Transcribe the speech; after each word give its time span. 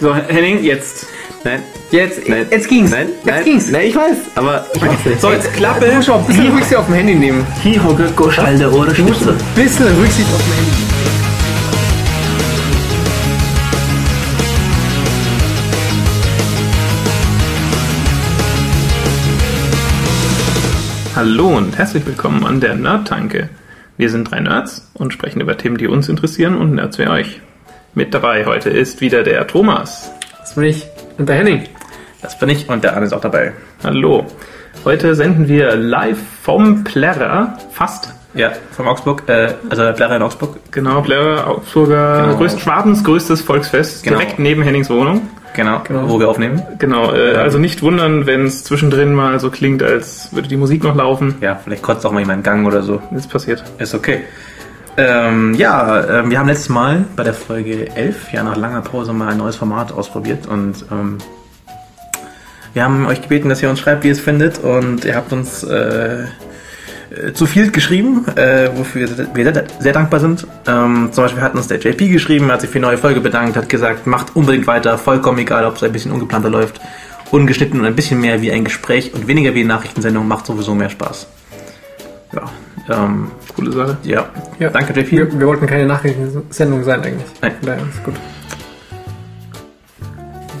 So, 0.00 0.14
Henning, 0.14 0.64
jetzt. 0.64 1.06
Nein. 1.44 1.62
Jetzt, 1.90 2.26
Nein. 2.26 2.46
jetzt 2.50 2.68
ging's. 2.70 2.90
Nein, 2.90 3.08
jetzt 3.08 3.26
nein, 3.26 3.44
ging's. 3.44 3.70
Nein, 3.70 3.86
ich 3.86 3.94
weiß, 3.94 4.16
aber 4.34 4.64
ich 4.72 4.80
weiß 4.80 5.04
nicht. 5.04 5.20
So, 5.20 5.30
jetzt 5.30 5.52
Klappe. 5.52 5.84
Du 5.84 5.92
musst 5.92 6.08
auch 6.08 6.20
ein 6.20 6.26
bisschen 6.26 6.50
Rücksicht 6.54 6.76
auf 6.76 6.86
dem 6.86 6.94
Handy 6.94 7.14
nehmen. 7.14 7.46
Hier, 7.62 7.84
Hocke, 7.84 8.10
Schalter 8.32 8.72
oder 8.72 8.94
Du 8.94 9.02
musst 9.02 9.28
ein 9.28 9.36
bisschen 9.54 9.88
Rücksicht 10.00 10.26
auf 10.32 10.42
dem 10.42 10.52
Handy 10.54 10.70
nehmen. 10.70 10.90
Hallo 21.14 21.58
und 21.58 21.76
herzlich 21.76 22.06
willkommen 22.06 22.46
an 22.46 22.60
der 22.60 22.74
Nerd-Tanke. 22.74 23.50
Wir 23.98 24.08
sind 24.08 24.30
drei 24.30 24.40
Nerds 24.40 24.90
und 24.94 25.12
sprechen 25.12 25.42
über 25.42 25.58
Themen, 25.58 25.76
die 25.76 25.88
uns 25.88 26.08
interessieren 26.08 26.56
und 26.56 26.74
Nerds 26.74 26.98
wie 26.98 27.06
euch. 27.06 27.42
Mit 27.94 28.14
dabei 28.14 28.46
heute 28.46 28.70
ist 28.70 29.00
wieder 29.00 29.22
der 29.22 29.46
Thomas. 29.46 30.12
Das 30.38 30.54
bin 30.54 30.64
ich. 30.64 30.86
Und 31.18 31.28
der 31.28 31.36
Henning. 31.36 31.64
Das 32.22 32.38
bin 32.38 32.48
ich 32.48 32.68
und 32.68 32.84
der 32.84 32.94
Arne 32.94 33.06
ist 33.06 33.12
auch 33.12 33.20
dabei. 33.20 33.52
Hallo. 33.82 34.26
Heute 34.84 35.14
senden 35.14 35.48
wir 35.48 35.74
live 35.74 36.18
vom 36.42 36.84
Plärrer, 36.84 37.58
fast. 37.72 38.14
Ja, 38.34 38.52
von 38.70 38.86
Augsburg, 38.86 39.24
äh, 39.26 39.54
also 39.68 39.82
der 39.82 39.92
Plärrer 39.92 40.16
in 40.16 40.22
Augsburg. 40.22 40.58
Genau, 40.70 41.00
Plärrer, 41.02 41.48
Augsburger, 41.48 42.22
Genau. 42.26 42.36
größt, 42.36 42.60
Schwabens 42.60 43.02
größtes 43.02 43.42
Volksfest, 43.42 44.04
Genau. 44.04 44.18
direkt 44.18 44.38
neben 44.38 44.62
Hennings 44.62 44.88
Wohnung. 44.88 45.22
Genau, 45.52 45.82
wo 45.88 46.20
wir 46.20 46.28
aufnehmen. 46.28 46.62
Genau, 46.78 47.12
äh, 47.12 47.34
also 47.34 47.58
nicht 47.58 47.82
wundern, 47.82 48.24
wenn 48.26 48.46
es 48.46 48.62
zwischendrin 48.62 49.12
mal 49.12 49.40
so 49.40 49.50
klingt, 49.50 49.82
als 49.82 50.32
würde 50.32 50.46
die 50.46 50.56
Musik 50.56 50.84
noch 50.84 50.94
laufen. 50.94 51.34
Ja, 51.40 51.56
vielleicht 51.62 51.82
kotzt 51.82 52.06
auch 52.06 52.12
mal 52.12 52.20
jemand 52.20 52.44
Gang 52.44 52.64
oder 52.68 52.82
so. 52.82 53.02
Ist 53.16 53.28
passiert. 53.28 53.64
Ist 53.78 53.92
okay. 53.94 54.20
Ähm, 55.02 55.54
ja, 55.54 56.20
ähm, 56.20 56.30
wir 56.30 56.38
haben 56.38 56.48
letztes 56.48 56.68
Mal 56.68 57.06
bei 57.16 57.24
der 57.24 57.32
Folge 57.32 57.88
11, 57.96 58.34
ja 58.34 58.42
nach 58.42 58.58
langer 58.58 58.82
Pause, 58.82 59.14
mal 59.14 59.28
ein 59.28 59.38
neues 59.38 59.56
Format 59.56 59.92
ausprobiert 59.92 60.46
und 60.46 60.84
ähm, 60.92 61.16
wir 62.74 62.84
haben 62.84 63.06
euch 63.06 63.22
gebeten, 63.22 63.48
dass 63.48 63.62
ihr 63.62 63.70
uns 63.70 63.80
schreibt, 63.80 64.04
wie 64.04 64.08
ihr 64.08 64.12
es 64.12 64.20
findet 64.20 64.58
und 64.58 65.06
ihr 65.06 65.16
habt 65.16 65.32
uns 65.32 65.64
äh, 65.64 66.24
äh, 66.24 67.32
zu 67.32 67.46
viel 67.46 67.70
geschrieben, 67.70 68.26
äh, 68.36 68.68
wofür 68.76 69.08
wir 69.32 69.52
sehr, 69.52 69.64
sehr 69.78 69.92
dankbar 69.94 70.20
sind. 70.20 70.46
Ähm, 70.66 71.08
zum 71.12 71.24
Beispiel 71.24 71.42
hat 71.42 71.54
uns 71.54 71.66
der 71.66 71.78
JP 71.78 72.08
geschrieben, 72.10 72.52
hat 72.52 72.60
sich 72.60 72.68
für 72.68 72.78
die 72.78 72.84
neue 72.84 72.98
Folge 72.98 73.22
bedankt, 73.22 73.56
hat 73.56 73.70
gesagt, 73.70 74.06
macht 74.06 74.36
unbedingt 74.36 74.66
weiter, 74.66 74.98
vollkommen 74.98 75.38
egal, 75.38 75.64
ob 75.64 75.76
es 75.76 75.82
ein 75.82 75.92
bisschen 75.92 76.12
ungeplanter 76.12 76.50
läuft, 76.50 76.78
ungeschnitten 77.30 77.80
und 77.80 77.86
ein 77.86 77.96
bisschen 77.96 78.20
mehr 78.20 78.42
wie 78.42 78.52
ein 78.52 78.64
Gespräch 78.64 79.14
und 79.14 79.26
weniger 79.26 79.54
wie 79.54 79.60
eine 79.60 79.68
Nachrichtensendung, 79.68 80.28
macht 80.28 80.44
sowieso 80.44 80.74
mehr 80.74 80.90
Spaß. 80.90 81.26
Ja, 82.34 82.42
ähm, 82.90 83.30
Coole 83.54 83.72
Sache. 83.72 83.96
ja. 84.02 84.28
Ja. 84.58 84.70
Danke, 84.70 84.92
JP. 84.92 85.10
Wir, 85.10 85.40
wir 85.40 85.46
wollten 85.46 85.66
keine 85.66 85.86
Nachrichtensendung 85.86 86.84
sein 86.84 87.02
eigentlich. 87.02 87.28
Nein. 87.40 87.54
Daher 87.62 87.82
ist 87.82 88.04
gut. 88.04 88.14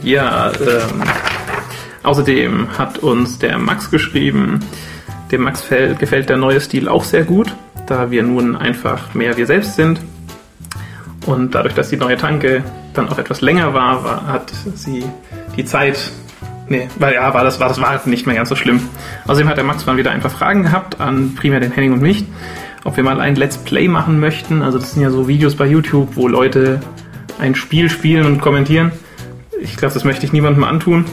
Ja, 0.02 0.50
ähm, 0.52 1.02
außerdem 2.02 2.78
hat 2.78 2.98
uns 2.98 3.38
der 3.38 3.58
Max 3.58 3.90
geschrieben, 3.90 4.60
dem 5.30 5.42
Max 5.42 5.60
fällt, 5.60 5.98
gefällt 5.98 6.28
der 6.28 6.38
neue 6.38 6.60
Stil 6.60 6.88
auch 6.88 7.04
sehr 7.04 7.24
gut, 7.24 7.54
da 7.86 8.10
wir 8.10 8.22
nun 8.22 8.56
einfach 8.56 9.14
mehr 9.14 9.36
wir 9.36 9.46
selbst 9.46 9.76
sind. 9.76 10.00
Und 11.26 11.54
dadurch, 11.54 11.74
dass 11.74 11.90
die 11.90 11.96
neue 11.96 12.16
Tanke 12.16 12.64
dann 12.94 13.08
auch 13.08 13.18
etwas 13.18 13.40
länger 13.42 13.74
war, 13.74 14.02
war 14.04 14.26
hat 14.26 14.52
sie 14.74 15.04
die 15.56 15.64
Zeit. 15.64 16.10
Nee, 16.70 16.88
weil 17.00 17.14
ja, 17.14 17.34
war 17.34 17.42
das, 17.42 17.58
war 17.58 17.68
das 17.68 17.80
war 17.80 18.00
nicht 18.04 18.26
mehr 18.28 18.36
ganz 18.36 18.48
so 18.48 18.54
schlimm. 18.54 18.80
Außerdem 19.26 19.48
hat 19.48 19.56
der 19.56 19.64
Max 19.64 19.86
mal 19.86 19.96
wieder 19.96 20.12
ein 20.12 20.20
paar 20.20 20.30
Fragen 20.30 20.62
gehabt 20.62 21.00
an 21.00 21.34
primär 21.34 21.58
den 21.58 21.72
Henning 21.72 21.92
und 21.92 22.00
mich, 22.00 22.24
ob 22.84 22.96
wir 22.96 23.02
mal 23.02 23.20
ein 23.20 23.34
Let's 23.34 23.58
Play 23.58 23.88
machen 23.88 24.20
möchten. 24.20 24.62
Also 24.62 24.78
das 24.78 24.92
sind 24.92 25.02
ja 25.02 25.10
so 25.10 25.26
Videos 25.26 25.56
bei 25.56 25.66
YouTube, 25.66 26.10
wo 26.14 26.28
Leute 26.28 26.80
ein 27.40 27.56
Spiel 27.56 27.90
spielen 27.90 28.24
und 28.24 28.40
kommentieren. 28.40 28.92
Ich 29.60 29.76
glaube, 29.76 29.92
das 29.94 30.04
möchte 30.04 30.24
ich 30.24 30.32
niemandem 30.32 30.62
antun. 30.62 31.06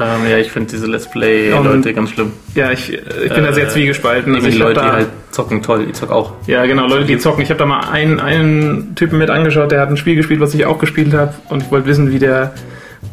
Ähm, 0.00 0.30
ja, 0.30 0.38
ich 0.38 0.50
finde 0.50 0.70
diese 0.70 0.86
Let's 0.86 1.10
Play-Leute 1.10 1.92
ganz 1.92 2.10
schlimm. 2.10 2.32
Ja, 2.54 2.72
ich, 2.72 2.92
äh, 2.94 3.26
ich 3.26 3.34
bin 3.34 3.44
da 3.44 3.52
sehr 3.52 3.66
Äh, 3.66 3.68
zwiegespalten. 3.68 4.34
Also 4.34 4.46
die 4.46 4.52
ich 4.54 4.58
Leute, 4.58 4.80
die 4.80 4.86
da, 4.86 4.92
halt 4.92 5.08
zocken, 5.30 5.62
toll, 5.62 5.86
ich 5.90 5.94
zock 5.94 6.10
auch. 6.10 6.32
ja, 6.46 6.64
genau, 6.64 6.86
Leute, 6.86 7.04
die 7.04 7.18
zocken. 7.18 7.42
Ich 7.42 7.50
habe 7.50 7.58
da 7.58 7.66
mal 7.66 7.80
einen, 7.90 8.18
einen 8.18 8.94
Typen 8.94 9.18
mit 9.18 9.28
angeschaut, 9.28 9.72
der 9.72 9.80
hat 9.80 9.90
ein 9.90 9.98
Spiel 9.98 10.16
gespielt, 10.16 10.40
was 10.40 10.54
ich 10.54 10.64
auch 10.64 10.78
gespielt 10.78 11.12
habe. 11.12 11.34
Und 11.50 11.64
ich 11.64 11.70
wollte 11.70 11.86
wissen, 11.86 12.10
wie 12.10 12.18
der, 12.18 12.54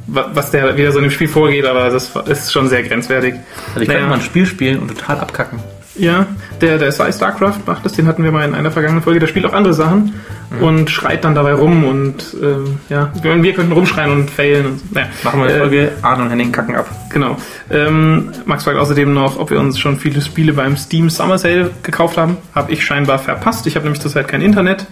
was 0.08 0.52
der, 0.52 0.76
wie 0.78 0.82
der 0.82 0.92
so 0.92 1.00
in 1.00 1.06
dem 1.06 1.12
Spiel 1.12 1.28
vorgeht, 1.28 1.66
aber 1.66 1.90
das 1.90 2.12
ist 2.28 2.52
schon 2.52 2.68
sehr 2.68 2.84
grenzwertig. 2.84 3.36
Also 3.70 3.82
ich 3.82 3.88
Naja. 3.88 4.02
kann 4.02 4.10
mal 4.10 4.16
ein 4.16 4.22
Spiel 4.22 4.46
spielen 4.46 4.80
und 4.80 4.90
total 4.90 5.20
abkacken. 5.20 5.60
Ja, 5.96 6.26
der, 6.60 6.80
der 6.80 6.92
Sai 6.92 7.12
Starcraft 7.12 7.60
macht 7.68 7.86
das, 7.86 7.94
den 7.94 8.08
hatten 8.08 8.24
wir 8.24 8.32
mal 8.32 8.48
in 8.48 8.56
einer 8.56 8.72
vergangenen 8.72 9.04
Folge, 9.04 9.20
der 9.20 9.28
spielt 9.28 9.46
auch 9.46 9.54
andere 9.54 9.76
Sachen 9.76 10.16
und 10.60 10.90
schreit 10.90 11.24
dann 11.24 11.36
dabei 11.36 11.54
rum 11.54 11.84
und 11.84 12.36
ähm, 12.42 12.80
ja, 12.90 13.12
wir, 13.22 13.44
wir 13.44 13.54
könnten 13.54 13.72
rumschreien 13.74 14.12
und 14.12 14.32
failen 14.32 14.66
und 14.66 14.92
naja. 14.92 15.06
Machen 15.24 15.42
wir 15.42 15.46
eine 15.50 15.54
Äh, 15.56 15.60
Folge, 15.60 15.92
Arne 16.02 16.24
und 16.24 16.30
Henning 16.32 16.52
kacken 16.52 16.76
ab. 16.76 16.90
Genau. 17.12 17.38
Ähm, 17.70 18.32
Max 18.46 18.64
fragt 18.64 18.80
außerdem 18.80 19.14
noch, 19.14 19.38
ob 19.38 19.52
wir 19.52 19.60
uns 19.60 19.78
schon 19.78 20.00
viele 20.00 20.22
Spiele 20.22 20.54
beim 20.54 20.78
Steam 20.78 21.12
Summer 21.12 21.38
Sale 21.38 21.70
gekauft 21.84 22.18
haben. 22.18 22.38
Habe 22.56 22.72
ich 22.72 22.84
scheinbar 22.84 23.20
verpasst. 23.20 23.68
Ich 23.68 23.76
habe 23.76 23.86
nämlich 23.86 24.02
zurzeit 24.02 24.28
kein 24.28 24.42
Internet. 24.42 24.88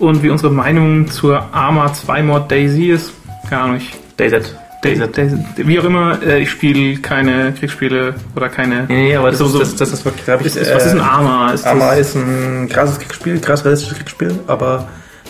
Und 0.00 0.24
wie 0.24 0.30
unsere 0.30 0.52
Meinung 0.52 1.08
zur 1.08 1.54
Arma 1.54 1.92
2 1.92 2.22
Mod 2.24 2.50
Daisy 2.50 2.86
ist, 2.90 3.12
keine 3.48 3.62
Ahnung, 3.62 3.76
ich, 3.76 3.92
DayZ. 4.18 4.54
Daisy, 4.80 5.08
Daisy, 5.10 5.44
wie 5.56 5.80
auch 5.80 5.84
immer, 5.84 6.22
äh, 6.22 6.40
ich 6.40 6.50
spiele 6.50 6.98
keine 7.00 7.52
Kriegsspiele 7.52 8.14
oder 8.36 8.48
keine. 8.48 8.84
Nee, 8.86 9.08
nee, 9.08 9.16
aber 9.16 9.30
das, 9.30 9.40
So, 9.40 9.58
das, 9.58 9.74
das 9.74 9.92
ist 9.92 10.04
wirklich, 10.04 10.24
da 10.24 10.38
ich, 10.38 10.46
Ist, 10.46 10.56
ist, 10.56 10.72
was 10.72 10.86
ist 10.86 10.92
ein 10.92 11.00
Arma? 11.00 11.50
Ist 11.50 11.66
Arma 11.66 11.90
das, 11.96 11.98
ist 12.10 12.14
ein 12.16 12.68
krasses 12.68 13.00
Kriegsspiel, 13.00 13.40
krass 13.40 13.64
realistisches 13.64 13.96
Kriegsspiel, 13.96 14.38
aber 14.46 14.88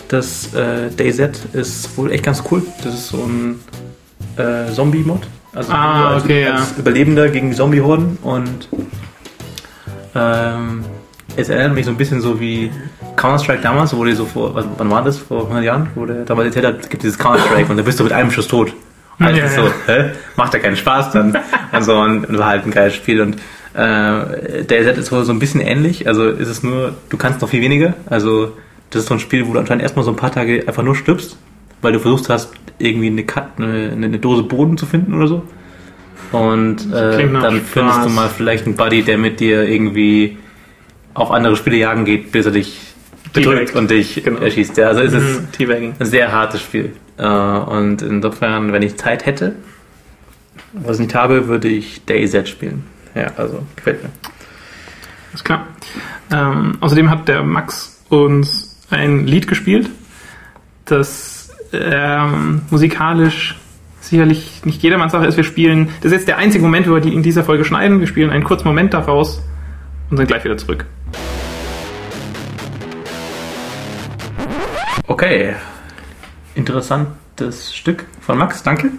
das 0.08 0.52
äh, 0.54 0.90
DayZ 0.94 1.46
ist 1.54 1.96
wohl 1.96 2.12
echt 2.12 2.24
ganz 2.24 2.42
cool. 2.50 2.62
Das 2.84 2.92
ist 2.92 3.08
so 3.08 3.24
ein 3.24 3.60
äh, 4.36 4.70
Zombie-Mod. 4.70 5.26
Also 5.54 5.72
Ah, 5.72 6.14
als, 6.14 6.24
okay, 6.24 6.46
als 6.46 6.76
Überlebender 6.76 7.28
gegen 7.30 7.54
Zombie-Horden 7.54 8.18
und 8.22 8.68
ähm, 10.14 10.84
es 11.36 11.48
erinnert 11.48 11.74
mich 11.74 11.84
so 11.84 11.90
ein 11.90 11.96
bisschen 11.96 12.20
so 12.20 12.40
wie 12.40 12.70
Counter-Strike 13.16 13.62
damals, 13.62 13.96
wo 13.96 14.04
die 14.04 14.12
so 14.12 14.24
vor, 14.24 14.54
was, 14.54 14.64
wann 14.76 14.90
war 14.90 15.02
das, 15.04 15.18
vor 15.18 15.42
100 15.42 15.64
Jahren, 15.64 15.88
wo 15.94 16.04
der 16.06 16.24
damals 16.24 16.46
erzählt 16.46 16.66
hat, 16.66 16.80
es 16.80 16.88
gibt 16.88 17.02
dieses 17.02 17.18
Counter-Strike 17.18 17.70
und 17.70 17.76
da 17.76 17.82
bist 17.82 17.98
du 18.00 18.04
mit 18.04 18.12
einem 18.12 18.30
Schuss 18.30 18.48
tot. 18.48 18.72
Also 19.20 19.40
Ja, 19.40 19.48
so, 19.48 19.62
ja. 19.62 19.72
hä? 19.86 20.10
macht 20.36 20.54
ja 20.54 20.60
keinen 20.60 20.76
Spaß 20.76 21.10
dann. 21.12 21.36
und 21.72 21.82
so, 21.82 21.98
und, 21.98 22.26
und 22.26 22.38
war 22.38 22.48
halt 22.48 22.64
ein 22.64 22.70
geiles 22.70 22.94
Spiel 22.94 23.20
und 23.20 23.36
äh, 23.74 24.64
DayZ 24.64 24.98
ist 24.98 25.12
wohl 25.12 25.24
so 25.24 25.32
ein 25.32 25.38
bisschen 25.38 25.60
ähnlich, 25.60 26.08
also 26.08 26.28
ist 26.28 26.48
es 26.48 26.62
nur, 26.62 26.94
du 27.10 27.16
kannst 27.16 27.40
noch 27.40 27.48
viel 27.48 27.60
weniger, 27.60 27.94
also 28.06 28.52
das 28.90 29.02
ist 29.02 29.08
so 29.08 29.14
ein 29.14 29.20
Spiel, 29.20 29.46
wo 29.46 29.52
du 29.52 29.58
anscheinend 29.58 29.82
erstmal 29.82 30.04
so 30.04 30.10
ein 30.10 30.16
paar 30.16 30.32
Tage 30.32 30.64
einfach 30.66 30.82
nur 30.82 30.96
stirbst, 30.96 31.36
weil 31.82 31.92
du 31.92 32.00
versucht 32.00 32.28
hast, 32.28 32.52
irgendwie 32.78 33.08
eine, 33.08 33.24
Cut, 33.24 33.44
eine, 33.58 33.90
eine 33.92 34.18
Dose 34.18 34.42
Boden 34.42 34.76
zu 34.78 34.86
finden 34.86 35.14
oder 35.14 35.28
so. 35.28 35.42
Und 36.32 36.92
äh, 36.92 37.28
dann 37.40 37.56
Spaß. 37.56 37.60
findest 37.72 38.04
du 38.04 38.08
mal 38.10 38.28
vielleicht 38.28 38.66
einen 38.66 38.76
Buddy, 38.76 39.02
der 39.02 39.18
mit 39.18 39.40
dir 39.40 39.64
irgendwie 39.68 40.38
auf 41.18 41.30
andere 41.30 41.56
Spiele 41.56 41.76
jagen 41.76 42.04
geht, 42.04 42.32
bis 42.32 42.46
er 42.46 42.52
dich 42.52 42.78
bedrückt 43.32 43.74
und 43.74 43.90
dich 43.90 44.22
Genau. 44.24 44.40
erschießt. 44.40 44.76
Ja, 44.76 44.88
also 44.88 45.00
es 45.02 45.12
ist 45.12 45.58
Mhm, 45.60 45.94
ein 45.98 46.06
sehr 46.06 46.32
hartes 46.32 46.60
Spiel. 46.62 46.92
Äh, 47.18 47.26
und 47.26 48.02
insofern, 48.02 48.72
wenn 48.72 48.82
ich 48.82 48.96
Zeit 48.96 49.26
hätte, 49.26 49.54
was 50.72 50.96
ich 50.98 51.06
nicht 51.06 51.14
habe, 51.14 51.48
würde 51.48 51.68
ich 51.68 52.04
DayZ 52.06 52.48
spielen. 52.48 52.84
Ja, 53.14 53.32
also 53.36 53.62
gefällt 53.76 54.02
mir. 54.02 54.10
Ist 55.34 55.44
klar. 55.44 55.66
Ähm, 56.32 56.78
außerdem 56.80 57.10
hat 57.10 57.28
der 57.28 57.42
Max 57.42 58.02
uns 58.08 58.78
ein 58.90 59.26
Lied 59.26 59.46
gespielt, 59.48 59.90
das 60.84 61.50
ähm, 61.72 62.62
musikalisch 62.70 63.58
sicherlich 64.00 64.62
nicht 64.64 64.82
jedermanns 64.82 65.12
Sache 65.12 65.26
ist. 65.26 65.36
Wir 65.36 65.44
spielen, 65.44 65.88
das 66.00 66.06
ist 66.06 66.18
jetzt 66.18 66.28
der 66.28 66.38
einzige 66.38 66.64
Moment, 66.64 66.88
wo 66.88 66.94
wir 66.94 67.00
die 67.00 67.12
in 67.14 67.22
dieser 67.22 67.44
Folge 67.44 67.64
schneiden. 67.64 68.00
Wir 68.00 68.06
spielen 68.06 68.30
einen 68.30 68.44
kurzen 68.44 68.66
Moment 68.66 68.94
daraus 68.94 69.42
und 70.10 70.16
sind 70.16 70.26
gleich 70.28 70.44
wieder 70.44 70.56
zurück. 70.56 70.86
Okay. 75.06 75.54
Interessantes 76.54 77.74
Stück 77.74 78.04
von 78.20 78.38
Max, 78.38 78.62
danke. 78.62 78.90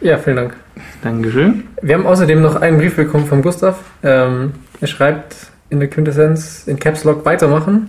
Ja, 0.00 0.18
vielen 0.18 0.36
Dank. 0.36 0.56
Dankeschön. 1.02 1.64
Wir 1.82 1.94
haben 1.96 2.06
außerdem 2.06 2.40
noch 2.40 2.56
einen 2.56 2.78
Brief 2.78 2.96
bekommen 2.96 3.26
von 3.26 3.42
Gustav. 3.42 3.78
Ähm, 4.02 4.52
er 4.80 4.86
schreibt 4.86 5.34
in 5.70 5.80
der 5.80 5.88
Quintessenz 5.88 6.66
in 6.66 6.78
Caps 6.78 7.04
Lock 7.04 7.24
weitermachen. 7.24 7.88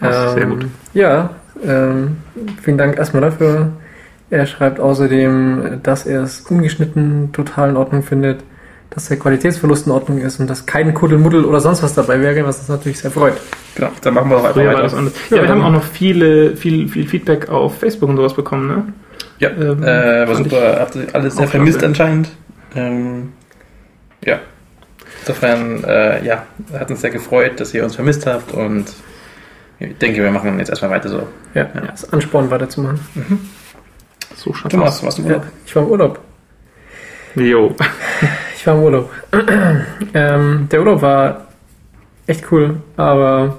Das 0.00 0.28
ist 0.28 0.34
sehr 0.34 0.46
gut. 0.46 0.66
Ja, 0.92 1.30
ähm, 1.66 2.18
vielen 2.62 2.78
Dank 2.78 2.98
erstmal 2.98 3.22
dafür. 3.22 3.72
Er 4.30 4.46
schreibt 4.46 4.80
außerdem, 4.80 5.80
dass 5.82 6.06
er 6.06 6.22
es 6.22 6.40
ungeschnitten 6.42 7.32
total 7.32 7.70
in 7.70 7.76
Ordnung 7.76 8.02
findet, 8.02 8.42
dass 8.94 9.08
der 9.08 9.18
Qualitätsverlust 9.18 9.86
in 9.86 9.92
Ordnung 9.92 10.18
ist 10.18 10.38
und 10.40 10.48
dass 10.48 10.66
kein 10.66 10.94
Kuddelmuddel 10.94 11.44
oder 11.44 11.60
sonst 11.60 11.82
was 11.82 11.94
dabei 11.94 12.20
wäre, 12.20 12.44
was 12.46 12.58
uns 12.60 12.68
natürlich 12.68 12.98
sehr 13.00 13.10
freut. 13.10 13.34
Genau, 13.74 13.90
dann 14.02 14.14
machen 14.14 14.30
wir 14.30 14.36
auch 14.36 14.44
einfach 14.44 14.54
Früher 14.60 14.74
weiter. 14.74 14.96
anders. 14.96 15.14
Ja, 15.30 15.36
Ja, 15.38 15.42
wir 15.42 15.48
haben 15.48 15.62
auch 15.62 15.72
noch 15.72 15.82
viele, 15.84 16.56
viel, 16.56 16.88
viel 16.88 17.06
Feedback 17.08 17.48
auf 17.48 17.78
Facebook 17.78 18.08
und 18.08 18.16
sowas 18.16 18.34
bekommen, 18.34 18.66
ne? 18.68 18.84
Ja, 19.40 19.50
Ähm, 19.50 19.82
äh, 19.82 20.28
war 20.28 20.34
super. 20.36 20.76
Habt 20.80 20.94
ihr 20.94 21.06
alles 21.12 21.36
sehr 21.36 21.48
vermisst 21.48 21.78
klasse. 21.80 21.86
anscheinend. 21.88 22.30
Ähm, 22.76 23.32
ja. 24.24 24.38
Insofern, 25.20 25.82
äh, 25.84 26.24
ja, 26.24 26.44
hat 26.72 26.90
uns 26.90 27.00
sehr 27.00 27.10
gefreut, 27.10 27.58
dass 27.58 27.72
ihr 27.74 27.82
uns 27.82 27.94
vermisst 27.96 28.26
habt 28.26 28.52
und 28.52 28.84
ich 29.80 29.96
denke, 29.98 30.22
wir 30.22 30.30
machen 30.30 30.58
jetzt 30.58 30.68
erstmal 30.68 30.92
weiter 30.92 31.08
so. 31.08 31.26
Ja, 31.54 31.64
das 31.64 32.12
Ansporn 32.12 32.50
weiterzumachen. 32.50 33.00
So 34.36 34.52
schaut's 34.52 34.70
Thomas, 34.72 34.98
aus. 34.98 35.02
warst 35.04 35.18
du 35.18 35.22
Ja, 35.22 35.28
Urlaub? 35.30 35.46
ich 35.66 35.76
war 35.76 35.82
im 35.82 35.88
Urlaub. 35.88 36.20
Jo. 37.36 37.74
Ich 38.64 38.66
war 38.68 38.76
im 38.76 38.82
Urlaub. 38.82 39.10
ähm, 40.14 40.68
der 40.72 40.80
Urlaub 40.80 41.02
war 41.02 41.48
echt 42.26 42.50
cool, 42.50 42.76
aber 42.96 43.58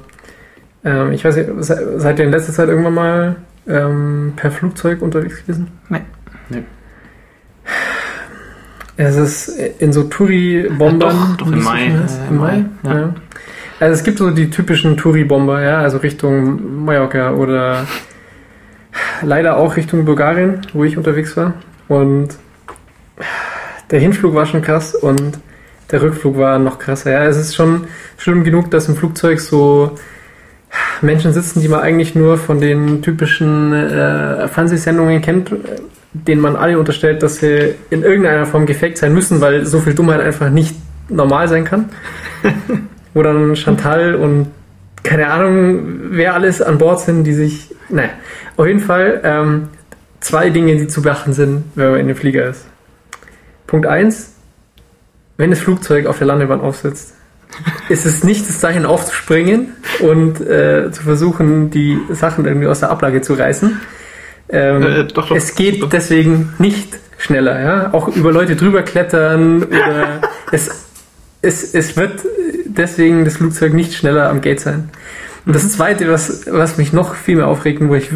ähm, 0.84 1.12
ich 1.12 1.24
weiß 1.24 1.36
nicht, 1.36 1.48
se- 1.60 2.00
seid 2.00 2.18
ihr 2.18 2.26
in 2.26 2.32
letzter 2.32 2.54
Zeit 2.54 2.70
irgendwann 2.70 2.96
mal 2.96 3.36
ähm, 3.68 4.34
per 4.36 4.50
Flugzeug 4.50 5.04
unterwegs 5.04 5.42
gewesen? 5.42 5.68
Nee. 5.90 6.02
Nee. 6.50 6.64
Es 8.98 9.16
ist 9.16 9.50
in 9.80 9.94
so 9.94 10.06
Touri-Bombern. 10.06 11.00
Ja, 11.16 11.36
doch, 11.38 11.38
doch, 11.38 11.52
im 11.52 11.64
Mai. 11.64 11.86
Äh, 11.86 12.28
Im 12.32 12.38
Mai? 12.40 12.66
ja. 12.84 12.94
Ja. 12.98 13.14
Also 13.80 13.94
es 13.94 14.04
gibt 14.04 14.18
so 14.18 14.32
die 14.32 14.50
typischen 14.50 14.98
Touri-Bomber, 14.98 15.62
ja, 15.62 15.82
also 15.82 15.98
Richtung 16.00 16.84
Mallorca 16.84 17.30
oder 17.34 17.86
leider 19.22 19.58
auch 19.58 19.76
Richtung 19.78 20.04
Bulgarien, 20.04 20.62
wo 20.74 20.84
ich 20.84 20.98
unterwegs 20.98 21.38
war. 21.38 21.54
Und 21.90 22.30
der 23.92 24.00
Hinflug 24.00 24.34
war 24.34 24.46
schon 24.46 24.62
krass 24.62 24.96
und 24.96 25.40
der 25.92 26.02
Rückflug 26.02 26.38
war 26.38 26.60
noch 26.60 26.80
krasser. 26.80 27.12
Ja, 27.12 27.26
es 27.26 27.38
ist 27.38 27.56
schon 27.56 27.88
schlimm 28.18 28.44
genug, 28.44 28.72
dass 28.72 28.88
im 28.90 28.96
Flugzeug 28.96 29.40
so 29.40 29.92
Menschen 31.02 31.34
sitzen, 31.34 31.62
die 31.62 31.68
man 31.68 31.82
eigentlich 31.82 32.16
nur 32.16 32.38
von 32.38 32.60
den 32.60 33.02
typischen 33.02 33.74
äh, 33.74 34.48
Fernsehsendungen 34.48 35.22
kennt, 35.22 35.52
denen 36.14 36.42
man 36.42 36.56
alle 36.56 36.80
unterstellt, 36.80 37.22
dass 37.24 37.38
sie 37.38 37.76
in 37.90 38.04
irgendeiner 38.04 38.46
Form 38.46 38.66
gefaked 38.66 38.98
sein 38.98 39.14
müssen, 39.14 39.42
weil 39.42 39.66
so 39.66 39.80
viel 39.80 39.94
Dummheit 39.94 40.22
einfach 40.22 40.50
nicht 40.50 40.76
normal 41.10 41.48
sein 41.48 41.66
kann. 41.66 41.90
Wo 43.14 43.24
dann 43.24 43.56
Chantal 43.56 44.16
und 44.16 44.48
keine 45.04 45.28
Ahnung, 45.28 45.84
wer 46.12 46.34
alles 46.34 46.62
an 46.62 46.78
Bord 46.78 47.00
sind, 47.00 47.24
die 47.24 47.34
sich. 47.34 47.74
Naja, 47.88 48.10
auf 48.58 48.66
jeden 48.66 48.80
Fall 48.80 49.22
ähm, 49.24 49.68
zwei 50.20 50.50
Dinge, 50.50 50.76
die 50.76 50.88
zu 50.88 51.02
beachten 51.02 51.34
sind, 51.34 51.64
wenn 51.76 51.92
man 51.92 52.00
in 52.00 52.08
dem 52.08 52.18
Flieger 52.18 52.50
ist. 52.50 52.66
Punkt 53.68 53.88
eins: 53.88 54.34
Wenn 55.38 55.50
das 55.50 55.60
Flugzeug 55.60 56.06
auf 56.08 56.18
der 56.18 56.28
Landebahn 56.28 56.62
aufsitzt, 56.62 57.14
ist 57.90 58.06
es 58.06 58.24
nicht 58.24 58.48
das 58.48 58.60
Zeichen 58.60 58.86
aufzuspringen 58.86 59.74
und 60.00 60.42
äh, 60.42 60.92
zu 60.92 61.04
versuchen, 61.04 61.70
die 61.70 62.00
Sachen 62.10 62.46
irgendwie 62.46 62.68
aus 62.68 62.80
der 62.80 62.90
Ablage 62.90 63.22
zu 63.22 63.34
reißen. 63.34 63.80
Ähm, 64.50 64.84
Äh, 64.84 65.04
doch, 65.06 65.30
doch. 65.30 65.36
es 65.36 65.56
geht 65.56 65.82
deswegen 65.92 66.54
nicht 66.60 66.98
schneller, 67.18 67.60
ja. 67.62 67.94
Auch 67.94 68.10
über 68.10 68.32
Leute 68.32 68.56
drüber 68.56 68.84
klettern 68.84 69.64
oder 69.64 70.22
es, 70.52 70.86
es, 71.42 71.74
es 71.74 71.98
wird 71.98 72.22
deswegen 72.66 73.26
das 73.26 73.38
Flugzeug 73.38 73.74
nicht 73.74 73.94
schneller 73.94 74.30
am 74.30 74.42
Gate 74.42 74.60
sein. 74.60 74.90
Und 75.46 75.56
das 75.56 75.72
zweite, 75.72 76.10
was, 76.10 76.46
was 76.52 76.78
mich 76.78 76.92
noch 76.92 77.16
viel 77.16 77.38
mehr 77.38 77.48
aufregt 77.48 77.82
wo 77.88 77.96
ich 77.96 78.10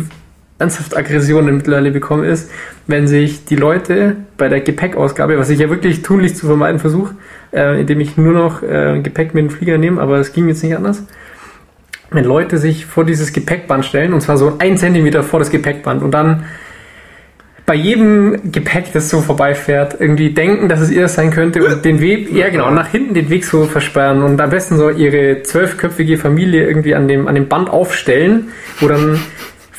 ernsthaft 0.60 0.96
Aggressionen 0.96 1.58
mittlerweile 1.58 1.92
bekomme, 1.92 2.28
ist, 2.28 2.52
wenn 2.86 3.08
sich 3.08 3.46
die 3.46 3.56
Leute 3.56 4.18
bei 4.38 4.50
der 4.50 4.60
Gepäckausgabe, 4.60 5.38
was 5.38 5.50
ich 5.50 5.60
ja 5.60 5.70
wirklich 5.70 6.02
tunlich 6.02 6.36
zu 6.36 6.46
vermeiden 6.46 6.80
versuche, 6.80 7.16
äh, 7.52 7.80
indem 7.80 8.02
ich 8.02 8.18
nur 8.18 8.34
noch 8.34 8.62
äh, 8.62 9.00
Gepäck 9.02 9.34
mit 9.34 9.44
dem 9.46 9.50
Flieger 9.50 9.78
nehme, 9.78 10.02
aber 10.02 10.18
es 10.18 10.34
ging 10.34 10.48
jetzt 10.50 10.64
nicht 10.64 10.76
anders, 10.76 11.04
wenn 12.12 12.26
Leute 12.26 12.58
sich 12.58 12.86
vor 12.86 13.06
dieses 13.06 13.34
Gepäckband 13.34 13.86
stellen, 13.86 14.14
und 14.14 14.22
zwar 14.22 14.38
so 14.38 14.58
ein 14.60 14.78
Zentimeter 14.78 15.24
vor 15.24 15.40
das 15.40 15.50
Gepäckband 15.50 16.04
und 16.04 16.12
dann 16.12 16.46
bei 17.66 17.76
jedem 17.76 18.52
Gepäck, 18.52 18.94
das 18.94 19.12
so 19.12 19.22
vorbeifährt, 19.22 19.96
irgendwie 20.00 20.32
denken, 20.32 20.70
dass 20.70 20.82
es 20.82 20.90
ihr 20.90 21.08
sein 21.08 21.30
könnte 21.30 21.64
und 21.64 21.86
den 21.86 22.02
Weg, 22.02 22.34
ja 22.34 22.50
genau, 22.50 22.72
nach 22.72 22.88
hinten 22.88 23.14
den 23.14 23.30
Weg 23.30 23.46
so 23.46 23.66
versperren 23.66 24.24
und 24.24 24.42
am 24.42 24.50
besten 24.50 24.76
so 24.76 24.90
ihre 24.90 25.44
zwölfköpfige 25.44 26.18
Familie 26.18 26.66
irgendwie 26.66 26.96
an 26.96 27.08
dem, 27.08 27.28
an 27.28 27.36
dem 27.36 27.48
Band 27.48 27.70
aufstellen, 27.70 28.48
wo 28.80 28.88
dann 28.88 29.20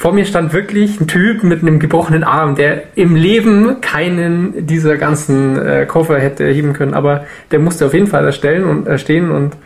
vor 0.00 0.14
mir 0.14 0.24
stand 0.24 0.54
wirklich 0.54 0.98
ein 0.98 1.08
Typ 1.08 1.44
mit 1.44 1.60
einem 1.60 1.78
gebrochenen 1.78 2.24
Arm, 2.24 2.54
der 2.54 2.96
im 2.96 3.16
Leben 3.16 3.82
keinen 3.82 4.66
dieser 4.66 4.96
ganzen 4.96 5.58
äh, 5.58 5.84
Koffer 5.84 6.18
hätte 6.18 6.46
heben 6.46 6.72
können, 6.72 6.94
aber 6.94 7.26
der 7.50 7.58
musste 7.58 7.84
auf 7.84 7.92
jeden 7.92 8.06
Fall 8.06 8.22
da 8.22 8.32
stellen 8.32 8.64
und 8.64 8.88
äh, 8.88 8.96
stehen 8.96 9.30
und 9.30 9.58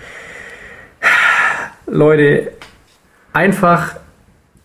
Leute 1.87 2.51
einfach 3.33 3.95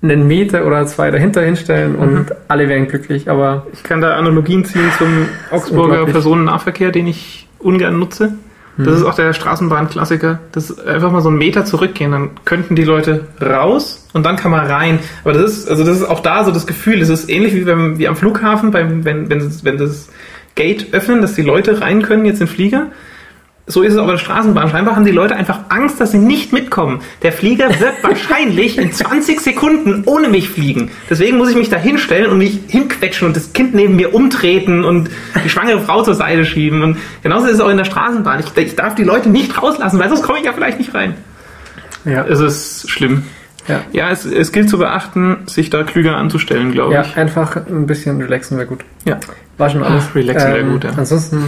einen 0.01 0.25
Meter 0.27 0.65
oder 0.65 0.87
zwei 0.87 1.11
dahinter 1.11 1.43
hinstellen 1.43 1.95
und 1.95 2.33
alle 2.47 2.67
wären 2.67 2.87
glücklich, 2.87 3.29
aber 3.29 3.67
Ich 3.71 3.83
kann 3.83 4.01
da 4.01 4.15
Analogien 4.15 4.65
ziehen 4.65 4.89
zum 4.97 5.29
Augsburger. 5.51 6.03
Personennahverkehr, 6.07 6.91
den 6.91 7.05
ich 7.05 7.47
ungern 7.59 7.99
nutze. 7.99 8.33
Das 8.85 8.95
ist 8.95 9.03
auch 9.03 9.15
der 9.15 9.33
Straßenbahnklassiker. 9.33 10.39
Das 10.51 10.69
ist 10.69 10.85
einfach 10.85 11.11
mal 11.11 11.21
so 11.21 11.29
einen 11.29 11.37
Meter 11.37 11.65
zurückgehen, 11.65 12.11
dann 12.11 12.29
könnten 12.45 12.75
die 12.75 12.83
Leute 12.83 13.27
raus 13.41 14.07
und 14.13 14.25
dann 14.25 14.37
kann 14.37 14.51
man 14.51 14.65
rein. 14.65 14.99
Aber 15.23 15.33
das 15.33 15.51
ist, 15.51 15.69
also 15.69 15.83
das 15.83 15.97
ist 15.97 16.07
auch 16.07 16.21
da 16.21 16.45
so 16.45 16.51
das 16.51 16.65
Gefühl. 16.65 17.01
Es 17.01 17.09
ist 17.09 17.29
ähnlich 17.29 17.53
wie 17.55 17.65
beim, 17.65 17.97
wie 17.97 18.07
am 18.07 18.15
Flughafen, 18.15 18.71
beim, 18.71 19.03
wenn, 19.03 19.29
wenn, 19.29 19.51
wenn 19.63 19.77
das 19.77 20.09
Gate 20.55 20.93
öffnen, 20.93 21.21
dass 21.21 21.33
die 21.33 21.41
Leute 21.41 21.81
rein 21.81 22.01
können 22.01 22.25
jetzt 22.25 22.39
in 22.39 22.47
den 22.47 22.53
Flieger. 22.53 22.87
So 23.71 23.83
ist 23.83 23.93
es 23.93 23.99
auch 23.99 24.07
bei 24.07 24.13
der 24.13 24.17
Straßenbahn. 24.17 24.69
Scheinbar 24.71 24.95
haben 24.95 25.05
die 25.05 25.11
Leute 25.11 25.35
einfach 25.35 25.59
Angst, 25.69 26.01
dass 26.01 26.09
sie 26.11 26.17
nicht 26.17 26.51
mitkommen. 26.53 27.01
Der 27.21 27.31
Flieger 27.31 27.69
wird 27.79 27.93
wahrscheinlich 28.03 28.79
in 28.79 28.91
20 28.91 29.39
Sekunden 29.39 30.01
ohne 30.07 30.27
mich 30.27 30.49
fliegen. 30.49 30.89
Deswegen 31.07 31.37
muss 31.37 31.49
ich 31.51 31.55
mich 31.55 31.69
da 31.69 31.77
hinstellen 31.77 32.31
und 32.31 32.39
mich 32.39 32.59
hinquetschen 32.67 33.27
und 33.27 33.35
das 33.37 33.53
Kind 33.53 33.75
neben 33.75 33.95
mir 33.95 34.15
umtreten 34.15 34.83
und 34.83 35.11
die 35.45 35.49
schwangere 35.49 35.81
Frau 35.81 36.01
zur 36.01 36.15
Seite 36.15 36.45
schieben. 36.45 36.81
Und 36.81 36.97
genauso 37.21 37.45
ist 37.45 37.53
es 37.55 37.59
auch 37.61 37.69
in 37.69 37.77
der 37.77 37.85
Straßenbahn. 37.85 38.39
Ich, 38.39 38.57
ich 38.63 38.75
darf 38.75 38.95
die 38.95 39.03
Leute 39.03 39.29
nicht 39.29 39.61
rauslassen, 39.61 39.99
weil 39.99 40.09
sonst 40.09 40.23
komme 40.23 40.39
ich 40.39 40.45
ja 40.45 40.53
vielleicht 40.53 40.79
nicht 40.79 40.95
rein. 40.95 41.13
ja. 42.05 42.25
Es 42.25 42.39
ist 42.39 42.89
schlimm. 42.89 43.21
Ja. 43.67 43.81
Ja, 43.91 44.09
es, 44.09 44.25
es 44.25 44.51
gilt 44.51 44.67
zu 44.67 44.79
beachten, 44.79 45.37
sich 45.45 45.69
da 45.69 45.83
klüger 45.83 46.17
anzustellen, 46.17 46.71
glaube 46.71 46.95
Ja, 46.95 47.01
ich. 47.03 47.15
einfach 47.17 47.55
ein 47.55 47.85
bisschen 47.85 48.19
relaxen 48.19 48.57
wäre 48.57 48.65
gut. 48.65 48.79
Ja. 49.05 49.19
War 49.59 49.69
schon 49.69 49.83
alles. 49.83 50.05
Ach, 50.09 50.15
relaxen 50.15 50.53
wäre 50.55 50.63
gut, 50.65 50.83
ja. 50.85 50.89
Ansonsten, 50.97 51.43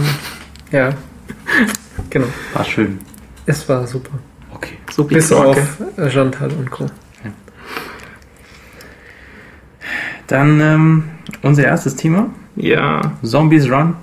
ja, 0.70 0.90
genau. 2.12 2.26
War 2.54 2.64
schön. 2.64 2.98
Es 3.46 3.68
war 3.68 3.86
super. 3.86 4.18
Okay. 4.54 4.74
So 4.92 5.04
Bis 5.04 5.28
Pizza, 5.28 5.44
auf 5.46 5.78
Chantal 6.10 6.50
und 6.52 6.70
Co. 6.70 6.86
Dann 10.26 10.60
ähm, 10.60 11.04
unser 11.42 11.64
erstes 11.64 11.96
Thema. 11.96 12.30
Ja. 12.56 13.12
Zombies 13.22 13.70
Run. 13.70 13.96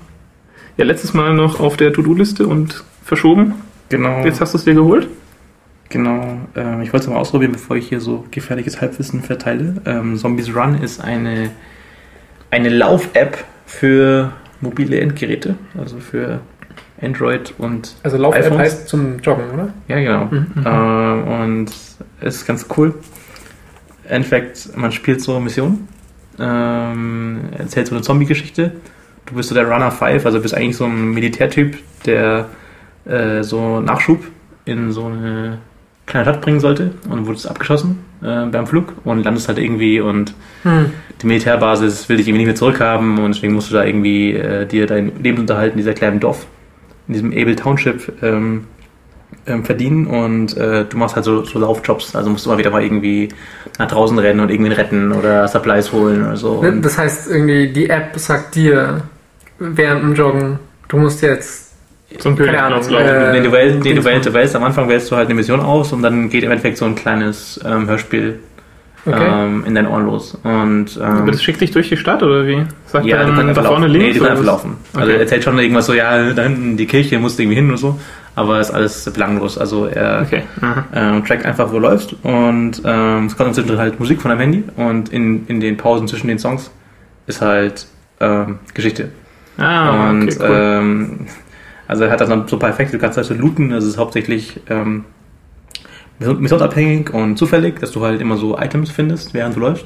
ja, 0.78 0.86
letztes 0.86 1.14
Mal 1.14 1.34
noch 1.34 1.60
auf 1.60 1.78
der 1.78 1.94
To-Do-Liste 1.94 2.46
und 2.46 2.84
verschoben. 3.04 3.56
Genau. 3.90 4.24
Jetzt 4.24 4.42
hast 4.42 4.54
du 4.54 4.58
es 4.58 4.66
dir 4.66 4.76
geholt. 4.76 5.08
Genau, 5.90 6.38
ähm, 6.56 6.82
ich 6.82 6.94
wollte 6.94 7.06
es 7.06 7.10
mal 7.10 7.18
ausprobieren, 7.18 7.52
bevor 7.54 7.76
ich 7.76 7.90
hier 7.90 8.00
so 8.00 8.26
gefährliches 8.30 8.80
Halbwissen 8.80 9.24
verteile. 9.24 9.82
Ähm, 9.86 10.18
Zombies 10.18 10.56
Run 10.56 10.76
ist 10.76 11.04
eine, 11.04 11.50
eine 12.52 12.70
Lauf-App 12.70 13.44
für 13.66 14.34
mobile 14.62 15.00
Endgeräte, 15.00 15.56
also 15.76 15.98
für 16.00 16.42
Android 17.02 17.54
und 17.58 17.96
Also 18.04 18.18
Lauf-App 18.18 18.58
heißt 18.58 18.88
zum 18.88 19.20
Joggen, 19.20 19.50
oder? 19.54 19.74
Ja, 19.88 20.00
genau. 20.00 20.30
Ähm, 20.66 21.28
und 21.28 21.70
es 22.22 22.36
ist 22.36 22.46
ganz 22.46 22.66
cool. 22.78 22.94
Im 24.06 24.16
Endeffekt, 24.16 24.76
man 24.76 24.92
spielt 24.92 25.22
so 25.22 25.40
Missionen, 25.40 25.88
ähm, 26.40 27.42
erzählt 27.58 27.88
so 27.88 27.96
eine 27.96 28.04
Zombie-Geschichte. 28.04 28.74
Du 29.26 29.36
bist 29.36 29.50
so 29.50 29.56
der 29.56 29.68
Runner 29.70 29.92
5, 29.92 30.26
also 30.26 30.42
bist 30.42 30.56
eigentlich 30.56 30.78
so 30.78 30.86
ein 30.86 31.12
Militärtyp, 31.12 31.78
der 32.06 32.50
äh, 33.06 33.44
so 33.44 33.80
Nachschub 33.80 34.24
in 34.66 34.92
so 34.92 35.06
eine 35.06 35.60
kleine 36.06 36.26
Stadt 36.26 36.42
bringen 36.42 36.60
sollte 36.60 36.92
und 37.08 37.28
wurdest 37.28 37.48
abgeschossen 37.48 38.00
äh, 38.22 38.46
beim 38.46 38.66
Flug 38.66 38.94
und 39.04 39.24
landest 39.24 39.48
halt 39.48 39.60
irgendwie 39.60 40.00
und 40.02 40.34
die 41.22 41.28
Militärbasis 41.28 42.10
will 42.10 42.18
dich 42.18 42.28
irgendwie 42.28 42.40
nicht 42.40 42.48
mehr 42.48 42.56
zurückhaben 42.56 43.20
und 43.20 43.36
deswegen 43.36 43.54
musst 43.54 43.70
du 43.70 43.76
da 43.76 43.84
irgendwie 43.84 44.34
äh, 44.34 44.66
dir 44.66 44.88
dein 44.88 45.12
Lebensunterhalt 45.22 45.72
in 45.74 45.78
dieser 45.78 45.94
kleinen 45.94 46.20
Dorf, 46.20 46.46
in 47.10 47.14
diesem 47.14 47.32
Able 47.32 47.56
Township 47.56 48.24
ähm, 48.24 48.68
ähm, 49.46 49.66
verdienen 49.66 50.08
und 50.08 50.56
äh, 50.58 50.86
du 50.86 50.98
machst 50.98 51.16
halt 51.16 51.26
so, 51.26 51.44
so 51.44 51.60
Laufjobs, 51.60 52.16
also 52.16 52.30
musst 52.30 52.46
du 52.46 52.50
mal 52.50 52.58
wieder 52.58 52.70
mal 52.70 52.84
irgendwie 52.84 53.30
nach 53.78 53.88
draußen 53.88 54.18
rennen 54.18 54.40
und 54.40 54.50
irgendwen 54.50 54.72
retten 54.72 55.12
oder 55.12 55.48
Supplies 55.48 55.92
holen 55.92 56.24
oder 56.24 56.38
so. 56.38 56.52
Und 56.52 56.84
Das 56.84 56.98
heißt 56.98 57.30
irgendwie, 57.30 57.70
die 57.74 57.90
App 57.90 58.18
sagt 58.18 58.56
dir 58.56 59.02
während 59.58 60.04
dem 60.04 60.14
Joggen, 60.14 60.60
du 60.88 60.98
musst 60.98 61.22
jetzt, 61.22 61.74
Zum 62.20 62.36
Keine 62.36 62.62
Ahnung, 62.62 62.82
äh, 62.90 63.32
nee, 63.34 63.42
du, 63.42 63.52
wählst, 63.52 63.84
nee, 63.84 63.94
du, 63.94 64.02
du 64.02 64.34
wählst 64.34 64.56
am 64.56 64.64
Anfang 64.64 64.88
wählst 64.88 65.12
du 65.12 65.16
halt 65.16 65.28
eine 65.28 65.36
Mission 65.36 65.60
aus 65.60 65.92
und 65.94 66.02
dann 66.02 66.30
geht 66.30 66.44
im 66.44 66.52
Endeffekt 66.52 66.78
so 66.78 66.86
ein 66.86 66.96
kleines 66.96 67.60
ähm, 67.66 67.88
Hörspiel 67.88 68.40
okay? 69.06 69.28
ähm, 69.30 69.64
in 69.66 69.76
dein 69.76 69.88
Ohr 69.88 70.00
los. 70.02 70.38
Und 70.44 70.98
ähm, 70.98 71.02
Aber 71.04 71.32
das 71.32 71.42
schickt 71.44 71.62
dich 71.62 71.72
durch 71.72 71.90
die 71.90 71.98
Stadt 71.98 72.22
oder 72.24 72.46
wie? 72.48 72.64
Sagt 72.86 73.06
ja, 73.06 73.18
er 73.18 73.26
du 73.26 73.34
dann 73.34 73.46
kannst 73.46 73.58
da 73.58 73.62
einfach 73.62 73.66
vorne 73.72 73.88
laufen. 73.88 74.00
links? 74.00 74.06
Nee, 74.08 74.20
kannst 74.20 74.22
oder 74.22 74.32
einfach 74.32 74.46
laufen. 74.46 74.78
Also 74.94 75.06
Okay. 75.06 75.14
er 75.14 75.20
erzählt 75.22 75.44
schon 75.44 75.60
irgendwas 75.60 75.86
so, 75.86 75.94
ja, 75.94 76.34
da 76.34 76.44
hinten 76.44 76.78
die 76.78 76.86
Kirche 76.86 77.20
musst 77.20 77.38
du 77.38 77.44
irgendwie 77.44 77.56
hin 77.58 77.68
oder 77.70 77.78
so, 77.78 78.00
aber 78.36 78.60
ist 78.60 78.72
alles 78.72 79.10
belanglos. 79.12 79.58
Also 79.58 79.86
er 79.88 80.22
Okay. 80.22 80.44
Ähm, 80.94 81.24
trackt 81.26 81.46
einfach, 81.46 81.70
wo 81.70 81.74
du 81.74 81.80
läufst 81.80 82.16
und 82.24 82.82
ähm, 82.86 83.26
es 83.26 83.36
kommt 83.38 83.54
zwischendrin 83.56 83.80
halt 83.80 84.00
Musik 84.00 84.22
von 84.22 84.30
deinem 84.30 84.40
Handy 84.42 84.64
und 84.76 85.10
in, 85.10 85.46
in 85.48 85.60
den 85.60 85.78
Pausen 85.78 86.08
zwischen 86.08 86.28
den 86.28 86.40
Songs 86.40 86.72
ist 87.28 87.42
halt 87.42 87.86
ähm, 88.20 88.60
Geschichte. 88.74 89.10
Ah, 89.58 90.10
und 90.10 90.24
okay, 90.24 90.36
cool. 90.40 90.48
ähm, 90.52 91.20
also 91.88 92.04
er 92.06 92.12
hat 92.12 92.22
das 92.22 92.30
dann 92.30 92.48
so 92.48 92.58
perfekt, 92.58 92.94
du 92.94 92.98
kannst 93.00 93.18
halt 93.18 93.28
so 93.28 93.34
looten, 93.34 93.72
das 93.72 93.84
ist 93.84 93.98
hauptsächlich 93.98 94.60
ähm, 94.70 95.04
missionsabhängig 96.20 97.14
und 97.14 97.38
zufällig, 97.38 97.80
dass 97.80 97.92
du 97.92 98.04
halt 98.04 98.22
immer 98.22 98.38
so 98.38 98.58
Items 98.60 98.92
findest, 98.92 99.34
während 99.34 99.56
du 99.56 99.60
läufst. 99.62 99.86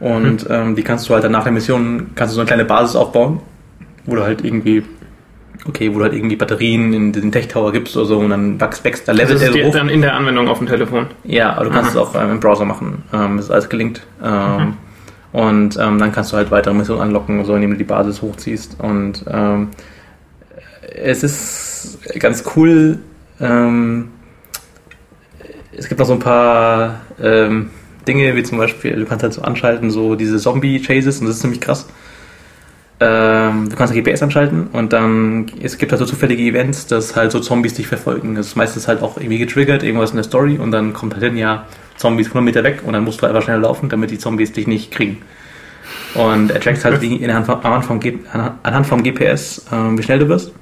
Und 0.00 0.46
ähm, 0.48 0.76
die 0.76 0.82
kannst 0.82 1.08
du 1.08 1.14
halt 1.14 1.24
dann 1.24 1.32
nach 1.32 1.42
der 1.42 1.52
Mission, 1.52 2.10
kannst 2.14 2.32
du 2.32 2.36
so 2.36 2.40
eine 2.40 2.46
kleine 2.46 2.64
Basis 2.64 2.94
aufbauen, 2.96 3.40
wo 4.06 4.14
du 4.14 4.22
halt 4.22 4.44
irgendwie, 4.44 4.82
okay, 5.66 5.92
wo 5.92 5.98
du 5.98 6.04
halt 6.04 6.14
irgendwie 6.14 6.36
Batterien 6.36 6.92
in 6.92 7.12
den 7.12 7.32
Tech 7.32 7.48
Tower 7.48 7.72
gibst 7.72 7.96
oder 7.96 8.06
so 8.06 8.18
und 8.18 8.30
dann 8.30 8.60
wächst, 8.60 8.84
wächst 8.84 9.08
da 9.08 9.12
Das 9.12 9.22
levelt 9.22 9.36
ist 9.36 9.42
er 9.48 9.52
die, 9.52 9.64
hoch. 9.64 9.72
dann 9.72 9.88
in 9.88 10.00
der 10.00 10.14
Anwendung 10.14 10.48
auf 10.48 10.58
dem 10.58 10.68
Telefon. 10.68 11.06
Ja, 11.24 11.52
aber 11.54 11.64
du 11.64 11.70
kannst 11.70 11.90
es 11.90 11.96
auch 11.96 12.14
ähm, 12.14 12.30
im 12.32 12.40
Browser 12.40 12.64
machen. 12.64 13.02
Ähm, 13.12 13.36
das 13.36 13.46
ist 13.46 13.50
alles 13.50 13.68
gelinkt. 13.68 14.02
Ähm, 14.24 14.74
Und 15.32 15.76
ähm, 15.78 15.98
dann 15.98 16.10
kannst 16.12 16.32
du 16.32 16.36
halt 16.38 16.50
weitere 16.50 16.72
Missionen 16.74 17.02
anlocken, 17.02 17.44
so 17.44 17.54
indem 17.54 17.72
du 17.72 17.76
die 17.76 17.84
Basis 17.84 18.22
hochziehst. 18.22 18.76
Und 18.80 19.24
ähm, 19.30 19.68
es 20.94 21.22
ist 21.22 21.98
ganz 22.18 22.44
cool. 22.56 22.98
Ähm, 23.40 24.08
es 25.78 25.88
gibt 25.88 25.98
noch 25.98 26.06
so 26.06 26.14
ein 26.14 26.18
paar 26.18 27.00
ähm, 27.22 27.70
Dinge, 28.06 28.34
wie 28.34 28.42
zum 28.42 28.58
Beispiel, 28.58 28.96
du 28.96 29.04
kannst 29.04 29.22
halt 29.22 29.32
so 29.32 29.42
anschalten, 29.42 29.90
so 29.90 30.14
diese 30.14 30.38
Zombie-Chases, 30.38 31.20
und 31.20 31.26
das 31.26 31.36
ist 31.36 31.42
ziemlich 31.42 31.60
krass. 31.60 31.86
Ähm, 33.00 33.68
du 33.70 33.76
kannst 33.76 33.94
GPS 33.94 34.24
anschalten 34.24 34.66
und 34.72 34.92
dann, 34.92 35.46
es 35.62 35.78
gibt 35.78 35.92
halt 35.92 36.00
so 36.00 36.04
zufällige 36.04 36.42
Events, 36.42 36.88
dass 36.88 37.14
halt 37.14 37.30
so 37.30 37.38
Zombies 37.38 37.74
dich 37.74 37.86
verfolgen. 37.86 38.34
Das 38.34 38.48
ist 38.48 38.56
meistens 38.56 38.88
halt 38.88 39.02
auch 39.02 39.18
irgendwie 39.18 39.38
getriggert, 39.38 39.84
irgendwas 39.84 40.10
in 40.10 40.16
der 40.16 40.24
Story 40.24 40.58
und 40.58 40.72
dann 40.72 40.92
kommt 40.92 41.14
halt 41.14 41.22
hin, 41.22 41.36
ja, 41.36 41.66
Zombies 41.96 42.26
100 42.28 42.44
Meter 42.44 42.64
weg 42.64 42.82
und 42.84 42.94
dann 42.94 43.04
musst 43.04 43.22
du 43.22 43.26
einfach 43.26 43.42
schnell 43.42 43.60
laufen, 43.60 43.88
damit 43.88 44.10
die 44.10 44.18
Zombies 44.18 44.52
dich 44.52 44.66
nicht 44.66 44.90
kriegen. 44.90 45.18
Und 46.14 46.50
er 46.50 46.60
trackt 46.60 46.84
halt 46.84 47.00
die 47.02 47.24
anhand 47.24 47.46
vom, 47.46 47.60
anhand 48.64 48.86
vom, 48.86 49.02
GPS, 49.04 49.66
ähm, 49.72 49.96
wie 49.96 50.02
schnell 50.02 50.18
du 50.18 50.28
wirst. 50.28 50.52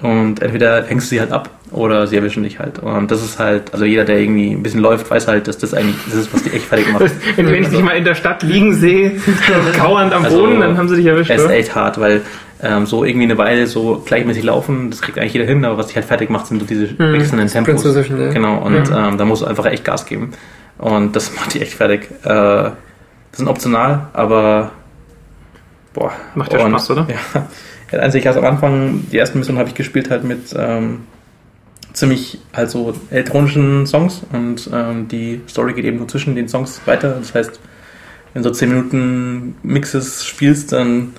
Und 0.00 0.42
entweder 0.42 0.84
hängst 0.84 1.06
du 1.06 1.14
sie 1.14 1.20
halt 1.20 1.32
ab 1.32 1.50
oder 1.70 2.06
sie 2.06 2.16
erwischen 2.16 2.42
dich 2.42 2.58
halt. 2.58 2.78
Und 2.78 3.10
das 3.10 3.22
ist 3.22 3.38
halt, 3.38 3.72
also 3.72 3.84
jeder, 3.84 4.04
der 4.04 4.18
irgendwie 4.18 4.52
ein 4.52 4.62
bisschen 4.62 4.80
läuft, 4.80 5.10
weiß 5.10 5.28
halt, 5.28 5.48
dass 5.48 5.58
das 5.58 5.74
eigentlich 5.74 5.96
das 6.06 6.14
ist, 6.14 6.34
was 6.34 6.42
die 6.42 6.50
echt 6.50 6.66
fertig 6.66 6.92
macht. 6.92 7.10
Wenn, 7.36 7.46
wenn 7.50 7.62
ich 7.62 7.68
dich 7.68 7.82
mal 7.82 7.96
in 7.96 8.04
der 8.04 8.14
Stadt 8.14 8.42
liegen 8.42 8.74
sehe, 8.74 9.12
kauernd 9.76 10.12
am 10.12 10.24
Also, 10.24 10.38
Boden, 10.38 10.60
dann 10.60 10.76
haben 10.76 10.88
sie 10.88 10.96
dich 10.96 11.06
erwischt. 11.06 11.30
Es 11.30 11.42
ist 11.42 11.50
echt 11.50 11.74
hart, 11.74 11.98
weil 12.00 12.22
ähm, 12.62 12.86
so 12.86 13.04
irgendwie 13.04 13.24
eine 13.24 13.38
Weile 13.38 13.66
so 13.66 14.02
gleichmäßig 14.04 14.44
laufen, 14.44 14.90
das 14.90 15.02
kriegt 15.02 15.18
eigentlich 15.18 15.34
jeder 15.34 15.46
hin, 15.46 15.64
aber 15.64 15.78
was 15.78 15.88
dich 15.88 15.96
halt 15.96 16.06
fertig 16.06 16.30
macht, 16.30 16.46
sind 16.46 16.60
so 16.60 16.66
diese 16.66 16.98
wechselnden 16.98 17.48
Tempos. 17.48 17.84
Ja. 17.84 18.28
Genau, 18.30 18.58
und 18.58 18.90
ähm, 18.90 19.18
da 19.18 19.24
musst 19.24 19.42
du 19.42 19.46
einfach 19.46 19.66
echt 19.66 19.84
Gas 19.84 20.06
geben. 20.06 20.30
Und 20.78 21.14
das 21.14 21.34
macht 21.36 21.54
dich 21.54 21.62
echt 21.62 21.74
fertig. 21.74 22.08
Äh, 22.24 22.26
das 22.26 22.74
sind 23.38 23.48
optional, 23.48 24.08
aber 24.12 24.70
boah. 25.92 26.12
Macht 26.34 26.52
ja 26.52 26.64
und, 26.64 26.70
Spaß, 26.70 26.90
oder? 26.90 27.06
Ja. 27.08 27.46
Ja 27.92 28.00
einzig 28.00 28.26
also 28.26 28.40
am 28.40 28.46
Anfang, 28.46 29.04
die 29.10 29.18
ersten 29.18 29.38
Missionen 29.38 29.58
habe 29.58 29.68
ich 29.68 29.74
gespielt 29.74 30.10
halt 30.10 30.24
mit 30.24 30.54
ähm, 30.56 31.00
ziemlich 31.94 32.38
halt 32.52 32.70
so 32.70 32.94
elektronischen 33.10 33.86
Songs 33.86 34.22
und 34.32 34.68
ähm, 34.72 35.08
die 35.08 35.40
Story 35.48 35.72
geht 35.72 35.84
eben 35.84 35.98
nur 35.98 36.08
zwischen 36.08 36.34
den 36.34 36.48
Songs 36.48 36.80
weiter. 36.86 37.16
Das 37.18 37.34
heißt, 37.34 37.60
wenn 38.32 38.42
du 38.42 38.48
so 38.48 38.54
10 38.54 38.68
Minuten 38.68 39.54
Mixes 39.62 40.24
spielst, 40.26 40.72
dann 40.72 41.12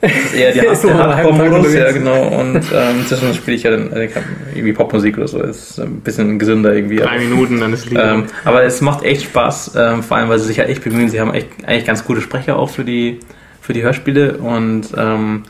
ist 0.00 0.26
es 0.26 0.32
eher 0.32 0.52
die 0.52 0.58
Tag 0.82 0.82
Hardcore-Modus, 0.82 1.72
ja 1.72 1.92
genau. 1.92 2.28
Und 2.40 2.62
ähm, 2.74 3.00
inzwischen 3.00 3.34
spiele 3.34 3.56
ich 3.56 3.62
ja 3.62 3.70
dann 3.70 3.92
äh, 3.92 4.08
irgendwie 4.54 4.72
Popmusik 4.72 5.16
oder 5.16 5.28
so. 5.28 5.40
Ist 5.40 5.80
ein 5.80 6.00
bisschen 6.00 6.38
gesünder 6.38 6.74
irgendwie. 6.74 6.96
Drei 6.96 7.18
Minuten, 7.18 7.60
dann 7.60 7.72
ist 7.72 7.88
Lied. 7.88 7.98
Ähm, 8.00 8.24
aber 8.44 8.64
es 8.64 8.80
macht 8.80 9.04
echt 9.04 9.22
Spaß, 9.22 9.72
ähm, 9.76 10.02
vor 10.02 10.16
allem 10.16 10.28
weil 10.28 10.38
sie 10.38 10.46
sich 10.46 10.58
halt 10.58 10.68
echt 10.68 10.82
bemühen. 10.82 11.08
Sie 11.08 11.20
haben 11.20 11.32
echt 11.32 11.48
eigentlich 11.64 11.84
ganz 11.84 12.04
gute 12.04 12.20
Sprecher 12.20 12.58
auch 12.58 12.70
für 12.70 12.84
die, 12.84 13.20
für 13.60 13.72
die 13.72 13.82
Hörspiele 13.82 14.38
und 14.38 14.88
ähm, 14.96 15.44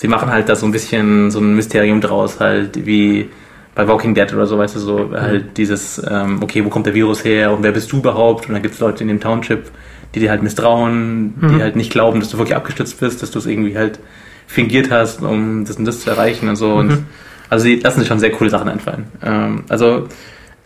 sie 0.00 0.08
machen 0.08 0.30
halt 0.30 0.48
da 0.48 0.56
so 0.56 0.64
ein 0.64 0.72
bisschen 0.72 1.30
so 1.30 1.40
ein 1.40 1.54
Mysterium 1.54 2.00
draus, 2.00 2.40
halt 2.40 2.86
wie 2.86 3.28
bei 3.74 3.86
Walking 3.86 4.14
Dead 4.14 4.32
oder 4.32 4.46
so, 4.46 4.56
weißt 4.56 4.76
du, 4.76 4.78
so 4.80 5.10
halt 5.12 5.56
dieses, 5.58 6.00
ähm, 6.10 6.42
okay, 6.42 6.64
wo 6.64 6.70
kommt 6.70 6.86
der 6.86 6.94
Virus 6.94 7.24
her 7.24 7.52
und 7.52 7.62
wer 7.62 7.72
bist 7.72 7.92
du 7.92 7.98
überhaupt? 7.98 8.48
Und 8.48 8.54
dann 8.54 8.62
gibt 8.62 8.74
es 8.74 8.80
Leute 8.80 9.04
in 9.04 9.08
dem 9.08 9.20
Township, 9.20 9.70
die 10.14 10.20
dir 10.20 10.30
halt 10.30 10.42
misstrauen, 10.42 11.34
die 11.50 11.62
halt 11.62 11.76
nicht 11.76 11.92
glauben, 11.92 12.18
dass 12.18 12.30
du 12.30 12.38
wirklich 12.38 12.56
abgestützt 12.56 12.98
bist, 12.98 13.22
dass 13.22 13.30
du 13.30 13.38
es 13.38 13.46
irgendwie 13.46 13.76
halt 13.76 14.00
fingiert 14.46 14.90
hast, 14.90 15.22
um 15.22 15.64
das 15.64 15.76
und 15.76 15.84
das 15.84 16.00
zu 16.00 16.10
erreichen 16.10 16.48
und 16.48 16.56
so. 16.56 16.74
Und 16.74 17.04
also 17.48 17.62
sie 17.62 17.76
lassen 17.76 18.00
sich 18.00 18.08
schon 18.08 18.18
sehr 18.18 18.32
coole 18.32 18.50
Sachen 18.50 18.68
einfallen. 18.68 19.04
Ähm, 19.22 19.64
also 19.68 20.08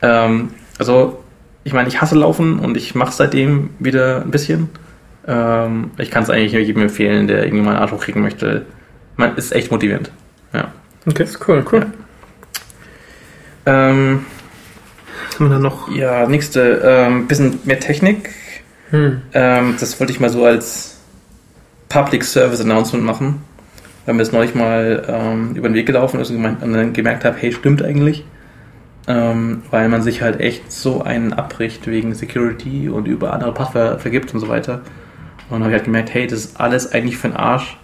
ähm, 0.01 0.51
also, 0.79 1.23
ich 1.65 1.73
meine, 1.73 1.89
ich 1.89 2.01
hasse 2.01 2.17
Laufen 2.17 2.59
und 2.59 2.77
ich 2.77 2.95
mache 2.95 3.13
seitdem 3.13 3.71
wieder 3.79 4.23
ein 4.23 4.31
bisschen. 4.31 4.69
Ähm, 5.27 5.91
ich 5.99 6.11
kann 6.11 6.23
es 6.23 6.31
eigentlich 6.31 6.53
jedem 6.53 6.83
empfehlen, 6.83 7.27
der 7.27 7.45
irgendwie 7.45 7.65
mal 7.65 7.73
einen 7.73 7.81
Arsch 7.81 7.93
hochkriegen 7.93 8.23
möchte. 8.23 8.67
Man 9.17 9.37
ist 9.37 9.53
echt 9.53 9.71
motivierend. 9.71 10.11
Ja. 10.53 10.73
Okay, 11.07 11.25
ist 11.25 11.47
cool, 11.49 11.65
cool. 11.71 11.87
Ähm, 13.67 14.25
Was 15.29 15.39
haben 15.39 15.47
wir 15.47 15.55
da 15.55 15.59
noch? 15.59 15.91
ja, 15.91 16.27
nächste, 16.27 16.83
ähm, 16.85 17.27
bisschen 17.27 17.61
mehr 17.65 17.81
Technik. 17.81 18.31
Hm. 18.91 19.23
Ähm, 19.33 19.77
das 19.79 19.99
wollte 20.01 20.13
ich 20.13 20.21
mal 20.21 20.31
so 20.31 20.45
als 20.45 20.99
Public 21.89 22.25
Service 22.25 22.61
Announcement 22.61 23.05
machen, 23.05 23.43
weil 24.05 24.15
mir 24.15 24.23
das 24.23 24.33
neulich 24.33 24.55
mal 24.55 25.05
ähm, 25.09 25.55
über 25.55 25.69
den 25.69 25.75
Weg 25.75 25.87
gelaufen 25.87 26.21
ist 26.21 26.31
und, 26.31 26.37
gemeint, 26.37 26.63
und 26.63 26.73
dann 26.73 26.93
gemerkt 26.93 27.25
habe, 27.25 27.37
hey, 27.39 27.53
stimmt 27.53 27.83
eigentlich. 27.83 28.25
Ähm, 29.07 29.63
weil 29.71 29.91
man 29.91 30.01
sich 30.01 30.23
halt 30.23 30.41
echt 30.41 30.73
so 30.73 31.03
einen 31.03 31.35
abbricht 31.35 31.87
wegen 31.87 32.15
Security 32.15 32.89
und 32.89 33.07
über 33.07 33.35
andere 33.35 33.53
Passwörter 33.53 33.99
vergibt 33.99 34.33
und 34.33 34.41
so 34.41 34.49
weiter. 34.49 34.81
Und 35.51 35.61
habe 35.61 35.71
ich 35.71 35.75
halt 35.75 35.85
gemerkt, 35.85 36.15
hey, 36.15 36.27
das 36.27 36.41
ist 36.41 36.61
alles 36.61 36.91
eigentlich 36.93 37.19
für 37.19 37.29
den 37.29 37.37
Arsch, 37.37 37.77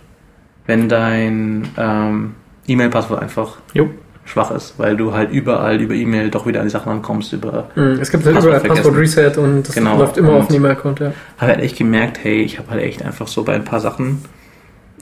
wenn 0.67 0.89
dein 0.89 1.69
ähm, 1.77 2.35
E-Mail-Passwort 2.67 3.21
einfach 3.23 3.57
Jo. 3.75 3.91
schwach 4.25 4.51
ist, 4.53 4.79
weil 4.79 4.97
du 4.97 5.13
halt 5.13 5.31
überall 5.33 5.81
über 5.81 5.95
E-Mail 5.95 6.31
doch 6.31 6.47
wieder 6.47 6.61
an 6.61 6.67
die 6.67 6.71
Sachen 6.71 6.91
rankommst 6.91 7.33
über 7.33 7.69
Hm, 7.75 7.99
Es 8.01 8.11
gibt 8.11 8.25
halt 8.25 8.35
Passwort 8.37 8.63
überall 8.63 8.77
Passwort 8.77 8.97
Reset 8.97 9.33
und 9.39 9.63
das 9.69 9.75
Genau. 9.75 9.99
läuft 9.99 10.17
immer 10.19 10.31
Und- 10.35 10.41
auf 10.43 10.47
den 10.49 10.57
E-Mail-Account, 10.57 11.01
ja. 11.01 11.13
habe 11.39 11.53
halt 11.53 11.61
echt 11.63 11.77
gemerkt, 11.77 12.21
hey, 12.23 12.43
ich 12.43 12.59
habe 12.59 12.71
halt 12.71 12.83
echt 12.83 13.03
einfach 13.05 13.27
so 13.27 13.43
bei 13.43 13.55
ein 13.55 13.65
paar 13.65 13.81
Sachen, 13.81 14.23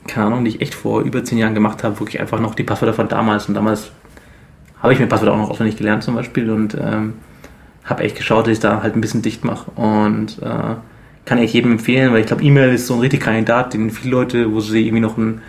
keine 0.07 0.27
Ahnung, 0.29 0.45
die 0.45 0.51
ich 0.53 0.61
echt 0.63 0.75
vor 0.75 1.03
über 1.03 1.23
zehn 1.25 1.37
Jahren 1.39 1.55
gemacht 1.55 1.85
habe, 1.85 1.99
wirklich 2.01 2.21
einfach 2.21 2.41
noch 2.41 2.55
die 2.55 2.63
Passwörter 2.65 2.95
von 2.95 3.09
damals 3.09 3.47
und 3.47 3.55
damals 3.55 3.91
habe 4.83 4.93
ich 4.95 5.01
mir 5.01 5.07
Passwörter 5.09 5.35
auch 5.35 5.39
noch 5.39 5.51
auswendig 5.51 5.77
gelernt 5.77 6.03
zum 6.05 6.15
Beispiel 6.15 6.49
und 6.51 6.75
ähm, 6.81 7.15
habe 7.85 8.05
echt 8.05 8.17
geschaut, 8.17 8.47
dass 8.47 8.53
ich 8.53 8.61
da 8.61 8.83
halt 8.83 8.95
ein 8.95 9.01
bisschen 9.03 9.21
dicht 9.23 9.45
mache 9.45 9.71
und 9.73 10.39
äh, 10.41 10.75
kann 11.29 11.39
ich 11.39 11.53
jedem 11.53 11.73
empfehlen, 11.73 12.13
weil 12.13 12.21
ich 12.21 12.27
glaube, 12.27 12.43
E-Mail 12.43 12.73
ist 12.75 12.87
so 12.87 12.95
ein 12.95 13.01
richtig 13.01 13.21
Kandidat, 13.21 13.75
den 13.75 13.91
viele 13.91 14.11
Leute, 14.13 14.51
wo 14.53 14.61
sie 14.61 14.87
irgendwie 14.87 15.01
noch 15.01 15.17
ein 15.19 15.43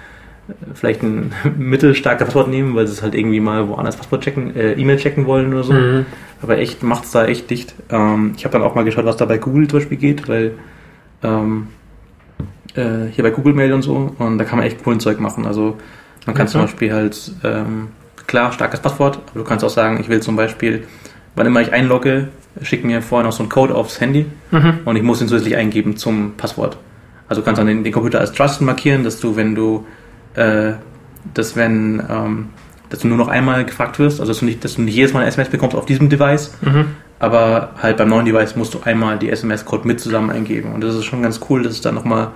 äh, 0.50 0.54
vielleicht 0.74 1.02
ein 1.04 1.32
mittelstarker 1.58 2.26
Passwort 2.26 2.50
nehmen, 2.50 2.76
weil 2.76 2.86
sie 2.86 2.94
es 2.94 3.02
halt 3.02 3.16
irgendwie 3.16 3.40
mal 3.40 3.68
woanders 3.70 3.96
Passwort 3.96 4.24
checken, 4.24 4.56
äh, 4.56 4.74
E-Mail 4.74 4.98
checken 4.98 5.26
wollen 5.26 5.54
oder 5.54 5.64
so. 5.64 5.74
Mhm. 5.74 6.06
Aber 6.42 6.58
echt 6.58 6.84
macht's 6.84 7.12
da 7.12 7.26
echt 7.26 7.50
dicht. 7.50 7.74
Ähm, 7.90 8.34
ich 8.38 8.44
habe 8.46 8.54
dann 8.54 8.62
auch 8.64 8.76
mal 8.76 8.84
geschaut, 8.84 9.06
was 9.06 9.18
da 9.18 9.26
bei 9.26 9.38
Google 9.38 9.68
zum 9.68 9.80
Beispiel 9.80 9.98
geht, 9.98 10.28
weil 10.28 10.52
ähm, 11.24 11.68
äh, 12.76 13.08
hier 13.12 13.24
bei 13.24 13.32
Google 13.32 13.54
Mail 13.54 13.74
und 13.74 13.82
so 13.82 14.14
und 14.18 14.38
da 14.38 14.44
kann 14.44 14.58
man 14.60 14.68
echt 14.68 14.84
coolen 14.84 15.00
Zeug 15.00 15.20
machen. 15.20 15.46
Also 15.46 15.78
man 16.26 16.36
kann 16.36 16.46
Mhm. 16.46 16.50
zum 16.52 16.62
Beispiel 16.62 16.94
halt 16.94 17.32
ähm, 17.44 17.88
klar 18.28 18.52
starkes 18.52 18.80
Passwort, 18.80 19.20
aber 19.32 19.40
du 19.40 19.44
kannst 19.46 19.66
auch 19.66 19.70
sagen, 19.70 20.00
ich 20.00 20.10
will 20.10 20.20
zum 20.22 20.36
Beispiel, 20.36 20.84
wann 21.36 21.46
immer 21.48 21.62
ich 21.62 21.72
einlogge, 21.74 22.30
schick 22.62 22.84
mir 22.84 23.02
vorher 23.02 23.26
noch 23.26 23.32
so 23.34 23.44
einen 23.44 23.50
Code 23.50 23.76
aufs 23.76 24.02
Handy 24.02 24.26
Mhm. 24.52 24.80
und 24.86 24.96
ich 24.96 25.04
muss 25.04 25.22
ihn 25.22 25.28
zusätzlich 25.28 25.56
eingeben 25.56 25.96
zum 25.98 26.34
Passwort. 26.36 26.78
Also 27.28 27.42
du 27.42 27.46
kannst 27.46 27.60
dann 27.60 27.68
den, 27.68 27.84
den 27.84 27.94
Computer 27.94 28.20
als 28.20 28.32
Trusted 28.32 28.62
markieren, 28.66 29.04
dass 29.04 29.20
du, 29.20 29.36
wenn 29.36 29.54
du, 29.56 29.86
äh, 30.34 30.74
dass 31.34 31.56
wenn, 31.56 32.02
ähm, 32.10 32.50
dass 32.90 33.00
du 33.00 33.08
nur 33.08 33.18
noch 33.18 33.28
einmal 33.28 33.66
gefragt 33.66 34.00
wirst, 34.00 34.20
also 34.20 34.32
dass 34.32 34.40
du 34.40 34.46
nicht, 34.46 34.64
dass 34.66 34.76
du 34.76 34.82
nicht 34.82 34.96
jedes 34.96 35.14
Mal 35.14 35.20
eine 35.20 35.28
SMS 35.30 35.50
bekommst 35.50 35.76
auf 35.76 35.86
diesem 35.86 36.10
Device, 36.10 36.56
Mhm. 36.62 36.86
aber 37.20 37.76
halt 37.82 37.98
beim 37.98 38.10
neuen 38.10 38.26
Device 38.26 38.56
musst 38.56 38.74
du 38.74 38.80
einmal 38.84 39.20
die 39.20 39.30
SMS-Code 39.30 39.88
mit 39.88 40.00
zusammen 40.00 40.32
eingeben. 40.32 40.74
Und 40.74 40.82
das 40.84 40.96
ist 40.96 41.06
schon 41.06 41.22
ganz 41.22 41.40
cool, 41.50 41.62
dass 41.64 41.74
es 41.74 41.82
da 41.82 41.92
nochmal 41.92 42.30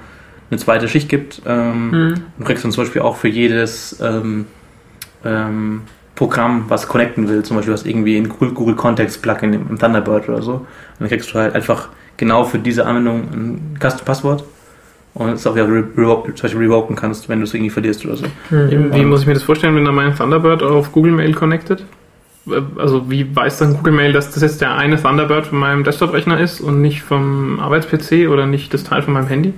eine 0.51 0.59
zweite 0.59 0.87
Schicht 0.87 1.09
gibt. 1.09 1.41
Ähm, 1.47 1.89
Mhm. 1.89 2.13
Du 2.37 2.43
kriegst 2.45 2.63
dann 2.63 2.71
zum 2.71 2.83
Beispiel 2.83 3.01
auch 3.01 3.15
für 3.15 3.29
jedes 3.29 3.99
ähm, 3.99 4.45
ähm, 5.25 5.81
Programm, 6.15 6.65
was 6.67 6.87
connecten 6.87 7.27
will, 7.27 7.43
zum 7.43 7.57
Beispiel 7.57 7.73
was 7.73 7.85
irgendwie 7.85 8.17
in 8.17 8.29
Google, 8.29 8.51
Google 8.51 8.75
Context 8.75 9.21
Plugin 9.21 9.53
im, 9.53 9.79
Thunderbird 9.79 10.29
oder 10.29 10.41
so. 10.41 10.53
Und 10.53 10.67
dann 10.99 11.09
kriegst 11.09 11.33
du 11.33 11.39
halt 11.39 11.55
einfach 11.55 11.89
genau 12.17 12.43
für 12.43 12.59
diese 12.59 12.85
Anwendung 12.85 13.21
ein 13.33 13.77
Custom 13.79 14.05
Passwort 14.05 14.43
und 15.15 15.29
es 15.29 15.47
auch 15.47 15.55
wieder 15.55 15.67
re 15.67 15.83
revoke, 15.97 16.33
zum 16.35 16.43
Beispiel 16.43 16.61
revoken 16.61 16.95
kannst, 16.95 17.29
wenn 17.29 17.39
du 17.39 17.45
es 17.45 17.53
irgendwie 17.53 17.71
verlierst 17.71 18.05
oder 18.05 18.15
so. 18.15 18.25
Mhm. 18.51 18.93
Wie 18.93 19.05
muss 19.05 19.21
ich 19.21 19.27
mir 19.27 19.33
das 19.33 19.43
vorstellen, 19.43 19.75
wenn 19.75 19.85
da 19.85 19.91
mein 19.91 20.15
Thunderbird 20.15 20.61
auf 20.61 20.91
Google 20.91 21.13
Mail 21.13 21.33
connected? 21.33 21.83
Äh, 22.47 22.61
Also 22.77 23.09
wie 23.09 23.35
weiß 23.35 23.57
dann 23.57 23.75
Google 23.77 23.93
Mail, 23.93 24.13
dass 24.13 24.31
das 24.31 24.43
jetzt 24.43 24.61
der 24.61 24.75
eine 24.75 25.01
Thunderbird 25.01 25.47
von 25.47 25.57
meinem 25.57 25.83
Desktop-Rechner 25.83 26.39
ist 26.39 26.61
und 26.61 26.81
nicht 26.81 27.01
vom 27.01 27.59
Arbeits-PC 27.59 28.29
oder 28.29 28.45
nicht 28.45 28.73
das 28.73 28.83
Teil 28.83 29.01
von 29.01 29.13
meinem 29.13 29.27
Handy? 29.27 29.53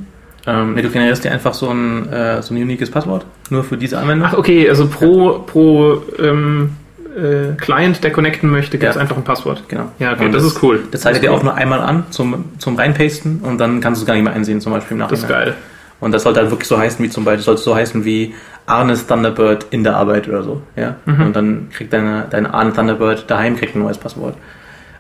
Ähm, 0.48 0.74
nee, 0.76 0.82
du 0.82 0.90
generierst 0.90 1.24
dir 1.24 1.32
einfach 1.32 1.54
so 1.54 1.70
ein, 1.70 2.12
äh, 2.12 2.42
so 2.42 2.54
ein 2.54 2.62
uniques 2.62 2.92
Passwort, 2.92 3.26
nur 3.50 3.64
für 3.64 3.78
diese 3.78 3.98
Anwendung. 3.98 4.28
Ach 4.32 4.38
okay, 4.38 4.70
also 4.70 4.88
pro, 4.88 5.40
pro 5.40 6.04
ähm, 6.20 6.72
äh, 7.18 7.56
Client, 7.58 8.04
der 8.04 8.12
connecten 8.12 8.50
möchte, 8.52 8.78
gibt 8.78 8.90
es 8.90 8.96
Ja. 8.96 9.02
einfach 9.02 9.18
ein 9.18 9.24
Passwort. 9.24 9.64
Genau. 9.70 9.86
Ja, 10.00 10.14
okay, 10.14 10.26
Und 10.26 10.34
das, 10.34 10.44
ist 10.44 10.62
cool. 10.62 10.84
Das 10.92 11.02
zeigt 11.02 11.24
dir 11.24 11.32
cool. 11.32 11.38
auch 11.38 11.44
nur 11.44 11.56
einmal 11.56 11.80
an 11.82 12.04
zum, 12.12 12.46
zum 12.60 12.76
Reinpasten 12.76 13.40
und 13.42 13.58
dann 13.58 13.82
kannst 13.82 14.02
du 14.02 14.04
es 14.04 14.08
gar 14.08 14.14
nicht 14.14 14.24
mehr 14.24 14.34
einsehen, 14.34 14.62
zum 14.62 14.72
Beispiel 14.74 14.96
im 14.98 15.00
Das 15.00 15.12
ist 15.14 15.22
Nachhinein. 15.24 15.46
geil. 15.46 15.56
Und 16.02 16.12
das 16.12 16.24
sollte 16.24 16.42
halt 16.42 16.52
wirklich 16.52 16.68
so 16.68 16.78
heißen 16.78 17.04
wie 17.04 17.10
zum 17.10 17.24
Beispiel, 17.24 17.44
sollte 17.44 17.62
so 17.62 17.74
heißen 17.76 18.04
wie 18.06 18.36
Arnes 18.68 19.08
Thunderbird 19.08 19.68
in 19.72 19.84
der 19.84 19.96
Arbeit 19.96 20.28
oder 20.28 20.44
so. 20.44 20.62
Ja? 20.76 20.96
Mhm. 21.06 21.22
Und 21.28 21.36
dann 21.36 21.70
kriegt 21.72 21.94
deine, 21.94 22.26
deine 22.30 22.54
Arne 22.54 22.74
Thunderbird 22.74 23.32
daheim 23.32 23.56
kriegt 23.58 23.76
ein 23.76 23.80
neues 23.82 23.98
Passwort. 23.98 24.36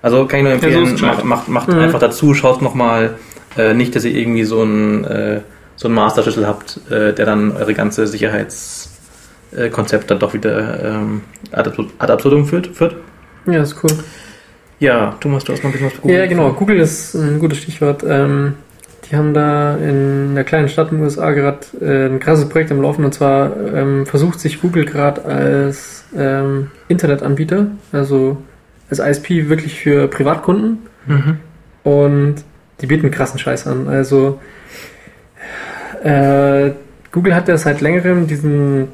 Also 0.01 0.25
kann 0.25 0.39
ich 0.39 0.43
nur 0.45 0.53
Ja, 0.53 0.59
so 0.59 0.65
empfehlen, 0.67 0.85
ist 0.85 0.91
gescheit. 1.01 1.17
macht, 1.25 1.25
macht, 1.25 1.47
macht 1.49 1.67
Mhm. 1.67 1.79
einfach 1.79 1.99
dazu, 1.99 2.33
schaut 2.33 2.61
nochmal 2.61 3.15
Äh, 3.57 3.73
nicht, 3.73 3.95
dass 3.95 4.03
ihr 4.05 4.15
irgendwie 4.15 4.43
so 4.43 4.61
einen, 4.61 5.03
äh, 5.05 5.41
so 5.75 5.87
einen 5.87 5.95
Masterschlüssel 5.95 6.47
habt, 6.47 6.79
äh, 6.89 7.13
der 7.13 7.25
dann 7.25 7.51
eure 7.55 7.73
ganze 7.73 8.07
Sicherheitskonzept 8.07 10.09
dann 10.11 10.19
doch 10.19 10.33
wieder 10.33 10.83
ähm, 10.83 11.21
ad 11.51 11.69
absur- 11.69 11.89
ad 11.99 12.11
absurdum 12.11 12.45
führt, 12.45 12.67
führt. 12.67 12.95
Ja, 13.45 13.61
ist 13.61 13.75
cool. 13.83 13.91
Ja, 14.79 15.15
Thomas, 15.21 15.43
du 15.43 15.53
hast 15.53 15.63
mal 15.63 15.69
ein 15.69 15.73
bisschen 15.73 15.87
was 15.87 16.01
zu 16.01 16.07
Ja, 16.09 16.25
genau. 16.25 16.51
Google 16.53 16.79
ist 16.79 17.13
ein 17.15 17.39
gutes 17.39 17.59
Stichwort. 17.59 18.03
Ähm, 18.07 18.55
die 19.09 19.15
haben 19.15 19.33
da 19.33 19.77
in 19.77 20.29
einer 20.31 20.43
kleinen 20.43 20.67
Stadt 20.67 20.91
in 20.91 20.97
den 20.97 21.03
USA 21.05 21.31
gerade 21.31 21.59
äh, 21.79 22.07
ein 22.07 22.19
krasses 22.19 22.49
Projekt 22.49 22.71
am 22.71 22.81
Laufen 22.81 23.05
und 23.05 23.13
zwar 23.13 23.55
ähm, 23.73 24.05
versucht 24.05 24.39
sich 24.39 24.61
Google 24.61 24.85
gerade 24.85 25.23
als 25.25 26.03
ähm, 26.17 26.71
Internetanbieter, 26.87 27.67
also 27.91 28.37
als 28.89 28.99
ISP 28.99 29.47
wirklich 29.47 29.79
für 29.79 30.07
Privatkunden 30.07 30.79
Mhm. 31.07 31.37
und 31.83 32.35
die 32.81 32.87
bieten 32.87 33.11
krassen 33.11 33.39
Scheiß 33.39 33.67
an. 33.67 33.87
Also 33.87 34.39
äh, 36.03 36.71
Google 37.11 37.35
hat 37.35 37.47
ja 37.47 37.57
seit 37.57 37.81
längerem 37.81 38.27
diesen 38.27 38.87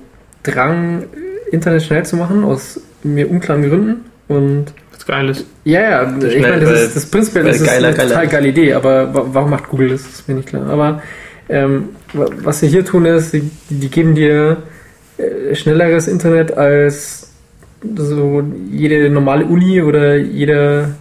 Drang, 0.43 1.03
Internet 1.51 1.83
schnell 1.83 2.05
zu 2.05 2.15
machen, 2.15 2.43
aus 2.43 2.79
mir 3.03 3.29
unklaren 3.29 3.67
Gründen. 3.67 4.05
Und 4.27 4.67
Was 4.93 5.05
Geiles. 5.05 5.45
ja, 5.65 5.81
ja, 5.81 6.17
ich 6.17 6.31
schnell, 6.33 6.41
meine, 6.41 6.59
das 6.65 6.81
ist 6.83 6.95
das 6.95 7.05
prinzipiell 7.07 7.43
das 7.45 7.59
ist 7.59 7.67
geiler, 7.67 7.87
eine 7.89 7.97
geiler 7.97 8.09
total 8.09 8.27
geile 8.27 8.47
Idee, 8.47 8.73
aber 8.73 9.13
wa- 9.13 9.25
warum 9.33 9.49
macht 9.49 9.67
Google 9.69 9.89
das? 9.89 10.01
ist 10.01 10.27
mir 10.27 10.35
nicht 10.35 10.47
klar. 10.47 10.67
Aber 10.69 11.01
ähm, 11.49 11.89
wa- 12.13 12.29
was 12.43 12.59
sie 12.61 12.67
hier 12.69 12.85
tun 12.85 13.05
ist, 13.05 13.33
die, 13.33 13.49
die 13.69 13.89
geben 13.89 14.15
dir 14.15 14.57
äh, 15.17 15.53
schnelleres 15.55 16.07
Internet 16.07 16.57
als 16.57 17.29
so 17.95 18.43
jede 18.71 19.09
normale 19.09 19.45
Uni 19.45 19.81
oder 19.81 20.15
jeder. 20.15 20.91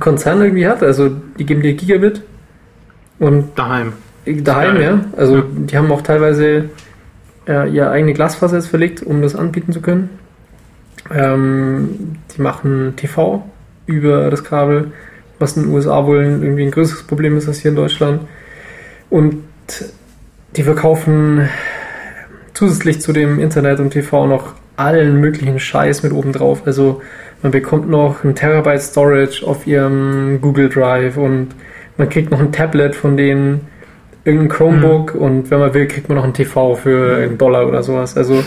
Konzern 0.00 0.42
irgendwie 0.42 0.66
hat. 0.66 0.82
Also 0.82 1.10
die 1.38 1.46
geben 1.46 1.62
dir 1.62 1.74
Gigabit 1.74 2.22
und 3.18 3.56
Daheim. 3.56 3.92
daheim, 4.26 4.80
ja. 4.80 5.00
Also 5.16 5.36
Ja. 5.36 5.44
die 5.56 5.76
haben 5.78 5.90
auch 5.92 6.02
teilweise 6.02 6.70
äh, 7.46 7.68
ihre 7.70 7.90
eigene 7.90 8.14
Glasfaser 8.14 8.56
jetzt 8.56 8.68
verlegt, 8.68 9.02
um 9.02 9.22
das 9.22 9.36
anbieten 9.36 9.72
zu 9.72 9.80
können. 9.80 10.10
Ähm, 11.14 12.16
die 12.36 12.40
machen 12.42 12.94
TV 12.96 13.44
über 13.86 14.30
das 14.30 14.42
Kabel, 14.44 14.92
was 15.38 15.56
in 15.56 15.64
den 15.64 15.72
USA 15.72 16.06
wohl 16.06 16.22
irgendwie 16.24 16.62
ein 16.64 16.70
größeres 16.70 17.02
Problem 17.04 17.36
ist 17.36 17.46
als 17.46 17.58
hier 17.58 17.70
in 17.70 17.76
Deutschland. 17.76 18.22
Und 19.10 19.42
die 20.56 20.62
verkaufen 20.62 21.48
zusätzlich 22.54 23.00
zu 23.00 23.12
dem 23.12 23.38
Internet 23.38 23.80
und 23.80 23.90
TV 23.90 24.26
noch 24.26 24.54
allen 24.76 25.20
möglichen 25.20 25.58
Scheiß 25.60 26.02
mit 26.02 26.12
oben 26.12 26.32
drauf. 26.32 26.62
Also 26.64 27.02
man 27.44 27.52
bekommt 27.52 27.90
noch 27.90 28.24
ein 28.24 28.34
Terabyte 28.34 28.80
Storage 28.80 29.46
auf 29.46 29.66
ihrem 29.66 30.40
Google 30.40 30.70
Drive 30.70 31.18
und 31.18 31.48
man 31.98 32.08
kriegt 32.08 32.30
noch 32.30 32.40
ein 32.40 32.52
Tablet 32.52 32.96
von 32.96 33.18
denen, 33.18 33.68
irgendein 34.24 34.48
Chromebook 34.48 35.14
und 35.14 35.50
wenn 35.50 35.58
man 35.58 35.74
will, 35.74 35.86
kriegt 35.86 36.08
man 36.08 36.16
noch 36.16 36.24
ein 36.24 36.32
TV 36.32 36.74
für 36.74 37.18
einen 37.18 37.36
Dollar 37.36 37.68
oder 37.68 37.82
sowas. 37.82 38.16
Also 38.16 38.42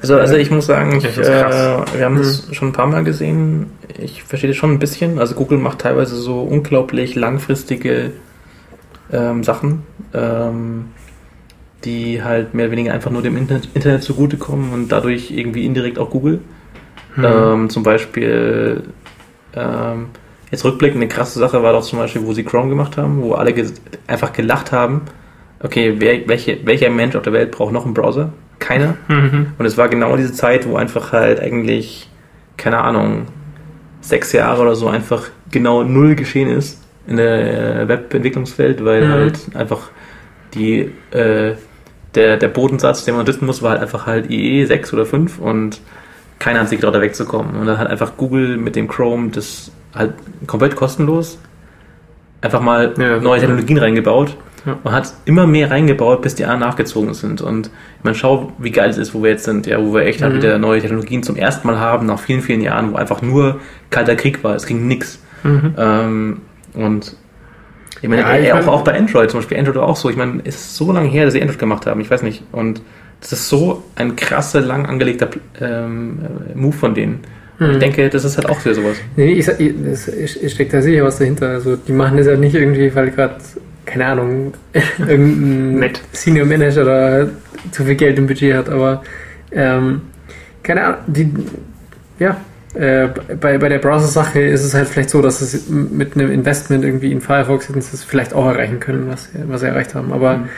Also, 0.00 0.18
also 0.18 0.36
ich 0.36 0.50
muss 0.50 0.64
sagen, 0.64 0.96
ich, 0.96 1.18
äh, 1.18 1.22
wir 1.24 2.04
haben 2.06 2.16
es 2.16 2.48
schon 2.52 2.68
ein 2.68 2.72
paar 2.72 2.86
Mal 2.86 3.04
gesehen. 3.04 3.66
Ich 3.98 4.22
verstehe 4.22 4.48
das 4.48 4.56
schon 4.56 4.70
ein 4.70 4.78
bisschen. 4.78 5.18
Also 5.18 5.34
Google 5.34 5.58
macht 5.58 5.80
teilweise 5.80 6.16
so 6.16 6.40
unglaublich 6.40 7.16
langfristige 7.16 8.12
ähm, 9.12 9.44
Sachen, 9.44 9.82
ähm, 10.14 10.86
die 11.84 12.22
halt 12.22 12.54
mehr 12.54 12.64
oder 12.64 12.72
weniger 12.72 12.94
einfach 12.94 13.10
nur 13.10 13.20
dem 13.20 13.36
Internet, 13.36 13.68
Internet 13.74 14.02
zugutekommen 14.02 14.72
und 14.72 14.90
dadurch 14.90 15.30
irgendwie 15.30 15.66
indirekt 15.66 15.98
auch 15.98 16.08
Google. 16.08 16.40
Mhm. 17.16 17.24
Ähm, 17.24 17.70
zum 17.70 17.82
Beispiel, 17.82 18.82
ähm, 19.54 20.06
jetzt 20.50 20.64
rückblickend, 20.64 21.02
eine 21.02 21.08
krasse 21.08 21.38
Sache 21.38 21.62
war 21.62 21.72
doch 21.72 21.82
zum 21.82 21.98
Beispiel, 21.98 22.22
wo 22.24 22.32
sie 22.32 22.44
Chrome 22.44 22.68
gemacht 22.68 22.96
haben, 22.96 23.22
wo 23.22 23.32
alle 23.34 23.52
ges 23.52 23.74
einfach 24.06 24.32
gelacht 24.32 24.72
haben. 24.72 25.02
Okay, 25.62 25.94
wer, 25.98 26.28
welche, 26.28 26.58
welcher 26.66 26.90
Mensch 26.90 27.16
auf 27.16 27.22
der 27.22 27.32
Welt 27.32 27.50
braucht 27.50 27.72
noch 27.72 27.84
einen 27.84 27.94
Browser? 27.94 28.32
Keiner. 28.58 28.96
Mhm. 29.08 29.48
Und 29.58 29.66
es 29.66 29.76
war 29.78 29.88
genau 29.88 30.16
diese 30.16 30.32
Zeit, 30.32 30.68
wo 30.68 30.76
einfach 30.76 31.12
halt 31.12 31.40
eigentlich, 31.40 32.08
keine 32.56 32.78
Ahnung, 32.78 33.26
sechs 34.00 34.32
Jahre 34.32 34.62
oder 34.62 34.74
so 34.74 34.88
einfach 34.88 35.24
genau 35.50 35.82
null 35.82 36.14
geschehen 36.14 36.48
ist 36.48 36.82
in 37.06 37.16
der 37.16 37.80
äh, 37.82 37.88
Webentwicklungswelt, 37.88 38.84
weil 38.84 39.06
Mhm. 39.06 39.12
halt 39.12 39.38
einfach 39.54 39.90
die, 40.54 40.90
äh, 41.10 41.54
der, 42.14 42.36
der 42.36 42.48
Bodensatz, 42.48 43.04
den 43.04 43.14
man 43.16 43.26
testen 43.26 43.46
muss, 43.46 43.62
war 43.62 43.72
halt 43.72 43.80
einfach 43.82 44.06
halt 44.06 44.30
IE 44.30 44.64
6 44.64 44.92
oder 44.92 45.06
5 45.06 45.38
und 45.38 45.80
keiner 46.38 46.60
hat 46.60 46.68
sich 46.68 46.78
getraut, 46.80 46.94
da 46.94 47.00
wegzukommen. 47.00 47.56
Und 47.56 47.66
dann 47.66 47.78
hat 47.78 47.88
einfach 47.88 48.16
Google 48.16 48.56
mit 48.56 48.76
dem 48.76 48.88
Chrome 48.88 49.30
das 49.30 49.70
halt 49.94 50.12
komplett 50.46 50.76
kostenlos 50.76 51.38
einfach 52.42 52.60
mal 52.60 52.94
Ja, 52.98 53.18
neue 53.18 53.36
ja. 53.36 53.40
Technologien 53.46 53.78
reingebaut 53.78 54.36
Ja. 54.66 54.76
und 54.84 54.92
hat 54.92 55.12
immer 55.24 55.46
mehr 55.46 55.70
reingebaut, 55.70 56.22
bis 56.22 56.34
die 56.34 56.44
anderen 56.44 56.60
nachgezogen 56.60 57.14
sind. 57.14 57.40
Und 57.40 57.68
ich 57.98 58.04
meine, 58.04 58.14
schau, 58.14 58.52
wie 58.58 58.70
geil 58.70 58.90
es 58.90 58.98
ist, 58.98 59.14
wo 59.14 59.22
wir 59.22 59.30
jetzt 59.30 59.44
sind, 59.44 59.66
ja, 59.66 59.80
wo 59.82 59.94
wir 59.94 60.02
echt 60.02 60.20
halt 60.22 60.34
Mhm. 60.34 60.36
wieder 60.38 60.58
neue 60.58 60.80
Technologien 60.80 61.22
zum 61.22 61.36
ersten 61.36 61.66
Mal 61.66 61.78
haben, 61.80 62.06
nach 62.06 62.18
vielen, 62.20 62.42
vielen 62.42 62.60
Jahren, 62.60 62.92
wo 62.92 62.96
einfach 62.96 63.22
nur 63.22 63.60
kalter 63.90 64.16
Krieg 64.16 64.44
war, 64.44 64.54
es 64.54 64.66
ging 64.66 64.86
nix. 64.86 65.18
Mhm. 65.42 65.74
Ähm, 65.78 66.40
und 66.74 67.16
ich 68.02 68.08
meine, 68.08 68.20
Ja, 68.22 68.36
ich 68.36 68.52
auch, 68.52 68.56
mein- 68.58 68.68
auch 68.68 68.82
bei 68.84 68.96
Android 68.96 69.30
zum 69.30 69.40
Beispiel, 69.40 69.58
Android 69.58 69.76
war 69.76 69.84
auch 69.88 69.96
so. 69.96 70.10
Ich 70.10 70.16
meine, 70.16 70.40
es 70.44 70.56
ist 70.56 70.76
so 70.76 70.92
lange 70.92 71.08
her, 71.08 71.24
dass 71.24 71.32
sie 71.32 71.40
Android 71.40 71.58
gemacht 71.58 71.86
haben, 71.86 72.00
ich 72.00 72.10
weiß 72.10 72.22
nicht. 72.22 72.44
Und 72.52 72.82
das 73.20 73.32
ist 73.32 73.48
so 73.48 73.82
ein 73.96 74.14
krasser, 74.16 74.60
lang 74.60 74.86
angelegter 74.86 75.28
ähm, 75.60 76.18
äh, 76.52 76.56
Move 76.58 76.76
von 76.76 76.94
denen. 76.94 77.20
Und 77.58 77.70
ich 77.70 77.76
Mhm. 77.76 77.80
denke, 77.80 78.08
das 78.10 78.24
ist 78.24 78.36
halt 78.36 78.48
auch 78.50 78.62
wieder 78.64 78.74
sowas. 78.74 78.96
Nee, 79.16 79.32
ich, 79.32 79.48
ich, 79.48 79.74
es- 79.90 80.08
ich, 80.08 80.42
ich 80.44 80.52
steckt 80.52 80.72
da 80.74 80.82
sicher 80.82 81.04
was 81.04 81.18
dahinter. 81.18 81.48
Also 81.48 81.76
die 81.76 81.92
machen 81.92 82.18
das 82.18 82.26
ja 82.26 82.36
nicht 82.36 82.54
irgendwie, 82.54 82.94
weil 82.94 83.10
gerade, 83.10 83.36
keine 83.86 84.06
Ahnung, 84.06 84.52
irgendein 84.98 85.76
Nett. 85.80 86.00
Senior 86.12 86.46
Manager 86.46 86.84
da 86.84 87.26
zu 87.72 87.84
viel 87.84 87.94
Geld 87.94 88.18
im 88.18 88.26
Budget 88.26 88.54
hat, 88.54 88.68
aber 88.68 89.02
ähm, 89.52 90.02
keine 90.62 90.84
Ahnung, 90.84 90.98
die, 91.06 91.32
ja, 92.18 92.36
äh, 92.74 93.08
bei, 93.40 93.56
bei 93.56 93.68
der 93.70 93.78
Browser-Sache 93.78 94.40
ist 94.40 94.62
es 94.64 94.74
halt 94.74 94.86
vielleicht 94.88 95.08
so, 95.10 95.22
dass 95.22 95.40
es 95.40 95.68
mit 95.70 96.14
einem 96.14 96.30
Investment 96.30 96.84
irgendwie 96.84 97.10
in 97.10 97.22
Firefox 97.22 97.68
hätten 97.70 97.80
sie 97.80 97.94
es 97.94 98.04
vielleicht 98.04 98.34
auch 98.34 98.46
erreichen 98.46 98.80
können, 98.80 99.08
was, 99.08 99.30
was 99.48 99.62
sie 99.62 99.66
erreicht 99.68 99.94
haben. 99.94 100.12
Aber 100.12 100.36
Mhm. 100.38 100.48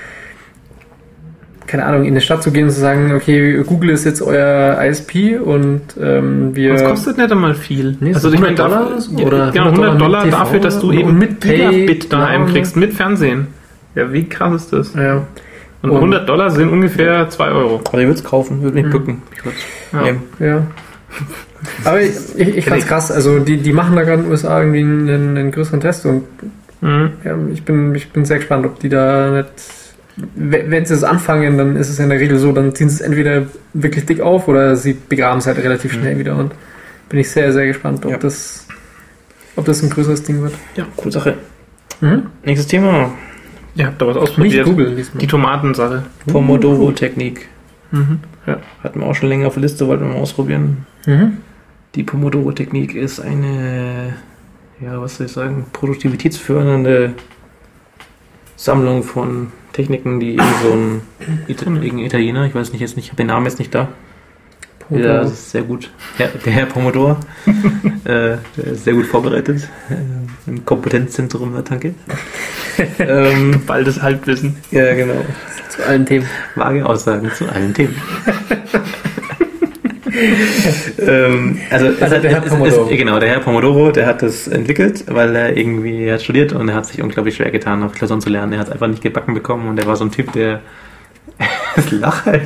Keine 1.69 1.85
Ahnung, 1.85 2.03
in 2.05 2.09
eine 2.15 2.21
Stadt 2.21 2.43
zu 2.43 2.51
gehen 2.51 2.65
und 2.65 2.71
zu 2.73 2.81
sagen, 2.81 3.13
okay, 3.15 3.63
Google 3.65 3.91
ist 3.91 4.05
jetzt 4.05 4.21
euer 4.23 4.83
ISP 4.83 5.39
und 5.39 5.83
ähm, 6.01 6.57
wir. 6.57 6.73
Das 6.73 6.85
kostet 6.85 7.19
nicht 7.19 7.31
einmal 7.31 7.55
viel. 7.55 7.97
Nee, 8.01 8.15
also 8.15 8.29
so 8.31 8.35
ich 8.35 8.41
meine, 8.41 8.57
100 8.57 8.59
dafür- 8.59 9.17
Dollar 9.17 9.27
Oder 9.27 9.53
genau, 9.53 9.65
100 9.67 9.85
100 9.85 10.01
Dollar 10.01 10.25
TV 10.25 10.37
dafür, 10.39 10.61
dass 10.61 10.81
du 10.81 10.91
eben 10.93 11.17
mit 11.19 11.41
Gigabit 11.41 12.13
daheim 12.13 12.45
bla, 12.47 12.53
kriegst, 12.55 12.77
mit 12.77 12.93
Fernsehen. 12.95 13.47
Ja, 13.95 14.13
wie 14.13 14.25
krass 14.29 14.63
ist 14.65 14.73
das? 14.73 14.95
ja. 14.95 15.23
Und 15.83 15.91
Und- 15.91 15.97
100 15.99 16.29
Dollar 16.29 16.51
sind 16.51 16.71
ungefähr 16.71 17.29
2 17.29 17.51
Euro. 17.51 17.81
Aber 17.87 17.99
ich 18.01 18.07
würde 18.07 18.19
es 18.19 18.25
kaufen, 18.25 18.63
würde 18.63 18.75
mich 18.75 18.87
Mhm. 18.87 18.91
bücken. 18.91 19.23
Ich 19.37 19.45
würde 19.45 19.57
Ja. 19.93 20.03
nehmen. 20.03 20.23
Ja. 20.41 20.63
Aber 21.85 22.01
ich, 22.01 22.11
ich, 22.37 22.57
ich 22.57 22.65
fand's 22.67 22.87
krass. 22.87 23.11
Also 23.13 23.39
die, 23.39 23.59
die 23.59 23.73
machen 23.73 23.95
da 23.97 24.03
gerade 24.03 24.19
in 24.19 24.23
den 24.25 24.31
USA 24.31 24.59
irgendwie 24.61 24.81
einen, 24.81 25.37
einen 25.37 25.51
größeren 25.53 25.81
Test 25.81 26.07
und 26.07 26.25
Mhm. 26.81 27.11
ja, 27.25 27.35
ich 27.53 27.65
bin 27.65 27.93
ich 27.97 28.11
bin 28.13 28.25
sehr 28.25 28.37
gespannt, 28.39 28.65
ob 28.65 28.79
die 28.79 28.89
da 28.89 29.31
nicht. 29.33 29.49
Wenn 30.35 30.85
sie 30.85 30.95
es 30.95 31.05
anfangen, 31.05 31.59
dann 31.59 31.77
ist 31.77 31.89
es 31.91 31.99
in 32.01 32.09
der 32.09 32.19
Regel 32.19 32.39
so, 32.39 32.51
dann 32.53 32.75
ziehen 32.75 32.89
sie 32.89 32.97
es 32.97 33.01
entweder 33.01 33.47
wirklich 33.73 34.05
dick 34.07 34.21
auf 34.21 34.49
oder 34.49 34.75
sie 34.75 34.95
begraben 34.95 35.39
es 35.39 35.47
halt 35.47 35.59
relativ 35.59 35.93
schnell 35.93 36.19
wieder 36.19 36.35
und 36.37 36.53
bin 37.09 37.21
ich 37.21 37.31
sehr, 37.31 37.53
sehr 37.53 37.67
gespannt, 37.67 38.05
ob 38.05 38.11
Ja. 38.13 38.17
das 38.19 38.67
ob 39.57 39.65
das 39.65 39.83
ein 39.83 39.91
größeres 39.91 40.23
Ding 40.23 40.41
wird. 40.43 40.55
Ja, 40.77 40.87
coole 40.97 41.11
Sache. 41.13 41.35
Mhm. 42.01 42.27
Nächstes 42.45 42.69
Thema. 42.69 43.11
Ihr 43.75 43.87
habt 43.87 44.01
da 44.01 44.07
was 44.07 44.15
Nicht 44.17 44.23
ausprobiert. 44.23 44.65
Google 44.67 44.95
diesmal. 44.97 45.21
Die 45.21 45.27
Tomatensache. 45.27 46.03
Pomodoro-Technik. 46.27 47.49
Mhm. 47.91 48.21
Hatten 48.83 49.01
wir 49.01 49.07
auch 49.07 49.15
schon 49.15 49.29
länger 49.29 49.49
auf 49.49 49.55
der 49.55 49.63
Liste, 49.63 49.87
wollten 49.89 50.05
wir 50.07 50.15
mal 50.15 50.21
ausprobieren. 50.21 50.87
Mhm. 51.07 51.39
Die 51.97 52.03
Pomodoro-Technik 52.05 52.95
ist 52.95 53.19
eine, 53.21 54.15
ja, 54.81 55.01
was 55.01 55.17
soll 55.17 55.27
ich 55.27 55.33
sagen, 55.33 55.67
produktivitätsfördernde 55.73 57.15
Sammlung 58.57 59.03
von 59.03 59.49
Techniken, 59.79 60.19
die 60.19 60.35
irgend 60.35 60.57
so 60.61 60.73
ein 60.73 61.03
Ita 61.47 61.67
irgendein 61.67 61.99
Italiener, 62.01 62.47
ich 62.47 62.55
weiß 62.55 62.73
nicht 62.73 62.81
jetzt 62.81 62.97
nicht, 62.97 63.05
ich 63.05 63.11
habe 63.13 63.19
den 63.19 63.29
Namen 63.29 63.47
jetzt 63.47 63.61
nicht 63.61 63.73
da. 63.73 63.87
Ja, 64.91 65.21
das 65.23 65.33
ist 65.33 65.51
sehr 65.53 65.63
gut. 65.63 65.89
Ja, 66.19 66.27
der 66.27 66.53
Herr 66.53 66.67
Pomodoro, 66.67 67.17
äh, 68.05 68.39
der 68.57 68.65
ist 68.65 68.83
sehr 68.85 68.95
gut 68.95 69.07
vorbereitet. 69.07 69.69
Äh, 69.89 70.51
Im 70.51 70.65
Kompetenzzentrum 70.65 71.53
der 71.53 71.63
Tanke. 71.63 71.95
ähm, 72.99 73.63
Baldes 73.67 74.03
Halbwissen. 74.03 74.57
ja, 74.73 74.95
genau. 74.95 75.25
zu 75.69 75.87
allen 75.87 76.07
Themen. 76.07 76.27
Vage 76.57 76.85
Aussagen 76.85 77.31
zu 77.33 77.49
allen 77.49 77.73
Themen. 77.73 77.95
ähm, 81.07 81.59
also, 81.71 81.87
Also 82.01 82.17
hat, 82.17 82.23
der 82.25 82.31
Herr 82.31 82.39
es, 82.41 82.45
es, 82.47 82.51
Pomodoro. 82.51 82.87
genau, 82.87 83.19
der 83.19 83.29
Herr 83.31 83.41
Pomodoro, 83.41 83.91
der 83.91 84.07
hat 84.07 84.23
das 84.23 84.49
entwickelt, 84.49 85.05
weil 85.09 85.35
er 85.37 85.57
irgendwie 85.57 86.05
er 86.05 86.15
hat 86.15 86.23
studiert 86.23 86.53
und 86.53 86.69
er 86.69 86.75
hat 86.77 86.87
sich 86.87 87.03
unglaublich 87.03 87.37
schwer 87.37 87.51
getan, 87.51 87.83
auf 87.83 87.93
Klausuren 87.93 88.21
zu 88.21 88.31
lernen. 88.31 88.53
Er 88.53 88.59
hat 88.61 88.67
es 88.69 88.73
einfach 88.73 88.89
nicht 88.89 89.03
gebacken 89.03 89.35
bekommen 89.35 89.69
und 89.69 89.79
er 89.79 89.87
war 89.87 89.97
so 89.97 90.05
ein 90.05 90.11
Typ, 90.11 90.33
der 90.33 90.61
das 91.77 91.91
Lach 91.91 92.27
halt. 92.27 92.43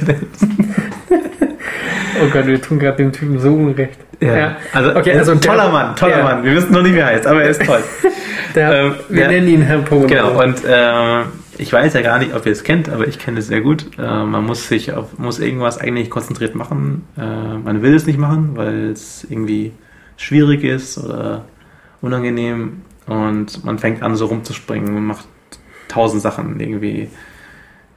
Oh 1.11 2.27
Gott, 2.33 2.47
wir 2.47 2.61
tun 2.61 2.79
gerade 2.79 2.97
dem 2.99 3.13
Typen 3.13 3.39
so 3.39 3.53
unrecht. 3.55 3.99
Ja. 4.21 4.57
Also, 4.73 4.95
Okay, 4.95 5.13
also 5.19 5.35
toller 5.37 5.65
der- 5.65 5.73
Mann, 5.73 5.97
toller 5.97 6.15
der- 6.17 6.25
Mann. 6.25 6.45
Wir 6.45 6.55
wissen 6.55 6.73
noch 6.73 6.83
nicht, 6.83 6.95
wie 6.95 6.99
er 7.01 7.07
heißt, 7.07 7.27
aber 7.27 7.43
er 7.43 7.51
ist 7.51 7.65
toll. 7.65 7.81
Der, 8.55 8.71
Ähm, 8.71 8.95
wir 9.09 9.23
ja. 9.23 9.29
nennen 9.29 9.49
ihn 9.49 9.63
Herr 9.63 9.79
Pomodoro. 9.79 10.09
Genau, 10.09 10.43
und 10.43 10.63
äh, 10.63 11.23
ich 11.62 11.72
weiß 11.72 11.94
ja 11.94 12.03
gar 12.03 12.18
nicht, 12.18 12.35
ob 12.35 12.44
ihr 12.44 12.53
es 12.53 12.64
kennt, 12.64 12.88
aber 12.88 13.07
ich 13.07 13.18
kenne 13.18 13.38
es 13.38 13.46
sehr 13.46 13.61
gut. 13.61 13.87
Äh, 13.98 14.25
man 14.25 14.44
muss 14.44 14.68
sich 14.68 14.92
auf, 14.92 15.18
muss 15.18 15.38
irgendwas 15.38 15.79
eigentlich 15.79 16.11
konzentriert 16.11 16.55
machen. 16.55 17.05
Äh, 17.16 17.22
man 17.59 17.83
will 17.83 17.94
es 17.94 18.07
nicht 18.07 18.18
machen, 18.18 18.51
weil 18.57 18.90
es 18.90 19.25
irgendwie 19.31 19.72
schwierig 20.16 20.64
ist 20.64 20.98
oder 20.98 21.44
unangenehm 22.01 22.83
und 23.07 23.64
man 23.64 23.79
fängt 23.79 24.03
an 24.03 24.16
so 24.16 24.27
rumzuspringen 24.27 24.96
und 24.96 25.07
macht 25.07 25.27
tausend 25.88 26.22
Sachen 26.22 26.59
irgendwie. 26.61 27.09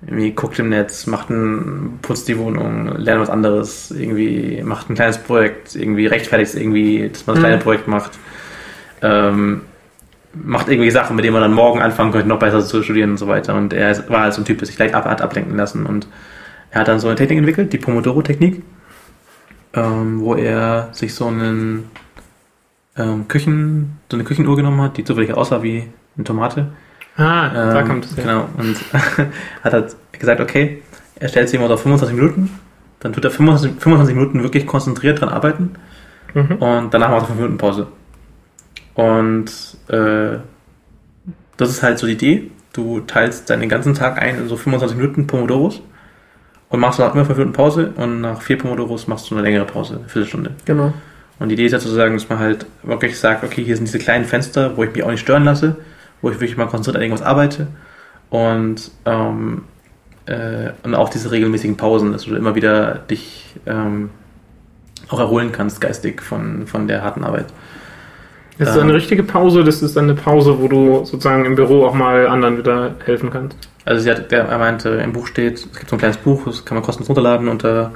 Irgendwie 0.06 0.32
guckt 0.32 0.60
im 0.60 0.69
Netz, 0.69 1.08
macht 1.08 1.32
ein, 1.32 1.97
putzt 2.04 2.28
die 2.28 2.38
Wohnung, 2.38 2.95
lernt 2.97 3.21
was 3.21 3.30
anderes, 3.30 3.89
irgendwie 3.89 4.62
macht 4.63 4.89
ein 4.89 4.93
kleines 4.95 5.17
Projekt, 5.17 5.75
irgendwie 5.75 6.06
rechtfertigt 6.06 6.54
es 6.54 6.60
irgendwie, 6.60 7.10
dass 7.10 7.25
man 7.25 7.36
das 7.36 7.41
Mhm. 7.41 7.47
kleine 7.47 7.63
Projekt 7.63 7.88
macht. 7.88 8.12
Ähm, 9.01 9.62
macht 10.43 10.67
irgendwie 10.69 10.91
Sachen, 10.91 11.15
mit 11.15 11.24
denen 11.26 11.34
man 11.34 11.41
dann 11.41 11.54
morgen 11.54 11.82
anfangen 11.82 12.12
könnte, 12.12 12.28
noch 12.28 12.39
besser 12.39 12.62
zu 12.63 12.84
studieren 12.84 13.12
und 13.12 13.17
so 13.17 13.28
weiter. 13.28 13.56
Und 13.56 13.74
er 13.74 14.10
war 14.10 14.21
halt 14.21 14.34
so 14.34 14.41
ein 14.41 14.45
Typ, 14.45 14.58
der 14.60 14.67
sich 14.67 14.76
gleich 14.76 14.93
ab, 14.93 15.06
hat 15.06 15.21
ablenken 15.21 15.56
lassen. 15.56 15.86
Und 15.86 16.08
er 16.71 16.82
hat 16.82 16.88
dann 16.88 17.00
so 17.00 17.08
eine 17.08 17.15
Technik 17.15 17.38
entwickelt, 17.39 17.71
die 17.74 17.78
Pomodoro-Technik, 17.78 18.62
ähm, 19.74 20.19
wo 20.21 20.36
er 20.36 20.89
sich 20.91 21.13
so 21.13 21.28
einen 21.28 21.89
ähm, 22.98 23.28
Küchen, 23.28 23.98
so 24.10 24.17
eine 24.17 24.24
Küchenuhr 24.24 24.56
genommen 24.56 24.82
hat, 24.82 24.98
die 24.98 25.04
zufällig 25.04 25.34
aussah 25.34 25.62
wie 25.63 25.88
eine 26.15 26.24
Tomate. 26.24 26.67
Ah, 27.17 27.50
da 27.50 27.80
Ähm, 27.82 27.88
kommt 27.88 28.06
es. 28.06 28.15
Genau. 28.15 28.48
Und 28.58 28.78
hat 29.63 29.74
halt 29.74 29.95
gesagt, 30.12 30.41
okay, 30.41 30.82
er 31.17 31.28
stellt 31.30 31.50
sich 31.50 31.60
immer 31.60 31.69
auf 31.74 31.82
25 31.82 32.15
Minuten, 32.17 32.60
dann 33.00 33.13
tut 33.13 33.24
er 33.24 33.32
25, 33.32 33.82
25 33.82 34.15
Minuten 34.15 34.43
wirklich 34.43 34.65
konzentriert 34.65 35.21
dran 35.21 35.30
arbeiten 35.30 35.76
Mhm. 36.34 36.58
und 36.58 36.93
danach 36.93 37.10
macht 37.12 37.21
er 37.24 37.28
5 37.28 37.38
Minuten 37.39 37.58
Pause. 37.58 37.88
Und 38.96 39.52
äh, 39.90 40.38
das 41.58 41.70
ist 41.70 41.84
halt 41.84 42.00
so 42.00 42.08
die 42.08 42.14
Idee. 42.14 42.52
Du 42.74 43.02
teilst 43.02 43.50
deinen 43.50 43.70
ganzen 43.70 43.94
Tag 43.94 44.22
ein 44.22 44.38
in 44.38 44.48
so 44.48 44.58
25 44.58 44.98
Minuten 44.98 45.28
Pomodoros 45.28 45.82
und 46.70 46.80
machst 46.80 47.00
danach 47.00 47.14
immer 47.14 47.26
5 47.26 47.38
Minuten 47.38 47.56
Pause 47.56 47.94
und 47.96 48.22
nach 48.22 48.42
4 48.42 48.58
Pomodoros 48.58 49.08
machst 49.08 49.30
du 49.30 49.36
eine 49.36 49.44
längere 49.44 49.66
Pause, 49.66 49.98
eine 49.98 50.10
Viertelstunde. 50.10 50.52
Genau. 50.66 50.94
Und 51.40 51.50
die 51.50 51.54
Idee 51.54 51.66
ist 51.66 51.74
ja 51.74 51.80
sozusagen, 51.80 52.14
dass 52.14 52.30
man 52.30 52.40
halt 52.40 52.66
wirklich 52.84 53.20
sagt, 53.20 53.44
okay, 53.44 53.64
hier 53.64 53.76
sind 53.76 53.86
diese 53.86 54.00
kleinen 54.00 54.26
Fenster, 54.26 54.78
wo 54.78 54.84
ich 54.84 54.94
mich 54.94 55.04
auch 55.04 55.12
nicht 55.12 55.20
stören 55.20 55.44
lasse, 55.44 55.76
wo 56.22 56.30
ich 56.30 56.36
wirklich 56.40 56.58
mal 56.58 56.68
konzentriert 56.68 56.98
an 56.98 57.02
irgendwas 57.02 57.26
arbeite. 57.26 57.68
Und, 58.30 58.92
ähm, 59.06 59.64
äh, 60.26 60.72
und 60.84 60.96
auch 60.96 61.10
diese 61.10 61.32
regelmäßigen 61.32 61.78
Pausen, 61.78 62.14
dass 62.14 62.24
du 62.24 62.36
immer 62.36 62.56
wieder 62.56 62.96
dich 62.96 63.56
ähm, 63.66 64.10
auch 65.10 65.20
erholen 65.20 65.52
kannst, 65.52 65.82
geistig 65.82 66.22
von, 66.22 66.68
von 66.68 66.88
der 66.88 67.04
harten 67.04 67.24
Arbeit. 67.24 67.48
Das 68.58 68.70
ist 68.70 68.76
ähm, 68.76 68.84
eine 68.84 68.94
richtige 68.94 69.24
Pause, 69.24 69.63
das 69.63 69.82
ist 69.82 69.98
eine 69.98 70.13
Pause, 70.13 70.60
wo 70.60 70.68
du 70.68 71.06
sozusagen 71.06 71.46
im 71.46 71.56
Büro 71.56 71.86
auch 71.86 71.94
mal 71.94 72.28
anderen 72.28 72.58
wieder 72.58 72.96
helfen 73.06 73.30
kannst. 73.30 73.58
Also 73.84 74.02
sie 74.02 74.10
hat, 74.10 74.32
er 74.32 74.58
meinte, 74.58 74.89
im 74.89 75.13
Buch 75.13 75.28
steht, 75.28 75.56
es 75.56 75.72
gibt 75.74 75.89
so 75.89 75.96
ein 75.96 76.00
kleines 76.00 76.18
Buch, 76.18 76.44
das 76.46 76.65
kann 76.65 76.76
man 76.76 76.84
kostenlos 76.84 77.10
runterladen 77.10 77.48
unter 77.48 77.91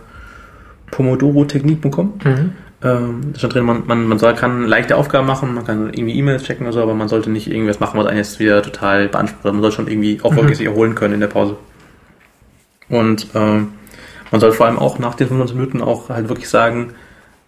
pomodorotechnik.com. 0.92 2.14
Mhm. 2.24 2.54
Ähm, 2.82 3.22
da 3.34 3.40
stand 3.40 3.56
drin, 3.56 3.66
man, 3.66 3.84
man, 3.88 4.08
man 4.08 4.20
soll, 4.20 4.34
kann 4.36 4.66
leichte 4.66 4.96
Aufgaben 4.96 5.28
machen, 5.28 5.54
man 5.54 5.66
kann 5.66 5.94
irgendwie 5.94 6.18
E-Mails 6.18 6.44
checken 6.44 6.66
oder 6.66 6.74
so, 6.74 6.82
aber 6.82 6.94
man 6.94 7.10
sollte 7.10 7.30
nicht 7.30 7.52
irgendwas 7.52 7.80
machen, 7.80 8.00
was 8.00 8.08
einen 8.08 8.18
jetzt 8.18 8.40
wieder 8.40 8.62
total 8.62 9.10
beansprucht. 9.10 9.44
Man 9.46 9.62
soll 9.62 9.72
schon 9.72 9.88
irgendwie 9.88 10.20
auch 10.24 10.36
wirklich 10.36 10.58
sich 10.58 10.68
erholen 10.68 10.96
können 10.96 11.16
in 11.16 11.20
der 11.20 11.28
Pause. 11.28 11.58
Und 12.88 13.28
ähm, 13.36 13.74
man 14.32 14.42
soll 14.42 14.52
vor 14.52 14.68
allem 14.68 14.78
auch 14.78 15.00
nach 15.00 15.16
den 15.16 15.28
25 15.28 15.56
Minuten 15.58 15.82
auch 15.82 16.10
halt 16.10 16.30
wirklich 16.30 16.50
sagen, 16.50 16.94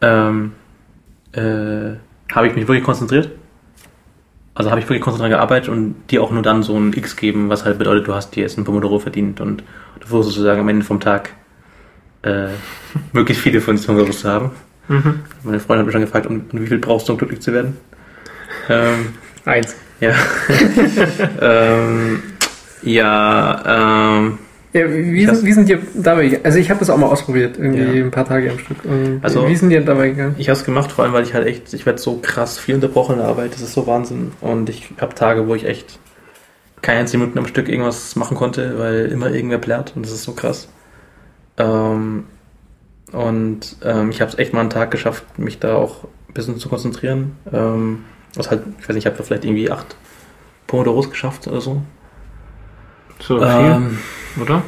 ähm, 0.01 0.53
äh, 1.33 1.93
habe 2.35 2.47
ich 2.47 2.55
mich 2.55 2.67
wirklich 2.67 2.83
konzentriert? 2.83 3.31
Also 4.53 4.69
habe 4.69 4.79
ich 4.79 4.85
wirklich 4.85 5.01
konzentriert 5.01 5.37
gearbeitet 5.37 5.69
und 5.69 5.95
dir 6.09 6.21
auch 6.21 6.31
nur 6.31 6.43
dann 6.43 6.63
so 6.63 6.77
ein 6.77 6.93
X 6.93 7.15
geben, 7.15 7.49
was 7.49 7.65
halt 7.65 7.77
bedeutet, 7.77 8.07
du 8.07 8.13
hast 8.13 8.35
dir 8.35 8.41
jetzt 8.41 8.57
ein 8.57 8.63
Pomodoro 8.63 8.99
verdient 8.99 9.39
und 9.39 9.63
du 9.99 10.07
versuchst 10.07 10.35
sozusagen 10.35 10.61
am 10.61 10.69
Ende 10.69 10.85
vom 10.85 10.99
Tag 10.99 11.31
äh, 12.23 12.49
möglichst 13.13 13.43
viele 13.43 13.61
von 13.61 13.75
diesen 13.75 13.87
Pomodoros 13.87 14.21
zu 14.21 14.29
haben. 14.29 14.51
Mhm. 14.87 15.21
Meine 15.43 15.59
Freundin 15.59 15.79
hat 15.79 15.85
mich 15.85 15.93
schon 15.93 16.01
gefragt, 16.01 16.25
und, 16.25 16.53
und 16.53 16.61
wie 16.61 16.67
viel 16.67 16.79
brauchst 16.79 17.07
du, 17.07 17.13
um 17.13 17.17
glücklich 17.17 17.41
zu 17.41 17.53
werden? 17.53 17.77
Ähm, 18.67 19.13
Eins. 19.45 19.75
ja. 19.99 20.13
ähm, 21.41 22.23
ja, 22.83 24.17
ähm, 24.17 24.39
Ja, 24.73 24.89
wie, 24.89 25.25
sind, 25.25 25.45
wie 25.45 25.51
sind 25.51 25.67
dir 25.67 25.79
dabei 25.95 26.25
gegangen? 26.25 26.45
Also 26.45 26.57
ich 26.59 26.69
habe 26.69 26.79
das 26.79 26.89
auch 26.89 26.97
mal 26.97 27.07
ausprobiert, 27.07 27.57
irgendwie 27.57 27.99
Ja. 27.99 28.05
ein 28.05 28.11
paar 28.11 28.25
Tage 28.25 28.49
am 28.51 28.57
Stück. 28.59 28.85
Und 28.85 29.19
Also- 29.21 29.47
wie 29.47 29.55
sind 29.55 29.69
dir 29.69 29.81
dabei 29.81 30.09
gegangen? 30.09 30.35
ich 30.37 30.47
habe 30.47 30.57
es 30.57 30.63
gemacht, 30.63 30.91
vor 30.91 31.03
allem, 31.03 31.13
weil 31.13 31.23
ich 31.23 31.33
halt 31.33 31.45
echt, 31.45 31.73
ich 31.73 31.85
werde 31.85 31.99
so 31.99 32.19
krass 32.21 32.57
viel 32.57 32.75
unterbrochen 32.75 33.13
in 33.13 33.19
der 33.19 33.27
Arbeit, 33.27 33.53
das 33.53 33.61
ist 33.61 33.73
so 33.73 33.85
Wahnsinn. 33.85 34.31
Und 34.39 34.69
ich 34.69 34.89
habe 35.01 35.13
Tage, 35.13 35.47
wo 35.47 35.55
ich 35.55 35.65
echt 35.65 35.99
keine 36.81 37.05
10 37.05 37.19
Minuten 37.19 37.37
am 37.37 37.47
Stück 37.47 37.67
irgendwas 37.69 38.15
machen 38.15 38.37
konnte, 38.37 38.79
weil 38.79 39.07
immer 39.07 39.29
irgendwer 39.31 39.57
plärt 39.59 39.93
und 39.95 40.05
das 40.05 40.13
ist 40.13 40.23
so 40.23 40.31
krass. 40.33 40.67
Ähm, 41.57 42.23
und 43.11 43.75
ähm, 43.83 44.09
ich 44.09 44.21
habe 44.21 44.31
es 44.31 44.37
echt 44.39 44.53
mal 44.53 44.61
einen 44.61 44.69
Tag 44.69 44.89
geschafft, 44.89 45.37
mich 45.37 45.59
da 45.59 45.75
auch 45.75 46.05
ein 46.29 46.33
bisschen 46.33 46.57
zu 46.57 46.69
konzentrieren. 46.69 47.35
Ähm, 47.51 48.05
was 48.35 48.49
halt, 48.49 48.61
ich 48.79 48.87
weiß 48.87 48.95
nicht, 48.95 49.03
ich 49.03 49.05
habe 49.05 49.17
da 49.17 49.23
vielleicht 49.23 49.43
irgendwie 49.43 49.69
acht 49.69 49.97
Pomodoros 50.67 51.09
geschafft 51.09 51.45
oder 51.47 51.59
so. 51.59 51.81
So 53.19 53.37
viel, 53.37 53.45
Ähm, 53.47 53.97
oder? 54.39 54.61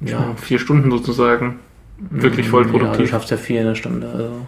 ja. 0.00 0.34
Vier 0.36 0.58
Stunden 0.58 0.90
sozusagen. 0.90 1.60
Wirklich 1.98 2.48
voll 2.48 2.66
Ja, 2.66 2.72
du 2.72 2.78
produktiv. 2.78 3.10
schaffst 3.10 3.30
ja 3.30 3.36
vier 3.36 3.60
in 3.60 3.66
einer 3.68 3.76
Stunde. 3.76 4.08
Also. 4.08 4.46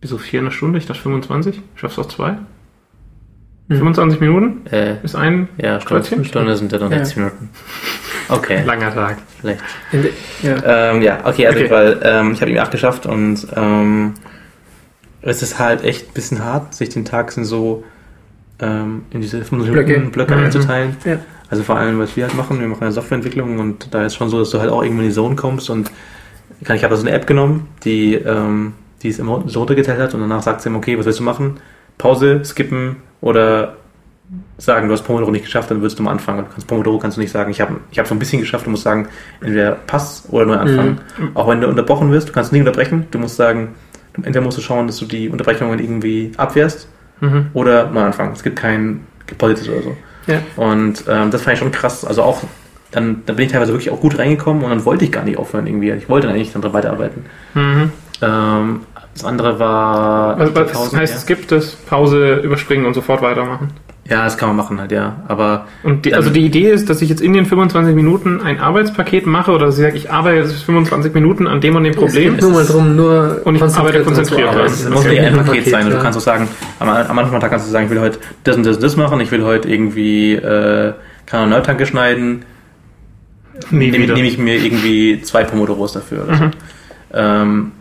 Wieso 0.00 0.18
vier 0.18 0.40
eine 0.40 0.50
Stunde? 0.50 0.78
Ich 0.78 0.86
dachte 0.86 1.00
25. 1.00 1.60
Schaffst 1.76 1.96
du 1.96 2.02
auch 2.02 2.08
zwei? 2.08 2.30
Hm. 3.68 3.78
25 3.78 4.20
Minuten 4.20 4.66
Äh, 4.70 5.02
ist 5.02 5.14
ein 5.16 5.48
ja, 5.56 5.80
Stunde? 5.80 6.24
Stunde 6.24 6.56
sind 6.56 6.70
ja 6.72 6.78
noch 6.78 6.90
Ja. 6.90 6.98
60 6.98 7.16
Minuten. 7.16 7.50
Okay, 8.28 8.62
langer 8.64 8.92
Tag. 8.92 9.18
vielleicht. 9.40 9.60
In 9.92 10.02
de, 10.02 10.12
ja. 10.42 10.90
Ähm, 10.92 11.02
ja, 11.02 11.20
okay, 11.24 11.46
also 11.46 11.60
Okay. 11.60 11.70
weil 11.70 12.00
ähm, 12.02 12.32
ich 12.32 12.40
habe 12.40 12.50
ihm 12.50 12.58
acht 12.58 12.70
geschafft 12.72 13.06
und 13.06 13.46
ähm, 13.56 14.14
es 15.22 15.42
ist 15.42 15.58
halt 15.58 15.82
echt 15.82 16.08
ein 16.08 16.12
bisschen 16.12 16.44
hart, 16.44 16.74
sich 16.74 16.88
den 16.90 17.04
Tag 17.04 17.32
so 17.32 17.84
ähm, 18.60 19.02
in 19.10 19.20
diese 19.20 19.38
25 19.44 19.72
Blöcke. 19.72 19.92
Minuten 19.92 20.12
Blöcke 20.12 20.36
Mhm. 20.36 20.44
einzuteilen. 20.44 20.96
Ja. 21.04 21.18
Also 21.48 21.62
vor 21.62 21.76
allem, 21.76 21.98
was 21.98 22.16
wir 22.16 22.24
halt 22.24 22.34
machen, 22.36 22.58
wir 22.60 22.66
machen 22.66 22.82
eine 22.82 22.92
Softwareentwicklung 22.92 23.58
und 23.58 23.94
da 23.94 24.04
ist 24.06 24.16
schon 24.16 24.28
so, 24.28 24.38
dass 24.40 24.50
du 24.50 24.58
halt 24.58 24.70
auch 24.70 24.82
irgendwann 24.82 25.04
in 25.04 25.10
die 25.10 25.14
Zone 25.14 25.36
kommst 25.36 25.70
und 25.70 25.90
ich 26.60 26.68
habe 26.68 26.88
da 26.88 26.96
so 26.96 27.06
eine 27.06 27.14
App 27.14 27.26
genommen, 27.26 27.68
die, 27.84 28.14
ähm, 28.14 28.72
die 29.02 29.10
es 29.10 29.18
immer 29.18 29.44
so 29.46 29.60
runtergeteilt 29.60 30.00
hat 30.00 30.14
und 30.14 30.20
danach 30.20 30.42
sagt 30.42 30.62
sie 30.62 30.68
ihm, 30.70 30.76
okay, 30.76 30.98
was 30.98 31.06
willst 31.06 31.20
du 31.20 31.24
machen? 31.24 31.58
Pause, 31.98 32.40
skippen 32.44 32.96
oder 33.20 33.76
sagen, 34.58 34.88
du 34.88 34.94
hast 34.94 35.02
Pomodoro 35.02 35.30
nicht 35.30 35.44
geschafft, 35.44 35.70
dann 35.70 35.80
würdest 35.82 35.98
du 35.98 36.02
mal 36.02 36.10
anfangen. 36.10 36.38
Du 36.46 36.50
kannst 36.50 36.66
Pomodoro 36.66 36.98
kannst 36.98 37.16
du 37.16 37.20
nicht 37.20 37.30
sagen, 37.30 37.50
ich 37.50 37.60
habe 37.60 37.76
ich 37.92 37.98
hab 37.98 38.08
so 38.08 38.14
ein 38.14 38.18
bisschen 38.18 38.40
geschafft, 38.40 38.66
du 38.66 38.70
musst 38.70 38.82
sagen, 38.82 39.06
entweder 39.40 39.72
Pass 39.86 40.24
oder 40.30 40.46
neu 40.46 40.56
anfangen. 40.56 41.00
Auch 41.34 41.46
wenn 41.48 41.60
du 41.60 41.68
unterbrochen 41.68 42.10
wirst, 42.10 42.28
du 42.28 42.32
kannst 42.32 42.52
nicht 42.52 42.60
unterbrechen, 42.60 43.06
du 43.12 43.18
musst 43.18 43.36
sagen, 43.36 43.74
entweder 44.14 44.40
musst 44.40 44.58
du 44.58 44.62
schauen, 44.62 44.88
dass 44.88 44.96
du 44.98 45.04
die 45.04 45.28
Unterbrechungen 45.28 45.78
irgendwie 45.78 46.32
abwehrst 46.38 46.88
Mhm. 47.20 47.46
oder 47.54 47.90
neu 47.90 48.02
anfangen. 48.02 48.32
Es 48.32 48.42
gibt 48.42 48.56
kein 48.56 49.06
Politis 49.38 49.68
oder 49.68 49.82
so. 49.82 49.96
Ja. 50.26 50.40
Und 50.56 51.04
ähm, 51.08 51.30
das 51.30 51.42
fand 51.42 51.54
ich 51.54 51.60
schon 51.60 51.72
krass. 51.72 52.04
Also 52.04 52.22
auch, 52.22 52.42
dann, 52.90 53.22
dann 53.26 53.36
bin 53.36 53.46
ich 53.46 53.52
teilweise 53.52 53.72
wirklich 53.72 53.90
auch 53.90 54.00
gut 54.00 54.18
reingekommen 54.18 54.64
und 54.64 54.70
dann 54.70 54.84
wollte 54.84 55.04
ich 55.04 55.12
gar 55.12 55.24
nicht 55.24 55.38
aufhören 55.38 55.66
irgendwie. 55.66 55.90
Ich 55.92 56.08
wollte 56.08 56.26
dann 56.26 56.36
eigentlich 56.36 56.52
dann 56.52 56.72
weiterarbeiten. 56.72 57.26
Mhm. 57.54 57.92
Ähm, 58.22 58.80
das 59.14 59.24
andere 59.24 59.58
war. 59.58 60.36
Also, 60.36 60.54
was 60.54 60.94
heißt, 60.94 61.12
ja. 61.12 61.18
es 61.18 61.26
gibt 61.26 61.50
das 61.50 61.74
Pause 61.74 62.36
überspringen 62.36 62.86
und 62.86 62.94
sofort 62.94 63.22
weitermachen. 63.22 63.72
Ja, 64.08 64.24
das 64.24 64.38
kann 64.38 64.48
man 64.48 64.56
machen 64.56 64.80
halt, 64.80 64.92
ja. 64.92 65.22
Aber 65.26 65.66
Und 65.82 66.04
die, 66.04 66.14
also 66.14 66.30
die 66.30 66.44
Idee 66.44 66.70
ist, 66.70 66.88
dass 66.88 67.02
ich 67.02 67.08
jetzt 67.08 67.20
in 67.20 67.32
den 67.32 67.44
25 67.44 67.94
Minuten 67.94 68.40
ein 68.40 68.60
Arbeitspaket 68.60 69.26
mache 69.26 69.50
oder 69.50 69.66
dass 69.66 69.78
ich 69.78 69.82
sage, 69.82 69.96
ich 69.96 70.10
arbeite 70.10 70.38
jetzt 70.38 70.62
25 70.62 71.12
Minuten 71.12 71.48
an 71.48 71.60
dem 71.60 71.74
und 71.74 71.84
dem 71.84 71.92
Es 71.92 71.98
Problem. 71.98 72.34
geht 72.34 72.42
nur 72.42 72.52
mal 72.52 72.64
drum, 72.64 72.94
nur 72.94 73.40
Und 73.44 73.56
ich 73.56 73.62
arbeite 73.62 74.02
konzentriert, 74.02 74.54
es 74.64 74.84
das 74.84 74.90
muss 74.92 75.04
nicht 75.04 75.14
ja 75.14 75.28
ein 75.28 75.38
ein 75.38 75.44
Paket 75.44 75.68
sein. 75.68 75.86
Du 75.86 75.96
ja. 75.96 76.02
kannst 76.02 76.18
auch 76.18 76.22
sagen, 76.22 76.48
am, 76.78 76.88
am 76.88 77.18
Anfang 77.18 77.40
Tag 77.40 77.50
kannst 77.50 77.66
du 77.66 77.72
sagen, 77.72 77.86
ich 77.86 77.90
will 77.90 78.00
heute 78.00 78.18
das 78.44 78.56
und 78.56 78.64
das 78.64 78.76
und 78.76 78.82
das 78.82 78.96
machen, 78.96 79.20
ich 79.20 79.30
will 79.32 79.42
heute 79.42 79.68
irgendwie 79.68 80.34
äh, 80.34 80.92
kann 81.26 81.40
eine 81.40 81.50
Neutanke 81.50 81.86
schneiden, 81.86 82.44
nehme 83.70 83.98
nehm 84.06 84.24
ich 84.24 84.38
mir 84.38 84.56
irgendwie 84.56 85.20
zwei 85.22 85.42
Pomodoros 85.42 85.94
dafür. 85.94 86.24
Oder 86.24 86.36
so. 86.36 86.44
Mhm. 86.44 86.50
Ähm, 87.12 87.72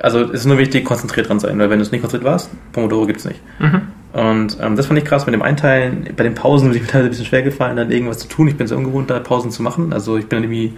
also 0.00 0.24
es 0.24 0.40
ist 0.40 0.46
nur 0.46 0.58
wichtig, 0.58 0.84
konzentriert 0.84 1.28
dran 1.28 1.38
sein, 1.38 1.58
weil 1.58 1.70
wenn 1.70 1.78
du 1.78 1.84
es 1.84 1.92
nicht 1.92 2.00
konzentriert 2.00 2.32
warst, 2.32 2.50
Pomodoro 2.72 3.06
gibt's 3.06 3.24
nicht. 3.24 3.40
Mhm. 3.60 3.82
Und 4.12 4.58
ähm, 4.60 4.76
das 4.76 4.86
fand 4.86 4.98
ich 4.98 5.04
krass 5.04 5.26
mit 5.26 5.34
dem 5.34 5.42
Einteilen. 5.42 6.08
Bei 6.16 6.24
den 6.24 6.34
Pausen 6.34 6.70
ist 6.72 6.80
mir 6.80 6.86
teilweise 6.86 7.06
ein 7.06 7.10
bisschen 7.10 7.26
schwer 7.26 7.42
gefallen, 7.42 7.76
dann 7.76 7.90
irgendwas 7.90 8.18
zu 8.18 8.28
tun. 8.28 8.48
Ich 8.48 8.56
bin 8.56 8.66
sehr 8.66 8.76
ungewohnt, 8.76 9.08
da 9.10 9.18
Pausen 9.20 9.50
zu 9.50 9.62
machen. 9.62 9.92
Also 9.92 10.16
ich 10.16 10.26
bin 10.26 10.38
dann 10.42 10.44
irgendwie 10.50 10.72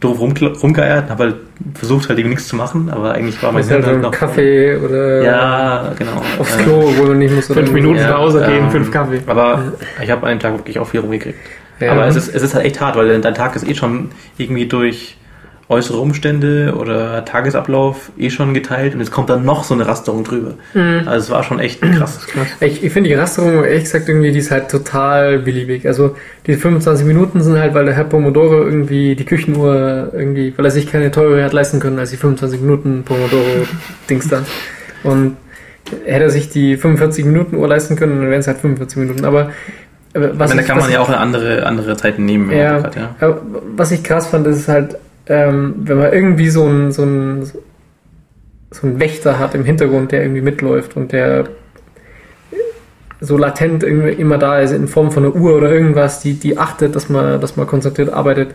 doof 0.00 0.18
rumkl- 0.18 0.58
rumgeeiert, 0.58 1.10
habe 1.10 1.24
halt 1.24 1.36
versucht, 1.74 2.08
halt 2.08 2.18
irgendwie 2.18 2.36
nichts 2.36 2.48
zu 2.48 2.56
machen, 2.56 2.88
aber 2.90 3.12
eigentlich 3.12 3.42
war 3.42 3.52
mein 3.52 3.62
Hirn 3.64 3.82
so 3.82 3.88
halt 3.88 4.00
noch... 4.00 4.10
Kaffee 4.12 4.74
oder 4.78 5.22
Ja, 5.22 5.92
genau. 5.98 6.22
aufs 6.38 6.56
Äh, 6.56 6.62
Klo, 6.62 6.90
wo 6.96 7.02
man 7.02 7.18
nicht 7.18 7.34
muss. 7.34 7.50
oder 7.50 7.60
Fünf 7.60 7.72
Minuten 7.72 7.98
ja, 7.98 8.12
Pause 8.12 8.40
gehen, 8.46 8.64
ähm, 8.64 8.70
fünf 8.70 8.90
Kaffee. 8.90 9.20
Aber 9.26 9.62
ich 10.02 10.10
habe 10.10 10.26
an 10.26 10.30
dem 10.30 10.40
Tag 10.40 10.54
wirklich 10.54 10.78
auch 10.78 10.88
viel 10.88 11.00
rumgekriegt. 11.00 11.36
Ja. 11.80 11.92
Aber 11.92 12.06
es 12.06 12.16
ist, 12.16 12.34
es 12.34 12.40
ist 12.42 12.54
halt 12.54 12.64
echt 12.64 12.80
hart, 12.80 12.96
weil 12.96 13.20
dein 13.20 13.34
Tag 13.34 13.54
ist 13.56 13.68
eh 13.68 13.74
schon 13.74 14.08
irgendwie 14.38 14.64
durch 14.66 15.18
äußere 15.70 15.98
Umstände 15.98 16.74
oder 16.76 17.24
Tagesablauf 17.24 18.10
eh 18.18 18.28
schon 18.28 18.52
geteilt 18.54 18.92
und 18.92 19.00
jetzt 19.00 19.12
kommt 19.12 19.30
dann 19.30 19.44
noch 19.44 19.62
so 19.64 19.72
eine 19.72 19.86
Rasterung 19.86 20.24
drüber. 20.24 20.54
Also 20.74 21.10
es 21.26 21.30
war 21.30 21.44
schon 21.44 21.60
echt 21.60 21.80
krass. 21.80 22.26
Ich, 22.60 22.82
ich 22.82 22.92
finde 22.92 23.08
die 23.08 23.14
Rasterung, 23.14 23.64
ehrlich 23.64 23.84
gesagt, 23.84 24.08
irgendwie, 24.08 24.32
die 24.32 24.40
ist 24.40 24.50
halt 24.50 24.68
total 24.68 25.38
beliebig. 25.38 25.86
Also 25.86 26.16
die 26.48 26.54
25 26.54 27.06
Minuten 27.06 27.40
sind 27.40 27.56
halt, 27.56 27.72
weil 27.72 27.84
der 27.84 27.94
Herr 27.94 28.02
Pomodoro 28.04 28.64
irgendwie 28.64 29.14
die 29.14 29.24
Küchenuhr 29.24 30.10
irgendwie, 30.12 30.52
weil 30.56 30.64
er 30.64 30.70
sich 30.72 30.90
keine 30.90 31.12
teure 31.12 31.44
hat 31.44 31.52
leisten 31.52 31.78
können 31.78 31.98
als 32.00 32.10
die 32.10 32.16
25 32.16 32.60
Minuten 32.60 33.04
Pomodoro-Dings 33.04 34.28
da. 34.28 34.42
Und 35.04 35.36
hätte 36.04 36.24
er 36.24 36.30
sich 36.30 36.50
die 36.50 36.76
45 36.76 37.24
Minuten 37.24 37.54
Uhr 37.56 37.68
leisten 37.68 37.94
können, 37.96 38.20
dann 38.20 38.28
wären 38.28 38.40
es 38.40 38.46
halt 38.48 38.58
45 38.58 38.98
Minuten. 38.98 39.24
Aber 39.24 39.50
äh, 40.14 40.18
Ich 40.18 40.38
was 40.38 40.48
meine, 40.48 40.54
da 40.56 40.60
ich- 40.62 40.66
kann 40.66 40.78
man 40.78 40.90
ja 40.90 40.98
auch 41.00 41.08
andere, 41.10 41.64
andere 41.64 41.96
Zeiten 41.96 42.24
nehmen. 42.24 42.50
wenn 42.50 42.58
man 42.58 42.66
ja, 42.66 42.82
hat, 42.82 42.96
ja. 42.96 43.38
was 43.76 43.92
ich 43.92 44.02
krass 44.02 44.26
fand, 44.26 44.46
ist 44.48 44.66
halt, 44.68 44.96
ähm, 45.30 45.76
wenn 45.78 45.96
man 45.96 46.12
irgendwie 46.12 46.50
so 46.50 46.66
ein, 46.66 46.90
so 46.90 47.04
so 48.72 48.86
ein 48.86 49.00
Wächter 49.00 49.38
hat 49.38 49.54
im 49.54 49.64
Hintergrund, 49.64 50.12
der 50.12 50.22
irgendwie 50.22 50.42
mitläuft 50.42 50.96
und 50.96 51.12
der 51.12 51.48
so 53.20 53.36
latent 53.36 53.82
irgendwie 53.82 54.10
immer 54.10 54.38
da 54.38 54.58
ist 54.58 54.72
in 54.72 54.88
Form 54.88 55.10
von 55.12 55.24
einer 55.24 55.34
Uhr 55.34 55.56
oder 55.56 55.70
irgendwas, 55.70 56.20
die, 56.20 56.34
die 56.34 56.58
achtet, 56.58 56.96
dass 56.96 57.08
man, 57.08 57.40
dass 57.40 57.56
man 57.56 57.66
konzentriert 57.66 58.12
arbeitet, 58.12 58.54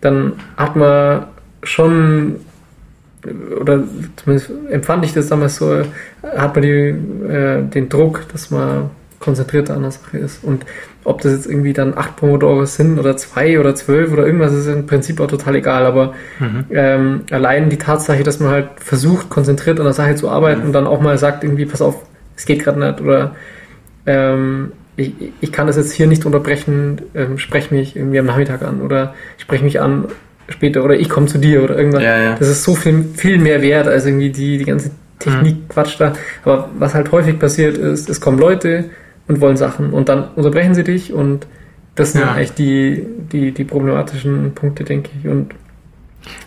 dann 0.00 0.34
hat 0.56 0.76
man 0.76 1.26
schon 1.62 2.36
oder 3.60 3.84
zumindest 4.16 4.50
empfand 4.70 5.04
ich 5.04 5.12
das 5.12 5.28
damals 5.28 5.56
so, 5.56 5.82
hat 6.22 6.54
man 6.54 6.62
die, 6.62 6.68
äh, 6.68 7.62
den 7.62 7.88
Druck, 7.88 8.26
dass 8.32 8.50
man 8.50 8.90
konzentrierter 9.20 9.74
an 9.74 9.82
der 9.82 9.92
Sache 9.92 10.18
ist. 10.18 10.42
Und 10.42 10.66
ob 11.04 11.20
das 11.20 11.32
jetzt 11.32 11.46
irgendwie 11.46 11.72
dann 11.72 11.96
acht 11.96 12.16
Pomodoros 12.16 12.74
sind 12.74 12.98
oder 12.98 13.16
zwei 13.16 13.60
oder 13.60 13.74
zwölf 13.74 14.12
oder 14.12 14.26
irgendwas, 14.26 14.52
ist 14.52 14.66
im 14.66 14.86
Prinzip 14.86 15.20
auch 15.20 15.28
total 15.28 15.56
egal. 15.56 15.86
Aber 15.86 16.14
ähm, 16.70 17.22
allein 17.30 17.70
die 17.70 17.78
Tatsache, 17.78 18.22
dass 18.22 18.40
man 18.40 18.50
halt 18.50 18.68
versucht, 18.76 19.30
konzentriert 19.30 19.78
an 19.78 19.84
der 19.84 19.92
Sache 19.92 20.16
zu 20.16 20.28
arbeiten 20.28 20.62
und 20.62 20.72
dann 20.72 20.86
auch 20.86 21.00
mal 21.00 21.18
sagt, 21.18 21.44
irgendwie, 21.44 21.66
pass 21.66 21.82
auf, 21.82 22.02
es 22.36 22.46
geht 22.46 22.64
gerade 22.64 22.80
nicht 22.80 23.00
oder 23.00 23.36
ähm, 24.06 24.72
ich, 24.96 25.12
ich 25.40 25.52
kann 25.52 25.66
das 25.66 25.76
jetzt 25.76 25.92
hier 25.92 26.06
nicht 26.06 26.24
unterbrechen, 26.24 27.02
ähm, 27.14 27.38
sprech 27.38 27.70
mich 27.70 27.96
irgendwie 27.96 28.18
am 28.18 28.26
Nachmittag 28.26 28.62
an 28.62 28.80
oder 28.80 29.14
sprech 29.38 29.62
mich 29.62 29.80
an 29.80 30.06
später 30.48 30.84
oder 30.84 30.94
ich 30.94 31.08
komme 31.08 31.26
zu 31.26 31.38
dir 31.38 31.62
oder 31.62 31.76
irgendwas. 31.76 32.02
Ja, 32.02 32.18
ja. 32.18 32.36
Das 32.38 32.48
ist 32.48 32.64
so 32.64 32.74
viel, 32.74 33.04
viel 33.14 33.38
mehr 33.38 33.62
wert 33.62 33.86
als 33.86 34.06
irgendwie 34.06 34.30
die, 34.30 34.58
die 34.58 34.64
ganze 34.64 34.90
Technik-Quatsch 35.18 36.00
da. 36.00 36.14
Aber 36.44 36.70
was 36.78 36.94
halt 36.94 37.12
häufig 37.12 37.38
passiert 37.38 37.76
ist, 37.78 38.08
es 38.08 38.20
kommen 38.20 38.38
Leute 38.38 38.86
und 39.30 39.40
wollen 39.40 39.56
Sachen 39.56 39.90
und 39.90 40.08
dann 40.08 40.24
unterbrechen 40.34 40.74
sie 40.74 40.82
dich 40.82 41.12
und 41.12 41.46
das 41.94 42.12
sind 42.12 42.22
Ja. 42.22 42.32
eigentlich 42.32 42.52
die, 42.54 43.06
die, 43.32 43.52
die 43.52 43.64
problematischen 43.64 44.52
Punkte, 44.54 44.82
denke 44.82 45.10
ich. 45.18 45.28
Und 45.28 45.54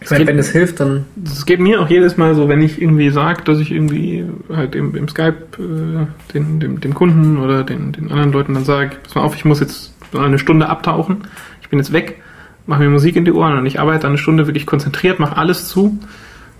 ich 0.01 0.11
meine, 0.11 0.27
wenn 0.27 0.37
es 0.37 0.49
hilft, 0.51 0.81
dann 0.81 1.05
Es 1.23 1.45
geht 1.45 1.59
mir 1.61 1.81
auch 1.81 1.89
jedes 1.89 2.17
Mal 2.17 2.35
so, 2.35 2.49
wenn 2.49 2.61
ich 2.61 2.81
irgendwie 2.81 3.09
sage, 3.09 3.43
dass 3.45 3.59
ich 3.59 3.71
irgendwie 3.71 4.25
halt 4.53 4.75
im, 4.75 4.95
im 4.95 5.07
Skype 5.07 5.35
äh, 5.57 6.05
den, 6.33 6.59
dem, 6.59 6.81
dem 6.81 6.93
Kunden 6.93 7.37
oder 7.37 7.63
den, 7.63 7.93
den 7.93 8.11
anderen 8.11 8.33
Leuten 8.33 8.53
dann 8.53 8.65
sage, 8.65 8.97
pass 9.01 9.15
mal 9.15 9.21
auf, 9.21 9.35
ich 9.35 9.45
muss 9.45 9.61
jetzt 9.61 9.93
eine 10.13 10.37
Stunde 10.39 10.67
abtauchen, 10.67 11.23
ich 11.61 11.69
bin 11.69 11.79
jetzt 11.79 11.93
weg, 11.93 12.21
mache 12.67 12.81
mir 12.83 12.89
Musik 12.89 13.15
in 13.15 13.23
die 13.23 13.31
Ohren 13.31 13.57
und 13.57 13.65
ich 13.65 13.79
arbeite 13.79 14.07
eine 14.07 14.17
Stunde 14.17 14.45
wirklich 14.45 14.65
konzentriert, 14.65 15.19
mache 15.19 15.37
alles 15.37 15.69
zu, 15.69 15.97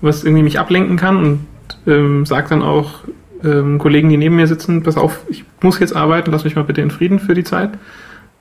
was 0.02 0.24
irgendwie 0.24 0.44
mich 0.44 0.58
ablenken 0.58 0.96
kann 0.96 1.18
und 1.18 1.40
ähm, 1.86 2.26
sage 2.26 2.48
dann 2.50 2.62
auch 2.62 3.02
ähm, 3.44 3.78
Kollegen, 3.78 4.10
die 4.10 4.18
neben 4.18 4.36
mir 4.36 4.48
sitzen, 4.48 4.84
pass 4.84 4.98
auf, 4.98 5.22
ich 5.30 5.44
muss 5.62 5.80
jetzt 5.80 5.96
arbeiten, 5.96 6.32
lass 6.32 6.44
mich 6.44 6.56
mal 6.56 6.64
bitte 6.64 6.82
in 6.82 6.92
Frieden 6.92 7.20
für 7.20 7.34
die 7.34 7.44
Zeit. 7.44 7.72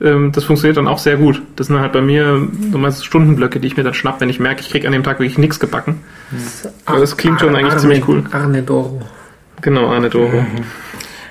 Ähm, 0.00 0.32
das 0.32 0.44
funktioniert 0.44 0.76
dann 0.76 0.88
auch 0.88 0.98
sehr 0.98 1.16
gut. 1.16 1.42
Das 1.56 1.68
sind 1.68 1.78
halt 1.78 1.92
bei 1.92 2.00
mir 2.00 2.48
meist 2.72 3.04
Stundenblöcke, 3.04 3.60
die 3.60 3.68
ich 3.68 3.76
mir 3.76 3.84
dann 3.84 3.94
schnapp, 3.94 4.20
wenn 4.20 4.28
ich 4.28 4.40
merke, 4.40 4.60
ich 4.60 4.70
krieg 4.70 4.86
an 4.86 4.92
dem 4.92 5.04
Tag 5.04 5.18
wirklich 5.20 5.38
nichts 5.38 5.60
gebacken. 5.60 6.00
Aber 6.86 7.00
das 7.00 7.16
klingt 7.16 7.40
schon 7.40 7.54
eigentlich 7.54 7.72
Arne, 7.72 7.80
ziemlich 7.80 8.08
cool. 8.08 8.24
Arne 8.32 8.62
Doro. 8.62 9.02
Genau, 9.60 9.88
Arne 9.88 10.10
Doro. 10.10 10.44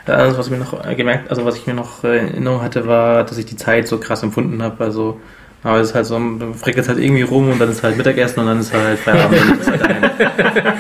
Also, 0.04 0.40
was 0.40 0.50
mir 0.50 0.58
noch 0.58 0.84
äh, 0.84 0.96
gemerkt, 0.96 1.30
also 1.30 1.46
was 1.46 1.56
ich 1.58 1.68
mir 1.68 1.76
noch 1.76 2.04
äh, 2.04 2.18
in 2.18 2.28
Erinnerung 2.30 2.64
hatte, 2.64 2.88
war, 2.88 3.24
dass 3.24 3.38
ich 3.38 3.46
die 3.46 3.56
Zeit 3.56 3.88
so 3.88 4.00
krass 4.00 4.24
empfunden 4.24 4.64
habe. 4.64 4.84
Also, 4.84 5.22
aber 5.64 5.80
es 5.80 5.90
ist 5.90 5.96
halt 5.96 6.06
so, 6.08 6.18
du 6.18 6.54
frickelt 6.54 6.88
halt 6.88 6.98
irgendwie 7.00 7.22
rum 7.22 7.50
und 7.52 7.60
dann 7.60 7.70
ist 7.70 7.84
halt 7.84 7.96
Mittagessen 7.98 8.40
und 8.40 8.48
dann 8.48 8.60
ist 8.60 8.74
halt 8.74 8.98
Feierabend 9.00 9.40
und 9.42 9.50
dann 9.50 9.60
ist 9.60 9.72
halt 9.72 9.82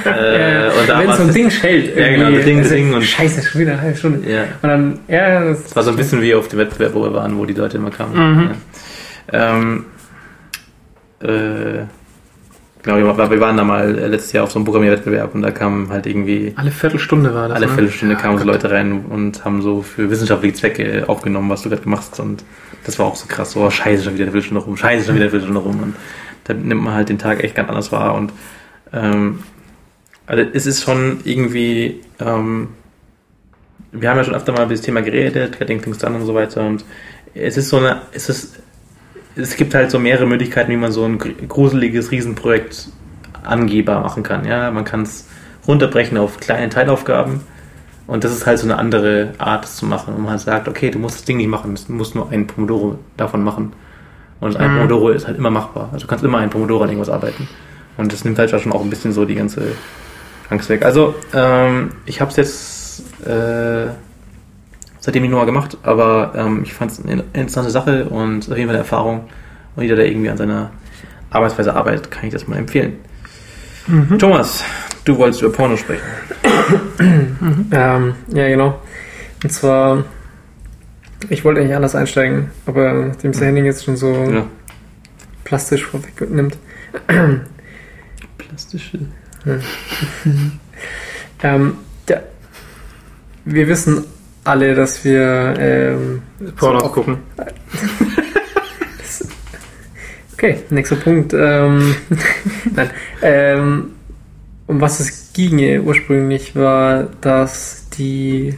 äh, 0.05 0.79
und 0.79 0.89
da 0.89 0.99
Wenn 0.99 1.07
war 1.07 1.17
so 1.17 1.23
ein 1.23 1.33
Ding 1.33 1.49
schellt. 1.51 1.95
Ja, 1.95 2.09
genau, 2.09 2.31
das 2.31 2.45
Ding, 2.45 2.57
also, 2.59 2.73
Ding 2.75 2.93
und- 2.93 3.03
Scheiße, 3.03 3.43
schon 3.43 3.61
wieder 3.61 3.73
eine 3.73 3.81
halbe 3.81 3.97
Stunde. 3.97 4.29
Ja. 4.31 4.43
Und 4.61 4.69
dann, 4.69 4.99
ja, 5.07 5.43
das, 5.45 5.65
Es 5.65 5.75
war 5.75 5.83
so 5.83 5.91
ein 5.91 5.97
bisschen 5.97 6.21
wie 6.21 6.33
auf 6.33 6.47
dem 6.47 6.59
Wettbewerb, 6.59 6.93
wo 6.95 7.03
wir 7.03 7.13
waren, 7.13 7.37
wo 7.37 7.45
die 7.45 7.53
Leute 7.53 7.77
immer 7.77 7.91
kamen. 7.91 8.35
Mhm. 8.35 8.51
Ja. 9.31 9.55
Ähm, 9.57 9.85
äh, 11.21 11.85
genau, 12.83 12.97
wir, 12.97 13.17
war- 13.17 13.29
wir 13.31 13.39
waren 13.39 13.57
da 13.57 13.63
mal 13.63 13.97
äh, 13.97 14.07
letztes 14.07 14.31
Jahr 14.33 14.43
auf 14.43 14.51
so 14.51 14.59
einem 14.59 14.65
Programmierwettbewerb 14.65 15.33
und 15.35 15.41
da 15.41 15.51
kamen 15.51 15.89
halt 15.89 16.05
irgendwie 16.07 16.53
Alle 16.55 16.71
Viertelstunde 16.71 17.33
war 17.33 17.47
das. 17.49 17.57
alle 17.57 17.67
ne? 17.67 17.73
Viertelstunde 17.73 18.15
kamen 18.15 18.37
so 18.37 18.45
Leute 18.45 18.69
rein 18.71 19.05
und 19.05 19.43
haben 19.45 19.61
so 19.61 19.81
für 19.81 20.09
wissenschaftliche 20.09 20.55
Zwecke 20.55 21.03
aufgenommen, 21.07 21.49
was 21.49 21.61
du 21.63 21.69
gerade 21.69 21.81
gemacht 21.83 22.07
hast. 22.11 22.19
Und 22.19 22.43
das 22.85 22.97
war 22.99 23.05
auch 23.05 23.15
so 23.15 23.27
krass. 23.27 23.51
So, 23.51 23.61
oh, 23.61 23.69
scheiße, 23.69 24.03
schon 24.03 24.13
wieder 24.15 24.23
eine 24.23 24.31
Viertelstunde 24.31 24.63
rum, 24.63 24.75
scheiße, 24.77 25.05
schon 25.05 25.15
wieder 25.15 25.25
eine 25.25 25.31
Viertelstunde 25.31 25.61
rum. 25.61 25.81
Und 25.83 25.95
da 26.45 26.53
nimmt 26.53 26.81
man 26.83 26.93
halt 26.93 27.09
den 27.09 27.19
Tag 27.19 27.43
echt 27.43 27.55
ganz 27.55 27.69
anders 27.69 27.91
wahr. 27.91 28.15
Und 28.15 28.33
ähm, 28.93 29.39
also 30.27 30.43
es 30.53 30.65
ist 30.65 30.83
schon 30.83 31.19
irgendwie, 31.23 32.01
ähm, 32.19 32.69
wir 33.91 34.09
haben 34.09 34.17
ja 34.17 34.23
schon 34.23 34.35
öfter 34.35 34.53
mal 34.53 34.63
über 34.63 34.71
das 34.73 34.81
Thema 34.81 35.01
geredet, 35.01 35.59
Getting 35.59 35.81
Things 35.81 35.97
Done 35.97 36.17
und 36.17 36.25
so 36.25 36.33
weiter. 36.33 36.65
Und 36.65 36.85
es 37.33 37.57
ist 37.57 37.69
so 37.69 37.77
eine, 37.77 38.01
es 38.13 38.29
ist, 38.29 38.59
es 39.35 39.55
gibt 39.55 39.73
halt 39.73 39.91
so 39.91 39.99
mehrere 39.99 40.25
Möglichkeiten, 40.25 40.71
wie 40.71 40.77
man 40.77 40.91
so 40.91 41.03
ein 41.05 41.17
gr- 41.17 41.33
gruseliges 41.47 42.11
Riesenprojekt 42.11 42.89
angehbar 43.43 44.01
machen 44.01 44.23
kann. 44.23 44.45
Ja, 44.45 44.71
man 44.71 44.85
kann 44.85 45.01
es 45.03 45.27
runterbrechen 45.67 46.17
auf 46.17 46.39
kleine 46.39 46.69
Teilaufgaben. 46.69 47.41
Und 48.07 48.23
das 48.23 48.31
ist 48.33 48.45
halt 48.45 48.59
so 48.59 48.65
eine 48.65 48.77
andere 48.77 49.33
Art, 49.37 49.63
das 49.63 49.77
zu 49.77 49.85
machen. 49.85 50.13
Und 50.15 50.21
man 50.23 50.31
halt 50.31 50.41
sagt, 50.41 50.67
okay, 50.67 50.91
du 50.91 50.99
musst 50.99 51.15
das 51.19 51.25
Ding 51.25 51.37
nicht 51.37 51.47
machen, 51.47 51.73
du 51.87 51.93
musst 51.93 52.13
nur 52.15 52.29
einen 52.29 52.45
Pomodoro 52.47 52.99
davon 53.15 53.43
machen. 53.43 53.73
Und 54.39 54.57
ein 54.57 54.71
Mhm. 54.73 54.77
Pomodoro 54.77 55.09
ist 55.09 55.27
halt 55.27 55.37
immer 55.37 55.51
machbar. 55.51 55.89
Also 55.93 56.05
du 56.05 56.09
kannst 56.09 56.25
immer 56.25 56.39
einen 56.39 56.49
Pomodoro 56.49 56.83
an 56.83 56.89
irgendwas 56.89 57.09
arbeiten. 57.09 57.47
Und 57.97 58.11
das 58.11 58.25
nimmt 58.25 58.37
halt 58.39 58.49
schon 58.49 58.71
auch 58.73 58.81
ein 58.81 58.89
bisschen 58.89 59.13
so 59.13 59.23
die 59.25 59.35
ganze 59.35 59.61
Angst 60.49 60.67
weg. 60.69 60.83
Also, 60.83 61.15
ähm, 61.33 61.91
ich 62.05 62.19
habe 62.19 62.31
es 62.31 62.37
jetzt 62.37 63.25
äh, 63.25 63.87
seitdem 65.01 65.23
nicht 65.23 65.31
nochmal 65.31 65.45
gemacht, 65.45 65.77
aber 65.83 66.31
ähm, 66.35 66.61
ich 66.63 66.73
fand 66.73 66.91
es 66.91 67.03
eine 67.03 67.23
interessante 67.33 67.69
Sache 67.71 68.05
und 68.05 68.49
auf 68.49 68.57
jeden 68.57 68.69
Fall 68.69 68.75
eine 68.75 68.77
Erfahrung. 68.77 69.25
Und 69.75 69.83
jeder, 69.83 69.95
der 69.97 70.07
irgendwie 70.07 70.29
an 70.29 70.37
seiner 70.37 70.71
Arbeitsweise 71.31 71.75
arbeitet, 71.75 72.09
kann 72.11 72.25
ich 72.25 72.31
das 72.33 72.47
mal 72.47 72.57
empfehlen. 72.57 72.93
Thomas, 74.19 74.63
du 75.05 75.17
wolltest 75.17 75.41
über 75.41 75.51
Porno 75.51 75.75
sprechen. 75.75 76.03
ähm, 76.99 78.13
ja, 78.27 78.47
genau. 78.47 78.79
Und 79.43 79.51
zwar, 79.51 80.03
ich 81.29 81.43
wollte 81.43 81.61
eigentlich 81.61 81.75
anders 81.75 81.95
einsteigen, 81.95 82.51
aber 82.67 82.93
nachdem 82.93 83.31
es 83.31 83.41
Henning 83.41 83.65
jetzt 83.65 83.83
schon 83.85 83.97
so 83.97 84.13
Ja. 84.13 84.45
plastisch 85.45 85.85
vorwegnimmt. 85.85 86.57
Plastische. 88.37 88.99
Ähm, 91.43 91.73
ja, 92.07 92.17
wir 93.45 93.67
wissen 93.67 94.03
alle, 94.43 94.75
dass 94.75 95.03
wir 95.03 95.53
ähm, 95.59 96.21
Pornos 96.57 96.83
so 96.83 96.89
gucken. 96.89 97.17
Okay, 100.33 100.57
nächster 100.71 100.95
Punkt. 100.95 101.35
Ähm, 101.37 101.95
nein, 102.75 102.89
ähm, 103.21 103.89
um 104.65 104.81
was 104.81 104.99
es 104.99 105.33
ginge 105.33 105.83
ursprünglich 105.83 106.55
war, 106.55 107.09
dass 107.21 107.89
die 107.89 108.57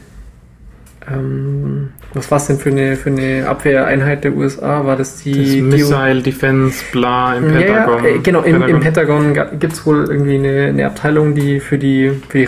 ähm, 1.12 1.90
was 2.14 2.32
war 2.32 2.38
es 2.38 2.48
denn 2.48 2.58
für 2.58 2.70
eine 2.70 2.96
für 2.96 3.10
eine 3.10 3.50
Abwehreinheit 3.50 4.24
der 4.24 4.34
USA? 4.34 4.86
War 4.86 4.96
das 4.96 5.24
die 5.24 5.60
Das 5.60 5.80
Missile 5.80 6.22
Defense, 6.22 6.86
bla, 6.94 7.36
im 7.36 7.52
Ja, 7.54 7.60
Pentagon. 7.60 8.06
äh, 8.06 8.20
genau, 8.20 8.42
im, 8.44 8.62
im 8.62 8.80
Pentagon. 8.80 9.34
Gibt 9.60 9.74
es 9.74 9.86
wohl 9.86 10.06
irgendwie 10.10 10.36
eine, 10.36 10.68
eine 10.68 10.86
Abteilung, 10.86 11.36
die 11.36 11.60
für 11.60 11.78
die, 11.78 12.12
für 12.30 12.38
die 12.38 12.46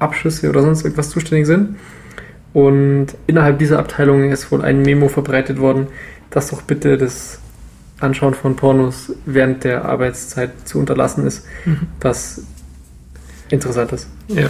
Raketenabschüsse 0.00 0.48
oder 0.50 0.62
sonst 0.62 0.84
irgendwas 0.84 1.10
zuständig 1.10 1.46
sind. 1.46 1.76
Und 2.52 3.08
innerhalb 3.26 3.58
dieser 3.58 3.78
Abteilung 3.78 4.30
ist 4.30 4.50
wohl 4.50 4.62
ein 4.62 4.82
Memo 4.82 5.08
verbreitet 5.08 5.58
worden, 5.58 5.88
dass 6.30 6.48
doch 6.50 6.62
bitte 6.62 6.96
das 6.96 7.38
Anschauen 8.00 8.34
von 8.34 8.56
Pornos 8.56 9.12
während 9.26 9.64
der 9.64 9.84
Arbeitszeit 9.84 10.50
zu 10.66 10.78
unterlassen 10.78 11.26
ist, 11.26 11.46
Mhm. 11.64 11.80
was 12.00 12.42
interessant 13.50 13.92
ist. 13.92 14.08
Ja. 14.28 14.48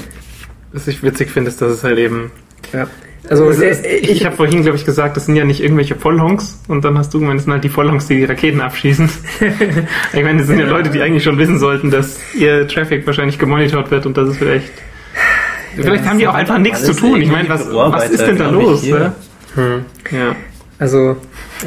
Was 0.73 0.87
ich 0.89 1.03
witzig 1.03 1.31
finde, 1.31 1.51
ist, 1.51 1.61
dass 1.63 1.71
es 1.73 1.85
halt 1.85 1.99
eben. 1.99 2.31
Ja. 2.73 2.87
Also, 3.29 3.47
Also, 3.47 3.65
es- 3.65 3.81
äh, 3.81 3.97
ich 3.97 4.11
ich 4.11 4.27
habe 4.27 4.37
vorhin, 4.37 4.63
glaube 4.63 4.77
ich, 4.77 4.85
gesagt, 4.85 5.17
das 5.17 5.27
sind 5.27 5.35
ja 5.37 5.45
nicht 5.45 5.61
irgendwelche 5.61 5.97
Vollhonks. 5.97 6.61
Und 6.69 6.85
dann 6.85 6.97
hast 6.97 7.13
du 7.13 7.19
gemeint, 7.19 7.39
das 7.39 7.45
sind 7.45 7.53
halt 7.53 7.65
die 7.65 7.69
Vollhonks, 7.69 8.07
die 8.07 8.17
die 8.17 8.25
Raketen 8.25 8.61
abschießen. 8.61 9.09
ich 10.13 10.23
meine, 10.23 10.39
das 10.39 10.47
sind 10.47 10.59
ja 10.61 10.67
Leute, 10.67 10.91
die 10.91 11.01
eigentlich 11.03 11.25
schon 11.25 11.39
wissen 11.39 11.59
sollten, 11.59 11.91
dass 11.91 12.19
ihr 12.35 12.69
Traffic 12.69 13.05
wahrscheinlich 13.07 13.39
gemonitort 13.39 13.91
wird 13.91 14.07
und 14.07 14.17
das 14.17 14.29
ist 14.29 14.37
vielleicht. 14.37 14.71
Vielleicht 15.83 16.07
haben 16.07 16.19
die 16.19 16.27
auch 16.27 16.35
einfach 16.35 16.59
nichts 16.59 16.85
zu 16.85 16.93
tun. 16.95 17.21
Ich 17.21 17.31
meine, 17.31 17.49
was, 17.49 17.67
was 17.73 18.11
ist 18.11 18.27
denn 18.27 18.37
da 18.39 18.51
los? 18.51 18.83
Ne? 18.85 19.13
hm. 19.55 19.85
Ja. 20.11 20.37
Also, 20.79 21.17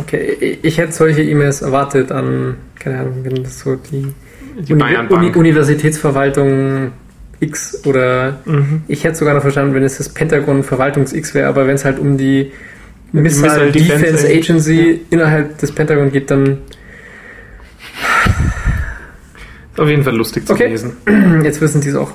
Okay, 0.01 0.59
ich- 0.61 0.77
hätte 0.77 0.91
solche 0.91 1.23
E-Mails 1.23 1.63
erwartet 1.63 2.11
an, 2.11 2.57
keine 2.77 2.99
Ahnung, 2.99 3.15
wenn 3.23 3.43
das 3.43 3.59
so 3.59 3.75
die, 3.75 4.13
Die 4.59 4.73
Uni 4.73 4.83
Uni. 5.09 5.31
Universitätsverwaltung 5.35 6.91
X 7.39 7.81
oder 7.85 8.39
Mhm. 8.45 8.83
ich 8.87 9.03
hätte 9.03 9.15
sogar 9.15 9.33
noch 9.33 9.41
verstanden, 9.41 9.73
wenn 9.73 9.81
es 9.83 9.97
das 9.97 10.09
Pentagon 10.09 10.61
Verwaltungs 10.63 11.11
X 11.13 11.33
wäre, 11.33 11.47
aber 11.47 11.65
wenn 11.65 11.73
es 11.75 11.85
halt 11.85 11.97
um 11.97 12.17
die 12.17 12.51
Missile, 13.11 13.47
Missile 13.47 13.71
Defense 13.71 14.03
Defense 14.05 14.27
Agency 14.27 15.01
innerhalb 15.09 15.57
des 15.57 15.71
Pentagon 15.71 16.11
geht, 16.11 16.29
dann 16.29 16.59
auf 19.77 19.87
jeden 19.87 20.03
Fall 20.03 20.15
lustig 20.15 20.45
zu 20.45 20.53
Okay. 20.53 20.67
lesen. 20.67 20.97
jetzt 21.43 21.61
wissen 21.61 21.81
die 21.81 21.89
es 21.89 21.95
auch. 21.95 22.11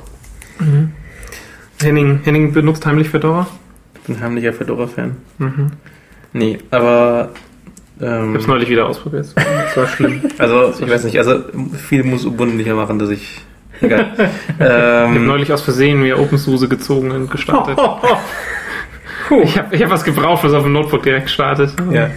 Henning, 1.85 2.21
Henning 2.25 2.53
benutzt 2.53 2.85
heimlich 2.87 3.09
Fedora. 3.11 3.47
Ich 3.95 4.01
bin 4.03 4.21
heimlicher 4.21 4.53
Fedora-Fan. 4.53 5.17
Mhm. 5.39 5.71
Nee, 6.33 6.59
aber. 6.71 7.31
Ich 7.99 8.03
Ähm, 8.07 8.35
hab's 8.35 8.47
neulich 8.49 8.69
wieder 8.69 8.87
ausprobiert. 8.87 9.27
Das 9.37 9.77
war 9.77 9.87
schlimm. 9.87 10.23
also, 10.39 10.75
ich 10.81 10.91
weiß 10.91 11.05
nicht, 11.05 11.17
also 11.19 11.45
viel 11.89 12.03
muss 12.03 12.25
Ubuntu 12.27 12.75
machen, 12.75 12.99
dass 12.99 13.11
ich. 13.11 13.41
Egal. 13.81 14.07
Ich 14.59 14.61
habe 14.65 15.15
ähm, 15.17 15.27
neulich 15.27 15.53
aus 15.53 15.63
Versehen 15.63 16.01
mir 16.01 16.19
OpenSUSE 16.19 16.69
gezogen 16.69 17.11
und 17.13 17.31
gestartet. 17.31 17.79
Ich 19.43 19.57
habe 19.57 19.75
ich 19.75 19.83
hab 19.83 19.89
was 19.91 20.05
gebraucht, 20.05 20.45
was 20.45 20.53
auf 20.53 20.65
dem 20.65 20.75
Notebook 20.75 21.03
direkt 21.03 21.31
startet. 21.31 21.73
ja. 21.91 22.11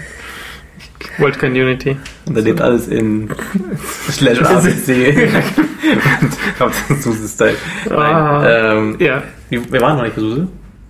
Ich 1.00 1.20
wollte 1.22 1.40
kein 1.40 1.52
Unity. 1.54 1.96
Und 2.28 2.36
da 2.38 2.42
lebt 2.42 2.60
alles 2.60 2.88
in 2.90 3.30
slash 4.10 4.42
ABC. 4.42 5.16
Hauptsache 6.60 6.96
Suse-Style. 6.96 7.56
Ah. 7.90 8.46
Ähm, 8.76 8.98
Ja, 9.00 9.24
wir, 9.50 9.72
wir 9.72 9.82
waren 9.82 9.98
noch 9.98 10.04
nicht 10.04 10.16
bei 10.16 10.22
Suse. 10.22 10.48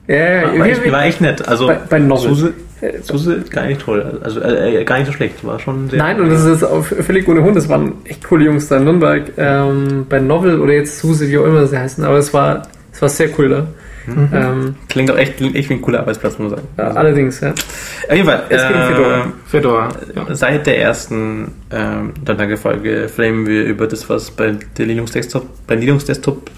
Ja, 0.08 0.16
ja, 0.16 0.44
War, 0.44 0.54
wir- 0.54 0.60
war, 0.60 0.68
echt, 0.68 0.92
war 0.92 1.06
echt 1.06 1.22
nett. 1.22 1.48
Also, 1.48 1.68
bei, 1.68 1.76
bei 1.90 2.00
Novel. 2.00 2.30
Suse, 2.30 2.54
Suse 3.02 3.44
gar 3.50 3.66
nicht 3.66 3.82
toll. 3.82 4.20
Also, 4.24 4.40
äh, 4.42 4.84
gar 4.86 4.98
nicht 5.00 5.08
so 5.08 5.14
schlecht. 5.14 5.44
War 5.46 5.60
schon 5.60 5.90
sehr. 5.90 6.00
Nein, 6.00 6.20
und 6.22 6.30
das 6.30 6.46
ist 6.46 6.64
auch 6.64 6.84
völlig 6.84 7.28
ohne 7.28 7.44
Hund. 7.44 7.56
Das 7.58 7.68
waren 7.68 7.94
echt 8.06 8.24
coole 8.24 8.46
Jungs 8.46 8.68
da 8.68 8.78
in 8.78 8.86
Nürnberg. 8.86 9.32
Ähm, 9.38 10.06
bei 10.08 10.20
Novel 10.20 10.60
oder 10.62 10.74
jetzt 10.74 11.00
Suse, 11.00 11.28
wie 11.28 11.38
auch 11.38 11.46
immer 11.46 11.66
sie 11.68 11.78
heißen. 11.78 12.04
Aber 12.06 12.18
es 12.18 12.34
war, 12.34 12.64
es 12.94 13.02
war 13.02 13.10
sehr 13.10 13.30
cool 13.38 13.50
da. 13.50 13.68
Mhm. 14.06 14.30
Ähm, 14.34 14.76
Klingt 14.88 15.12
auch 15.12 15.18
echt, 15.18 15.36
klingt 15.36 15.56
echt 15.58 15.70
wie 15.70 15.74
ein 15.74 15.82
cooler 15.82 16.00
Arbeitsplatz, 16.00 16.40
muss 16.40 16.52
man 16.52 16.60
sagen. 16.60 16.68
ja, 16.78 16.92
allerdings, 16.92 17.42
ja. 17.42 17.50
Auf 17.52 18.16
jeden 18.16 18.26
Fall. 18.26 18.44
Es 18.48 18.66
geht 18.66 18.76
um 18.78 18.82
Fedora. 18.84 19.26
Fedora. 19.48 19.90
Ja. 20.16 20.36
Seit 20.36 20.66
der 20.66 20.80
ersten 20.80 21.52
ähm, 21.72 22.14
Donnerfolge 22.24 23.10
flamen 23.10 23.46
wir 23.46 23.66
über 23.66 23.86
das, 23.88 24.10
was 24.10 24.32
bei 24.32 24.56
der 24.78 24.86
Linux 24.86 25.12
Desktop, 25.12 25.46
bei 25.68 25.76
Linux 25.76 26.06
Desktop 26.06 26.50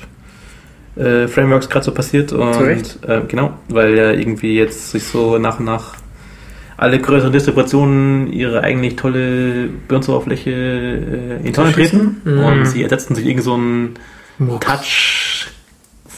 äh, 0.95 1.27
Frameworks 1.27 1.69
gerade 1.69 1.85
so 1.85 1.91
passiert. 1.93 2.31
Und 2.33 2.53
Zu 2.53 2.59
Recht. 2.61 2.99
äh, 3.07 3.21
genau, 3.27 3.53
weil 3.69 3.95
ja 3.95 4.11
irgendwie 4.11 4.55
jetzt 4.57 4.91
sich 4.91 5.03
so 5.03 5.37
nach 5.37 5.59
und 5.59 5.65
nach 5.65 5.95
alle 6.77 6.97
größeren 6.99 7.33
Distributionen 7.33 8.31
ihre 8.31 8.61
eigentlich 8.61 8.95
tolle 8.95 9.67
Benutzeroberfläche 9.87 10.51
äh, 10.51 11.45
in 11.47 11.53
Tonne 11.53 11.71
treten 11.73 12.21
Mhm. 12.23 12.39
und 12.39 12.65
sie 12.65 12.83
ersetzen 12.83 13.15
sich 13.15 13.25
irgend 13.25 13.43
so 13.43 13.55
einen 13.55 13.95
Touch 14.61 15.47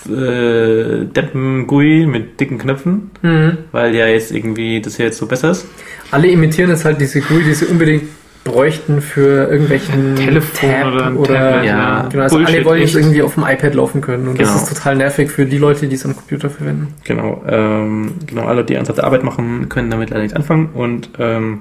äh, 0.08 1.06
Deppen 1.06 1.68
GUI 1.68 2.06
mit 2.08 2.40
dicken 2.40 2.58
Knöpfen, 2.58 3.12
Mhm. 3.22 3.58
weil 3.72 3.96
ja 3.96 4.08
jetzt 4.08 4.32
irgendwie 4.32 4.82
das 4.82 4.98
ja 4.98 5.06
jetzt 5.06 5.18
so 5.18 5.26
besser 5.28 5.52
ist. 5.52 5.66
Alle 6.12 6.28
imitieren 6.28 6.70
jetzt 6.72 6.86
halt 6.86 7.00
diese 7.00 7.22
GUI, 7.22 7.44
die 7.44 7.54
sie 7.54 7.66
unbedingt 7.66 8.04
bräuchten 8.44 9.02
für 9.02 9.50
irgendwelchen 9.50 10.16
Telefon 10.16 10.70
Tab 10.72 10.94
oder 10.94 11.16
oder 11.20 11.64
ja. 11.64 12.08
genau, 12.12 12.24
also 12.24 12.38
Bullshit, 12.38 12.56
alle 12.56 12.66
wollen 12.66 12.82
jetzt 12.82 12.96
irgendwie 12.96 13.22
auf 13.22 13.36
dem 13.36 13.44
iPad 13.44 13.76
laufen 13.76 14.02
können 14.02 14.28
und 14.28 14.40
das 14.42 14.50
Genau. 14.50 14.62
ist 14.64 14.70
total 14.76 14.96
nervig 14.96 15.30
für 15.30 15.46
die 15.46 15.60
Leute, 15.60 15.88
die 15.88 15.96
es 15.96 16.06
am 16.06 16.16
Computer 16.16 16.50
verwenden. 16.50 16.94
Genau, 17.04 17.44
ähm, 17.48 18.14
genau, 18.26 18.46
alle, 18.46 18.64
die 18.64 18.74
ernsthafte 18.74 19.04
Arbeit 19.04 19.24
machen, 19.24 19.70
können 19.70 19.92
damit 19.92 20.10
leider 20.10 20.24
nichts 20.24 20.36
anfangen 20.36 20.70
und 20.74 21.10
ähm, 21.20 21.60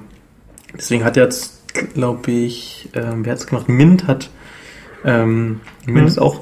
deswegen 0.75 1.03
hat 1.03 1.17
jetzt, 1.17 1.61
glaube 1.93 2.31
ich, 2.31 2.89
ähm, 2.95 3.23
wer 3.25 3.33
hat 3.33 3.39
es 3.39 3.47
gemacht? 3.47 3.69
Mint 3.69 4.07
hat, 4.07 4.31
ähm, 5.05 5.59
Mint 5.85 6.07
ist 6.07 6.19
auch, 6.19 6.41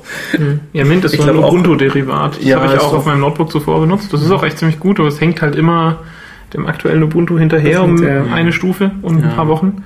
Ja, 0.74 0.86
Mint 0.86 1.04
ist 1.04 1.16
so 1.18 1.24
ein 1.24 1.38
Ubuntu-Derivat. 1.38 2.38
Das 2.38 2.44
Ja, 2.46 2.62
habe 2.62 2.76
ich 2.76 2.80
auch 2.82 2.94
auf 2.94 3.06
meinem 3.06 3.22
Notebook 3.22 3.52
zuvor 3.52 3.80
benutzt. 3.82 4.12
Das 4.14 4.22
ist 4.22 4.32
auch 4.32 4.44
echt 4.44 4.58
ziemlich 4.58 4.80
gut, 4.80 5.00
aber 5.00 5.08
es 5.10 5.20
hängt 5.20 5.42
halt 5.42 5.56
immer 5.56 6.00
dem 6.54 6.66
aktuellen 6.66 7.04
Ubuntu 7.04 7.38
hinterher 7.38 7.80
Das 7.82 7.90
um 7.90 8.04
ja. 8.04 8.24
eine 8.34 8.52
Stufe 8.52 8.92
und 9.02 9.24
ein 9.24 9.36
paar 9.36 9.48
Wochen. 9.48 9.84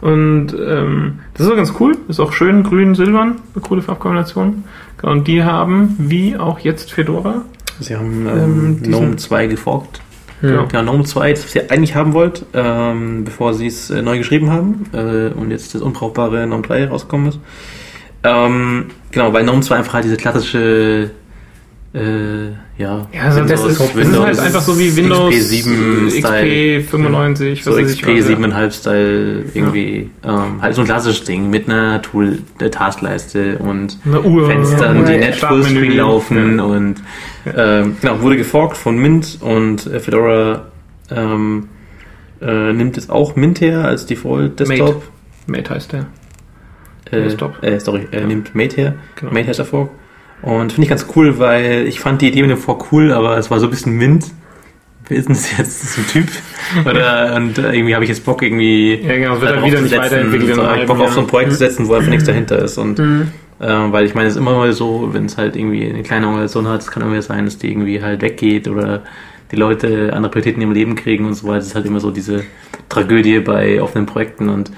Und 0.00 0.54
ähm, 0.54 1.18
das 1.34 1.46
ist 1.46 1.52
auch 1.52 1.56
ganz 1.56 1.74
cool. 1.78 1.96
Ist 2.08 2.20
auch 2.20 2.32
schön 2.32 2.62
grün, 2.62 2.94
silbern. 2.94 3.36
Eine 3.54 3.62
coole 3.62 3.82
Farbkombination. 3.82 4.64
Genau, 4.98 5.12
Und 5.12 5.28
die 5.28 5.44
haben, 5.44 5.96
wie 5.98 6.36
auch 6.36 6.58
jetzt 6.58 6.92
Fedora, 6.92 7.42
sie 7.80 7.96
haben 7.96 8.26
Ähm, 8.26 8.38
ähm, 8.38 8.82
GNOME 8.82 9.16
2 9.16 9.46
geforkt. 9.46 10.00
Genau. 10.40 10.66
Ja, 10.72 10.82
GNOME 10.82 11.04
2, 11.04 11.32
das 11.32 11.44
was 11.44 11.54
ihr 11.54 11.70
eigentlich 11.70 11.94
haben 11.94 12.14
wollt, 12.14 12.46
ähm, 12.54 13.24
bevor 13.24 13.52
sie 13.52 13.66
es 13.66 13.90
äh, 13.90 14.00
neu 14.00 14.16
geschrieben 14.18 14.50
haben 14.50 14.86
äh, 14.92 15.28
und 15.38 15.50
jetzt 15.50 15.74
das 15.74 15.82
unbrauchbare 15.82 16.46
GNOME 16.46 16.62
3 16.62 16.88
rausgekommen 16.88 17.28
ist. 17.28 17.40
Ähm, 18.22 18.86
genau, 19.10 19.32
weil 19.32 19.44
GNOME 19.44 19.60
2 19.60 19.76
einfach 19.76 19.94
halt 19.94 20.04
diese 20.04 20.16
klassische 20.16 21.10
äh, 21.92 22.50
ja, 22.78 23.08
Ja, 23.12 23.22
also 23.24 23.40
das, 23.44 23.64
ist, 23.64 23.80
das 23.80 23.94
ist 23.96 24.18
halt 24.20 24.38
einfach 24.38 24.60
so 24.60 24.78
wie 24.78 24.96
Windows 24.96 25.34
XP7 25.34 26.82
XP 26.82 26.88
95, 26.90 27.64
so 27.64 27.72
was 27.72 27.78
weiß 27.78 27.90
ich 27.92 28.00
XP 28.02 28.08
was, 28.18 28.28
ja. 28.28 28.36
7,5 28.36 28.70
Style 28.72 29.44
irgendwie 29.54 30.10
ähm, 30.24 30.62
halt 30.62 30.74
so 30.76 30.82
ein 30.82 30.86
klassisches 30.86 31.24
Ding 31.24 31.50
mit 31.50 31.68
einer 31.68 32.00
Tool 32.00 32.38
der 32.60 32.70
Taskleiste 32.70 33.58
und 33.58 33.98
Uhr, 34.06 34.46
Fenstern, 34.46 34.98
ja, 34.98 35.02
die 35.04 35.12
ja, 35.12 35.18
net 35.18 35.34
Startmenü. 35.36 35.64
Fullscreen 35.64 35.96
laufen 35.96 36.58
Ja. 36.58 36.64
und 36.64 36.94
ähm, 37.56 37.96
genau, 38.00 38.20
wurde 38.20 38.36
geforkt 38.36 38.76
von 38.76 38.96
Mint 38.98 39.38
und 39.40 39.86
äh, 39.86 39.98
Fedora 39.98 40.66
ähm, 41.10 41.68
äh, 42.40 42.72
nimmt 42.72 42.96
jetzt 42.96 43.10
auch 43.10 43.34
Mint 43.34 43.60
her 43.60 43.84
als 43.84 44.06
Default 44.06 44.60
Desktop. 44.60 45.02
Mate 45.48 45.74
heißt 45.74 45.92
der. 45.92 46.06
Äh, 47.10 47.22
Desktop. 47.24 47.60
äh, 47.62 47.80
sorry, 47.80 48.06
er 48.12 48.20
Ja. 48.20 48.26
nimmt 48.28 48.54
Mate 48.54 48.76
her. 48.76 48.94
Genau. 49.16 49.32
Mate 49.32 49.48
heißt 49.48 49.58
der 49.58 49.66
Fork. 49.66 49.90
Und 50.42 50.72
finde 50.72 50.84
ich 50.84 50.88
ganz 50.88 51.06
cool, 51.16 51.38
weil 51.38 51.86
ich 51.86 52.00
fand 52.00 52.22
die 52.22 52.28
Idee 52.28 52.42
mit 52.42 52.50
dem 52.50 52.58
Fork 52.58 52.92
cool, 52.92 53.12
aber 53.12 53.36
es 53.36 53.50
war 53.50 53.58
so 53.60 53.66
ein 53.66 53.70
bisschen 53.70 53.96
Mint. 53.96 54.26
Wer 55.08 55.18
ist 55.18 55.28
denn 55.28 55.34
das 55.34 55.50
jetzt? 55.58 55.82
Das 55.82 55.90
ist 55.90 55.98
ein 55.98 56.06
Typ? 56.06 56.28
Oder, 56.88 57.34
und 57.36 57.58
äh, 57.58 57.72
irgendwie 57.74 57.94
habe 57.94 58.04
ich 58.04 58.10
jetzt 58.10 58.24
Bock 58.24 58.42
irgendwie 58.42 58.94
Ja, 58.94 59.16
genau, 59.16 59.34
es 59.34 59.40
wird 59.40 59.50
da 59.50 59.56
dann 59.56 59.64
wieder 59.64 59.80
nicht 59.80 59.96
weiterentwickelt. 59.96 60.54
So, 60.54 60.62
ich 60.80 60.86
Bock 60.86 61.00
auf 61.00 61.12
so 61.12 61.20
ein. 61.20 61.26
Projekt 61.26 61.52
zu 61.52 61.58
setzen, 61.58 61.88
wo 61.88 61.94
einfach 61.94 62.10
nichts 62.10 62.24
dahinter 62.24 62.58
ist. 62.60 62.78
Und 62.78 62.98
Mhm. 63.00 63.28
äh, 63.58 63.66
weil 63.66 64.06
ich 64.06 64.14
meine, 64.14 64.28
es 64.28 64.34
ist 64.34 64.40
immer 64.40 64.54
mal 64.54 64.72
so, 64.72 65.10
wenn 65.12 65.24
es 65.26 65.36
halt 65.36 65.56
irgendwie 65.56 65.90
eine 65.90 66.02
kleine 66.04 66.26
Organisation 66.26 66.68
hat, 66.68 66.80
es 66.80 66.90
kann 66.90 67.02
immer 67.02 67.20
sein, 67.22 67.44
dass 67.44 67.58
die 67.58 67.70
irgendwie 67.70 68.00
halt 68.00 68.22
weggeht 68.22 68.68
oder 68.68 69.02
die 69.50 69.56
Leute 69.56 70.12
andere 70.12 70.30
Prioritäten 70.30 70.62
im 70.62 70.70
Leben 70.72 70.94
kriegen 70.94 71.26
und 71.26 71.34
so 71.34 71.48
weiter. 71.48 71.58
Es 71.58 71.66
ist 71.66 71.74
halt 71.74 71.86
immer 71.86 71.98
so 71.98 72.12
diese 72.12 72.44
Tragödie 72.88 73.40
bei 73.40 73.82
offenen 73.82 74.06
Projekten 74.06 74.48
und 74.48 74.68
äh, 74.68 74.72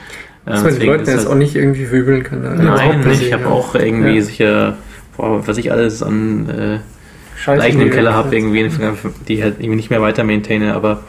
Das 0.47 0.63
man 0.65 0.79
die 0.81 0.87
ist 0.87 1.07
jetzt 1.09 1.17
halt- 1.19 1.27
auch 1.27 1.35
nicht 1.35 1.55
irgendwie 1.55 1.85
verübeln 1.85 2.23
kann. 2.23 2.41
ne? 2.41 2.55
Nein, 2.57 3.01
nicht. 3.07 3.23
Ich 3.23 3.33
habe 3.35 3.43
ja. 3.45 3.49
auch 3.51 3.75
irgendwie 3.75 4.17
Ja. 4.17 4.23
sicher, 4.23 4.77
boah, 5.17 5.47
was 5.47 5.59
ich 5.59 5.71
alles 5.73 6.03
an 6.03 6.49
äh, 6.49 6.79
Scheiße, 7.39 7.59
Leichen 7.59 7.81
im 7.81 7.91
Keller 7.91 8.15
habe, 8.15 8.35
irgendwie, 8.35 8.69
die 9.29 9.43
halt 9.43 9.57
irgendwie 9.59 9.77
nicht 9.77 9.91
mehr 9.91 10.01
weiter 10.03 10.25
maintaine, 10.25 10.75
aber 10.75 11.03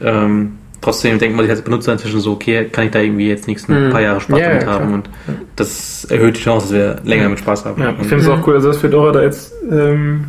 ähm, 0.00 0.52
trotzdem 0.80 1.18
denkt 1.18 1.36
man 1.36 1.44
sich 1.44 1.50
als 1.50 1.62
Benutzer 1.62 1.92
inzwischen 1.92 2.20
so, 2.20 2.32
okay, 2.32 2.66
kann 2.70 2.84
ich 2.86 2.90
da 2.90 3.00
irgendwie 3.00 3.28
jetzt 3.28 3.46
nichts 3.48 3.68
ein 3.68 3.86
Mhm. 3.86 3.90
paar 3.90 4.02
Jahre 4.02 4.20
Spaß 4.20 4.38
Ja, 4.38 4.48
damit 4.48 4.62
ja, 4.62 4.68
haben 4.68 4.84
klar. 4.86 4.94
und 4.94 5.08
das 5.56 6.04
erhöht 6.04 6.36
die 6.36 6.40
Chance, 6.42 6.66
dass 6.66 6.74
wir 6.74 6.96
länger 7.04 7.28
mit 7.28 7.38
Spaß 7.38 7.64
haben. 7.64 7.80
Ja, 7.82 7.90
ich 8.00 8.06
finde 8.06 8.24
es 8.24 8.28
auch 8.28 8.46
cool, 8.46 8.54
also 8.54 8.68
dass 8.68 8.76
Fedora 8.78 9.12
da 9.12 9.22
jetzt 9.22 9.52
ähm, 9.70 10.26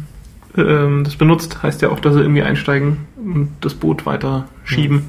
ähm, 0.58 1.04
das 1.04 1.16
benutzt, 1.16 1.62
heißt 1.62 1.82
ja 1.82 1.90
auch, 1.90 2.00
dass 2.00 2.14
sie 2.14 2.22
irgendwie 2.22 2.42
einsteigen 2.44 2.98
und 3.18 3.50
das 3.62 3.74
Boot 3.74 4.06
weiter 4.06 4.48
schieben. 4.64 5.04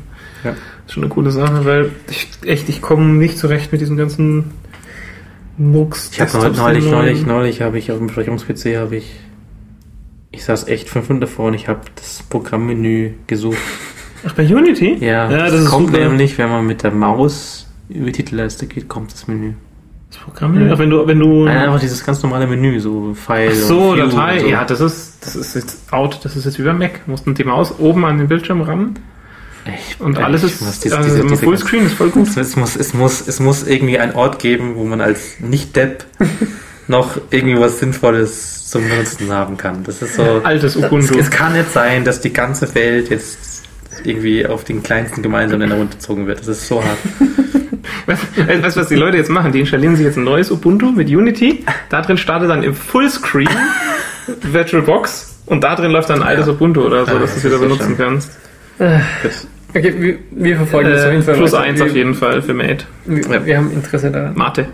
Ja. 0.45 0.51
Das 0.51 0.59
ist 0.89 0.93
schon 0.95 1.05
eine 1.05 1.13
coole 1.13 1.31
Sache, 1.31 1.65
weil 1.65 1.91
ich 2.11 2.29
echt, 2.45 2.69
ich 2.69 2.83
komme 2.83 3.05
nicht 3.15 3.39
zurecht 3.39 3.73
mit 3.73 3.81
diesem 3.81 3.97
ganzen 3.97 4.53
Mux. 5.59 6.11
ich 6.13 6.21
habe 6.21 6.51
neulich, 6.51 6.85
neulich, 6.85 7.27
neulich 7.27 7.63
habe 7.63 7.79
ich 7.79 7.91
auf 7.91 7.99
dem 7.99 8.09
Besprechungs-PC 8.09 8.77
habe 8.77 8.97
ich 8.97 9.21
ich 10.31 10.45
saß 10.45 10.69
echt 10.69 10.89
fünf 10.89 11.09
Minuten 11.09 11.23
davor 11.23 11.47
und 11.47 11.55
ich 11.55 11.67
habe 11.67 11.81
das 11.95 12.23
Programmmenü 12.29 13.13
gesucht. 13.27 13.57
Ach, 14.27 14.35
bei 14.35 14.43
Unity? 14.43 14.97
Ja, 15.01 15.31
ja 15.31 15.45
das, 15.45 15.53
das 15.53 15.65
kommt 15.67 15.89
super. 15.89 16.01
nämlich, 16.01 16.37
wenn 16.37 16.51
man 16.51 16.67
mit 16.67 16.83
der 16.83 16.91
Maus 16.91 17.69
über 17.89 18.07
die 18.07 18.13
Titelleiste 18.13 18.67
geht, 18.67 18.87
kommt 18.89 19.13
das 19.13 19.29
Menü. 19.29 19.55
Das 20.11 20.19
Programm, 20.19 20.71
Ach, 20.71 20.79
wenn 20.79 20.91
du, 20.91 21.07
wenn 21.07 21.19
du. 21.19 21.45
Nein, 21.45 21.57
einfach 21.57 21.81
dieses 21.81 22.05
ganz 22.05 22.23
normale 22.23 22.47
Menü, 22.47 22.79
so 22.81 23.15
File 23.15 23.51
Ach 23.51 23.55
so, 23.55 23.97
Datei. 23.97 24.41
so. 24.41 24.47
Ja, 24.47 24.65
das 24.65 24.81
ist, 24.81 25.25
das 25.25 25.37
ist 25.37 25.55
jetzt 25.55 25.93
out. 25.93 26.21
Das 26.23 26.37
ist 26.37 26.45
jetzt 26.45 26.59
wie 26.59 26.65
beim 26.65 26.79
Mac. 26.79 27.05
Du 27.05 27.11
musst 27.11 27.27
mit 27.27 27.39
die 27.39 27.45
Maus 27.45 27.79
oben 27.79 28.05
an 28.05 28.19
den 28.19 28.29
Bildschirm 28.29 28.61
rammen 28.61 28.99
Ich, 29.75 30.01
und 30.01 30.19
alles 30.19 30.43
ist, 30.45 30.63
muss 30.63 30.81
diese- 30.81 30.97
also 30.97 31.09
diese- 31.09 31.21
immer 31.21 31.31
diese 31.31 31.45
Fullscreen, 31.45 31.87
ist 31.87 31.95
voll 31.95 32.11
gut. 32.11 32.29
Es, 32.29 32.37
es, 32.37 32.57
muss, 32.57 32.77
es, 32.77 32.95
muss, 32.95 33.27
es 33.27 33.41
muss 33.41 33.67
irgendwie 33.67 33.99
einen 33.99 34.13
Ort 34.15 34.39
geben, 34.39 34.75
wo 34.77 34.85
man 34.85 35.01
als 35.01 35.41
Nicht-Depp 35.41 36.05
noch 36.89 37.17
irgendwie 37.31 37.59
was 37.59 37.79
Sinnvolles 37.81 38.69
zum 38.71 38.89
Benutzen 38.89 39.33
haben 39.33 39.57
kann. 39.57 39.83
Das 39.85 40.03
ist 40.03 40.15
so. 40.15 40.41
Altes 40.45 40.77
Es, 40.77 40.85
Ubuntu. 40.85 41.19
es 41.19 41.31
kann 41.31 41.53
nicht 41.55 41.73
sein, 41.73 42.05
dass 42.05 42.21
die 42.21 42.33
ganze 42.33 42.73
Welt 42.75 43.11
jetzt 43.11 43.63
irgendwie 44.05 44.47
auf 44.47 44.65
den 44.65 44.83
kleinsten 44.83 45.23
gemeinsamen 45.23 45.61
Nenner 45.69 45.77
runtergezogen 45.81 46.27
wird. 46.27 46.41
Das 46.41 46.49
ist 46.49 46.67
so 46.69 46.83
hart. 46.85 46.99
Weißt 48.07 48.23
du, 48.37 48.63
was, 48.63 48.77
was 48.77 48.89
die 48.89 48.95
Leute 48.95 49.17
jetzt 49.17 49.31
machen? 49.31 49.51
Die 49.53 49.61
installieren 49.61 49.97
sich 49.97 50.05
jetzt 50.05 50.17
ein 50.19 50.25
neues 50.25 50.51
Ubuntu 50.51 50.93
mit 50.93 51.09
Unity. 51.09 51.65
Da 51.89 52.03
drin 52.03 52.19
startet 52.19 52.51
dann 52.51 52.63
im 52.63 52.75
Fullscreen 52.75 53.49
VirtualBox 54.43 55.37
und 55.47 55.63
da 55.65 55.75
drin 55.77 55.91
läuft 55.93 56.11
dann 56.11 56.23
ein 56.23 56.29
altes 56.29 56.47
Ja. 56.47 56.53
Ubuntu 56.53 56.83
oder 56.83 57.05
so, 57.07 57.13
Ah, 57.13 57.19
dass 57.19 57.31
du 57.35 57.37
das 57.37 57.37
es 57.39 57.45
wieder 57.45 57.59
benutzen 57.59 57.95
schlimm. 57.95 57.99
kannst. 57.99 58.31
Gut. 58.79 59.33
Okay, 59.71 59.95
wir, 59.99 60.19
wir 60.31 60.57
verfolgen 60.57 60.91
das 60.91 61.05
auf 61.05 61.11
jeden 61.11 61.21
Äh, 61.23 61.25
Fall. 61.25 61.35
plus 61.37 61.53
weiter. 61.53 61.63
eins 61.65 61.79
wir, 61.81 61.87
auf 61.87 61.95
jeden 61.97 62.15
Fall 62.15 62.43
für 62.43 62.55
Mate. 62.55 62.87
Wir, 63.05 63.45
wir 63.47 63.57
haben 63.59 63.71
Interesse 63.73 64.11
daran. 64.11 64.35
Mate. 64.35 64.67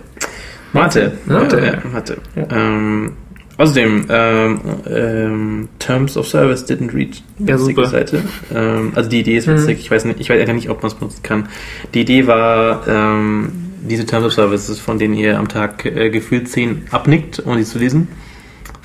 Mate. 0.72 1.12
Ah. 1.28 1.32
Mate, 1.32 1.61
ja, 1.64 1.90
Mate. 1.93 2.16
Ja. 2.36 2.47
Ähm, 2.51 3.12
außerdem, 3.59 4.07
ähm, 4.09 4.61
ähm, 4.88 5.68
Terms 5.78 6.16
of 6.16 6.26
Service 6.28 6.64
didn't 6.66 6.95
reach 6.95 7.22
Ja, 7.38 7.59
super. 7.59 7.86
Seite. 7.86 8.22
Ähm, 8.55 8.93
also 8.95 9.11
die 9.11 9.20
Idee 9.20 9.36
ist 9.36 9.49
Mhm. 9.49 9.55
witzig. 9.55 9.80
Ich 9.80 9.90
weiß 9.90 10.05
nicht, 10.05 10.20
ich 10.20 10.30
weiß 10.30 10.40
einfach 10.40 10.55
nicht, 10.55 10.70
ob 10.70 10.82
man 10.82 10.90
es 10.90 10.95
benutzen 10.95 11.22
kann. 11.22 11.49
Die 11.95 12.01
Idee 12.03 12.26
war, 12.26 12.86
ähm, 12.88 13.51
diese 13.82 14.07
Terms 14.07 14.26
of 14.26 14.32
Services, 14.32 14.78
von 14.78 14.99
denen 14.99 15.14
ihr 15.14 15.38
am 15.38 15.49
Tag 15.49 15.84
äh, 15.84 16.09
gefühlt 16.11 16.49
10 16.49 16.82
abnickt, 16.93 17.40
um 17.40 17.57
die 17.57 17.64
zu 17.64 17.78
lesen. 17.78 18.09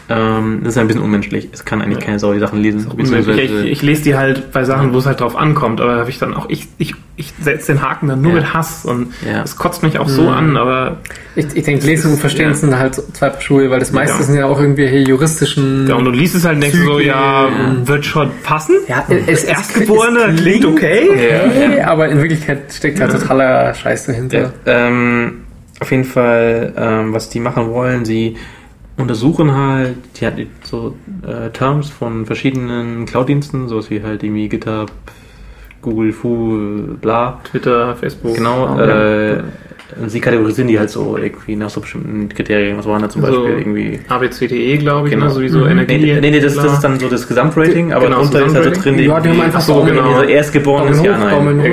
Ähm, 0.09 0.61
das 0.63 0.73
ist 0.75 0.77
ein 0.77 0.87
bisschen 0.87 1.01
unmenschlich. 1.01 1.49
Es 1.51 1.65
kann 1.65 1.81
eigentlich 1.81 1.99
Ja. 1.99 2.05
keine 2.05 2.19
Sau 2.19 2.31
die 2.33 2.39
Sachen 2.39 2.61
lesen. 2.61 2.79
Ich, 2.89 2.95
beziehungsweise- 2.95 3.41
ich, 3.41 3.71
ich 3.73 3.81
lese 3.81 4.03
die 4.03 4.15
halt 4.15 4.51
bei 4.53 4.63
Sachen, 4.63 4.93
wo 4.93 4.99
es 4.99 5.05
halt 5.05 5.19
drauf 5.19 5.35
ankommt, 5.35 5.81
aber 5.81 5.93
da 5.95 5.99
habe 5.99 6.09
ich 6.09 6.17
dann 6.17 6.33
auch, 6.33 6.45
ich, 6.49 6.67
ich, 6.77 6.93
ich 7.17 7.33
setze 7.41 7.73
den 7.73 7.81
Haken 7.81 8.07
dann 8.07 8.21
nur 8.21 8.31
Ja. 8.31 8.37
mit 8.39 8.53
Hass 8.53 8.85
und 8.85 9.13
Ja. 9.29 9.43
es 9.43 9.57
kotzt 9.57 9.83
mich 9.83 9.99
auch 9.99 10.07
so 10.07 10.21
Mhm. 10.23 10.27
an, 10.29 10.57
aber 10.57 10.97
Ich, 11.35 11.45
ich 11.55 11.63
denke, 11.65 11.85
Lesen 11.85 12.11
und 12.13 12.19
Verstehen 12.19 12.49
Ja. 12.49 12.55
sind 12.55 12.77
halt 12.79 12.95
zwei 12.95 13.29
Paar 13.29 13.41
Schuhe, 13.41 13.69
weil 13.69 13.79
das 13.79 13.91
meiste 13.91 14.17
Ja. 14.19 14.23
sind 14.23 14.35
ja 14.37 14.45
auch 14.45 14.59
irgendwelche 14.61 14.97
juristischen. 14.99 15.87
ja, 15.87 15.95
und 15.95 16.05
du 16.05 16.11
liest 16.11 16.35
es 16.35 16.45
halt 16.45 16.55
und 16.55 16.61
denkst 16.61 16.79
so, 16.85 16.99
ja, 16.99 17.47
ja. 17.47 17.51
wird 17.87 18.05
schon 18.05 18.31
passen. 18.43 18.75
Ja, 18.87 19.03
es, 19.09 19.27
es, 19.27 19.43
Erstgeborene 19.43 20.19
es 20.35 20.41
klingt 20.41 20.65
okay. 20.65 21.09
okay, 21.11 21.81
aber 21.81 22.07
in 22.07 22.17
Wirklichkeit 22.19 22.73
steckt 22.73 22.99
halt 23.01 23.11
totaler 23.11 23.73
Scheiß 23.73 24.05
dahinter. 24.05 24.39
Ja, 24.39 24.51
ähm, 24.65 25.41
auf 25.79 25.91
jeden 25.91 26.05
Fall, 26.05 26.73
ähm, 26.77 27.13
was 27.13 27.29
die 27.29 27.39
machen 27.39 27.69
wollen, 27.71 28.03
sie 28.05 28.35
untersuchen 28.97 29.53
halt, 29.55 29.95
die 30.19 30.25
hat 30.25 30.33
so 30.63 30.95
äh, 31.25 31.49
Terms 31.51 31.89
von 31.89 32.25
verschiedenen 32.25 33.05
Cloud-Diensten, 33.05 33.67
sowas 33.67 33.89
wie 33.89 34.01
halt 34.03 34.23
irgendwie 34.23 34.49
GitHub, 34.49 34.91
Google, 35.81 36.11
Fu, 36.11 36.95
bla. 36.99 37.39
Twitter, 37.43 37.95
Facebook. 37.95 38.35
Genau, 38.35 38.77
Ja. 38.77 38.85
äh, 39.35 39.43
sie 40.07 40.19
kategorisieren 40.19 40.67
die 40.67 40.77
halt 40.79 40.89
so 40.89 41.17
irgendwie 41.17 41.55
nach 41.55 41.69
so 41.69 41.81
bestimmten 41.81 42.29
Kriterien. 42.29 42.77
Was 42.77 42.85
waren 42.85 43.01
da 43.01 43.09
zum 43.09 43.21
So, 43.23 43.27
Beispiel 43.43 43.57
irgendwie? 43.59 43.99
ABCDE, 44.07 44.77
glaube 44.79 45.07
ich, 45.07 45.13
Genau. 45.13 45.25
ne? 45.25 45.31
sowieso 45.31 45.59
Mhm. 45.59 45.69
Energie. 45.69 45.97
Nee, 45.97 46.19
nee, 46.21 46.31
nee 46.31 46.39
das, 46.39 46.55
das 46.55 46.73
ist 46.73 46.81
dann 46.81 46.99
so 46.99 47.07
das 47.07 47.27
Gesamtrating, 47.27 47.93
aber 47.93 48.05
Genau, 48.05 48.17
darunter 48.17 48.39
ist 48.45 48.53
halt 48.55 48.63
so 48.65 48.69
Gesamtrating. 48.69 48.97
drin, 48.97 49.09
Ja, 49.09 49.19
die 49.19 49.29
haben 49.29 49.41
einfach 49.41 49.59
ach 49.59 49.63
so, 49.63 49.83
genau. 49.83 50.01
Also 50.11 50.23
erstgeboren 50.29 50.89
ist 50.89 51.03
ja, 51.03 51.17
nein. 51.17 51.59
Äh, 51.59 51.69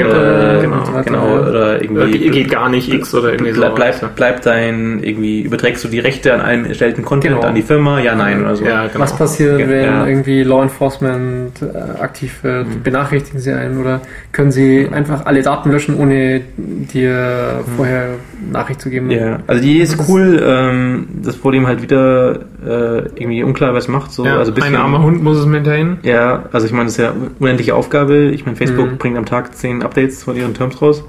genau, 0.63 1.03
genau, 1.05 1.27
ja. 1.41 1.49
oder 1.49 1.83
irgendwie. 1.83 2.19
geht, 2.19 2.33
geht 2.33 2.51
gar 2.51 2.69
nicht 2.69 2.93
X 2.93 3.15
oder 3.15 3.33
irgendwie 3.33 3.53
so. 3.53 3.61
Bleib, 3.61 3.75
bleib, 3.75 4.17
bleib 4.17 4.43
dein, 4.43 5.03
irgendwie, 5.03 5.43
überträgst 5.43 5.83
du 5.85 5.89
die 5.89 5.99
Rechte 6.01 6.33
an 6.35 6.41
allem 6.41 6.65
erstellten 6.67 7.05
Content 7.05 7.35
Genau. 7.37 7.47
an 7.47 7.55
die 7.55 7.63
Firma? 7.63 8.01
Ja, 8.01 8.15
nein, 8.15 8.43
oder 8.45 8.55
so. 8.57 8.65
Ja, 8.65 8.87
genau. 8.87 9.01
Was 9.01 9.17
passiert, 9.17 9.59
Ja. 9.61 9.69
wenn 9.69 9.85
Ja. 9.85 10.07
irgendwie 10.07 10.43
Law 10.43 10.63
Enforcement 10.63 11.53
äh, 11.63 12.01
aktiv 12.01 12.39
wird? 12.43 12.69
Mhm. 12.69 12.83
Benachrichtigen 12.83 13.41
sie 13.41 13.53
einen 13.53 13.81
oder 13.81 14.01
können 14.33 14.53
sie 14.53 14.89
einfach 14.93 15.27
alle 15.27 15.43
Daten 15.43 15.71
löschen, 15.71 15.97
ohne 15.99 16.43
dir 16.57 17.61
vorher 17.77 18.04
Nachricht 18.53 18.81
zu 18.81 18.91
geben? 18.91 19.11
Ja, 19.11 19.41
also 19.47 19.63
die 19.63 19.73
Idee 19.73 19.83
ist 19.83 20.09
cool, 20.09 20.43
ähm, 20.45 21.09
das 21.23 21.37
Problem 21.37 21.67
halt 21.67 21.83
wieder 21.83 22.41
äh, 22.65 22.99
irgendwie 23.17 23.43
unklar, 23.43 23.75
was 23.75 23.89
macht, 23.89 24.13
so, 24.13 24.25
ja, 24.25 24.39
also 24.39 24.51
ein 24.51 24.55
bisschen, 24.55 24.75
ein 24.75 24.81
armer 24.81 25.03
Hund 25.03 25.23
muss 25.23 25.39
es 25.39 25.63
dahin. 25.65 25.99
Ja, 26.03 26.45
also 26.53 26.67
ich 26.67 26.73
meine, 26.73 26.85
das 26.85 26.95
ist 26.95 26.99
ja 26.99 27.11
eine 27.11 27.31
unendliche 27.39 27.75
Aufgabe. 27.75 28.31
Ich 28.31 28.45
meine, 28.45 28.57
Facebook 28.57 28.93
Mhm. 28.93 28.99
bringt 28.99 29.19
am 29.19 29.27
Tag 29.27 29.55
zehn 29.57 29.83
Updates 29.83 30.23
von 30.23 30.37
ihren 30.37 30.55
Terms 30.55 30.81
raus. 30.81 31.05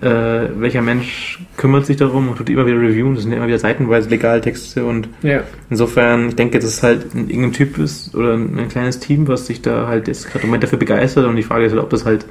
Äh, 0.00 0.48
welcher 0.58 0.82
Mensch 0.82 1.40
kümmert 1.56 1.86
sich 1.86 1.96
darum 1.96 2.28
und 2.28 2.36
tut 2.36 2.50
immer 2.50 2.66
wieder 2.66 2.80
reviewen? 2.80 3.14
Das 3.14 3.22
sind 3.22 3.30
ja 3.30 3.38
immer 3.38 3.46
wieder 3.46 3.60
seitenweise 3.60 4.08
legale 4.08 4.40
Texte 4.40 4.84
und 4.84 5.08
ja. 5.22 5.42
insofern, 5.70 6.28
ich 6.30 6.34
denke, 6.34 6.58
dass 6.58 6.68
es 6.68 6.82
halt 6.82 7.14
ein, 7.14 7.28
irgendein 7.28 7.52
Typ 7.52 7.78
ist 7.78 8.12
oder 8.16 8.34
ein, 8.34 8.58
ein 8.58 8.68
kleines 8.68 8.98
Team, 8.98 9.28
was 9.28 9.46
sich 9.46 9.62
da 9.62 9.86
halt 9.86 10.08
jetzt 10.08 10.26
gerade 10.26 10.40
im 10.40 10.48
Moment 10.48 10.64
dafür 10.64 10.80
begeistert 10.80 11.24
und 11.26 11.36
die 11.36 11.44
Frage 11.44 11.66
ist 11.66 11.72
halt, 11.72 11.82
ob 11.82 11.90
das 11.90 12.04
halt 12.04 12.24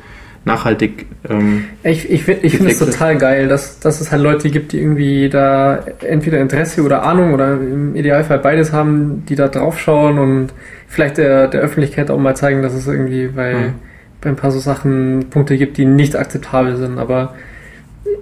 nachhaltig 0.45 1.05
ähm, 1.29 1.65
Ich, 1.83 2.09
ich, 2.09 2.23
find- 2.23 2.43
ich 2.43 2.57
finde 2.57 2.71
es 2.71 2.79
total 2.79 3.17
geil, 3.17 3.47
dass, 3.47 3.79
dass 3.79 4.01
es 4.01 4.11
halt 4.11 4.21
Leute 4.23 4.49
gibt, 4.49 4.71
die 4.71 4.79
irgendwie 4.79 5.29
da 5.29 5.83
entweder 6.03 6.39
Interesse 6.39 6.81
oder 6.83 7.03
Ahnung 7.03 7.33
oder 7.33 7.53
im 7.53 7.95
Idealfall 7.95 8.39
beides 8.39 8.73
haben, 8.73 9.23
die 9.29 9.35
da 9.35 9.47
draufschauen 9.47 10.17
und 10.17 10.47
vielleicht 10.87 11.17
der, 11.17 11.47
der 11.47 11.61
Öffentlichkeit 11.61 12.09
auch 12.09 12.17
mal 12.19 12.35
zeigen, 12.35 12.61
dass 12.63 12.73
es 12.73 12.87
irgendwie 12.87 13.27
bei, 13.27 13.53
Mhm. 13.53 13.73
bei 14.19 14.29
ein 14.29 14.35
paar 14.35 14.51
so 14.51 14.59
Sachen 14.59 15.27
Punkte 15.29 15.57
gibt, 15.57 15.77
die 15.77 15.85
nicht 15.85 16.15
akzeptabel 16.15 16.75
sind. 16.77 16.97
Aber 16.97 17.35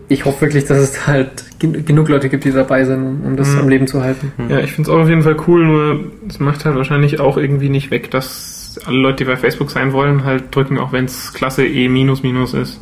ich 0.09 0.25
hoffe 0.25 0.41
wirklich, 0.41 0.65
dass 0.65 0.77
es 0.77 1.07
halt 1.07 1.45
gen 1.59 1.85
genug 1.85 2.09
Leute 2.09 2.29
gibt, 2.29 2.43
die 2.43 2.51
dabei 2.51 2.83
sind, 2.83 3.21
um, 3.25 3.35
das 3.37 3.53
Mhm. 3.53 3.59
am 3.61 3.69
Leben 3.69 3.87
zu 3.87 4.03
halten. 4.03 4.31
Ja, 4.49 4.59
ich 4.59 4.73
finde 4.73 4.89
es 4.89 4.95
auch 4.95 5.01
auf 5.01 5.09
jeden 5.09 5.21
Fall 5.23 5.37
cool, 5.47 5.65
nur 5.65 5.99
es 6.27 6.39
macht 6.39 6.65
halt 6.65 6.75
wahrscheinlich 6.75 7.19
auch 7.19 7.37
irgendwie 7.37 7.69
nicht 7.69 7.91
weg, 7.91 8.11
dass 8.11 8.58
alle 8.85 8.97
Leute, 8.97 9.17
die 9.17 9.23
bei 9.25 9.35
Facebook 9.37 9.71
sein 9.71 9.93
wollen, 9.93 10.23
halt 10.23 10.53
drücken, 10.55 10.77
auch 10.77 10.91
wenn 10.91 11.05
es 11.05 11.33
Klasse 11.33 11.65
E 11.65 11.87
minus 11.89 12.23
minus 12.23 12.53
ist. 12.53 12.79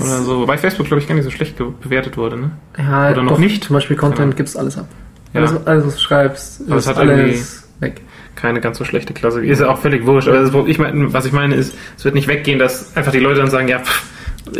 Oder 0.00 0.18
so. 0.22 0.40
Wobei 0.40 0.58
Facebook, 0.58 0.86
glaube 0.86 1.00
ich, 1.00 1.08
gar 1.08 1.14
nicht 1.14 1.24
so 1.24 1.30
schlecht 1.30 1.56
bewertet 1.80 2.16
wurde, 2.16 2.36
ne? 2.38 2.50
Ja, 2.78 3.10
Oder 3.10 3.22
noch 3.22 3.32
doch, 3.32 3.38
nicht? 3.38 3.64
Zum 3.64 3.74
Beispiel 3.74 3.96
Content 3.96 4.18
Genau. 4.20 4.36
gibst 4.36 4.56
alles 4.58 4.78
ab. 4.78 4.88
Ja. 5.32 5.40
Alles, 5.40 5.66
alles, 5.66 5.86
was 5.86 5.94
du 5.94 6.00
schreibst, 6.00 6.62
Aber 6.66 6.76
es 6.76 6.84
ist 6.84 6.90
hat 6.90 6.98
alles 6.98 7.68
weg. 7.80 8.00
Keine 8.34 8.60
ganz 8.60 8.78
so 8.78 8.84
schlechte 8.84 9.12
Klasse. 9.14 9.44
Ist 9.44 9.60
ja 9.60 9.68
auch 9.68 9.78
völlig 9.78 10.06
wurscht. 10.06 10.28
Aber 10.28 10.38
das, 10.38 10.52
ich 10.66 10.78
mein, 10.78 11.12
was 11.12 11.26
ich 11.26 11.32
meine 11.32 11.54
ist, 11.54 11.76
es 11.96 12.04
wird 12.04 12.14
nicht 12.14 12.28
weggehen, 12.28 12.58
dass 12.58 12.96
einfach 12.96 13.12
die 13.12 13.18
Leute 13.20 13.40
dann 13.40 13.50
sagen, 13.50 13.68
ja, 13.68 13.78
pff, 13.78 14.04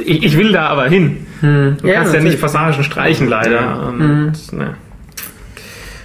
ich, 0.04 0.22
ich 0.22 0.36
will 0.38 0.52
da 0.52 0.68
aber 0.68 0.88
hin. 0.88 1.26
Hm. 1.40 1.76
Du 1.80 1.82
kannst 1.82 1.86
ja 1.86 2.02
natürlich. 2.04 2.24
nicht 2.24 2.40
Passagen 2.40 2.84
streichen, 2.84 3.28
leider. 3.28 3.50
Ja. 3.60 3.74
Und, 3.88 3.98
Mhm. 3.98 4.32
ne. 4.52 4.74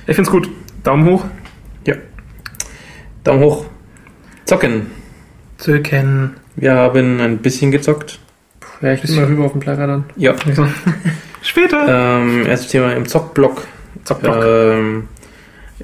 Ich 0.07 0.15
find's 0.15 0.31
gut. 0.31 0.49
Daumen 0.83 1.05
hoch. 1.05 1.25
Daumen 3.23 3.41
hoch. 3.41 3.65
Zocken. 4.47 4.87
Zöken. 5.57 6.37
Wir 6.55 6.73
haben 6.73 7.19
ein 7.19 7.39
bisschen 7.39 7.69
gezockt. 7.69 8.17
Ja, 8.81 8.93
ich 8.93 9.01
bin 9.01 9.15
mal 9.17 9.25
rüber 9.25 9.43
auf 9.43 9.51
den 9.51 9.59
Player 9.59 9.87
dann. 9.87 10.05
Ja. 10.15 10.35
Später. 11.41 12.21
Ähm, 12.21 12.45
erstes 12.45 12.71
Thema 12.71 12.93
im 12.93 13.05
Zockblock. 13.05 13.67
Zockblock. 14.05 14.37
Ähm, 14.41 15.09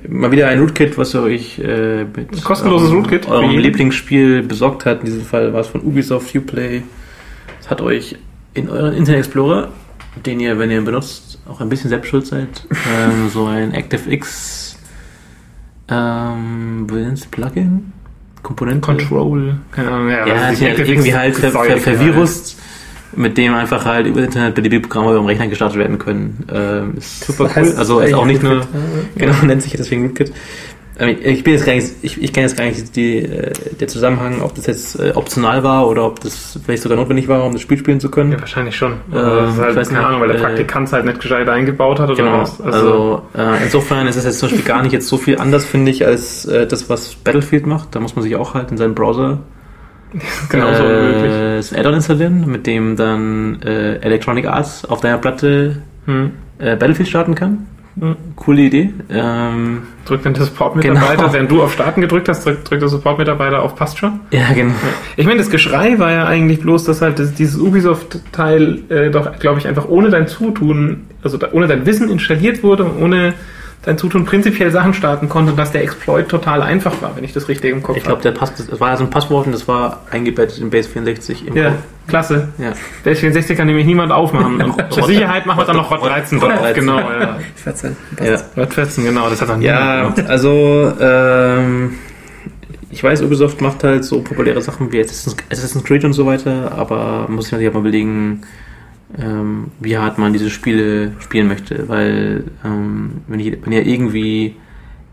mal 0.08 0.32
wieder 0.32 0.48
ein 0.48 0.60
Rootkit, 0.60 0.98
was 0.98 1.14
ihr 1.14 1.24
euch 1.24 1.60
äh, 1.60 2.06
mit 2.06 2.32
Ein 2.32 2.42
kostenloses 2.42 2.88
eurem, 2.88 3.00
Rootkit 3.00 3.28
eurem. 3.28 3.58
Lieblingsspiel 3.58 4.44
besorgt 4.44 4.86
hat. 4.86 5.00
In 5.00 5.08
diesem 5.08 5.26
Fall 5.26 5.52
war 5.52 5.60
es 5.60 5.68
von 5.68 5.82
Ubisoft 5.82 6.34
Uplay. 6.34 6.84
Es 7.60 7.70
hat 7.70 7.82
euch 7.82 8.16
in 8.54 8.70
euren 8.70 8.94
Internet 8.94 9.26
Explorer, 9.26 9.72
den 10.26 10.40
ihr, 10.40 10.58
wenn 10.58 10.72
ihr 10.72 10.78
ihn 10.78 10.86
benutzt, 10.86 11.38
auch 11.50 11.60
ein 11.60 11.68
bisschen 11.68 11.90
selbst 11.90 12.08
schuld 12.08 12.26
seid, 12.26 12.66
ähm, 12.98 13.28
so 13.28 13.46
ein 13.46 13.76
ActiveX 13.76 14.80
ähm, 15.90 16.88
Plugin 17.30 17.92
Komponente 18.44 18.82
Control. 18.82 19.56
Keine 19.72 19.92
Ahnung, 19.92 20.10
ja, 20.10 20.28
ja, 20.28 20.50
ist 20.50 20.62
halt 20.62 20.80
irgendwie 20.80 21.16
halt 21.16 21.36
ver, 21.36 21.52
ver, 21.52 21.78
vervirust, 21.78 22.58
mit 23.16 23.38
dem 23.38 23.54
einfach 23.54 23.86
halt 23.86 24.06
über 24.06 24.22
Internet 24.22 24.54
beliebige 24.54 24.82
Programme 24.82 25.12
über 25.12 25.20
dem 25.20 25.26
Rechner 25.26 25.48
gestartet 25.48 25.78
werden 25.80 25.98
können. 25.98 26.46
Ähm, 26.54 26.94
ist 26.98 27.24
super 27.26 27.50
cool. 27.56 27.74
Also 27.78 28.00
ist 28.02 28.14
auch 28.14 28.26
nicht 28.26 28.44
nur, 28.44 28.68
genau, 29.16 29.34
nennt 29.44 29.64
sich 29.64 29.72
deswegen 29.74 30.08
Rootkit. 30.08 30.34
Ich 31.00 31.44
bin 31.44 31.54
jetzt 31.54 31.66
gar 31.66 31.74
nicht, 31.74 31.88
ich, 32.04 32.22
ich 32.22 32.32
kenne 32.34 32.46
jetzt 32.48 32.56
gar 32.56 32.66
nicht 32.66 32.96
die, 32.96 33.18
äh, 33.18 33.52
der 33.80 33.88
Zusammenhang, 33.88 34.42
ob 34.44 34.54
das 34.54 34.68
jetzt 34.68 35.00
äh, 35.00 35.12
optional 35.16 35.64
war 35.64 35.88
oder 35.88 36.06
ob 36.06 36.20
das 36.20 36.60
vielleicht 36.64 36.84
sogar 36.84 36.98
notwendig 37.00 37.28
war, 37.28 37.44
um 37.44 37.52
das 37.52 37.62
Spiel 37.62 37.80
spielen 37.80 38.00
zu 38.00 38.12
können. 38.12 38.32
Ja, 38.34 38.40
wahrscheinlich 38.40 38.76
schon. 38.76 38.92
Ähm, 38.92 38.98
das 39.12 39.54
ist 39.54 39.60
halt, 39.60 39.76
keine 39.76 39.90
nicht, 39.90 39.98
Ahnung, 40.08 40.22
weil 40.22 40.28
der 40.28 40.38
äh, 40.38 40.42
Praktikant 40.42 40.88
es 40.88 40.94
halt 40.94 41.06
nicht 41.06 41.20
gescheit 41.20 41.50
eingebaut 41.50 42.00
hat 42.00 42.10
oder 42.12 42.24
Genau. 42.24 42.42
was. 42.42 42.62
Also, 42.62 43.24
äh, 43.36 43.64
insofern 43.64 44.06
ist 44.06 44.18
es 44.18 44.26
jetzt 44.26 44.38
zum 44.38 44.50
Beispiel 44.50 44.66
gar 44.66 44.84
nicht 44.84 44.92
jetzt 44.92 45.08
so 45.08 45.18
viel 45.18 45.40
anders, 45.40 45.66
finde 45.66 45.90
ich, 45.90 46.06
als 46.06 46.46
äh, 46.46 46.68
das, 46.68 46.90
was 46.92 47.16
Battlefield 47.16 47.66
macht. 47.66 47.96
Da 47.96 48.00
muss 48.00 48.16
man 48.16 48.22
sich 48.22 48.36
auch 48.36 48.54
halt 48.54 48.70
in 48.70 48.78
seinem 48.78 48.94
Browser 48.94 49.40
genauso 50.50 50.84
äh, 50.84 51.00
unmöglich. 51.00 51.32
das 51.58 51.74
Add-on 51.74 51.96
installieren, 51.96 52.46
mit 52.48 52.68
dem 52.68 52.96
dann 52.98 53.60
Electronic 53.64 54.46
Arts 54.46 54.86
auf 54.86 55.02
deiner 55.02 55.18
Platte 55.18 55.78
Hm. 56.06 56.32
Battlefield 56.60 57.08
starten 57.10 57.34
kann. 57.34 57.66
Coole 58.36 58.62
Idee. 58.64 58.92
Ähm, 59.12 59.84
Drückt 60.06 60.26
dann 60.26 60.34
der 60.34 60.44
Support-Mitarbeiter, 60.46 61.16
Genau. 61.16 61.34
während 61.34 61.52
du 61.52 61.62
auf 61.62 61.74
Starten 61.74 62.02
gedrückt 62.02 62.28
hast, 62.28 62.44
drückt, 62.46 62.70
drückt 62.70 62.82
der 62.82 62.90
Support-Mitarbeiter 62.90 63.62
auf 63.62 63.76
Passt 63.76 64.00
schon. 64.00 64.20
ja, 64.32 64.52
genau. 64.54 64.74
Ich 65.16 65.26
meine, 65.28 65.38
das 65.38 65.50
Geschrei 65.52 66.00
war 66.00 66.12
ja 66.12 66.26
eigentlich 66.26 66.60
bloß, 66.62 66.86
dass 66.86 67.02
halt 67.02 67.20
das, 67.20 67.34
dieses 67.36 67.60
Ubisoft-Teil 67.60 68.80
äh, 68.90 69.12
doch, 69.12 69.38
glaube 69.40 69.60
ich, 69.60 69.68
einfach 69.68 69.88
ohne 69.88 70.10
dein 70.10 70.28
Zutun, 70.28 71.02
also 71.22 71.38
da, 71.38 71.50
ohne 71.52 71.68
dein 71.68 71.86
Wissen 71.86 72.10
installiert 72.10 72.64
wurde, 72.64 72.86
und 72.86 73.02
ohne 73.02 73.34
dein 73.86 73.98
Zutun 73.98 74.24
prinzipiell 74.26 74.72
Sachen 74.72 74.94
starten 74.94 75.28
konnte 75.30 75.52
und 75.52 75.58
dass 75.58 75.72
der 75.72 75.84
Exploit 75.84 76.30
total 76.30 76.62
einfach 76.62 77.02
war, 77.02 77.16
wenn 77.16 77.24
ich 77.24 77.34
das 77.34 77.48
richtig 77.50 77.72
im 77.72 77.84
Kopf 77.84 77.98
Ich 77.98 78.04
glaube, 78.04 78.22
der 78.22 78.32
Pass, 78.32 78.54
das 78.56 78.80
war 78.80 78.92
ja 78.92 78.98
so 78.98 79.04
ein 79.04 79.10
Passwort 79.10 79.46
und 79.46 79.52
das 79.52 79.68
war 79.68 80.02
eingebettet 80.10 80.60
in 80.60 80.70
Base 80.70 80.88
64 80.90 81.48
im 81.48 81.56
Ja, 81.56 81.64
Code. 81.66 81.78
klasse. 82.08 82.48
Ja. 82.58 82.74
Der 83.04 83.16
64 83.16 83.58
kann 83.58 83.68
nämlich 83.68 83.86
niemand 83.86 84.12
aufmachen. 84.12 84.62
Und 84.62 84.94
zur 84.94 85.04
Sicherheit 85.04 85.46
machen 85.46 85.60
wir 85.60 85.66
dann 85.66 85.76
noch 85.78 85.92
Rot 85.92 86.04
13 86.06 86.40
drauf. 86.40 86.54
13. 86.60 86.74
Genau, 86.86 86.98
ja. 87.00 87.38
14. 87.56 87.96
Ja. 88.24 88.38
Rot 88.58 88.74
14, 88.74 89.04
genau, 89.04 89.30
das 89.30 89.42
hat 89.42 89.50
auch 89.50 89.60
Ja, 89.60 89.96
niemand 89.98 90.16
gemacht. 90.16 90.32
also 90.32 90.94
ähm, 91.02 91.96
ich 92.90 93.04
weiß, 93.04 93.22
Ubisoft 93.24 93.60
macht 93.62 93.84
halt 93.84 94.06
so 94.06 94.22
populäre 94.22 94.62
Sachen 94.62 94.92
wie 94.92 95.02
Assassin's, 95.02 95.84
Creed 95.84 96.06
und 96.06 96.14
so 96.14 96.26
weiter, 96.26 96.72
aber 96.78 97.24
man 97.28 97.34
muss 97.36 97.46
sich 97.46 97.52
natürlich 97.52 97.70
auch 97.70 97.74
mal 97.74 97.80
überlegen, 97.82 98.42
ähm, 99.20 99.72
wie 99.80 99.98
hart 99.98 100.18
man 100.18 100.34
diese 100.34 100.50
Spiele 100.50 101.14
spielen 101.20 101.48
möchte, 101.48 101.88
weil 101.88 102.46
ähm, 102.66 103.22
wenn, 103.28 103.40
ich, 103.40 103.58
wenn 103.64 103.74
ihr 103.74 103.86
irgendwie 103.86 104.56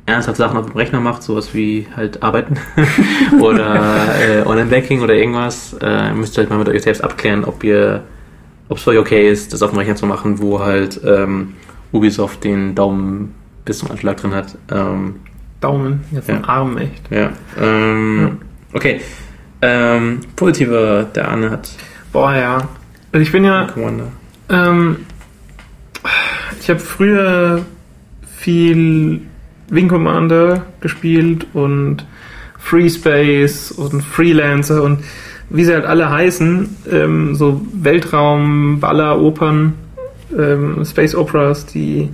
ernsthaft 0.07 0.39
Sachen 0.39 0.57
auf 0.57 0.67
dem 0.67 0.77
Rechner 0.77 1.01
macht, 1.01 1.23
sowas 1.23 1.55
wie 1.55 1.87
halt 1.95 2.23
arbeiten 2.23 2.57
oder 3.41 4.09
äh, 4.21 4.47
Online-Banking 4.47 5.03
oder 5.03 5.15
irgendwas, 5.15 5.77
äh, 5.81 6.13
müsst 6.13 6.37
ihr 6.37 6.43
halt 6.43 6.51
mal 6.51 6.59
mit 6.59 6.69
euch 6.69 6.83
selbst 6.83 7.03
abklären, 7.03 7.45
ob 7.45 7.63
ihr, 7.63 8.03
ob 8.69 8.79
es 8.79 8.83
für 8.83 8.91
euch 8.91 8.99
okay 8.99 9.31
ist, 9.31 9.53
das 9.53 9.63
auf 9.63 9.71
dem 9.71 9.79
Rechner 9.79 9.97
zu 9.97 10.07
machen, 10.07 10.41
wo 10.41 10.61
halt 10.61 11.01
ähm, 11.05 11.55
Ubisoft 11.93 12.45
den 12.45 12.75
Daumen 12.75 13.35
bis 13.65 13.79
zum 13.79 13.91
Anschlag 13.91 14.17
drin 14.17 14.35
hat. 14.35 14.57
Ähm, 14.73 15.17
Daumen, 15.61 16.01
jetzt 16.11 16.29
Ja. 16.29 16.43
Arm 16.45 16.79
echt. 16.79 17.11
ja. 17.11 17.31
Ähm, 17.61 18.39
Okay. 18.73 19.01
Ähm, 19.63 20.21
positiver, 20.37 21.05
der 21.15 21.29
Arne 21.29 21.51
hat 21.51 21.71
Boah, 22.13 22.35
ja. 22.35 22.69
Also 23.13 23.23
ich 23.23 23.33
bin 23.33 23.45
ja, 23.45 23.67
ähm, 24.49 24.97
ich 26.61 26.71
habe 26.71 26.81
früher 26.81 27.65
viel 28.37 29.23
Wing 29.69 29.89
Commander 29.89 30.67
gespielt 30.81 31.47
und 31.53 32.07
Free 32.59 32.89
Space 32.89 33.73
und 33.73 34.03
Freelancer 34.03 34.83
und 34.83 35.03
wie 35.49 35.65
sie 35.65 35.75
halt 35.75 35.85
alle 35.85 36.11
heißen, 36.11 36.77
ähm, 36.91 37.35
so 37.35 37.61
Weltraum, 37.73 38.79
Baller, 38.79 39.21
Opern, 39.21 39.75
ähm, 40.37 40.85
Space 40.85 41.15
Operas, 41.15 41.67
die 41.67 42.11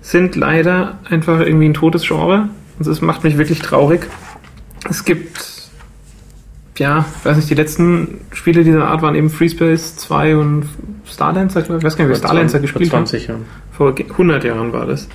sind 0.00 0.34
leider 0.34 0.98
einfach 1.08 1.40
irgendwie 1.40 1.68
ein 1.68 1.74
totes 1.74 2.02
Genre. 2.02 2.48
Und 2.78 2.86
das 2.88 3.00
macht 3.00 3.22
mich 3.22 3.38
wirklich 3.38 3.60
traurig. 3.60 4.08
Es 4.90 5.04
gibt, 5.04 5.51
ja, 6.78 7.04
weiß 7.22 7.36
nicht, 7.36 7.50
die 7.50 7.54
letzten 7.54 8.20
Spiele 8.32 8.64
dieser 8.64 8.88
Art 8.88 9.02
waren 9.02 9.14
eben 9.14 9.30
Free 9.30 9.48
Space 9.48 9.96
2 9.96 10.36
und 10.36 10.64
Starlancer, 11.06 11.62
glaub 11.62 11.78
ich. 11.78 11.82
ich 11.82 11.86
weiß 11.86 11.96
gar 11.96 12.04
nicht, 12.06 12.12
wer 12.12 12.18
Starlancer 12.18 12.60
gespielt 12.60 12.92
hat. 12.92 13.08
20 13.08 13.26
Jahren. 13.28 13.44
Vor 13.72 13.94
100 13.96 14.44
Jahren 14.44 14.72
war 14.72 14.86
das. 14.86 15.08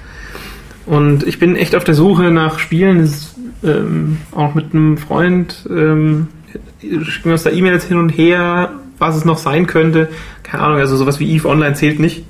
Und 0.86 1.28
ich 1.28 1.40
bin 1.40 1.56
echt 1.56 1.76
auf 1.76 1.84
der 1.84 1.96
Suche 1.96 2.32
nach 2.32 2.60
Spielen, 2.60 3.00
ist, 3.00 3.36
ähm, 3.64 4.18
auch 4.32 4.56
mit 4.56 4.74
einem 4.74 4.98
Freund, 4.98 5.68
ähm, 5.70 6.28
schicken 6.80 7.26
wir 7.26 7.34
uns 7.34 7.44
da 7.44 7.50
E-Mails 7.50 7.86
hin 7.86 7.98
und 7.98 8.10
her, 8.10 8.72
was 9.00 9.16
es 9.16 9.26
noch 9.26 9.38
sein 9.38 9.68
könnte. 9.68 10.10
Keine 10.44 10.64
Ahnung, 10.64 10.80
also 10.80 10.96
sowas 10.96 11.20
wie 11.20 11.36
EVE 11.36 11.50
Online 11.50 11.74
zählt 11.74 12.00
nicht, 12.00 12.26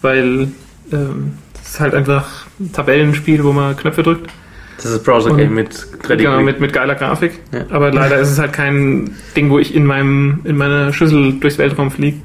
weil 0.00 0.48
ähm, 0.92 1.32
das 1.54 1.70
ist 1.70 1.80
halt 1.80 1.94
einfach 1.94 2.46
ein 2.60 2.72
Tabellenspiel, 2.72 3.42
wo 3.44 3.52
man 3.52 3.76
Knöpfe 3.76 4.02
drückt. 4.02 4.30
Das 4.78 4.86
ist 4.92 5.04
Browser-Game 5.04 5.48
Und- 5.50 5.54
mit 5.54 5.70
3D. 6.02 6.16
Genau, 6.22 6.40
mit, 6.40 6.60
mit 6.60 6.72
geiler 6.72 6.94
Grafik. 6.94 7.32
Ja. 7.52 7.64
Aber 7.70 7.92
leider 7.92 8.18
ist 8.18 8.30
es 8.30 8.38
halt 8.38 8.52
kein 8.52 9.10
Ding, 9.36 9.50
wo 9.50 9.58
ich 9.58 9.74
in 9.74 9.84
meinem, 9.84 10.40
in 10.44 10.56
meiner 10.56 10.92
Schüssel 10.92 11.34
durchs 11.40 11.58
Weltraum 11.58 11.90
fliege. 11.90 12.18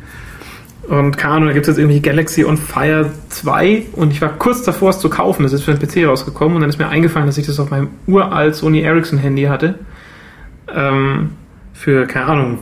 Und 0.87 1.17
keine 1.17 1.35
Ahnung, 1.35 1.47
da 1.47 1.53
gibt 1.53 1.65
es 1.67 1.75
jetzt 1.75 1.79
irgendwie 1.79 2.01
Galaxy 2.01 2.43
on 2.43 2.57
Fire 2.57 3.09
2 3.29 3.83
und 3.93 4.11
ich 4.11 4.21
war 4.21 4.29
kurz 4.37 4.63
davor, 4.63 4.89
es 4.89 4.99
zu 4.99 5.09
kaufen. 5.09 5.43
Das 5.43 5.53
ist 5.53 5.63
für 5.63 5.73
den 5.73 5.79
PC 5.87 6.07
rausgekommen 6.07 6.55
und 6.55 6.61
dann 6.61 6.69
ist 6.69 6.77
mir 6.77 6.89
eingefallen, 6.89 7.25
dass 7.25 7.37
ich 7.37 7.45
das 7.45 7.59
auf 7.59 7.71
meinem 7.71 7.87
uralt 8.05 8.53
Sony 8.55 8.81
Ericsson 8.81 9.17
Handy 9.17 9.43
hatte. 9.43 9.75
Ähm, 10.73 11.31
für, 11.73 12.05
keine 12.05 12.25
Ahnung, 12.25 12.59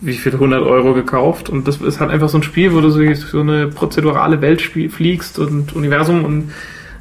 wie 0.00 0.14
viel 0.14 0.32
100 0.32 0.60
Euro 0.62 0.92
gekauft. 0.92 1.48
Und 1.48 1.68
das 1.68 1.76
ist 1.80 2.00
halt 2.00 2.10
einfach 2.10 2.28
so 2.28 2.38
ein 2.38 2.42
Spiel, 2.42 2.74
wo 2.74 2.80
du 2.80 2.90
so, 2.90 3.00
so 3.14 3.40
eine 3.40 3.68
prozedurale 3.68 4.40
Welt 4.40 4.60
fliegst 4.60 5.38
und 5.38 5.74
Universum 5.74 6.24
und 6.24 6.50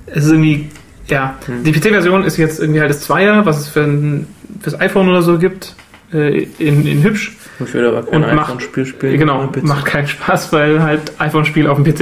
es 0.05 0.25
ist 0.25 0.31
irgendwie, 0.31 0.69
ja, 1.07 1.37
die 1.65 1.71
PC-Version 1.71 2.23
ist 2.23 2.37
jetzt 2.37 2.59
irgendwie 2.59 2.79
halt 2.79 2.89
das 2.89 3.01
Zweier, 3.01 3.45
was 3.45 3.59
es 3.59 3.67
für 3.67 3.81
ein, 3.81 4.27
fürs 4.61 4.79
iPhone 4.79 5.09
oder 5.09 5.21
so 5.21 5.37
gibt, 5.37 5.75
äh, 6.13 6.43
in, 6.59 6.85
in 6.85 7.03
hübsch. 7.03 7.35
Ich 7.59 7.73
würde 7.73 7.89
aber 7.89 8.03
kein 8.03 8.23
iPhone-Spiel 8.23 8.85
spielen. 8.85 9.17
Genau, 9.17 9.49
macht 9.61 9.85
keinen 9.85 10.07
Spaß, 10.07 10.51
weil 10.53 10.81
halt 10.81 11.13
iPhone-Spiel 11.19 11.67
auf 11.67 11.81
dem 11.81 11.85
PC. 11.85 11.99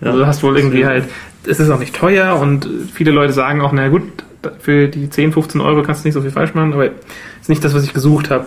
Ja. 0.00 0.08
Also 0.08 0.18
du 0.18 0.26
hast 0.26 0.42
wohl 0.42 0.56
irgendwie 0.56 0.86
halt, 0.86 1.04
es 1.46 1.60
ist 1.60 1.70
auch 1.70 1.78
nicht 1.78 1.94
teuer 1.94 2.38
und 2.38 2.68
viele 2.92 3.10
Leute 3.10 3.32
sagen 3.32 3.60
auch, 3.60 3.72
na 3.72 3.88
gut, 3.88 4.02
für 4.60 4.88
die 4.88 5.08
10, 5.08 5.32
15 5.32 5.60
Euro 5.60 5.82
kannst 5.82 6.04
du 6.04 6.08
nicht 6.08 6.14
so 6.14 6.20
viel 6.20 6.30
falsch 6.30 6.54
machen, 6.54 6.72
aber 6.72 6.86
ist 6.86 7.48
nicht 7.48 7.64
das, 7.64 7.74
was 7.74 7.84
ich 7.84 7.94
gesucht 7.94 8.30
habe. 8.30 8.46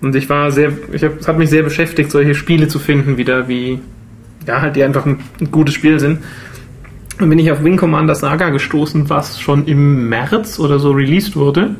Und 0.00 0.14
ich 0.16 0.28
war 0.28 0.50
sehr, 0.50 0.72
ich 0.92 1.04
hab, 1.04 1.20
es 1.20 1.28
hat 1.28 1.38
mich 1.38 1.50
sehr 1.50 1.62
beschäftigt, 1.62 2.10
solche 2.10 2.34
Spiele 2.34 2.68
zu 2.68 2.78
finden 2.78 3.16
wieder, 3.16 3.48
wie, 3.48 3.80
ja, 4.46 4.60
halt, 4.60 4.76
die 4.76 4.82
einfach 4.82 5.06
ein, 5.06 5.20
ein 5.40 5.50
gutes 5.50 5.74
Spiel 5.74 6.00
sind. 6.00 6.18
Dann 7.22 7.30
bin 7.30 7.38
ich 7.38 7.52
auf 7.52 7.62
Wing 7.62 7.76
Commander 7.76 8.16
Saga 8.16 8.48
gestoßen, 8.48 9.08
was 9.08 9.38
schon 9.40 9.66
im 9.66 10.08
März 10.08 10.58
oder 10.58 10.80
so 10.80 10.90
released 10.90 11.36
wurde. 11.36 11.76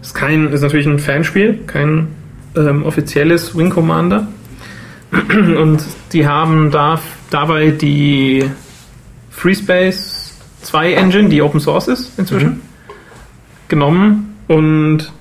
Ist 0.00 0.14
kein, 0.14 0.50
ist 0.50 0.62
natürlich 0.62 0.86
ein 0.86 0.98
Fanspiel, 0.98 1.58
kein 1.66 2.08
ähm, 2.56 2.82
offizielles 2.86 3.54
Wing 3.54 3.68
Commander. 3.68 4.28
Und 5.12 5.84
die 6.14 6.26
haben 6.26 6.70
da, 6.70 6.98
dabei 7.28 7.68
die 7.68 8.48
FreeSpace 9.30 10.38
2 10.62 10.94
Engine, 10.94 11.28
die 11.28 11.42
Open 11.42 11.60
Source 11.60 11.88
ist 11.88 12.18
inzwischen, 12.18 12.48
Mhm. 12.48 12.60
genommen 13.68 14.36
und 14.48 15.12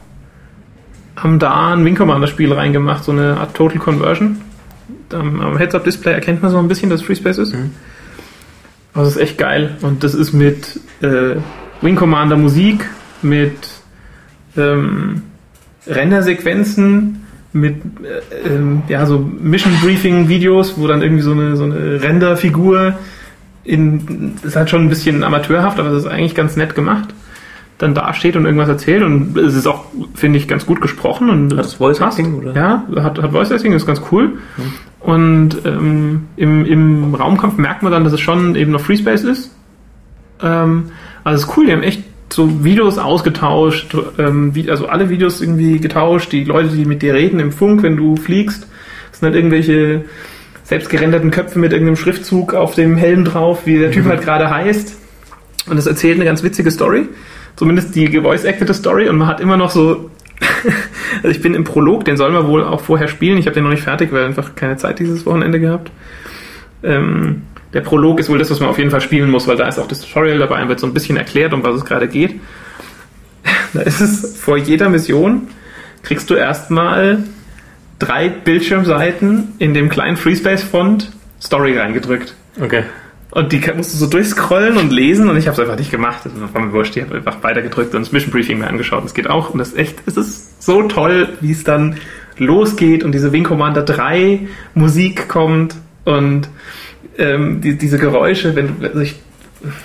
haben 1.17 1.39
da 1.39 1.73
ein 1.73 1.83
Wing 1.83 1.95
Commander 1.95 2.27
Spiel 2.27 2.53
reingemacht, 2.53 3.03
so 3.03 3.11
eine 3.11 3.35
Art 3.35 3.53
Total 3.53 3.79
Conversion. 3.79 4.37
Am, 5.11 5.41
am 5.41 5.57
Heads-Up-Display 5.57 6.13
erkennt 6.13 6.41
man 6.41 6.51
so 6.51 6.57
ein 6.57 6.69
bisschen, 6.69 6.89
dass 6.89 7.01
es 7.01 7.05
FreeSpace 7.05 7.39
ist. 7.39 7.53
Mhm. 7.53 7.71
Es 8.93 9.07
ist 9.07 9.17
echt 9.17 9.37
geil. 9.37 9.77
Und 9.81 10.03
das 10.03 10.13
ist 10.13 10.33
mit 10.33 10.79
äh, 11.01 11.35
Wing 11.81 11.95
Commander 11.95 12.37
Musik, 12.37 12.89
mit 13.21 13.55
ähm, 14.57 15.23
Rendersequenzen, 15.87 17.25
mit 17.53 17.75
äh, 18.03 18.49
ähm, 18.49 18.83
ja, 18.87 19.05
so 19.05 19.19
Mission 19.19 19.73
Briefing 19.81 20.27
Videos, 20.27 20.77
wo 20.77 20.87
dann 20.87 21.01
irgendwie 21.01 21.23
so 21.23 21.31
eine, 21.31 21.55
so 21.55 21.63
eine 21.63 22.01
Renderfigur 22.01 22.95
in, 23.63 24.35
das 24.35 24.51
ist 24.51 24.55
halt 24.55 24.69
schon 24.69 24.81
ein 24.83 24.89
bisschen 24.89 25.23
amateurhaft, 25.23 25.79
aber 25.79 25.89
das 25.89 26.03
ist 26.03 26.09
eigentlich 26.09 26.35
ganz 26.35 26.55
nett 26.55 26.75
gemacht, 26.75 27.09
dann 27.77 27.93
da 27.93 28.13
steht 28.13 28.35
und 28.35 28.45
irgendwas 28.45 28.69
erzählt 28.69 29.03
und 29.03 29.37
es 29.37 29.55
ist 29.55 29.67
auch, 29.67 29.85
finde 30.13 30.37
ich, 30.39 30.47
ganz 30.47 30.65
gut 30.65 30.81
gesprochen 30.81 31.29
und 31.29 31.51
Hat 31.51 31.59
das 31.59 31.75
Voice. 31.75 31.99
Acting, 31.99 32.35
oder? 32.35 32.55
Ja, 32.55 32.87
hat, 33.03 33.21
hat 33.21 33.31
Voice 33.31 33.51
Acting, 33.51 33.73
ist 33.73 33.85
ganz 33.85 34.01
cool. 34.11 34.37
Und 35.01 35.57
ähm, 35.65 36.27
im, 36.35 36.65
im 36.65 37.15
Raumkampf 37.15 37.57
merkt 37.57 37.81
man 37.81 37.91
dann, 37.91 38.03
dass 38.03 38.13
es 38.13 38.19
schon 38.19 38.55
eben 38.55 38.71
noch 38.71 38.81
Freespace 38.81 39.23
ist. 39.23 39.55
Ähm, 40.41 40.91
also 41.23 41.43
es 41.43 41.49
ist 41.49 41.57
cool, 41.57 41.65
die 41.65 41.71
haben 41.71 41.83
echt 41.83 42.03
so 42.31 42.63
Videos 42.63 42.97
ausgetauscht, 42.97 43.95
ähm, 44.17 44.55
wie, 44.55 44.69
also 44.69 44.87
alle 44.87 45.09
Videos 45.09 45.41
irgendwie 45.41 45.79
getauscht, 45.79 46.31
die 46.31 46.43
Leute, 46.43 46.69
die 46.69 46.85
mit 46.85 47.01
dir 47.01 47.13
reden 47.13 47.39
im 47.39 47.51
Funk, 47.51 47.83
wenn 47.83 47.97
du 47.97 48.15
fliegst, 48.15 48.67
das 49.09 49.19
sind 49.19 49.27
halt 49.27 49.35
irgendwelche 49.35 50.05
selbst 50.63 50.89
gerenderten 50.89 51.31
Köpfe 51.31 51.59
mit 51.59 51.73
irgendeinem 51.73 51.97
Schriftzug 51.97 52.53
auf 52.53 52.75
dem 52.75 52.95
Helm 52.95 53.25
drauf, 53.25 53.65
wie 53.65 53.77
der 53.77 53.91
Typ 53.91 54.05
halt 54.05 54.21
gerade 54.21 54.49
heißt. 54.49 54.97
Und 55.69 55.77
es 55.77 55.85
erzählt 55.85 56.15
eine 56.15 56.25
ganz 56.25 56.43
witzige 56.43 56.71
Story. 56.71 57.09
Zumindest 57.57 57.93
die 57.93 58.05
gevoice-actete 58.05 58.73
Story 58.73 59.09
und 59.09 59.17
man 59.17 59.27
hat 59.27 59.41
immer 59.41 59.57
noch 59.57 59.69
so. 59.69 60.09
also 61.17 61.29
ich 61.29 61.41
bin 61.41 61.53
im 61.53 61.63
Prolog, 61.63 62.05
den 62.05 62.17
soll 62.17 62.31
man 62.31 62.47
wohl 62.47 62.63
auch 62.63 62.81
vorher 62.81 63.07
spielen. 63.07 63.37
Ich 63.37 63.45
habe 63.45 63.53
den 63.53 63.63
noch 63.63 63.71
nicht 63.71 63.83
fertig, 63.83 64.11
weil 64.11 64.25
einfach 64.25 64.55
keine 64.55 64.77
Zeit 64.77 64.99
dieses 64.99 65.25
Wochenende 65.25 65.59
gehabt. 65.59 65.91
Ähm, 66.83 67.43
der 67.73 67.81
Prolog 67.81 68.19
ist 68.19 68.29
wohl 68.29 68.39
das, 68.39 68.51
was 68.51 68.59
man 68.59 68.69
auf 68.69 68.77
jeden 68.77 68.91
Fall 68.91 69.01
spielen 69.01 69.29
muss, 69.29 69.47
weil 69.47 69.55
da 69.55 69.67
ist 69.67 69.79
auch 69.79 69.87
das 69.87 70.01
Tutorial 70.01 70.39
dabei 70.39 70.61
und 70.61 70.69
wird 70.69 70.79
so 70.79 70.87
ein 70.87 70.93
bisschen 70.93 71.15
erklärt, 71.15 71.53
um 71.53 71.63
was 71.63 71.75
es 71.75 71.85
gerade 71.85 72.07
geht. 72.07 72.39
Da 73.73 73.79
ist 73.81 74.01
es 74.01 74.37
vor 74.37 74.57
jeder 74.57 74.89
Mission 74.89 75.47
kriegst 76.03 76.29
du 76.29 76.35
erstmal 76.35 77.23
drei 77.99 78.27
Bildschirmseiten 78.29 79.53
in 79.59 79.73
dem 79.73 79.89
kleinen 79.89 80.17
FreeSpace-Font 80.17 81.11
Story 81.41 81.77
reingedrückt. 81.77 82.35
Okay. 82.59 82.83
Und 83.31 83.51
die 83.53 83.61
musst 83.75 83.93
du 83.93 83.97
so 83.97 84.07
durchscrollen 84.07 84.77
und 84.77 84.91
lesen 84.91 85.29
und 85.29 85.37
ich 85.37 85.47
habe 85.47 85.53
es 85.53 85.59
einfach 85.59 85.77
nicht 85.79 85.89
gemacht. 85.91 86.19
Das 86.25 86.53
war 86.53 86.61
mir 86.61 86.73
wurscht. 86.73 86.97
Ich 86.97 87.03
habe 87.03 87.15
einfach 87.15 87.41
weitergedrückt 87.43 87.95
und 87.95 88.01
das 88.01 88.11
Mission 88.11 88.31
Briefing 88.31 88.59
mir 88.59 88.67
angeschaut. 88.67 89.03
Das 89.05 89.13
geht 89.13 89.29
auch. 89.29 89.51
Und 89.51 89.59
das 89.59 89.69
ist 89.69 89.77
echt, 89.77 89.99
es 90.05 90.17
ist 90.17 90.61
so 90.61 90.83
toll, 90.83 91.29
wie 91.39 91.51
es 91.51 91.63
dann 91.63 91.95
losgeht 92.37 93.03
und 93.03 93.13
diese 93.13 93.31
Wing 93.31 93.43
Commander 93.43 93.83
3 93.83 94.47
Musik 94.73 95.27
kommt 95.29 95.75
und 96.05 96.49
ähm, 97.17 97.61
die, 97.61 97.77
diese 97.77 97.97
Geräusche, 97.99 98.55
wenn 98.55 98.75
also 98.83 98.99
ich, 98.99 99.15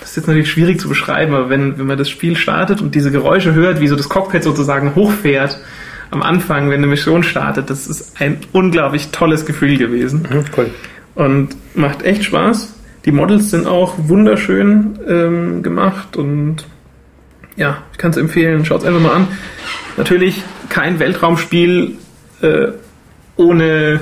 das 0.01 0.09
ist 0.11 0.17
jetzt 0.17 0.27
natürlich 0.27 0.49
schwierig 0.51 0.79
zu 0.79 0.89
beschreiben, 0.89 1.33
aber 1.35 1.49
wenn, 1.49 1.77
wenn 1.77 1.85
man 1.85 1.97
das 1.97 2.09
Spiel 2.09 2.35
startet 2.35 2.81
und 2.81 2.95
diese 2.95 3.11
Geräusche 3.11 3.53
hört, 3.53 3.79
wie 3.79 3.87
so 3.87 3.95
das 3.95 4.09
Cockpit 4.09 4.43
sozusagen 4.43 4.95
hochfährt 4.95 5.59
am 6.09 6.21
Anfang, 6.23 6.69
wenn 6.69 6.77
eine 6.77 6.87
Mission 6.87 7.21
startet, 7.23 7.69
das 7.69 7.85
ist 7.85 8.19
ein 8.19 8.37
unglaublich 8.53 9.09
tolles 9.11 9.45
Gefühl 9.45 9.77
gewesen 9.77 10.27
Mhm, 10.29 10.45
cool. 10.57 10.69
und 11.15 11.49
macht 11.75 12.01
echt 12.03 12.23
Spaß. 12.23 12.73
Die 13.07 13.13
Models 13.13 13.51
sind 13.51 13.67
auch 13.67 13.93
wunderschön 13.97 14.99
ähm, 15.07 15.63
gemacht 15.63 16.17
und 16.17 16.57
ja, 17.55 17.77
ich 17.93 17.97
kann 17.97 18.11
es 18.11 18.17
empfehlen. 18.17 18.65
Schaut 18.65 18.81
es 18.81 18.85
einfach 18.85 18.99
mal 18.99 19.13
an. 19.13 19.29
Natürlich 19.95 20.43
kein 20.67 20.99
Weltraumspiel 20.99 21.95
äh, 22.41 22.67
ohne, 23.37 24.01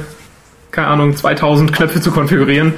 keine 0.72 0.88
Ahnung, 0.88 1.16
2000 1.16 1.72
Knöpfe 1.72 2.02
zu 2.02 2.10
konfigurieren. 2.10 2.74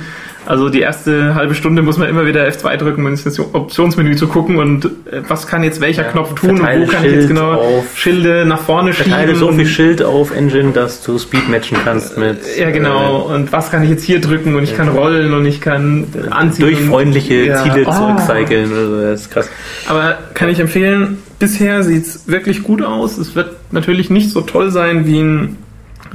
Also 0.48 0.70
die 0.70 0.80
erste 0.80 1.36
halbe 1.36 1.54
Stunde 1.56 1.82
muss 1.82 1.98
man 1.98 2.08
immer 2.08 2.26
wieder 2.26 2.48
F2 2.48 2.78
drücken, 2.78 3.02
um 3.02 3.08
ins 3.12 3.40
Optionsmenü 3.40 4.16
zu 4.16 4.28
gucken 4.28 4.58
und 4.58 4.86
äh, 4.86 5.22
was 5.28 5.46
kann 5.46 5.62
jetzt 5.64 5.82
welcher 5.82 6.04
Ja, 6.06 6.12
Knopf 6.12 6.36
tun 6.36 6.52
und 6.52 6.60
wo 6.62 6.64
kann 6.64 6.74
ich 6.82 6.90
jetzt 6.90 7.02
Schild 7.02 7.28
genau 7.28 7.52
auf- 7.54 7.98
Schilde 7.98 8.46
nach 8.46 8.62
vorne 8.62 8.94
schieben. 8.94 9.36
so 9.36 9.52
viel 9.52 9.66
Schild 9.66 10.02
auf 10.02 10.34
Engine, 10.34 10.72
dass 10.72 11.04
du 11.04 11.20
Speed 11.20 11.50
matchen 11.50 11.78
kannst 11.84 12.18
mit 12.18 12.38
ja, 12.58 12.72
genau. 12.72 13.24
Und 13.24 13.52
was 13.52 13.70
kann 13.72 13.84
ich 13.84 13.90
jetzt 13.90 14.04
hier 14.06 14.22
drücken? 14.22 14.56
Und 14.56 14.64
ich 14.64 14.76
kann 14.76 14.88
rollen 14.88 15.34
und 15.34 15.46
ich 15.46 15.60
kann 15.60 16.06
äh, 16.16 16.30
anziehen. 16.30 16.66
durch 16.66 16.80
und- 16.82 16.88
freundliche 16.88 17.36
Ja. 17.46 17.64
Ziele 17.64 17.86
Oh. 17.86 17.92
zurückcyclen. 17.92 18.72
Also, 18.72 19.02
das 19.02 19.22
ist 19.22 19.32
krass. 19.32 19.50
Aber 19.90 20.18
kann 20.34 20.48
ich 20.50 20.60
empfehlen, 20.62 21.18
bisher 21.40 21.84
sieht's 21.84 22.24
wirklich 22.28 22.64
gut 22.64 22.82
aus. 22.82 23.18
Es 23.18 23.36
wird 23.36 23.52
natürlich 23.72 24.10
nicht 24.10 24.30
so 24.32 24.42
toll 24.42 24.72
sein 24.72 25.06
wie 25.06 25.20
ein 25.20 25.58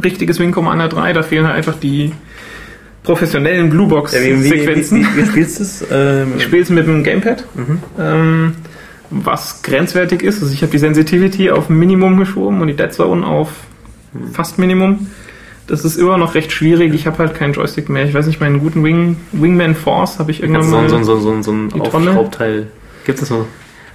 richtiges 0.02 0.40
Wing 0.40 0.52
Commander 0.52 0.88
3. 0.88 1.12
Da 1.12 1.22
fehlen 1.22 1.46
halt 1.46 1.56
einfach 1.56 1.74
die 1.78 2.12
professionellen 3.04 3.58
Ja, 3.58 3.64
wie, 3.64 3.66
wie, 3.66 3.76
Bluebox-Sequenzen. 3.76 5.06
wie, 5.14 5.22
wie 5.22 5.26
spielst 5.26 5.58
du 5.58 5.62
es? 5.64 5.84
Ähm, 5.90 6.32
Ich 6.36 6.44
spiele 6.44 6.62
es 6.62 6.70
mit 6.70 6.86
dem 6.86 7.02
Gamepad, 7.02 7.44
Mhm. 7.54 7.78
ähm, 7.98 8.52
was 9.10 9.62
grenzwertig 9.62 10.22
ist. 10.22 10.42
Also 10.42 10.54
ich 10.54 10.62
habe 10.62 10.72
die 10.72 10.78
Sensitivity 10.78 11.50
auf 11.50 11.68
Minimum 11.68 12.16
geschoben 12.16 12.60
und 12.60 12.68
die 12.68 12.76
Dead 12.76 12.92
Zone 12.92 13.26
auf 13.26 13.48
fast 14.32 14.58
Minimum. 14.58 15.06
Das 15.66 15.84
ist 15.84 15.96
immer 15.96 16.18
noch 16.18 16.34
recht 16.34 16.50
schwierig. 16.52 16.92
Ich 16.94 17.06
habe 17.06 17.18
halt 17.18 17.34
keinen 17.34 17.52
Joystick 17.54 17.88
mehr. 17.88 18.04
Ich 18.04 18.14
weiß 18.14 18.26
nicht, 18.26 18.40
meinen 18.40 18.58
guten 18.60 18.82
Wing, 18.84 19.16
Wingman 19.32 19.74
Force 19.74 20.18
habe 20.18 20.30
ich 20.30 20.42
irgendwann 20.42 20.64
so, 20.64 20.76
mal... 20.76 20.88
so, 20.88 21.02
so, 21.02 21.20
so, 21.20 21.42
so 21.42 21.52
ein 21.52 21.68
Die 21.70 21.78
Tonne? 21.80 22.10
Aufschraubteil. 22.10 22.66
Gibt 23.04 23.20
es 23.22 23.28
so? 23.28 23.46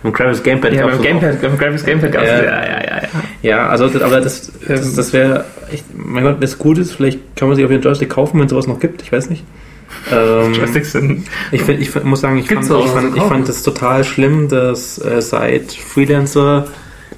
Im 0.04 0.14
Gravis 0.14 0.44
Gamepad 0.44 0.74
ja, 0.74 0.90
so 0.96 1.02
Gamepad, 1.02 1.42
beim 1.42 1.58
Graphics 1.58 1.84
Gamepad 1.84 2.12
gab's 2.12 2.28
Ja. 2.28 2.38
ja, 2.38 2.44
ja, 2.44 2.62
ja, 2.64 3.02
ja. 3.02 3.02
Ja, 3.42 3.68
also 3.70 3.86
aber 3.86 4.22
das, 4.22 4.52
das, 4.68 4.96
das 4.96 5.14
wäre, 5.14 5.46
mein 5.96 6.24
Gott, 6.24 6.38
das 6.42 6.58
gut 6.58 6.78
ist, 6.78 6.94
vielleicht 6.94 7.20
kann 7.36 7.48
man 7.48 7.56
sich 7.56 7.66
auf 7.66 7.72
den 7.72 7.82
Joystick 7.82 8.10
kaufen, 8.10 8.40
wenn 8.40 8.46
es 8.46 8.52
sowas 8.52 8.68
noch 8.68 8.80
gibt, 8.80 9.02
ich 9.02 9.12
weiß 9.12 9.30
nicht. 9.30 9.44
Ähm, 10.12 10.54
Joysticks 10.54 10.92
sind 10.92 11.26
ich, 11.52 11.64
find, 11.64 11.82
ich 11.82 12.04
muss 12.04 12.22
sagen, 12.22 12.38
ich 12.38 12.48
fand, 12.48 12.62
ich, 12.64 12.68
fand, 12.70 13.12
so 13.12 13.16
ich 13.16 13.24
fand 13.24 13.50
das 13.50 13.64
total 13.64 14.04
schlimm, 14.04 14.50
dass 14.50 15.04
äh, 15.04 15.22
seit 15.22 15.72
Freelancer 15.72 16.68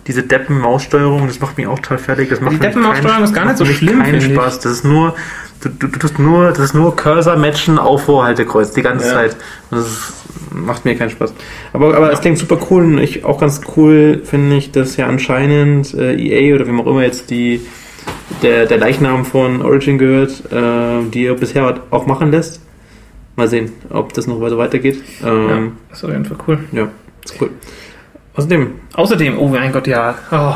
diese 0.07 0.23
Deppen-Maussteuerung, 0.23 1.27
das 1.27 1.39
macht 1.39 1.57
mich 1.57 1.67
auch 1.67 1.79
total 1.79 1.97
fertig. 1.97 2.29
Das 2.29 2.41
macht 2.41 2.55
Die 2.55 2.59
Deppen-Maussteuerung 2.59 3.23
ist 3.23 3.33
gar 3.33 3.45
nicht 3.45 3.57
so 3.57 3.65
schlimm, 3.65 3.99
keinen 3.99 4.21
finde 4.21 4.25
ich. 4.27 4.33
Spaß. 4.33 4.59
Das 4.59 4.71
ist 4.71 4.85
nur, 4.85 5.15
du, 5.61 5.69
du, 5.69 5.87
du 5.87 5.99
tust 5.99 6.17
nur, 6.19 6.49
das 6.49 6.59
ist 6.59 6.73
nur 6.73 6.95
Cursor-Matchen 6.95 7.77
auf 7.77 8.05
Vorhaltekreuz 8.05 8.71
die 8.71 8.81
ganze 8.81 9.07
Ja. 9.07 9.13
Zeit. 9.13 9.35
Das 9.69 9.85
ist, 9.85 10.13
macht 10.53 10.85
mir 10.85 10.95
keinen 10.95 11.09
Spaß. 11.09 11.33
Aber, 11.73 11.95
aber 11.95 12.11
es 12.11 12.21
klingt 12.21 12.37
super 12.37 12.59
cool 12.69 12.83
und 12.83 12.97
ich 12.97 13.25
auch 13.25 13.39
ganz 13.39 13.61
cool 13.75 14.21
finde 14.23 14.55
ich, 14.55 14.71
dass 14.71 14.97
ja 14.97 15.07
anscheinend 15.07 15.93
äh, 15.93 16.15
EA 16.15 16.55
oder 16.55 16.67
wem 16.67 16.79
auch 16.81 16.87
immer 16.87 17.03
jetzt 17.03 17.29
die 17.29 17.61
der, 18.41 18.65
der 18.65 18.77
Leichnam 18.77 19.25
von 19.25 19.61
Origin 19.61 19.97
gehört, 19.97 20.51
äh, 20.51 21.09
die 21.11 21.25
er 21.25 21.35
bisher 21.35 21.81
auch 21.91 22.05
machen 22.05 22.31
lässt. 22.31 22.61
Mal 23.35 23.47
sehen, 23.47 23.71
ob 23.89 24.13
das 24.13 24.27
noch 24.27 24.41
weiter 24.41 24.57
weitergeht. 24.57 25.01
ja, 25.21 25.27
Ähm, 25.27 25.77
das 25.89 25.99
ist 25.99 26.03
auf 26.05 26.11
jeden 26.11 26.25
Fall 26.25 26.37
cool. 26.47 26.59
ja. 26.71 26.89
ist 27.23 27.41
cool. 27.41 27.51
Außerdem, 28.35 28.71
Außerdem, 28.93 29.37
oh 29.37 29.47
mein 29.47 29.71
Gott, 29.71 29.87
ja, 29.87 30.15
oh, 30.31 30.55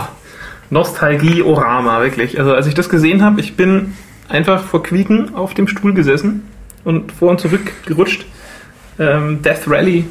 Nostalgie-Orama, 0.69 2.01
wirklich. 2.01 2.39
Also 2.39 2.53
als 2.53 2.67
ich 2.67 2.73
das 2.73 2.89
gesehen 2.89 3.23
habe, 3.23 3.41
ich 3.41 3.55
bin 3.55 3.93
einfach 4.29 4.63
vor 4.63 4.83
Quieken 4.83 5.35
auf 5.35 5.53
dem 5.53 5.67
Stuhl 5.67 5.93
gesessen 5.93 6.47
und 6.83 7.11
vor 7.11 7.29
und 7.29 7.39
zurück 7.39 7.71
gerutscht. 7.85 8.25
Ähm, 8.99 9.41
Death 9.41 9.67
Rally 9.67 10.05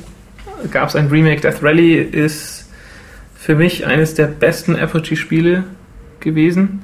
gab 0.71 0.89
es 0.89 0.97
ein 0.97 1.09
Remake. 1.09 1.41
Death 1.41 1.63
Rally 1.63 1.97
ist 1.97 2.69
für 3.35 3.55
mich 3.55 3.87
eines 3.87 4.15
der 4.15 4.27
besten 4.27 4.77
Apogee-Spiele 4.77 5.65
gewesen. 6.21 6.83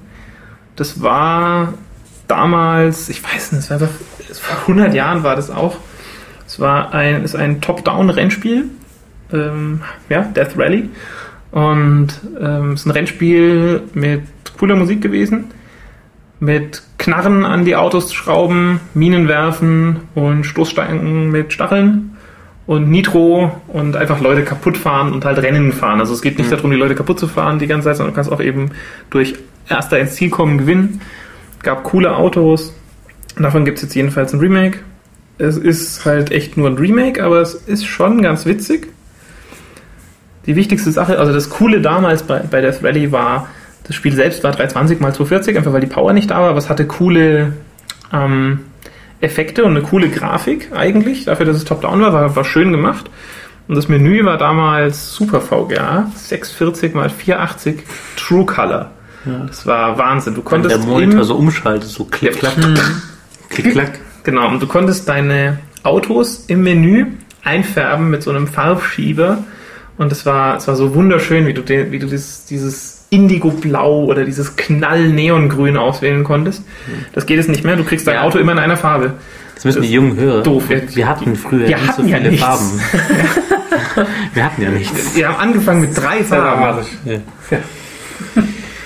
Das 0.77 1.03
war 1.03 1.75
damals, 2.27 3.09
ich 3.09 3.23
weiß 3.23 3.53
nicht, 3.53 3.71
es 3.71 3.71
war 3.71 3.89
vor 3.89 4.61
100 4.63 4.95
Jahren 4.95 5.23
war 5.23 5.37
das 5.37 5.51
auch. 5.51 5.77
Es 6.47 6.61
war 6.61 6.95
ein, 6.95 7.25
ist 7.25 7.37
ein 7.37 7.61
Top-Down-Rennspiel. 7.61 8.65
Ähm, 9.33 9.83
ja, 10.09 10.23
Death 10.23 10.57
Rally. 10.57 10.89
Und 11.51 12.09
ähm, 12.41 12.73
es 12.73 12.81
ist 12.81 12.87
ein 12.87 12.91
Rennspiel 12.93 13.83
mit 13.95 14.23
cooler 14.59 14.77
Musik 14.77 15.01
gewesen. 15.01 15.53
Mit 16.41 16.83
Knarren 16.99 17.45
an 17.45 17.65
die 17.65 17.75
Autos 17.75 18.13
schrauben, 18.15 18.81
Minen 18.95 19.27
werfen 19.29 20.01
und 20.15 20.45
Stoßstangen 20.45 21.31
mit 21.31 21.53
Stacheln 21.53 22.17
und 22.67 22.89
Nitro 22.91 23.51
und 23.69 23.97
einfach 23.97 24.21
Leute 24.21 24.45
kaputt 24.45 24.77
fahren 24.77 25.13
und 25.13 25.25
halt 25.25 25.39
Rennen 25.39 25.73
fahren. 25.73 26.01
Also 26.01 26.13
es 26.15 26.23
geht 26.23 26.39
nicht 26.39 26.51
Mhm. 26.51 26.55
darum, 26.57 26.71
die 26.71 26.77
Leute 26.77 26.95
kaputt 26.95 27.19
zu 27.19 27.27
fahren 27.27 27.59
die 27.59 27.67
ganze 27.67 27.87
Zeit, 27.87 27.97
sondern 27.97 28.13
du 28.13 28.17
kannst 28.17 28.31
auch 28.31 28.41
eben 28.41 28.71
durch 29.11 29.35
erster 29.69 29.99
ins 29.99 30.15
Ziel 30.15 30.31
kommen 30.31 30.59
gewinnen. 30.59 31.01
Gab 31.63 31.83
coole 31.83 32.15
Autos. 32.15 32.73
Davon 33.37 33.65
gibt 33.65 33.79
es 33.79 33.83
jetzt 33.83 33.95
jedenfalls 33.95 34.33
ein 34.33 34.41
Remake. 34.41 34.79
Es 35.39 35.57
ist 35.57 36.05
halt 36.05 36.31
echt 36.31 36.57
nur 36.57 36.69
ein 36.69 36.77
Remake, 36.77 37.23
aber 37.23 37.41
es 37.41 37.55
ist 37.55 37.87
schon 37.87 38.23
ganz 38.23 38.45
witzig. 38.47 38.89
Die 40.47 40.57
wichtigste 40.57 40.91
Sache, 40.93 41.19
also 41.19 41.33
das 41.33 41.51
Coole 41.51 41.81
damals 41.81 42.23
bei, 42.23 42.41
bei 42.41 42.61
Death 42.61 42.83
Rally 42.83 43.13
war, 43.13 43.49
das 43.89 43.97
Spiel 43.97 44.15
selbst 44.15 44.45
war 44.45 44.53
320 44.53 45.01
x 45.01 45.17
240, 45.17 45.57
einfach 45.57 45.73
weil 45.73 45.81
die 45.81 45.87
Power 45.87 46.13
nicht 46.13 46.31
da 46.31 46.41
war, 46.41 46.51
aber 46.51 46.59
es 46.59 46.69
hatte 46.69 46.87
coole 46.87 47.55
ähm, 48.13 48.61
Effekte 49.21 49.65
und 49.65 49.73
eine 49.73 49.83
coole 49.83 50.09
Grafik 50.09 50.71
eigentlich, 50.73 51.25
dafür, 51.25 51.47
dass 51.47 51.57
es 51.57 51.65
top-down 51.65 52.01
war, 52.01 52.13
war, 52.13 52.37
war 52.37 52.45
schön 52.45 52.71
gemacht. 52.71 53.11
Und 53.67 53.75
das 53.75 53.89
Menü 53.89 54.25
war 54.25 54.39
damals 54.39 55.13
Super 55.15 55.41
VGA, 55.41 56.11
640 56.15 56.95
x 56.95 57.13
480 57.13 57.83
True 58.17 58.47
Color. 58.47 58.91
Das 59.47 59.67
war 59.67 59.99
Wahnsinn. 59.99 60.35
Du 60.35 60.41
wenn 60.41 60.47
konntest 60.47 60.77
der 60.77 60.85
Monitor 60.85 61.25
so 61.25 61.35
umschaltet, 61.35 61.89
so 61.89 62.05
klick, 62.05 62.39
klack, 62.39 62.55
klick, 63.51 63.73
klack. 63.73 63.99
Genau, 64.23 64.49
und 64.49 64.63
du 64.63 64.67
konntest 64.67 65.09
deine 65.09 65.59
Autos 65.83 66.45
im 66.47 66.63
Menü 66.63 67.07
einfärben 67.45 68.11
mit 68.11 68.23
so 68.23 68.31
einem 68.31 68.47
Farbschieber. 68.47 69.39
Und 69.97 70.13
es 70.13 70.25
war, 70.25 70.57
es 70.57 70.69
war 70.69 70.77
so 70.77 70.95
wunderschön, 70.95 71.47
wie 71.47 71.55
du, 71.55 71.63
den, 71.63 71.91
wie 71.91 71.99
du 71.99 72.07
dieses, 72.07 72.47
dieses 72.47 72.98
Indigo-Blau 73.11 74.05
oder 74.05 74.25
dieses 74.25 74.57
Knall-Neongrün 74.57 75.77
auswählen 75.77 76.25
konntest. 76.25 76.63
Das 77.13 77.27
geht 77.27 77.39
es 77.39 77.49
nicht 77.49 77.65
mehr. 77.65 77.77
Du 77.77 77.85
kriegst 77.85 78.07
dein 78.07 78.17
Ja. 78.17 78.23
Auto 78.23 78.39
immer 78.39 78.53
in 78.53 78.59
einer 78.59 78.77
Farbe. 78.77 79.15
Das 79.55 79.65
müssen 79.65 79.83
die 79.83 79.91
jungen 79.93 80.17
hören. 80.17 80.45
Doof. 80.45 80.65
Wir, 80.69 81.09
hatten 81.09 81.35
früher 81.35 81.67
Wir 81.69 81.77
nicht 81.77 81.81
so 81.81 81.89
hatten 81.89 82.09
ja 82.09 82.17
viele 82.19 82.31
nichts. 82.31 82.47
Farben. 82.47 82.81
wir 84.35 84.45
hatten 84.45 84.63
ja 84.63 84.71
nichts. 84.71 85.17
Wir 85.17 85.29
haben 85.29 85.37
angefangen 85.39 85.81
mit 85.81 85.97
drei 85.97 86.23
Farben. 86.23 86.85
Ja. 87.05 87.15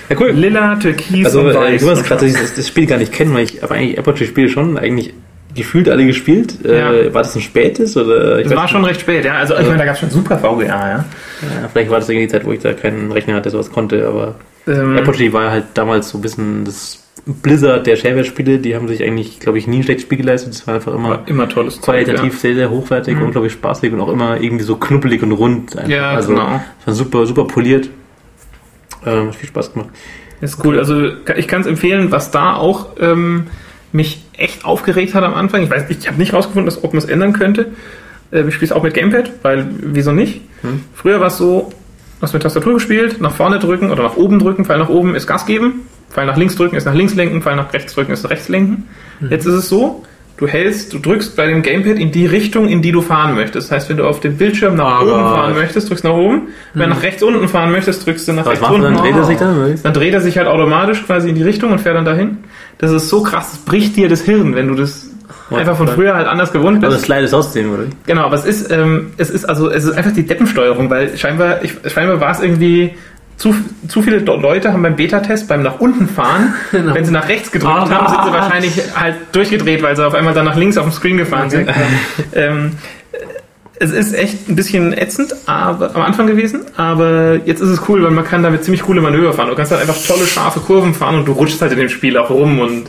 ja, 0.09 0.15
cool. 0.19 0.31
Lila, 0.31 0.75
Türkis 0.77 1.25
Also, 1.25 1.41
und 1.41 1.51
äh, 1.51 1.55
Weiß. 1.55 1.81
ich 1.81 1.87
muss 1.87 1.99
und 1.99 2.07
gerade 2.07 2.31
das, 2.31 2.55
das 2.55 2.67
Spiel 2.67 2.85
gar 2.87 2.97
nicht 2.97 3.11
kennen, 3.11 3.33
weil 3.33 3.43
ich 3.43 3.63
aber 3.63 3.75
eigentlich 3.75 3.97
Apogee-Spiele 3.99 4.49
schon 4.49 4.77
eigentlich 4.77 5.13
gefühlt 5.53 5.87
alle 5.89 6.05
gespielt. 6.05 6.55
Ja. 6.63 6.91
Äh, 6.91 7.13
war 7.13 7.21
das 7.21 7.35
ein 7.35 7.41
spätes 7.41 7.95
oder? 7.95 8.39
Ich 8.39 8.47
Das 8.47 8.55
war 8.55 8.67
schon 8.67 8.83
recht 8.85 9.01
spät, 9.01 9.25
ja. 9.25 9.35
Also, 9.35 9.55
ich 9.55 9.65
meine, 9.67 9.77
da 9.77 9.85
gab 9.85 9.93
es 9.95 9.99
schon 9.99 10.09
super 10.09 10.37
VGA, 10.39 10.65
ja. 10.89 11.05
Ja, 11.61 11.67
vielleicht 11.67 11.89
war 11.91 11.99
das 11.99 12.09
irgendwie 12.09 12.27
die 12.27 12.31
Zeit, 12.31 12.45
wo 12.45 12.51
ich 12.51 12.59
da 12.59 12.73
keinen 12.73 13.11
Rechner 13.11 13.33
hatte, 13.35 13.43
der 13.43 13.51
sowas 13.51 13.71
konnte, 13.71 14.07
aber 14.07 14.35
Ähm, 14.67 14.97
Apogee 14.97 15.33
war 15.33 15.51
halt 15.51 15.65
damals 15.73 16.09
so 16.09 16.17
ein 16.17 16.21
bisschen 16.21 16.63
das 16.65 16.99
Blizzard 17.25 17.85
der 17.87 17.95
Shareware-Spiele, 17.95 18.59
die 18.59 18.75
haben 18.75 18.87
sich 18.87 19.01
eigentlich, 19.03 19.39
glaube 19.39 19.57
ich, 19.57 19.67
nie 19.67 19.77
ein 19.77 19.83
schlechtes 19.83 20.03
Spiel 20.03 20.17
geleistet. 20.17 20.53
Das 20.53 20.67
war 20.67 20.75
einfach 20.75 20.93
immer 20.93 21.09
war 21.09 21.27
immer 21.27 21.47
tolles 21.47 21.79
Zeug, 21.79 22.03
qualitativ 22.05 22.39
sehr, 22.39 22.55
sehr 22.55 22.69
hochwertig, 22.69 23.15
Mhm. 23.15 23.23
unglaublich 23.23 23.53
spaßig 23.53 23.93
und 23.93 24.01
auch 24.01 24.09
immer 24.09 24.41
irgendwie 24.41 24.63
so 24.63 24.75
knuppelig 24.77 25.21
und 25.23 25.31
rund. 25.31 25.77
einfach. 25.77 25.89
Ja, 25.89 26.11
also, 26.11 26.29
genau. 26.29 26.61
war 26.85 26.93
super, 26.93 27.25
super 27.25 27.45
poliert. 27.45 27.89
Ähm, 29.05 29.27
hat 29.27 29.35
viel 29.35 29.49
Spaß 29.49 29.73
gemacht. 29.73 29.89
Ist 30.41 30.63
cool. 30.65 30.77
Also 30.79 31.09
ich 31.37 31.47
kann 31.47 31.61
es 31.61 31.67
empfehlen, 31.67 32.11
was 32.11 32.31
da 32.31 32.55
auch 32.55 32.87
ähm, 32.99 33.47
mich 33.91 34.23
echt 34.37 34.65
aufgeregt 34.65 35.13
hat 35.13 35.23
am 35.23 35.33
Anfang. 35.33 35.63
Ich 35.63 35.69
weiß, 35.69 35.85
ich 35.89 36.07
habe 36.07 36.17
nicht 36.17 36.33
rausgefunden, 36.33 36.65
dass, 36.65 36.83
ob 36.83 36.93
man 36.93 37.01
es 37.01 37.05
ändern 37.09 37.33
könnte. 37.33 37.67
Äh, 38.33 38.47
ich 38.47 38.53
spiele 38.55 38.65
es 38.67 38.71
auch 38.71 38.83
mit 38.83 38.93
Gamepad, 38.93 39.31
weil 39.43 39.65
wieso 39.81 40.11
nicht? 40.11 40.41
Hm. 40.61 40.81
Früher 40.93 41.19
war 41.19 41.27
es 41.27 41.37
so, 41.37 41.71
hast 42.21 42.33
mit 42.33 42.43
Tastatur 42.43 42.73
gespielt, 42.73 43.21
nach 43.21 43.33
vorne 43.33 43.59
drücken 43.59 43.91
oder 43.91 44.03
nach 44.03 44.15
oben 44.17 44.39
drücken, 44.39 44.65
Pfeil 44.65 44.79
nach 44.79 44.89
oben 44.89 45.15
ist 45.15 45.27
Gas 45.27 45.45
geben, 45.45 45.81
Pfeil 46.09 46.25
nach 46.25 46.37
links 46.37 46.55
drücken 46.55 46.75
ist 46.75 46.85
nach 46.85 46.93
links 46.95 47.15
lenken, 47.15 47.41
Pfeil 47.41 47.55
nach 47.55 47.73
rechts 47.73 47.93
drücken 47.93 48.11
ist 48.13 48.23
nach 48.23 48.29
rechts 48.31 48.47
lenken. 48.49 48.87
Jetzt 49.29 49.45
ist 49.45 49.53
es 49.55 49.69
so, 49.69 50.03
du 50.37 50.47
hältst, 50.47 50.93
du 50.93 50.99
drückst 50.99 51.35
bei 51.35 51.47
dem 51.47 51.61
Gamepad 51.61 51.97
in 51.97 52.11
die 52.11 52.25
Richtung, 52.25 52.67
in 52.67 52.81
die 52.81 52.91
du 52.91 53.01
fahren 53.01 53.35
möchtest. 53.35 53.69
Das 53.69 53.75
heißt, 53.75 53.89
wenn 53.89 53.97
du 53.97 54.05
auf 54.05 54.19
dem 54.19 54.37
Bildschirm 54.37 54.75
nach 54.75 55.01
Oh 55.01 55.03
oben 55.03 55.11
Gott. 55.23 55.35
fahren 55.35 55.53
möchtest, 55.55 55.89
drückst 55.89 56.03
du 56.03 56.07
nach 56.09 56.15
oben. 56.17 56.41
Wenn 56.73 56.89
du 56.89 56.95
nach 56.95 57.03
rechts 57.03 57.23
unten 57.23 57.47
fahren 57.47 57.71
möchtest, 57.71 58.05
drückst 58.05 58.27
du 58.27 58.33
nach 58.33 58.45
Was 58.45 58.53
rechts 58.53 58.67
unten. 58.69 58.81
dann? 58.83 58.97
Dreht 58.97 59.15
er 59.15 59.23
sich 59.25 59.37
dann? 59.37 59.75
Dann 59.81 59.93
dreht 59.93 60.13
er 60.13 60.21
sich 60.21 60.37
halt 60.37 60.47
automatisch 60.47 61.05
quasi 61.05 61.29
in 61.29 61.35
die 61.35 61.43
Richtung 61.43 61.71
und 61.71 61.79
fährt 61.81 61.95
dann 61.95 62.05
dahin. 62.05 62.37
Das 62.77 62.91
ist 62.91 63.09
so 63.09 63.21
krass, 63.23 63.51
das 63.51 63.59
bricht 63.59 63.95
dir 63.95 64.09
das 64.09 64.21
Hirn, 64.21 64.55
wenn 64.55 64.67
du 64.67 64.75
das 64.75 65.09
einfach 65.51 65.77
von 65.77 65.87
früher 65.87 66.15
halt 66.15 66.27
anders 66.27 66.51
gewohnt 66.51 66.79
bist. 66.81 66.85
Also 66.85 66.97
das 66.97 67.05
Slide 67.05 67.23
ist 67.23 67.33
aussehen, 67.33 67.69
oder? 67.73 67.83
Genau, 68.05 68.23
aber 68.23 68.35
es 68.35 68.45
ist, 68.45 68.71
ähm, 68.71 69.11
es 69.17 69.29
ist 69.29 69.45
also, 69.45 69.69
es 69.69 69.83
ist 69.83 69.95
einfach 69.95 70.11
die 70.13 70.25
Deppensteuerung, 70.25 70.89
weil 70.89 71.17
scheinbar, 71.17 71.63
ich, 71.63 71.73
scheinbar 71.91 72.19
war 72.19 72.31
es 72.31 72.39
irgendwie, 72.41 72.93
zu, 73.37 73.53
zu 73.87 74.01
viele 74.01 74.19
Leute 74.19 74.71
haben 74.71 74.83
beim 74.83 74.95
Beta-Test 74.95 75.47
beim 75.47 75.63
nach 75.63 75.79
unten 75.79 76.07
fahren, 76.07 76.53
Genau. 76.71 76.93
wenn 76.93 77.03
sie 77.05 77.11
nach 77.11 77.27
rechts 77.27 77.51
gedrückt 77.51 77.73
Ah. 77.75 77.89
haben, 77.89 78.07
sind 78.07 78.23
sie 78.25 78.31
wahrscheinlich 78.33 78.73
halt 78.95 79.15
durchgedreht, 79.31 79.81
weil 79.83 79.95
sie 79.95 80.05
auf 80.05 80.13
einmal 80.13 80.33
dann 80.33 80.45
nach 80.45 80.55
links 80.55 80.77
auf 80.77 80.85
dem 80.85 80.91
Screen 80.93 81.17
gefahren 81.17 81.49
sind. 81.49 81.69
ähm, 82.33 82.73
es 83.79 83.91
ist 83.91 84.13
echt 84.13 84.47
ein 84.49 84.55
bisschen 84.55 84.93
ätzend 84.93 85.33
aber, 85.47 85.93
am 85.95 86.03
Anfang 86.03 86.27
gewesen, 86.27 86.61
aber 86.77 87.39
jetzt 87.43 87.59
ist 87.59 87.69
es 87.69 87.81
cool, 87.89 88.03
weil 88.03 88.11
man 88.11 88.23
kann 88.23 88.43
damit 88.43 88.63
ziemlich 88.63 88.83
coole 88.83 89.01
Manöver 89.01 89.33
fahren. 89.33 89.49
Du 89.49 89.55
kannst 89.55 89.71
halt 89.71 89.81
einfach 89.81 89.97
tolle, 90.07 90.25
scharfe 90.25 90.59
Kurven 90.61 90.93
fahren 90.93 91.15
und 91.15 91.27
du 91.27 91.31
rutschst 91.33 91.61
halt 91.61 91.73
in 91.73 91.79
dem 91.79 91.89
Spiel 91.89 92.17
auch 92.17 92.29
rum 92.29 92.59
und 92.59 92.83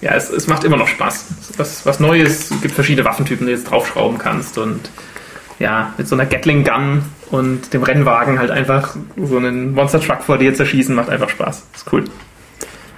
ja, 0.00 0.12
es, 0.14 0.30
es 0.30 0.46
macht 0.46 0.64
immer 0.64 0.76
noch 0.76 0.88
Spaß. 0.88 1.26
Was, 1.56 1.84
was 1.86 2.00
Neues, 2.00 2.50
es 2.50 2.60
gibt 2.62 2.74
verschiedene 2.74 3.04
Waffentypen, 3.06 3.46
die 3.46 3.52
du 3.52 3.58
jetzt 3.58 3.70
draufschrauben 3.70 4.18
kannst 4.18 4.58
und 4.58 4.90
ja, 5.58 5.92
mit 5.98 6.08
so 6.08 6.14
einer 6.14 6.24
Gatling 6.26 6.64
Gun 6.64 7.02
und 7.30 7.74
dem 7.74 7.82
Rennwagen 7.82 8.38
halt 8.38 8.50
einfach 8.50 8.96
so 9.22 9.36
einen 9.36 9.74
Monster 9.74 10.00
Truck 10.00 10.22
vor 10.22 10.38
dir 10.38 10.54
zerschießen, 10.54 10.94
macht 10.94 11.10
einfach 11.10 11.28
Spaß. 11.28 11.64
Ist 11.74 11.86
cool. 11.92 12.04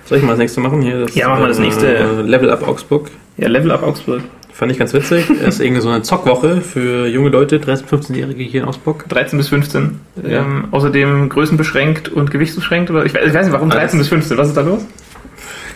Soll 0.04 0.18
ich 0.18 0.24
mal 0.24 0.30
das 0.30 0.38
nächste 0.38 0.60
machen? 0.60 0.80
Hier, 0.82 1.00
das, 1.06 1.14
Ja, 1.14 1.28
machen 1.28 1.42
wir 1.42 1.48
das 1.48 1.58
nächste. 1.58 1.96
Äh, 1.96 2.22
Level 2.22 2.50
Up 2.50 2.66
Augsburg. 2.66 3.10
Ja, 3.36 3.48
Level 3.48 3.70
Up 3.72 3.82
Augsburg. 3.82 4.22
Fand 4.52 4.70
ich 4.70 4.78
ganz 4.78 4.92
witzig. 4.92 5.24
Es 5.42 5.54
ist 5.56 5.60
irgendwie 5.60 5.80
so 5.80 5.88
eine 5.88 6.02
Zockwoche 6.02 6.60
für 6.60 7.06
junge 7.06 7.30
Leute, 7.30 7.58
13-, 7.58 7.84
15-Jährige 7.88 8.42
hier 8.44 8.62
in 8.62 8.68
Augsburg. 8.68 9.08
13 9.08 9.38
bis 9.38 9.48
15. 9.48 9.98
Ja. 10.22 10.40
Ähm, 10.42 10.64
außerdem 10.70 11.30
größenbeschränkt 11.30 12.10
und 12.10 12.30
gewichtsbeschränkt. 12.30 12.90
Oder 12.90 13.04
ich, 13.06 13.12
weiß- 13.12 13.24
ich 13.26 13.34
weiß 13.34 13.46
nicht, 13.46 13.54
warum 13.54 13.70
13 13.70 13.98
bis 13.98 14.08
15. 14.08 14.36
Was 14.36 14.48
ist 14.48 14.56
da 14.56 14.60
los? 14.60 14.82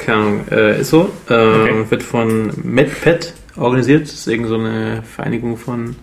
Keine 0.06 0.18
Ahnung, 0.22 0.40
äh, 0.50 0.80
ist 0.80 0.90
so. 0.90 1.10
Ähm, 1.28 1.62
Okay. 1.62 1.84
Wird 1.90 2.02
von 2.02 2.52
MedPet 2.62 3.34
organisiert. 3.56 4.02
Das 4.04 4.12
ist 4.14 4.28
irgendwie 4.28 4.48
so 4.50 4.56
eine 4.58 5.02
Vereinigung 5.02 5.56
von 5.56 5.96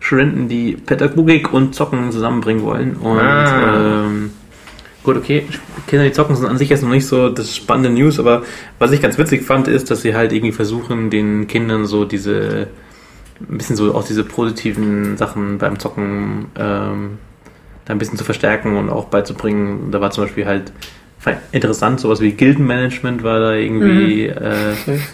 Studenten, 0.00 0.48
die 0.48 0.72
Pädagogik 0.72 1.52
und 1.52 1.74
Zocken 1.74 2.10
zusammenbringen 2.12 2.62
wollen. 2.64 2.96
Und 2.96 3.18
Ah. 3.18 4.06
ähm, 4.06 4.30
gut, 5.04 5.16
okay, 5.16 5.44
Kinder, 5.86 6.04
die 6.04 6.12
zocken, 6.12 6.34
sind 6.36 6.46
an 6.46 6.58
sich 6.58 6.68
jetzt 6.68 6.82
noch 6.82 6.90
nicht 6.90 7.06
so 7.06 7.28
das 7.28 7.54
spannende 7.54 7.90
News, 7.90 8.18
aber 8.18 8.42
was 8.78 8.90
ich 8.92 9.00
ganz 9.00 9.18
witzig 9.18 9.42
fand, 9.44 9.68
ist, 9.68 9.90
dass 9.90 10.02
sie 10.02 10.14
halt 10.14 10.32
irgendwie 10.32 10.52
versuchen, 10.52 11.08
den 11.10 11.46
Kindern 11.46 11.86
so 11.86 12.04
diese, 12.04 12.68
ein 13.40 13.56
bisschen 13.58 13.76
so 13.76 13.94
auch 13.94 14.04
diese 14.04 14.24
positiven 14.24 15.16
Sachen 15.16 15.58
beim 15.58 15.78
Zocken 15.78 16.46
ähm, 16.58 17.18
da 17.84 17.92
ein 17.94 17.98
bisschen 17.98 18.18
zu 18.18 18.24
verstärken 18.24 18.76
und 18.76 18.90
auch 18.90 19.06
beizubringen. 19.06 19.90
Da 19.92 20.00
war 20.00 20.10
zum 20.10 20.24
Beispiel 20.24 20.44
halt 20.46 20.72
interessant, 21.52 22.00
sowas 22.00 22.20
wie 22.20 22.32
Gildenmanagement 22.32 23.22
war 23.22 23.40
da 23.40 23.54
irgendwie. 23.54 24.26
Äh, 24.26 24.30
äh, 24.30 24.32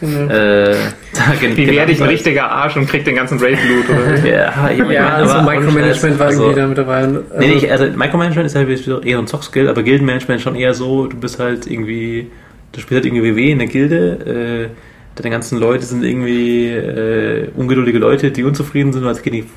da 1.14 1.34
gen- 1.40 1.56
Wie 1.56 1.66
werde 1.68 1.92
ich 1.92 1.98
ein 1.98 2.04
genannt. 2.04 2.10
richtiger 2.12 2.50
Arsch 2.50 2.76
und 2.76 2.86
krieg 2.88 3.04
den 3.04 3.16
ganzen 3.16 3.38
Raid-Loot? 3.38 3.88
oder? 3.88 4.26
Ja, 4.28 4.70
ich 4.70 4.78
Ja, 4.78 4.84
meine, 4.84 5.12
also 5.12 5.40
Micromanagement 5.42 6.18
war 6.18 6.26
also- 6.26 6.42
irgendwie 6.42 6.60
da 6.60 6.66
mit 6.68 6.78
dabei. 6.78 6.94
Also, 6.96 7.22
Nee, 7.38 7.46
nee, 7.48 7.52
ich- 7.54 7.70
also 7.70 7.86
Micromanagement 7.86 8.46
ist 8.46 8.54
halt 8.54 9.04
eher 9.06 9.18
ein 9.18 9.26
Zockskill, 9.26 9.68
aber 9.68 9.82
Gildenmanagement 9.82 10.38
ist 10.38 10.42
schon 10.44 10.54
eher 10.56 10.74
so, 10.74 11.06
du 11.06 11.16
bist 11.16 11.38
halt 11.40 11.66
irgendwie, 11.66 12.30
du 12.72 12.80
spielst 12.80 13.04
halt 13.04 13.06
irgendwie 13.06 13.34
WW 13.34 13.50
in 13.52 13.58
der 13.58 13.68
Gilde, 13.68 14.70
äh, 14.70 15.20
deine 15.20 15.30
ganzen 15.30 15.58
Leute 15.58 15.84
sind 15.84 16.04
irgendwie 16.04 16.68
äh, 16.70 17.48
ungeduldige 17.56 17.98
Leute, 17.98 18.30
die 18.30 18.44
unzufrieden 18.44 18.92
sind, 18.92 19.04
weil 19.04 19.12
es 19.12 19.22
geht 19.22 19.32
nicht 19.32 19.48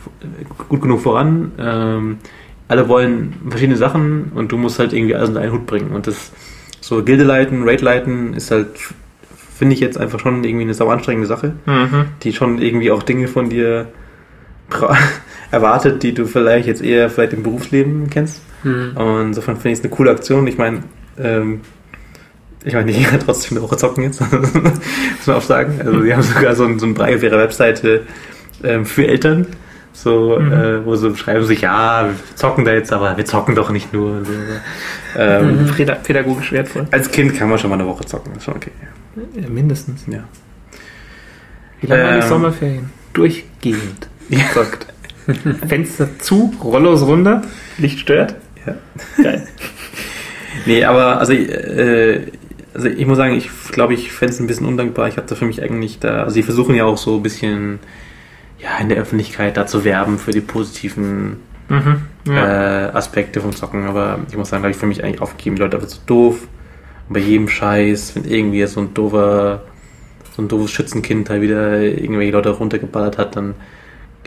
gut 0.70 0.82
genug 0.82 1.02
voran. 1.02 1.52
Ähm, 1.60 2.18
alle 2.68 2.88
wollen 2.88 3.34
verschiedene 3.49 3.78
Sachen 3.78 4.32
und 4.36 4.51
du 4.51 4.57
musst 4.57 4.80
halt 4.80 4.93
irgendwie 4.93 5.15
alles 5.15 5.30
unter 5.30 5.41
einen 5.41 5.53
Hut 5.53 5.65
bringen. 5.65 5.91
Und 5.91 6.07
das 6.07 6.32
so 6.82 7.03
Gilde 7.03 7.24
leiten, 7.24 7.63
Raid 7.63 7.82
leiten 7.82 8.34
ist 8.34 8.51
halt, 8.51 8.68
finde 9.57 9.74
ich 9.74 9.80
jetzt 9.80 9.97
einfach 9.97 10.20
schon 10.20 10.43
irgendwie 10.43 10.63
eine 10.63 10.74
sau 10.74 10.89
anstrengende 10.89 11.28
Sache 11.28 11.53
mhm. 11.65 12.05
die 12.24 12.34
schon 12.34 12.61
irgendwie 12.61 12.91
auch 12.91 13.03
Dinge 13.03 13.28
von 13.28 13.49
dir 13.49 13.88
erwartet, 15.51 16.03
die 16.03 16.13
du 16.13 16.26
vielleicht 16.26 16.68
jetzt 16.68 16.84
eher 16.84 17.09
vielleicht 17.09 17.34
im 17.34 17.43
Berufsleben 17.43 18.09
kennst. 18.09 18.41
hm. 18.63 18.97
Und 18.97 19.28
insofern 19.28 19.55
finde 19.55 19.70
ich 19.70 19.80
es 19.80 19.86
eine 19.86 19.93
coole 19.93 20.11
Aktion. 20.11 20.45
Ich 20.47 20.57
meine, 20.57 20.84
ähm, 21.18 21.61
ich 22.63 22.74
meine, 22.74 22.91
die 22.91 23.03
kann 23.03 23.20
trotzdem 23.20 23.57
eine 23.57 23.65
Woche 23.65 23.78
zocken 23.78 24.03
jetzt, 24.03 24.20
muss 24.32 25.28
man 25.28 25.36
auch 25.36 25.41
sagen. 25.41 25.80
Also 25.84 26.01
die 26.01 26.13
haben 26.13 26.22
sogar 26.22 26.55
so 26.55 26.65
ein, 26.65 26.80
so 26.80 26.88
auf 26.88 27.24
ihrer 27.24 27.38
Webseite 27.38 28.03
ähm, 28.63 28.86
für 28.86 29.07
Eltern, 29.07 29.47
so, 30.04 30.38
Mhm. 30.39 30.52
äh, 30.54 30.86
wo 30.86 30.95
sie 30.95 31.16
schreiben 31.16 31.43
sich, 31.45 31.62
ja, 31.62 32.06
wir 32.06 32.16
zocken 32.36 32.66
da 32.66 32.74
jetzt, 32.74 32.93
aber 32.93 33.18
wir 33.18 33.26
zocken 33.26 33.56
doch 33.56 33.70
nicht 33.72 33.93
nur. 33.93 34.24
So, 34.24 34.32
ähm, 35.18 35.64
Mhm. 35.64 35.70
Päda- 35.72 35.95
Pädagogisch 35.95 36.52
wertvoll. 36.52 36.88
Als 36.91 37.12
Kind 37.12 37.36
kann 37.36 37.50
man 37.50 37.58
schon 37.58 37.70
mal 37.72 37.76
eine 37.80 37.88
Woche 37.88 38.06
zocken, 38.06 38.34
ist 38.36 38.43
schon 38.43 38.56
okay. 38.56 38.72
Ja, 39.36 39.50
mindestens. 39.50 40.04
Ja. 40.08 40.24
Wie 41.82 41.88
lange 41.88 42.04
waren 42.04 42.16
die 42.16 42.22
Ähm, 42.22 42.28
Sommerferien? 42.30 42.89
Durchgehend. 43.14 44.08
Ja. 44.30 44.45
Sagt. 44.54 44.88
Fenster 45.68 46.08
zu, 46.20 46.54
Rollos 46.64 47.02
runter, 47.02 47.41
Licht 47.78 48.00
stört. 48.00 48.36
Ja. 48.66 48.76
Geil. 49.24 49.48
Nee, 50.66 50.84
aber 50.86 51.20
also, 51.20 51.34
äh, 51.34 52.22
also 52.74 52.88
ich 52.88 53.06
muss 53.06 53.18
sagen, 53.18 53.36
ich 53.36 53.50
glaube, 53.72 53.93
ich 53.93 54.12
fände 54.12 54.34
es 54.34 54.39
ein 54.39 54.48
bisschen 54.48 54.66
undankbar. 54.66 55.08
Ich 55.08 55.16
hatte 55.18 55.36
für 55.36 55.45
mich 55.45 55.62
eigentlich 55.62 56.00
da, 56.00 56.24
also 56.24 56.34
sie 56.34 56.41
versuchen 56.41 56.74
ja 56.74 56.84
auch 56.86 56.98
so 56.98 57.18
ein 57.18 57.22
bisschen 57.24 57.78
ja, 58.60 58.78
in 58.82 58.89
der 58.89 58.97
Öffentlichkeit 58.97 59.58
da 59.58 59.66
zu 59.68 59.84
werben 59.84 60.18
für 60.18 60.32
die 60.32 60.41
positiven 60.41 61.38
Mhm. 61.70 62.01
Ja. 62.26 62.88
äh, 62.88 62.91
Aspekte 62.93 63.41
vom 63.41 63.53
Zocken, 63.53 63.86
aber 63.88 64.20
ich 64.30 64.38
muss 64.38 64.49
sagen, 64.49 64.64
habe 64.64 64.72
ich 64.72 64.78
für 64.78 64.86
mich 64.86 65.03
eigentlich 65.03 65.22
aufgegeben. 65.22 65.58
Die 65.58 65.62
Leute 65.62 65.78
einfach 65.78 65.89
so 65.89 65.99
doof. 66.05 66.47
Und 67.10 67.14
bei 67.14 67.20
jedem 67.20 67.49
Scheiß, 67.49 68.16
wenn 68.16 68.24
irgendwie 68.26 68.66
so 68.68 68.80
ein 68.82 68.93
doofer, 68.93 69.64
so 70.36 70.41
ein 70.41 70.47
doofes 70.47 70.72
Schützenkind 70.72 71.30
da 71.30 71.41
wieder 71.41 71.82
irgendwelche 71.82 72.32
Leute 72.32 72.49
runtergeballert 72.51 73.18
hat, 73.18 73.36
dann 73.36 73.55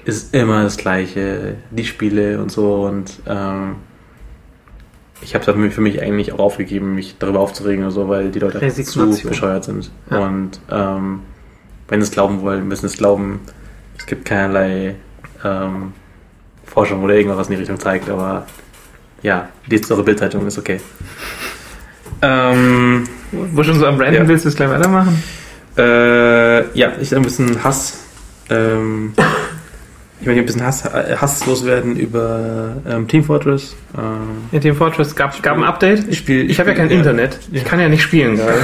ist 0.04 0.34
immer 0.34 0.64
das 0.64 0.76
Gleiche. 0.76 1.56
Die 1.70 1.84
Spiele 1.84 2.40
und 2.42 2.50
so 2.50 2.84
und 2.84 3.20
ähm, 3.26 3.76
ich 5.22 5.34
habe 5.34 5.50
es 5.50 5.74
für 5.74 5.80
mich 5.82 6.00
eigentlich 6.02 6.32
auch 6.32 6.38
aufgegeben, 6.38 6.94
mich 6.94 7.16
darüber 7.18 7.40
aufzuregen 7.40 7.84
oder 7.84 7.92
so, 7.92 8.08
weil 8.08 8.30
die 8.30 8.38
Leute 8.38 8.60
einfach 8.60 8.82
zu 8.84 9.28
bescheuert 9.28 9.64
sind. 9.64 9.90
Ja. 10.10 10.18
Und 10.26 10.60
ähm, 10.70 11.20
wenn 11.88 12.00
sie 12.00 12.04
es 12.04 12.10
glauben 12.10 12.40
wollen, 12.40 12.66
müssen 12.68 12.86
es 12.86 12.96
glauben. 12.96 13.40
Es 14.10 14.16
gibt 14.16 14.26
keinerlei 14.26 14.96
ähm, 15.44 15.92
Forschung 16.64 17.04
oder 17.04 17.14
irgendwas, 17.14 17.38
was 17.38 17.46
in 17.46 17.52
die 17.52 17.58
Richtung 17.60 17.78
zeigt, 17.78 18.10
aber 18.10 18.44
ja, 19.22 19.48
lest 19.68 19.88
eure 19.92 20.02
Bildzeitung, 20.02 20.44
ist 20.48 20.58
okay. 20.58 20.80
Ähm, 22.20 23.04
Wo 23.30 23.62
schon 23.62 23.78
so 23.78 23.86
am 23.86 24.00
Random 24.00 24.22
Ja. 24.24 24.28
willst 24.28 24.44
du 24.46 24.48
es 24.48 24.56
gleich 24.56 24.68
weitermachen? 24.68 25.22
äh, 25.78 26.76
ja, 26.76 26.90
ich 27.00 27.14
ein 27.14 27.22
bisschen 27.22 27.62
Hass. 27.62 28.00
Ähm, 28.50 29.12
ich 30.20 30.26
möchte 30.26 30.40
ein 30.42 30.46
bisschen 30.46 30.64
Hass, 30.66 30.84
äh, 30.86 31.14
Hass 31.16 31.46
loswerden 31.46 31.94
über 31.94 32.78
ähm, 32.88 33.06
Team 33.06 33.22
Fortress. 33.22 33.76
Ähm, 33.96 34.48
In 34.50 34.60
Team 34.60 34.74
Fortress 34.74 35.14
gab 35.14 35.40
gab 35.40 35.56
ein 35.56 35.62
Update. 35.62 36.08
Ich, 36.08 36.18
spiel- 36.18 36.50
ich 36.50 36.58
habe 36.58 36.70
ja 36.70 36.74
kein 36.76 36.90
ja. 36.90 36.96
Internet. 36.96 37.38
Ich 37.52 37.62
Ja. 37.62 37.68
kann 37.68 37.78
ja 37.78 37.88
nicht 37.88 38.02
spielen 38.02 38.34
gerade. 38.38 38.58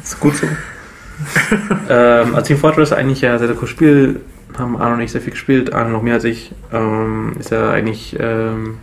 ist 0.00 0.20
gut 0.20 0.36
so. 0.36 0.46
ähm, 1.90 2.36
also 2.36 2.42
Team 2.46 2.58
Fortress 2.58 2.92
eigentlich 2.92 3.22
ja 3.22 3.36
sehr, 3.40 3.48
sehr 3.48 3.56
cooles 3.56 3.70
Spiel. 3.70 4.20
Haben 4.56 4.76
Arno 4.76 4.94
und 4.94 5.00
ich 5.00 5.12
sehr 5.12 5.20
viel 5.20 5.32
gespielt. 5.32 5.72
Arno 5.72 5.90
noch 5.90 6.02
mehr 6.02 6.14
als 6.14 6.24
ich. 6.24 6.52
Ähm, 6.72 7.32
ist 7.38 7.50
ja 7.50 7.70
eigentlich 7.70 8.16
ähm, 8.18 8.78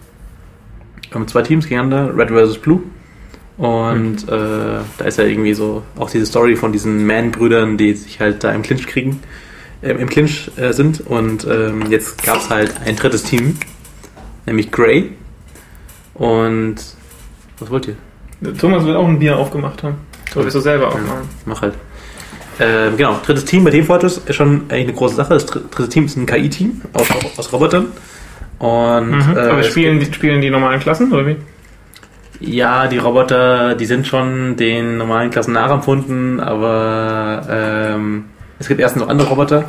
haben 1.13 1.27
zwei 1.27 1.41
Teams 1.41 1.67
gegeneinander, 1.67 2.17
Red 2.17 2.29
vs. 2.29 2.57
Blue. 2.59 2.81
Und 3.57 4.27
äh, 4.27 4.79
da 4.97 5.05
ist 5.05 5.17
ja 5.17 5.25
irgendwie 5.25 5.53
so 5.53 5.83
auch 5.97 6.09
diese 6.09 6.25
Story 6.25 6.55
von 6.55 6.71
diesen 6.71 7.05
Man-Brüdern, 7.05 7.77
die 7.77 7.93
sich 7.93 8.19
halt 8.19 8.43
da 8.43 8.51
im 8.51 8.63
Clinch 8.63 8.87
kriegen, 8.87 9.21
äh, 9.81 9.91
im 9.91 10.09
Clinch 10.09 10.49
äh, 10.57 10.71
sind. 10.71 11.01
Und 11.01 11.45
ähm, 11.45 11.83
jetzt 11.89 12.23
gab 12.23 12.37
es 12.37 12.49
halt 12.49 12.73
ein 12.85 12.95
drittes 12.95 13.23
Team, 13.23 13.57
nämlich 14.45 14.71
Grey. 14.71 15.11
Und 16.13 16.75
was 17.59 17.69
wollt 17.69 17.87
ihr? 17.87 17.95
Thomas 18.57 18.85
will 18.85 18.95
auch 18.95 19.07
ein 19.07 19.19
Bier 19.19 19.37
aufgemacht 19.37 19.83
haben. 19.83 19.95
Oder 20.33 20.45
willst 20.45 20.55
du 20.55 20.61
selber 20.61 20.87
aufmachen? 20.87 21.29
Mach 21.45 21.61
halt. 21.61 21.75
Ähm, 22.59 22.97
genau, 22.97 23.19
drittes 23.25 23.45
Team 23.45 23.63
bei 23.63 23.71
Team 23.71 23.85
Fortress 23.85 24.17
ist 24.17 24.35
schon 24.35 24.63
eigentlich 24.69 24.83
eine 24.89 24.93
große 24.93 25.15
Sache. 25.15 25.33
Das 25.33 25.45
dr- 25.45 25.63
dritte 25.71 25.89
Team 25.89 26.05
ist 26.05 26.17
ein 26.17 26.25
KI-Team 26.25 26.81
aus, 26.93 27.07
aus 27.37 27.51
Robotern. 27.53 27.87
Und 28.59 29.09
Mhm. 29.11 29.35
äh, 29.37 29.39
Aber 29.39 29.63
spielen 29.63 29.99
die, 29.99 30.11
spielen 30.13 30.41
die 30.41 30.49
normalen 30.49 30.79
Klassen, 30.79 31.11
oder 31.11 31.25
wie? 31.25 31.37
Ja, 32.39 32.87
die 32.87 32.97
Roboter, 32.97 33.75
die 33.75 33.85
sind 33.85 34.05
schon 34.07 34.55
den 34.57 34.97
normalen 34.97 35.29
Klassen 35.31 35.53
nachempfunden, 35.53 36.39
aber 36.39 37.43
ähm, 37.49 38.25
es 38.59 38.67
gibt 38.67 38.79
erstens 38.79 39.03
noch 39.03 39.09
andere 39.09 39.29
Roboter 39.29 39.65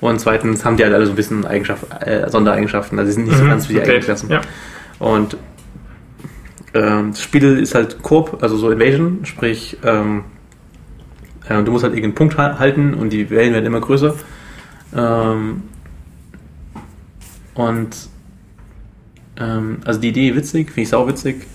und 0.00 0.20
zweitens 0.20 0.64
haben 0.64 0.76
die 0.76 0.84
halt 0.84 0.94
alle 0.94 1.06
so 1.06 1.12
ein 1.12 1.16
bisschen 1.16 1.46
Eigenschaft, 1.46 1.84
äh, 2.00 2.28
Sondereigenschaften. 2.30 2.98
Also 2.98 3.10
sie 3.10 3.14
sind 3.16 3.24
nicht 3.26 3.36
so 3.38 3.44
Mhm. 3.44 3.48
ganz 3.48 3.68
wie 3.68 3.74
die 3.74 3.78
Okay. 3.80 3.88
eigenen 3.90 4.04
Klassen. 4.04 4.30
Ja. 4.30 4.40
Und 4.98 5.36
ähm, 6.74 7.10
das 7.12 7.22
Spiel 7.22 7.58
ist 7.58 7.74
halt 7.74 8.02
Coop, 8.02 8.38
also 8.42 8.56
so 8.56 8.70
Invasion, 8.70 9.20
sprich 9.24 9.76
ähm, 9.84 10.24
äh, 11.50 11.62
du 11.62 11.72
musst 11.72 11.84
halt 11.84 11.92
irgendeinen 11.94 12.14
Punkt 12.14 12.38
ha- 12.38 12.58
halten 12.58 12.94
und 12.94 13.10
die 13.12 13.28
Wellen 13.30 13.52
werden 13.52 13.66
immer 13.66 13.80
größer. 13.80 14.14
Ähm, 14.96 15.62
und 17.54 17.90
ähm, 19.38 19.78
also 19.84 20.00
die 20.00 20.08
Idee 20.08 20.34
witzig, 20.36 20.68
finde 20.68 20.80
ich 20.82 20.88
sau 20.88 21.06
witzig. 21.06 21.46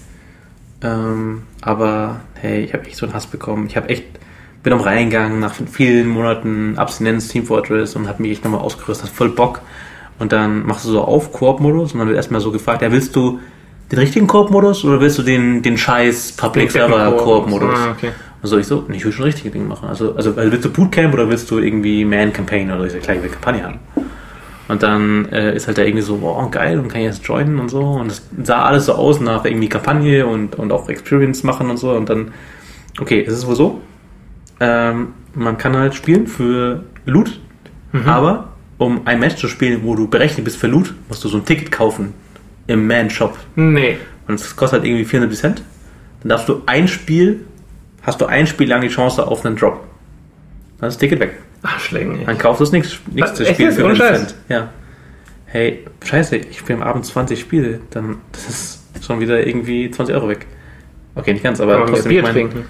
Ähm, 0.82 1.43
aber 1.62 2.20
hey, 2.36 2.62
ich 2.64 2.74
habe 2.74 2.86
echt 2.86 2.98
so 2.98 3.06
einen 3.06 3.16
Hass 3.16 3.28
bekommen. 3.28 3.68
Ich 3.68 3.78
habe 3.78 3.89
echt 3.89 4.04
bin 4.64 4.74
am 4.74 4.82
reingegangen 4.82 5.39
nach 5.39 5.54
vielen 5.54 6.08
Monaten 6.08 6.78
Abstinenz 6.78 7.28
Team 7.28 7.46
Fortress 7.46 7.96
und 7.96 8.08
habe 8.08 8.22
mich 8.24 8.32
echt 8.32 8.43
nochmal 8.43 8.62
ausgerüstet, 8.62 9.10
voll 9.10 9.30
Bock. 9.30 9.62
Und 10.18 10.32
dann 10.32 10.66
machst 10.66 10.86
du 10.86 10.89
so 10.89 11.02
auf 11.04 11.32
Koop-Modus 11.32 11.93
und 11.93 12.00
dann 12.00 12.08
wird 12.08 12.18
erstmal 12.18 12.41
so 12.41 12.52
gefragt, 12.52 12.82
ja, 12.82 12.91
willst 12.91 13.16
du 13.16 13.39
den 13.91 14.00
richtigen 14.00 14.26
Koop-Modus 14.26 14.84
oder 14.84 15.00
willst 15.02 15.20
du 15.20 15.22
den, 15.22 15.62
den 15.62 15.78
scheiß 15.78 16.32
Public 16.32 16.72
Server 16.72 17.12
Koop-Modus? 17.18 17.78
Ah, 17.78 17.91
okay. 17.91 18.12
Also 18.46 18.58
ich 18.58 18.68
so, 18.68 18.86
ich 18.91 19.04
will 19.04 19.12
schon 19.12 19.26
richtige 19.26 19.50
Dinge 19.50 19.66
machen. 19.66 19.89
Also, 19.89 20.16
also, 20.16 20.34
also 20.36 20.52
willst 20.52 20.66
du 20.66 20.70
Bootcamp 20.72 21.14
oder 21.14 21.30
willst 21.30 21.50
du 21.50 21.60
irgendwie 21.60 22.06
Man-Campaign 22.06 22.72
oder 22.72 22.86
ich 22.86 22.93
sag 22.93 23.02
gleich, 23.02 23.18
ich 23.18 23.24
will 23.24 23.32
Kampagne 23.32 23.64
haben. 23.64 23.80
Und 24.68 24.84
dann 24.84 25.26
äh, 25.32 25.56
ist 25.56 25.68
halt 25.68 25.78
da 25.78 25.84
irgendwie 25.84 26.02
so, 26.02 26.22
wow, 26.22 26.50
geil, 26.50 26.80
und 26.80 26.88
kann 26.88 27.02
ich 27.02 27.08
jetzt 27.08 27.26
joinen 27.26 27.60
und 27.60 27.70
so. 27.70 27.82
Und 27.82 28.12
es 28.12 28.28
sah 28.43 28.66
alles 28.66 28.86
so 28.86 28.93
aus 28.93 29.20
nach 29.20 29.46
irgendwie 29.46 29.70
Kampagne 29.70 30.26
und, 30.26 30.56
und 30.56 30.72
auch 30.72 30.89
Experience 30.89 31.43
machen 31.43 31.70
und 31.70 31.78
so. 31.78 31.91
Und 31.91 32.10
dann, 32.10 32.34
okay, 33.00 33.22
ist 33.22 33.34
es 33.34 33.46
wohl 33.46 33.56
so? 33.56 33.82
ähm, 34.60 35.14
man 35.34 35.58
kann 35.58 35.76
halt 35.76 35.96
spielen 35.96 36.28
für 36.28 36.84
Loot, 37.06 37.39
aber 38.06 38.50
um 38.78 39.08
ein 39.08 39.20
Match 39.20 39.36
zu 39.38 39.48
spielen, 39.48 39.82
wo 39.84 39.96
du 39.96 40.08
berechnet 40.08 40.43
bist 40.43 40.58
für 40.58 40.68
Loot, 40.68 40.93
musst 41.08 41.24
du 41.24 41.30
so 41.30 41.38
ein 41.38 41.46
Ticket 41.46 41.72
kaufen 41.72 42.14
im 42.68 42.88
Man-Shop. 42.88 43.38
Nee. 43.56 43.98
Und 44.28 44.39
das 44.39 44.56
kostet 44.56 44.80
halt 44.80 44.89
irgendwie 44.89 45.06
400 45.06 45.36
Cent. 45.38 45.64
Dann 46.22 46.30
darfst 46.30 46.50
du 46.50 46.62
ein 46.66 46.88
Spiel, 46.88 47.46
hast 48.06 48.22
du 48.22 48.26
ein 48.26 48.47
Spiel 48.47 48.70
lang 48.70 48.82
die 48.82 48.88
Chance 48.88 49.26
auf 49.26 49.45
einen 49.45 49.56
Drop. 49.56 49.84
Dann 50.80 50.89
ist 50.89 50.95
das 50.95 50.97
Ticket 50.97 51.20
weg. 51.20 51.34
Ach, 51.64 51.80
Schlägen. 51.80 52.26
Dann 52.26 52.38
kaufst 52.38 52.60
du 52.60 52.66
das 52.66 52.72
nächste, 52.72 52.97
nächste 53.12 53.43
echt 53.43 53.56
Spiel 53.56 53.66
jetzt? 53.68 53.76
für 53.76 53.86
Ohne 53.86 53.93
100 53.93 54.08
Scheiß? 54.08 54.28
Cent. 54.28 54.36
Ja. 54.49 54.70
Hey, 55.47 55.86
scheiße, 56.03 56.36
ich 56.36 56.60
spiele 56.60 56.80
am 56.80 56.88
Abend 56.88 57.06
20 57.06 57.39
Spiele, 57.39 57.80
dann 57.91 58.18
das 58.32 58.49
ist 58.49 59.06
schon 59.06 59.20
wieder 59.20 59.45
irgendwie 59.45 59.89
20 59.89 60.14
Euro 60.14 60.28
weg. 60.28 60.45
Okay, 61.16 61.34
nicht 61.34 61.43
ganz, 61.43 61.62
aber 61.62 61.78
mehr 61.78 61.88
trotzdem, 61.88 62.10
Bier 62.10 62.20
ich 62.20 62.24
mein, 62.26 62.34
trinken. 62.34 62.66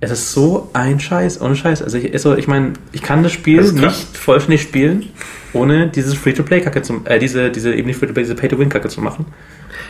es 0.00 0.12
ist 0.12 0.32
so 0.32 0.70
ein 0.72 1.00
Scheiß, 1.00 1.40
ohne 1.40 1.56
Scheiß. 1.56 1.82
Also 1.82 1.98
ich, 1.98 2.12
also 2.12 2.36
ich 2.36 2.46
meine, 2.46 2.74
ich 2.92 3.02
kann 3.02 3.22
das 3.22 3.32
Spiel 3.32 3.56
Das 3.56 3.72
nicht 3.72 4.16
vollständig 4.16 4.62
spielen, 4.62 5.08
ohne 5.52 5.88
dieses 5.88 6.14
Free-to-Play-Kacke 6.14 6.82
zu, 6.82 7.02
äh, 7.04 7.18
diese, 7.18 7.50
diese, 7.50 7.74
eben 7.74 7.88
nicht 7.88 7.98
Free-to-Play, 7.98 8.22
diese 8.22 8.36
Pay-to-Win-Kacke 8.36 8.88
zu 8.88 9.00
machen. 9.00 9.26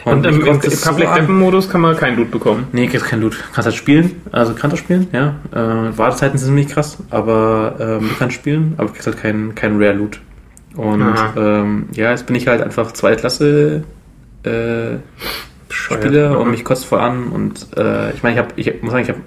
Und 0.07 0.23
mich 0.23 0.37
im, 0.37 0.47
im, 0.47 0.61
so 0.61 0.89
Public. 0.89 1.09
Weapon 1.09 1.39
Modus 1.39 1.69
kann 1.69 1.81
man 1.81 1.97
kein 1.97 2.17
Loot 2.17 2.31
bekommen. 2.31 2.69
Nee, 2.71 2.87
kriegst 2.87 3.07
kein 3.07 3.21
Loot. 3.21 3.37
Kannst 3.53 3.67
halt 3.67 3.75
spielen, 3.75 4.23
also 4.31 4.55
kannst 4.55 4.77
du 4.77 4.79
spielen, 4.79 5.09
ja. 5.13 5.35
Äh, 5.53 5.99
Wartezeiten 5.99 6.39
sind 6.39 6.55
nicht 6.55 6.71
krass, 6.71 6.99
aber 7.11 7.75
ähm, 7.81 8.09
du 8.09 8.15
kannst 8.17 8.37
spielen, 8.37 8.75
aber 8.77 8.91
kriegst 8.91 9.07
halt 9.09 9.19
kein, 9.19 9.57
kein 9.57 9.83
Rare 9.83 9.95
Loot. 9.95 10.21
Und 10.77 11.13
ähm, 11.37 11.89
ja, 11.93 12.11
jetzt 12.11 12.27
bin 12.27 12.37
ich 12.37 12.47
halt 12.47 12.63
einfach 12.63 12.93
Zweitklasse 12.93 13.83
äh, 14.45 14.97
Spieler 15.71 16.39
und 16.39 16.51
mich 16.53 16.65
kotzt 16.65 16.85
voll 16.85 17.01
an 17.01 17.29
und 17.29 17.77
äh, 17.77 18.13
ich 18.13 18.23
meine, 18.23 18.35
ich 18.35 18.39
habe, 18.39 18.49
ich 18.55 18.83
muss 18.83 18.93
sagen, 18.93 19.03
ich 19.03 19.09
habe 19.09 19.21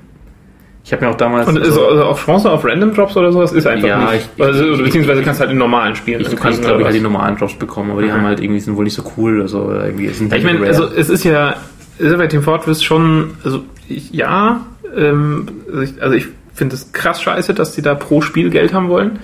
ich 0.83 0.93
habe 0.93 1.05
mir 1.05 1.11
auch 1.11 1.17
damals 1.17 1.47
Und 1.47 1.57
ist 1.57 1.65
also, 1.67 1.85
also 1.87 2.03
auch 2.05 2.19
Chance 2.23 2.49
auf 2.51 2.65
Random 2.65 2.93
Drops 2.93 3.15
oder 3.17 3.31
sowas 3.31 3.51
ist 3.51 3.67
einfach 3.67 3.87
Ja, 3.87 4.11
nicht. 4.11 4.29
ich- 4.37 4.43
also, 4.43 4.63
oder 4.65 4.83
beziehungsweise 4.83 5.21
kannst 5.21 5.39
halt 5.39 5.51
in 5.51 5.57
normalen 5.57 5.95
Spielen. 5.95 6.21
ich, 6.21 6.27
du 6.27 6.31
kriegen 6.35 6.41
kannst 6.43 6.59
oder 6.59 6.67
glaube 6.69 6.81
ich 6.81 6.85
halt 6.87 6.95
die 6.95 7.01
normalen 7.01 7.37
Drops 7.37 7.53
bekommen, 7.55 7.91
aber 7.91 8.01
die 8.01 8.07
Mhm. 8.07 8.13
haben 8.13 8.23
halt 8.25 8.39
irgendwie 8.39 8.59
sind 8.59 8.75
wohl 8.75 8.85
nicht 8.85 8.95
so 8.95 9.03
cool, 9.17 9.41
also 9.41 9.71
irgendwie 9.71 10.07
sind 10.09 10.31
Ja, 10.31 10.37
ich 10.37 10.43
meine, 10.43 10.65
also 10.65 10.85
es 10.85 11.09
ist 11.09 11.23
ja, 11.23 11.55
ist 11.97 12.11
ja 12.11 12.17
bei 12.17 12.27
Team 12.27 12.41
Fortress 12.43 12.81
schon, 12.83 13.31
also 13.43 13.63
ich, 13.87 14.11
ja, 14.11 14.61
ähm, 14.95 15.47
also 15.69 15.81
ich, 15.81 16.01
also 16.01 16.15
ich 16.15 16.27
finde 16.55 16.75
es 16.75 16.91
krass 16.91 17.21
scheiße, 17.21 17.53
dass 17.53 17.73
die 17.73 17.81
da 17.81 17.93
pro 17.95 18.21
Spiel 18.21 18.49
Geld 18.49 18.73
haben 18.73 18.89
wollen. 18.89 19.19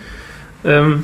Ähm, 0.63 1.03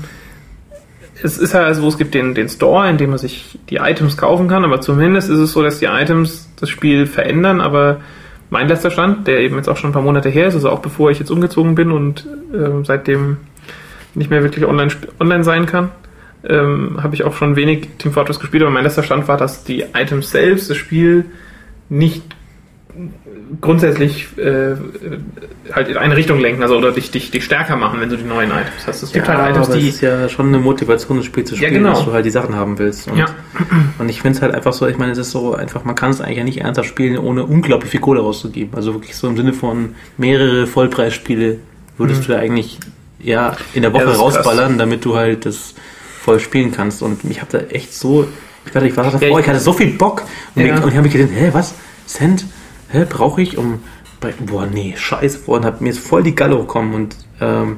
es 1.24 1.38
ist 1.38 1.54
ja 1.54 1.62
also, 1.62 1.88
es 1.88 1.98
gibt 1.98 2.14
den, 2.14 2.34
den 2.34 2.50
Store, 2.50 2.90
in 2.90 2.98
dem 2.98 3.12
man 3.12 3.20
sich 3.20 3.60
die 3.70 3.76
Items 3.78 4.18
kaufen 4.18 4.48
kann, 4.48 4.64
aber 4.66 4.82
zumindest 4.82 5.30
ist 5.30 5.38
es 5.40 5.52
so, 5.52 5.62
dass 5.62 5.80
die 5.80 5.86
Items 5.86 6.50
das 6.60 6.70
Spiel 6.70 7.06
verändern, 7.06 7.62
aber 7.62 7.98
mein 8.52 8.68
letzter 8.68 8.92
Stand, 8.92 9.28
der 9.28 9.40
eben 9.40 9.56
jetzt 9.56 9.70
auch 9.70 9.78
schon 9.78 9.90
ein 9.90 9.94
paar 9.94 10.02
Monate 10.02 10.30
her 10.30 10.48
ist, 10.48 10.56
also 10.56 10.70
auch 10.70 10.82
bevor 10.82 11.10
ich 11.10 11.20
jetzt 11.20 11.32
umgezogen 11.32 11.74
bin 11.74 11.92
und 11.92 12.28
ähm, 12.54 12.84
seitdem 12.84 13.38
nicht 14.14 14.30
mehr 14.30 14.44
wirklich 14.44 14.66
online, 14.66 14.92
online 15.22 15.46
sein 15.46 15.66
kann, 15.66 15.90
ähm, 16.44 17.02
habe 17.02 17.16
ich 17.16 17.24
auch 17.24 17.34
schon 17.34 17.56
wenig 17.56 17.88
Team 17.98 18.12
Fortress 18.12 18.42
gespielt, 18.42 18.62
aber 18.62 18.72
mein 18.72 18.84
letzter 18.84 19.04
Stand 19.04 19.30
war, 19.30 19.38
dass 19.38 19.64
die 19.64 19.86
Items 19.94 20.32
selbst 20.32 20.70
das 20.70 20.76
Spiel 20.76 21.26
nicht 21.88 22.24
grundsätzlich 23.60 24.28
äh, 24.38 24.76
halt 25.74 25.90
in 25.90 25.98
eine 25.98 26.16
Richtung 26.16 26.40
lenken, 26.40 26.62
also 26.64 26.78
oder 26.78 26.92
dich, 26.92 27.12
dich, 27.12 27.32
dich 27.32 27.44
stärker 27.44 27.76
machen, 27.76 28.00
wenn 28.00 28.10
du 28.10 28.16
die 28.18 28.24
neuen 28.24 28.50
Items 28.50 28.88
hast. 28.88 29.04
Es 29.04 29.12
gibt 29.12 29.28
ja, 29.28 29.38
halt 29.38 29.52
Items, 29.52 29.68
aber 29.68 29.78
die 29.78 29.90
es 29.90 29.96
ist 29.96 30.02
ja 30.02 30.30
schon 30.30 30.48
eine 30.48 30.60
Motivation, 30.60 31.18
das 31.18 31.26
Spiel 31.26 31.44
zu 31.44 31.56
Ja, 31.56 31.68
spielen, 31.68 31.84
genau. 31.84 31.90
dass 31.96 32.06
du 32.06 32.14
halt 32.14 32.26
die 32.26 32.30
Sachen 32.30 32.56
haben 32.56 32.80
willst. 32.80 33.10
Und, 33.10 33.18
Ja. 33.18 33.26
und 34.00 34.08
ich 34.10 34.22
finde 34.22 34.38
es 34.38 34.42
halt 34.42 34.54
einfach 34.54 34.74
so, 34.74 34.88
ich 34.88 34.98
meine, 34.98 35.12
es 35.12 35.18
ist 35.18 35.32
so 35.32 35.54
einfach, 35.56 35.84
man 35.84 35.96
kann 35.96 36.12
es 36.12 36.22
eigentlich 36.22 36.38
ja 36.38 36.44
nicht 36.44 36.62
ernsthaft 36.62 36.88
spielen, 36.90 37.18
ohne 37.18 37.44
unglaublich 37.46 37.92
viel 37.92 38.00
Kohle 38.00 38.22
rauszugeben. 38.22 38.74
Also 38.76 38.94
wirklich 38.94 39.16
so 39.16 39.28
im 39.28 39.36
Sinne 39.36 39.54
von 39.54 39.96
mehrere 40.18 40.68
Vollpreisspiele 40.68 41.58
würdest 41.98 42.28
du 42.28 42.34
ja 42.34 42.40
eigentlich 42.40 42.80
ja 43.20 43.56
in 43.74 43.82
der 43.82 43.92
Woche 43.94 44.04
Mhm. 44.06 44.10
Ja, 44.10 44.14
das 44.14 44.18
ist 44.18 44.24
krass. 44.36 44.38
rausballern, 44.38 44.78
damit 44.78 45.04
du 45.06 45.16
halt 45.16 45.46
das 45.46 45.76
voll 46.22 46.40
spielen 46.40 46.72
kannst. 46.72 47.02
Und 47.02 47.24
mich 47.24 47.42
hat 47.42 47.54
da 47.54 47.60
echt 47.60 47.94
so, 47.94 48.28
ich 48.66 48.74
warte, 48.74 48.88
ich 48.88 48.96
war 48.96 49.04
davor, 49.04 49.22
Ja, 49.22 49.30
ich- 49.40 49.40
ich 49.46 49.48
hatte 49.50 49.60
so 49.60 49.74
viel 49.74 49.92
Bock 49.98 50.24
und, 50.56 50.66
Ja. 50.66 50.76
ich, 50.78 50.82
und 50.84 50.90
ich 50.90 50.96
habe 50.96 51.04
mich 51.04 51.12
gedacht, 51.14 51.30
hä, 51.36 51.50
was? 51.52 51.74
Cent? 52.08 52.46
Hä, 52.92 53.06
brauche 53.10 53.42
ich 53.42 53.58
um 53.58 53.80
bei, 54.20 54.34
boah, 54.40 54.68
nee, 54.72 54.94
scheiße, 54.98 55.40
boah, 55.46 55.58
und 55.58 55.66
hab 55.66 55.82
mir 55.82 55.90
jetzt 55.90 56.00
voll 56.00 56.24
die 56.24 56.36
Galle 56.36 56.58
gekommen 56.58 56.94
und 56.94 57.16
ähm, 57.40 57.78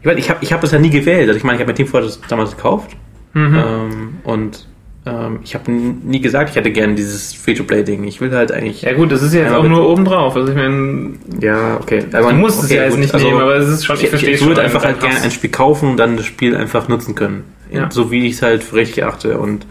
ich 0.00 0.06
meine, 0.06 0.20
ich 0.20 0.30
habe 0.30 0.38
ich 0.42 0.52
hab 0.52 0.60
das 0.60 0.70
ja 0.72 0.78
nie 0.78 0.90
gewählt. 0.90 1.26
Also 1.28 1.36
ich 1.38 1.42
meine, 1.44 1.56
ich 1.56 1.60
habe 1.62 1.72
mir 1.72 1.76
Team 1.76 1.88
Fortress 1.88 2.20
damals 2.28 2.56
gekauft 2.56 2.96
Mhm. 3.34 3.54
ähm, 3.54 4.14
und 4.24 4.66
ähm, 5.04 5.40
ich 5.44 5.54
habe 5.54 5.70
nie 5.70 6.20
gesagt, 6.20 6.50
ich 6.50 6.56
hätte 6.56 6.70
gerne 6.72 6.94
dieses 6.94 7.34
Free-to-Play-Ding. 7.34 8.04
Ich 8.04 8.20
will 8.20 8.32
halt 8.32 8.50
eigentlich. 8.50 8.82
Ja 8.82 8.92
gut, 8.94 9.12
das 9.12 9.22
ist 9.22 9.34
ja 9.34 9.42
jetzt 9.42 9.52
auch 9.52 9.62
nur 9.64 9.88
oben 9.88 10.04
drauf. 10.04 10.34
Also 10.36 10.48
ich 10.50 10.56
meine, 10.56 11.10
Ja, 11.40 11.76
okay. 11.80 12.04
du 12.10 12.32
musst 12.32 12.60
es 12.60 12.64
okay, 12.66 12.76
ja 12.76 12.82
jetzt 12.84 12.92
gut, 12.92 13.00
nicht 13.00 13.14
also 13.14 13.26
nehmen, 13.26 13.40
aber 13.40 13.56
es 13.56 13.68
ist 13.68 13.84
schon, 13.84 13.96
ich, 13.96 14.04
ich 14.04 14.08
verstehe 14.08 14.34
ich 14.34 14.44
würde 14.44 14.62
einfach 14.62 14.84
halt 14.84 15.00
gerne 15.00 15.20
ein 15.20 15.30
Spiel 15.30 15.50
kaufen 15.50 15.90
und 15.90 15.96
dann 15.98 16.16
das 16.16 16.26
Spiel 16.26 16.56
einfach 16.56 16.88
nutzen 16.88 17.14
können. 17.14 17.44
Ja. 17.70 17.90
So 17.90 18.10
wie 18.10 18.26
ich 18.26 18.34
es 18.34 18.42
halt 18.42 18.64
für 18.64 18.76
richtig 18.76 18.98
erachte. 18.98 19.38
Und 19.38 19.66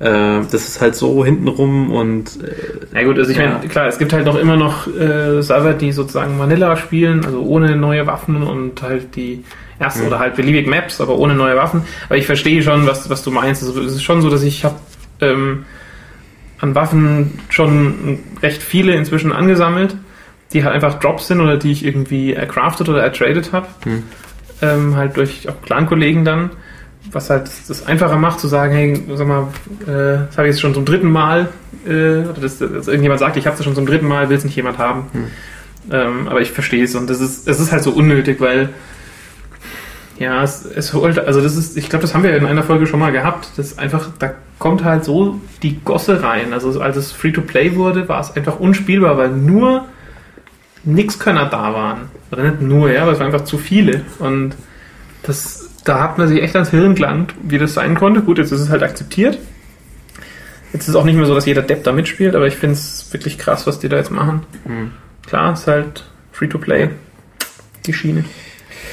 das 0.00 0.54
ist 0.54 0.80
halt 0.80 0.94
so 0.94 1.24
hintenrum 1.24 1.90
und 1.90 2.38
äh, 2.42 2.98
Ja 3.00 3.04
gut, 3.04 3.18
also 3.18 3.30
ich 3.32 3.36
Ja. 3.36 3.48
meine, 3.48 3.68
klar, 3.68 3.86
es 3.88 3.98
gibt 3.98 4.12
halt 4.12 4.26
noch 4.26 4.36
immer 4.36 4.56
noch 4.56 4.86
äh, 4.86 5.42
Server, 5.42 5.72
die 5.72 5.90
sozusagen 5.90 6.38
Vanilla 6.38 6.76
spielen, 6.76 7.24
also 7.24 7.42
ohne 7.42 7.74
neue 7.76 8.06
Waffen 8.06 8.42
und 8.44 8.80
halt 8.82 9.16
die 9.16 9.42
ersten 9.80 10.06
oder 10.06 10.18
halt 10.20 10.36
beliebig 10.36 10.66
Maps, 10.68 11.00
aber 11.00 11.18
ohne 11.18 11.34
neue 11.34 11.56
Waffen. 11.56 11.82
Aber 12.06 12.16
ich 12.16 12.26
verstehe 12.26 12.62
schon, 12.62 12.86
was, 12.86 13.10
was 13.10 13.22
du 13.24 13.30
meinst. 13.30 13.62
Also 13.62 13.80
es 13.80 13.94
ist 13.94 14.02
schon 14.02 14.22
so, 14.22 14.30
dass 14.30 14.42
ich 14.42 14.64
habe 14.64 14.76
ähm, 15.20 15.64
an 16.60 16.74
Waffen 16.74 17.38
schon 17.48 18.20
recht 18.42 18.62
viele 18.62 18.92
inzwischen 18.94 19.32
angesammelt, 19.32 19.96
die 20.52 20.64
halt 20.64 20.74
einfach 20.74 20.98
Drops 21.00 21.28
sind 21.28 21.40
oder 21.40 21.56
die 21.56 21.72
ich 21.72 21.84
irgendwie 21.84 22.34
ercraftet 22.34 22.88
oder 22.88 23.02
ertradet 23.02 23.52
habe. 23.52 23.66
Hm. 23.84 24.02
Ähm, 24.62 24.96
halt 24.96 25.16
durch 25.16 25.48
auch 25.48 25.60
Clan-Kollegen 25.62 26.24
dann. 26.24 26.50
Was 27.12 27.30
halt 27.30 27.50
das 27.68 27.86
einfacher 27.86 28.16
macht, 28.16 28.40
zu 28.40 28.48
sagen, 28.48 28.74
hey, 28.74 29.02
sag 29.14 29.26
mal, 29.26 29.48
äh, 29.82 30.26
das 30.26 30.36
habe 30.36 30.48
ich 30.48 30.54
jetzt 30.54 30.60
schon 30.60 30.74
zum 30.74 30.84
dritten 30.84 31.10
Mal, 31.10 31.48
äh, 31.86 32.18
oder 32.20 32.40
dass, 32.40 32.58
dass 32.58 32.86
irgendjemand 32.88 33.20
sagt, 33.20 33.36
ich 33.36 33.46
habe 33.46 33.56
es 33.56 33.64
schon 33.64 33.74
zum 33.74 33.86
dritten 33.86 34.06
Mal, 34.06 34.28
will 34.28 34.36
es 34.36 34.44
nicht 34.44 34.56
jemand 34.56 34.78
haben. 34.78 35.06
Ähm, 35.90 36.28
aber 36.28 36.40
ich 36.42 36.52
verstehe 36.52 36.84
es 36.84 36.94
und 36.94 37.08
das 37.08 37.20
ist, 37.20 37.48
es 37.48 37.60
ist 37.60 37.72
halt 37.72 37.82
so 37.82 37.92
unnötig, 37.92 38.40
weil 38.40 38.68
ja, 40.18 40.42
es, 40.42 40.64
es 40.64 40.92
holt, 40.94 41.18
also 41.18 41.40
das 41.40 41.56
ist, 41.56 41.76
ich 41.76 41.88
glaube, 41.88 42.02
das 42.02 42.12
haben 42.14 42.24
wir 42.24 42.36
in 42.36 42.44
einer 42.44 42.64
Folge 42.64 42.86
schon 42.86 42.98
mal 42.98 43.12
gehabt. 43.12 43.50
Das 43.56 43.78
einfach, 43.78 44.08
da 44.18 44.34
kommt 44.58 44.82
halt 44.82 45.04
so 45.04 45.40
die 45.62 45.80
Gosse 45.84 46.22
rein. 46.22 46.52
Also 46.52 46.80
als 46.80 46.96
es 46.96 47.12
Free-to-Play 47.12 47.76
wurde, 47.76 48.08
war 48.08 48.20
es 48.20 48.34
einfach 48.34 48.58
unspielbar, 48.58 49.16
weil 49.16 49.30
nur 49.30 49.84
Nixkönner 50.84 51.46
da 51.46 51.72
waren. 51.72 52.10
Oder 52.32 52.50
nicht 52.50 52.60
nur, 52.60 52.90
ja, 52.90 53.02
aber 53.02 53.12
es 53.12 53.20
waren 53.20 53.26
einfach 53.32 53.44
zu 53.44 53.58
viele. 53.58 54.02
Und 54.18 54.56
das, 55.22 55.67
da 55.88 56.00
hat 56.00 56.18
man 56.18 56.28
sich 56.28 56.42
echt 56.42 56.54
ans 56.54 56.70
Hirn 56.70 56.94
gelangt, 56.94 57.34
wie 57.42 57.58
das 57.58 57.74
sein 57.74 57.94
konnte. 57.94 58.20
Gut, 58.22 58.38
jetzt 58.38 58.52
ist 58.52 58.60
es 58.60 58.68
halt 58.68 58.82
akzeptiert. 58.82 59.38
Jetzt 60.72 60.82
ist 60.82 60.88
es 60.88 60.96
auch 60.96 61.04
nicht 61.04 61.16
mehr 61.16 61.24
so, 61.24 61.34
dass 61.34 61.46
jeder 61.46 61.62
Depp 61.62 61.84
da 61.84 61.92
mitspielt, 61.92 62.34
aber 62.34 62.46
ich 62.46 62.56
finde 62.56 62.74
es 62.74 63.08
wirklich 63.10 63.38
krass, 63.38 63.66
was 63.66 63.78
die 63.78 63.88
da 63.88 63.96
jetzt 63.96 64.10
machen. 64.10 64.42
Hm. 64.66 64.90
Klar, 65.26 65.54
ist 65.54 65.66
halt 65.66 66.04
Free-to-Play. 66.32 66.90
Die 67.86 67.92
Schiene. 67.94 68.24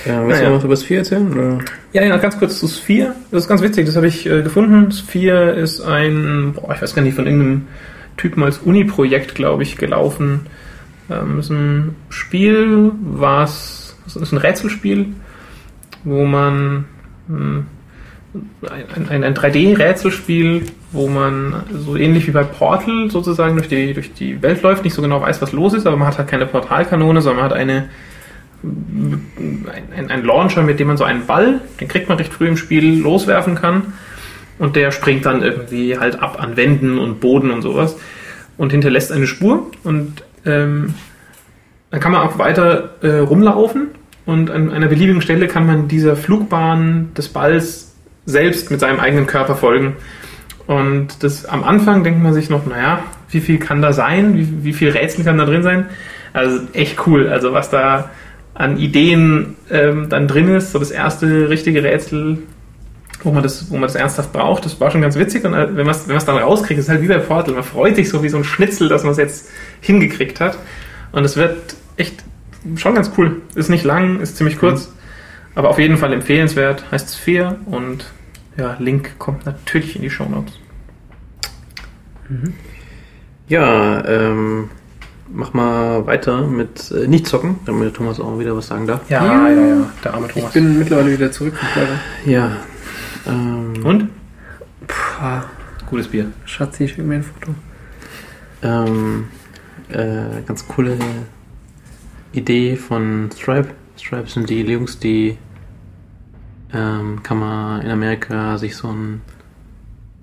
ja, 0.06 0.22
willst 0.22 0.38
Naja. 0.40 0.50
du 0.50 0.56
noch 0.56 0.64
über 0.64 0.78
Sphere 0.78 1.00
erzählen? 1.00 1.32
Oder? 1.34 1.60
Ja, 1.92 2.04
ja, 2.04 2.16
ganz 2.18 2.40
kurz 2.40 2.60
zu 2.60 2.68
Sphere. 2.68 3.14
Das 3.32 3.44
ist 3.44 3.50
ganz 3.50 3.62
witzig, 3.62 3.86
das 3.86 3.98
habe 3.98 4.08
ich 4.08 4.26
äh, 4.26 4.42
gefunden. 4.42 4.92
Sphere 4.92 5.52
ist 5.52 5.82
ein, 5.82 6.54
boah, 6.54 6.74
ich 6.74 6.82
weiß 6.82 6.96
gar 6.96 7.02
nicht, 7.02 7.16
von 7.16 7.26
irgendeinem 7.26 7.68
Typen 8.16 8.42
als 8.44 8.60
Uni-Projekt, 8.60 9.36
glaube 9.36 9.64
ich, 9.64 9.76
gelaufen. 9.76 10.48
Ähm, 11.10 11.40
ist 11.40 11.50
ein 11.50 11.96
Spiel, 12.10 12.92
was, 13.02 13.98
es 14.08 14.16
ist 14.16 14.32
ein 14.32 14.38
Rätselspiel, 14.38 15.08
wo 16.06 16.26
man 16.26 16.86
hm, 17.28 17.66
ein, 18.96 19.10
ein, 19.10 19.24
ein 19.24 19.34
3D-Rätselspiel, 19.34 20.64
wo 20.92 21.08
man 21.08 21.64
so 21.74 21.96
ähnlich 21.96 22.28
wie 22.28 22.32
bei 22.32 22.44
Portal 22.44 23.10
sozusagen 23.10 23.56
durch 23.56 23.68
die, 23.68 23.94
durch 23.94 24.14
die 24.14 24.42
Welt 24.42 24.62
läuft, 24.62 24.84
nicht 24.84 24.94
so 24.94 25.02
genau 25.02 25.22
weiß, 25.22 25.42
was 25.42 25.52
los 25.52 25.74
ist, 25.74 25.86
aber 25.86 25.98
man 25.98 26.08
hat 26.08 26.18
halt 26.18 26.28
keine 26.30 26.46
Portalkanone, 26.46 27.22
sondern 27.22 27.44
man 27.44 27.52
hat 27.52 27.58
eine 27.58 27.90
ein, 28.64 30.10
ein, 30.10 30.24
Launcher, 30.24 30.64
mit 30.64 30.80
dem 30.80 30.88
man 30.88 30.98
so 30.98 31.04
einen 31.04 31.26
Ball, 31.26 31.62
den 31.80 31.88
kriegt 31.88 32.10
man 32.10 32.18
recht 32.18 32.34
früh 32.34 32.48
im 32.48 32.58
Spiel, 32.58 33.00
loswerfen 33.00 33.56
kann. 33.56 33.94
Und 34.58 34.76
der 34.76 34.92
springt 34.92 35.26
dann 35.26 35.44
irgendwie 35.44 36.00
halt 36.00 36.20
ab 36.20 36.42
an 36.42 36.58
Wänden 36.58 36.98
und 36.98 37.20
Boden 37.20 37.52
und 37.52 37.62
sowas 37.62 37.98
und 38.58 38.72
hinterlässt 38.72 39.12
eine 39.12 39.28
Spur. 39.28 39.70
Und 39.84 40.24
ähm, 40.46 40.96
dann 41.92 42.00
kann 42.00 42.12
man 42.12 42.22
auch 42.22 42.40
weiter 42.40 42.96
äh, 43.02 43.20
rumlaufen 43.20 43.90
und 44.26 44.50
an 44.50 44.72
einer 44.72 44.88
beliebigen 44.88 45.22
Stelle 45.22 45.48
kann 45.48 45.66
man 45.68 45.88
dieser 45.88 46.16
Flugbahn 46.16 47.12
des 47.16 47.30
Balls 47.30 47.94
selbst 48.26 48.72
mit 48.72 48.80
seinem 48.80 49.00
eigenen 49.00 49.28
Körper 49.28 49.56
folgen. 49.56 49.98
Und 50.68 51.24
das 51.24 51.46
am 51.46 51.64
Anfang 51.64 52.04
denkt 52.04 52.24
man 52.24 52.34
sich 52.34 52.50
noch, 52.50 52.66
naja, 52.66 53.04
wie 53.30 53.40
viel 53.40 53.60
kann 53.60 53.82
da 53.82 53.94
sein? 53.94 54.36
Wie, 54.36 54.64
wie 54.64 54.74
viel 54.74 54.90
Rätsel 54.90 55.24
kann 55.24 55.38
da 55.38 55.46
drin 55.46 55.62
sein? 55.62 55.86
Also 56.34 56.62
echt 56.74 57.06
cool. 57.06 57.30
Also 57.30 57.54
was 57.54 57.70
da 57.70 58.10
an 58.56 58.78
Ideen 58.78 59.56
ähm, 59.70 60.10
dann 60.10 60.28
drin 60.28 60.48
ist, 60.56 60.72
so 60.72 60.80
das 60.80 60.90
erste 60.90 61.50
richtige 61.50 61.84
Rätsel, 61.84 62.40
wo 63.22 63.32
man 63.32 63.44
das, 63.44 63.70
wo 63.70 63.76
man 63.76 63.84
das 63.84 63.96
ernsthaft 63.96 64.34
braucht, 64.34 64.66
das 64.66 64.80
war 64.80 64.90
schon 64.90 65.02
ganz 65.02 65.18
witzig. 65.18 65.46
Und 65.46 65.54
äh, 65.54 65.68
wenn 65.76 65.86
man 65.86 65.94
es 65.94 66.08
wenn 66.08 66.18
dann 66.18 66.38
rauskriegt, 66.38 66.80
ist 66.80 66.90
halt 66.90 67.02
wie 67.02 67.08
bei 67.08 67.20
Portal. 67.20 67.54
Man 67.54 67.64
freut 67.64 67.96
sich 67.96 68.10
so 68.10 68.24
wie 68.24 68.30
so 68.30 68.38
ein 68.38 68.44
Schnitzel, 68.44 68.90
dass 68.90 69.04
man 69.04 69.12
es 69.12 69.18
jetzt 69.18 69.50
hingekriegt 69.82 70.40
hat. 70.40 70.58
Und 71.12 71.26
es 71.26 71.38
wird 71.38 71.76
echt 71.98 72.24
schon 72.76 72.96
ganz 72.96 73.12
cool. 73.18 73.42
Ist 73.56 73.70
nicht 73.70 73.84
lang, 73.84 74.20
ist 74.22 74.38
ziemlich 74.38 74.58
kurz, 74.58 74.92
aber 75.56 75.70
auf 75.70 75.80
jeden 75.80 75.98
Fall 75.98 76.14
empfehlenswert. 76.14 76.90
Heißt 76.92 77.18
Sphere 77.18 77.58
und 77.66 78.06
ja, 78.58 78.76
Link 78.80 79.18
kommt 79.20 79.46
natürlich 79.46 79.96
in 79.96 80.02
die 80.02 80.10
Show 80.10 80.26
Notes. 80.26 80.54
Ja, 83.48 84.04
ähm, 84.08 84.70
mach 85.32 85.54
mal 85.54 86.06
weiter 86.08 86.42
mit 86.48 86.92
äh, 86.92 87.08
nicht 87.08 87.28
zocken, 87.28 87.60
damit 87.66 87.94
Thomas 87.96 88.20
auch 88.20 88.40
wieder 88.40 88.56
was 88.58 88.68
sagen 88.68 88.88
darf. 88.88 89.02
Ja, 89.10 89.50
ja, 89.50 89.50
ja, 89.68 89.90
der 90.04 90.14
arme 90.14 90.28
Ich 90.28 90.34
Thomas. 90.34 90.54
bin 90.54 90.80
mittlerweile 90.80 91.12
wieder 91.12 91.32
zurück, 91.32 91.54
leider. 91.76 92.00
Ja. 92.26 92.52
Ähm, 93.28 93.74
und? 93.86 94.10
Puh, 94.88 95.42
Gutes 95.90 96.08
Bier. 96.08 96.28
Schatzi, 96.46 96.88
schick 96.88 97.06
mir 97.06 97.16
ein 97.16 97.24
Foto. 97.24 97.54
ähm, 98.64 99.26
äh, 99.90 100.42
ganz 100.48 100.68
coole 100.68 100.98
Idee 102.36 102.76
von 102.76 103.30
Stripe. 103.36 103.70
Stripe 103.98 104.28
sind 104.30 104.50
die 104.50 104.62
Jungs, 104.62 105.00
die 105.00 105.38
ähm, 106.74 107.22
kann 107.24 107.40
man 107.40 107.82
in 107.82 107.90
Amerika 107.92 108.58
sich 108.58 108.76
so 108.76 108.90
einen 108.90 109.22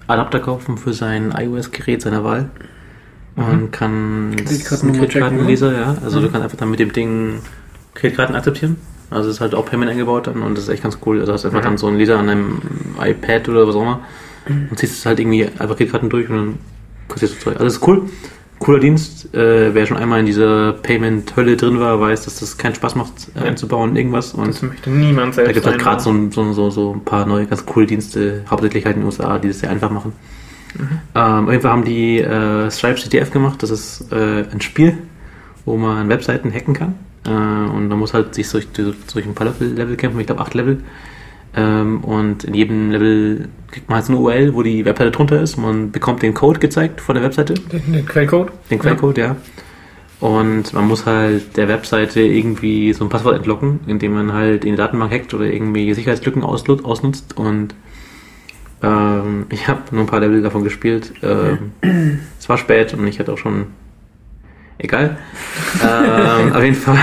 Adapter 0.06 0.40
kaufen 0.40 0.76
für 0.76 0.92
sein 0.92 1.32
iOS-Gerät 1.36 2.02
seiner 2.02 2.24
Wahl. 2.24 2.50
Und 3.34 3.70
kann 3.72 4.34
Kreditkartennummer 4.36 4.98
ein 5.04 5.08
Kreditkartenleser, 5.08 5.72
ja. 5.72 5.96
Also 6.04 6.20
du 6.20 6.26
Mhm. 6.26 6.32
kannst 6.32 6.44
einfach 6.44 6.58
dann 6.58 6.70
mit 6.70 6.80
dem 6.80 6.92
Ding 6.92 7.38
Kreditkarten 7.94 8.36
akzeptieren. 8.36 8.76
Also 9.08 9.30
es 9.30 9.36
ist 9.36 9.40
halt 9.40 9.54
auch 9.54 9.64
Payment 9.64 9.90
eingebaut 9.90 10.26
dann 10.26 10.42
und 10.42 10.56
das 10.56 10.64
ist 10.64 10.70
echt 10.70 10.82
ganz 10.82 10.98
cool. 11.06 11.20
Also 11.20 11.32
hast 11.32 11.46
einfach 11.46 11.60
Mhm. 11.60 11.64
dann 11.64 11.78
so 11.78 11.86
einen 11.86 11.96
Leser 11.98 12.18
an 12.18 12.28
einem 12.28 12.60
iPad 13.00 13.48
oder 13.48 13.66
was 13.66 13.74
auch 13.74 13.82
immer 13.82 14.00
und 14.70 14.78
ziehst 14.78 14.98
es 14.98 15.06
halt 15.06 15.18
irgendwie 15.18 15.44
einfach 15.44 15.76
Kreditkarten 15.76 16.10
durch 16.10 16.28
und 16.28 16.36
dann 16.36 16.58
kassierst 17.08 17.36
du 17.36 17.38
Zeug. 17.40 17.54
Also 17.54 17.64
das 17.64 17.74
ist 17.74 17.86
cool. 17.88 18.02
Cooler 18.62 18.80
Dienst. 18.80 19.34
Äh, 19.34 19.74
wer 19.74 19.86
schon 19.86 19.96
einmal 19.96 20.20
in 20.20 20.26
dieser 20.26 20.72
Payment-Hölle 20.72 21.56
drin 21.56 21.80
war, 21.80 22.00
weiß, 22.00 22.24
dass 22.24 22.40
das 22.40 22.56
keinen 22.58 22.74
Spaß 22.74 22.94
macht, 22.94 23.12
äh, 23.34 23.40
Ja. 23.40 23.44
einzubauen 23.46 23.96
irgendwas. 23.96 24.34
Und 24.34 24.48
Das 24.48 24.62
möchte 24.62 24.90
niemand 24.90 25.32
da 25.32 25.44
selbst 25.44 25.54
gibt 25.54 25.66
es 25.66 25.72
halt 25.72 25.80
gerade 25.82 26.00
so, 26.02 26.10
einbauen. 26.10 26.28
ein- 26.28 26.32
so, 26.32 26.52
so, 26.52 26.70
so 26.70 26.92
ein 26.94 27.04
paar 27.04 27.26
neue, 27.26 27.46
ganz 27.46 27.64
coole 27.66 27.86
Dienste, 27.86 28.42
hauptsächlich 28.50 28.84
halt 28.86 28.96
in 28.96 29.02
den 29.02 29.06
USA, 29.06 29.38
die 29.38 29.48
das 29.48 29.60
sehr 29.60 29.70
einfach 29.70 29.90
machen. 29.90 30.12
Ähm, 31.14 31.44
auf 31.44 31.50
jeden 31.50 31.60
Fall 31.62 31.70
haben 31.72 31.84
die 31.84 32.18
äh, 32.20 32.70
Stripe 32.70 32.98
CTF 33.00 33.30
gemacht. 33.30 33.62
Das 33.62 33.70
ist 33.70 34.10
äh, 34.12 34.44
ein 34.50 34.60
Spiel, 34.62 34.96
wo 35.66 35.76
man 35.76 36.08
Webseiten 36.08 36.50
hacken 36.52 36.72
kann. 36.74 36.94
Äh, 37.26 37.30
und 37.30 37.88
man 37.88 37.98
muss 37.98 38.14
halt 38.14 38.34
sich 38.34 38.50
durch, 38.50 38.68
durch, 38.68 38.96
durch 39.12 39.26
ein 39.26 39.34
paar 39.34 39.46
Level, 39.48 39.68
Level 39.74 39.96
kämpfen, 39.96 40.18
ich 40.20 40.26
glaube 40.26 40.40
acht 40.40 40.54
Level. 40.54 40.78
Ähm, 41.54 42.02
und 42.02 42.44
in 42.44 42.54
jedem 42.54 42.90
Level 42.90 43.48
kriegt 43.70 43.88
man 43.88 43.96
halt 43.96 44.06
so 44.06 44.12
eine 44.12 44.20
URL, 44.22 44.54
wo 44.54 44.62
die 44.62 44.84
Webseite 44.84 45.10
drunter 45.10 45.40
ist. 45.40 45.56
Man 45.56 45.90
bekommt 45.90 46.22
den 46.22 46.34
Code 46.34 46.60
gezeigt 46.60 47.00
von 47.00 47.14
der 47.14 47.24
Webseite. 47.24 47.54
Den, 47.54 47.92
den 47.92 48.06
Quellcode? 48.06 48.52
Den 48.70 48.78
Quellcode, 48.78 49.18
ja. 49.18 49.36
Und 50.22 50.72
man 50.72 50.86
muss 50.86 51.04
halt 51.04 51.56
der 51.56 51.66
Webseite 51.66 52.20
irgendwie 52.20 52.92
so 52.92 53.04
ein 53.04 53.10
Passwort 53.10 53.34
entlocken, 53.34 53.80
indem 53.88 54.14
man 54.14 54.32
halt 54.32 54.64
in 54.64 54.70
die 54.70 54.76
Datenbank 54.76 55.12
hackt 55.12 55.34
oder 55.34 55.46
irgendwie 55.46 55.92
Sicherheitslücken 55.94 56.44
ausnutzt. 56.44 57.36
Und 57.36 57.74
ähm, 58.82 59.46
ich 59.50 59.66
habe 59.66 59.80
nur 59.90 60.04
ein 60.04 60.06
paar 60.06 60.20
Level 60.20 60.40
davon 60.40 60.62
gespielt. 60.62 61.12
Ähm, 61.22 61.72
es 62.38 62.48
war 62.48 62.56
spät 62.56 62.94
und 62.94 63.06
ich 63.06 63.18
hatte 63.18 63.32
auch 63.32 63.38
schon. 63.38 63.66
Egal. 64.82 65.16
ähm, 65.82 66.52
auf 66.52 66.62
jeden 66.62 66.74
Fall. 66.74 66.98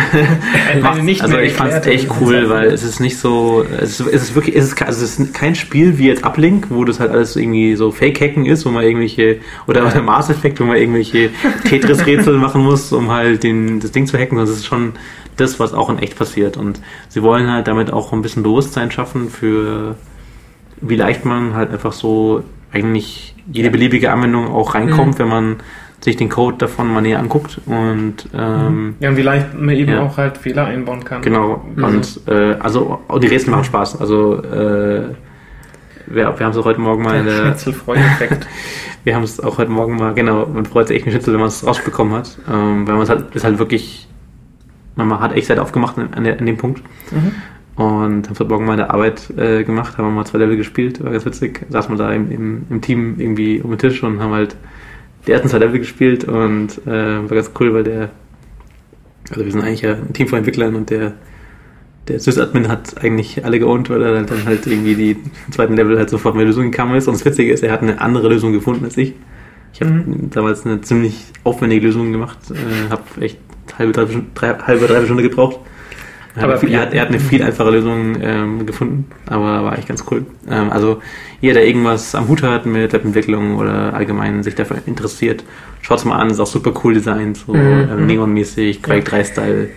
Alleine 0.73 1.03
nicht 1.03 1.21
also 1.21 1.37
ich 1.37 1.53
fand 1.53 1.71
es 1.71 1.85
echt 1.87 2.09
cool, 2.19 2.49
weil 2.49 2.65
es 2.67 2.83
ist 2.83 2.99
nicht 2.99 3.17
so, 3.17 3.65
es 3.79 3.99
ist, 3.99 4.07
es 4.07 4.23
ist 4.23 4.35
wirklich, 4.35 4.55
es 4.55 4.65
ist, 4.65 4.81
also 4.81 5.03
es 5.03 5.17
ist 5.17 5.33
kein 5.33 5.55
Spiel 5.55 5.97
wie 5.97 6.07
jetzt 6.07 6.25
Uplink, 6.25 6.67
wo 6.69 6.83
das 6.83 6.99
halt 6.99 7.11
alles 7.11 7.37
irgendwie 7.37 7.75
so 7.75 7.91
Fake-Hacken 7.91 8.45
ist, 8.45 8.65
wo 8.65 8.69
man 8.69 8.83
irgendwelche, 8.83 9.37
oder 9.65 9.85
der 9.89 10.01
Mass 10.01 10.29
Effect, 10.29 10.59
wo 10.59 10.65
man 10.65 10.75
irgendwelche 10.75 11.29
Tetris-Rätsel 11.69 12.37
machen 12.37 12.61
muss, 12.63 12.91
um 12.91 13.09
halt 13.11 13.43
den, 13.43 13.79
das 13.79 13.91
Ding 13.91 14.07
zu 14.07 14.17
hacken, 14.17 14.37
sondern 14.37 14.53
es 14.53 14.59
ist 14.59 14.65
schon 14.65 14.93
das, 15.37 15.59
was 15.59 15.73
auch 15.73 15.89
in 15.89 15.99
echt 15.99 16.17
passiert. 16.17 16.57
Und 16.57 16.81
sie 17.07 17.23
wollen 17.23 17.49
halt 17.49 17.67
damit 17.67 17.93
auch 17.93 18.11
ein 18.11 18.21
bisschen 18.21 18.43
Bewusstsein 18.43 18.91
schaffen 18.91 19.29
für, 19.29 19.95
wie 20.81 20.97
leicht 20.97 21.23
man 21.23 21.53
halt 21.55 21.71
einfach 21.71 21.93
so 21.93 22.43
eigentlich 22.73 23.35
jede 23.51 23.71
beliebige 23.71 24.11
Anwendung 24.11 24.47
auch 24.47 24.75
reinkommt, 24.75 25.15
Mhm. 25.15 25.19
wenn 25.19 25.27
man 25.29 25.55
sich 26.01 26.15
den 26.15 26.29
Code 26.29 26.57
davon 26.57 26.87
mal 26.93 27.01
näher 27.01 27.19
anguckt 27.19 27.59
und 27.65 28.15
ähm, 28.33 28.95
Ja, 28.99 29.09
und 29.09 29.17
wie 29.17 29.21
leicht 29.21 29.53
man 29.59 29.75
eben 29.75 29.91
Ja. 29.91 30.01
auch 30.03 30.17
halt 30.17 30.37
Fehler 30.37 30.65
einbauen 30.65 31.03
kann. 31.03 31.21
Genau, 31.21 31.63
Mhm. 31.75 31.83
und 31.83 32.21
äh, 32.27 32.53
also 32.59 32.99
die 33.21 33.27
Rätsel 33.27 33.51
machen 33.51 33.65
Spaß. 33.65 33.99
Also 33.99 34.41
äh, 34.43 35.01
wir, 36.07 36.15
wir 36.37 36.45
haben 36.45 36.51
es 36.51 36.57
auch 36.57 36.65
heute 36.65 36.79
Morgen 36.81 37.03
mal 37.03 37.23
Der 37.23 37.31
Schnitzelfreude-Effekt. 37.33 38.47
wir 39.03 39.15
haben 39.15 39.23
es 39.23 39.39
auch 39.39 39.57
heute 39.57 39.71
Morgen 39.71 39.97
mal, 39.97 40.13
genau, 40.13 40.45
man 40.45 40.65
freut 40.65 40.87
sich 40.87 40.97
echt 40.97 41.05
ein 41.07 41.11
Schnitzel, 41.11 41.33
wenn 41.33 41.39
man 41.41 41.49
es 41.49 41.65
rausbekommen 41.65 42.13
hat. 42.13 42.37
Ähm, 42.51 42.87
weil 42.87 42.93
man 42.95 43.03
es 43.03 43.09
halt, 43.09 43.35
ist 43.35 43.43
halt 43.43 43.59
wirklich, 43.59 44.07
man 44.95 45.19
hat 45.19 45.33
echt 45.35 45.47
Zeit 45.47 45.59
aufgemacht 45.59 45.97
an, 45.97 46.23
der- 46.23 46.39
an 46.39 46.45
dem 46.45 46.57
Punkt. 46.57 46.81
Mhm. 47.11 47.31
Und 47.83 48.25
haben 48.25 48.33
es 48.33 48.39
heute 48.39 48.49
Morgen 48.49 48.65
mal 48.65 48.73
in 48.73 48.79
der 48.79 48.93
Arbeit 48.93 49.29
äh, 49.37 49.63
gemacht, 49.63 49.97
haben 49.97 50.05
wir 50.07 50.11
mal 50.11 50.25
zwei 50.25 50.39
Level 50.39 50.57
gespielt, 50.57 51.01
war 51.03 51.11
ganz 51.11 51.25
witzig. 51.25 51.65
Saßen 51.69 51.93
wir 51.93 51.97
da 51.97 52.11
im, 52.11 52.29
im, 52.31 52.63
im 52.69 52.81
Team 52.81 53.15
irgendwie 53.19 53.61
um 53.61 53.69
den 53.69 53.79
Tisch 53.79 54.01
und 54.03 54.19
haben 54.21 54.33
halt 54.33 54.55
die 55.29 55.33
ersten 55.33 55.47
zwei 55.47 55.59
Level 55.59 55.77
gespielt 55.77 56.23
und 56.23 56.81
äh, 56.87 56.89
war 56.89 57.27
ganz 57.27 57.51
cool, 57.59 57.71
weil 57.71 57.83
der, 57.83 58.09
also 59.29 59.45
wir 59.45 59.51
sind 59.51 59.61
eigentlich 59.61 59.81
ja 59.81 59.93
ein 59.93 60.11
Team 60.11 60.27
von 60.27 60.39
Entwicklern 60.39 60.73
und 60.73 60.89
der, 60.89 61.13
der 62.07 62.19
Sys-Admin 62.19 62.67
hat 62.67 63.03
eigentlich 63.03 63.45
alle 63.45 63.59
geowned, 63.59 63.91
weil 63.91 64.01
er 64.01 64.23
dann 64.23 64.45
halt 64.45 64.65
irgendwie 64.65 64.95
die 64.95 65.17
zweiten 65.51 65.75
Level 65.75 65.99
halt 65.99 66.09
sofort 66.09 66.33
mit 66.33 66.41
der 66.41 66.47
Lösung 66.47 66.71
gekommen 66.71 66.95
ist. 66.95 67.07
Und 67.07 67.13
das 67.13 67.25
Witzige 67.25 67.53
ist, 67.53 67.61
er 67.61 67.71
hat 67.71 67.83
eine 67.83 68.01
andere 68.01 68.27
Lösung 68.29 68.53
gefunden 68.53 68.85
als 68.85 68.97
ich. 68.97 69.13
Ich 69.71 69.81
habe 69.81 69.91
Mhm. 69.91 70.31
damals 70.31 70.65
eine 70.65 70.81
ziemlich 70.81 71.25
aufwendige 71.43 71.85
Lösung 71.85 72.11
gemacht, 72.11 72.39
äh, 72.49 72.89
habe 72.89 73.03
echt 73.21 73.37
halbe, 73.77 73.91
drei, 73.91 74.07
halbe, 74.07 74.57
dreiviertel 74.87 75.05
Stunde 75.05 75.21
gebraucht. 75.23 75.59
Er 76.35 76.43
Aber 76.43 76.57
viel, 76.57 76.71
er, 76.71 76.81
hat, 76.81 76.93
er 76.93 77.01
hat 77.01 77.09
eine 77.09 77.19
viel 77.19 77.41
einfache 77.41 77.71
Lösung 77.71 78.15
ähm, 78.21 78.65
gefunden, 78.65 79.07
aber 79.25 79.63
war 79.63 79.73
eigentlich 79.73 79.87
ganz 79.87 80.03
cool. 80.11 80.25
Ähm, 80.49 80.69
also 80.71 81.01
jeder, 81.41 81.55
der 81.55 81.67
irgendwas 81.67 82.13
am 82.15 82.27
Hut 82.27 82.43
hat 82.43 82.65
mit 82.65 82.93
Webentwicklung 82.93 83.55
oder 83.57 83.93
allgemein 83.93 84.43
sich 84.43 84.55
dafür 84.55 84.77
interessiert, 84.85 85.43
schaut's 85.81 86.05
mal 86.05 86.17
an, 86.19 86.29
ist 86.29 86.39
auch 86.39 86.47
super 86.47 86.71
cool 86.83 86.93
designt, 86.93 87.37
so 87.37 87.53
Mhm. 87.53 87.89
ähm, 87.91 88.05
neonmäßig, 88.05 88.83
Quake 88.83 89.03
3 89.03 89.23
Style, 89.23 89.69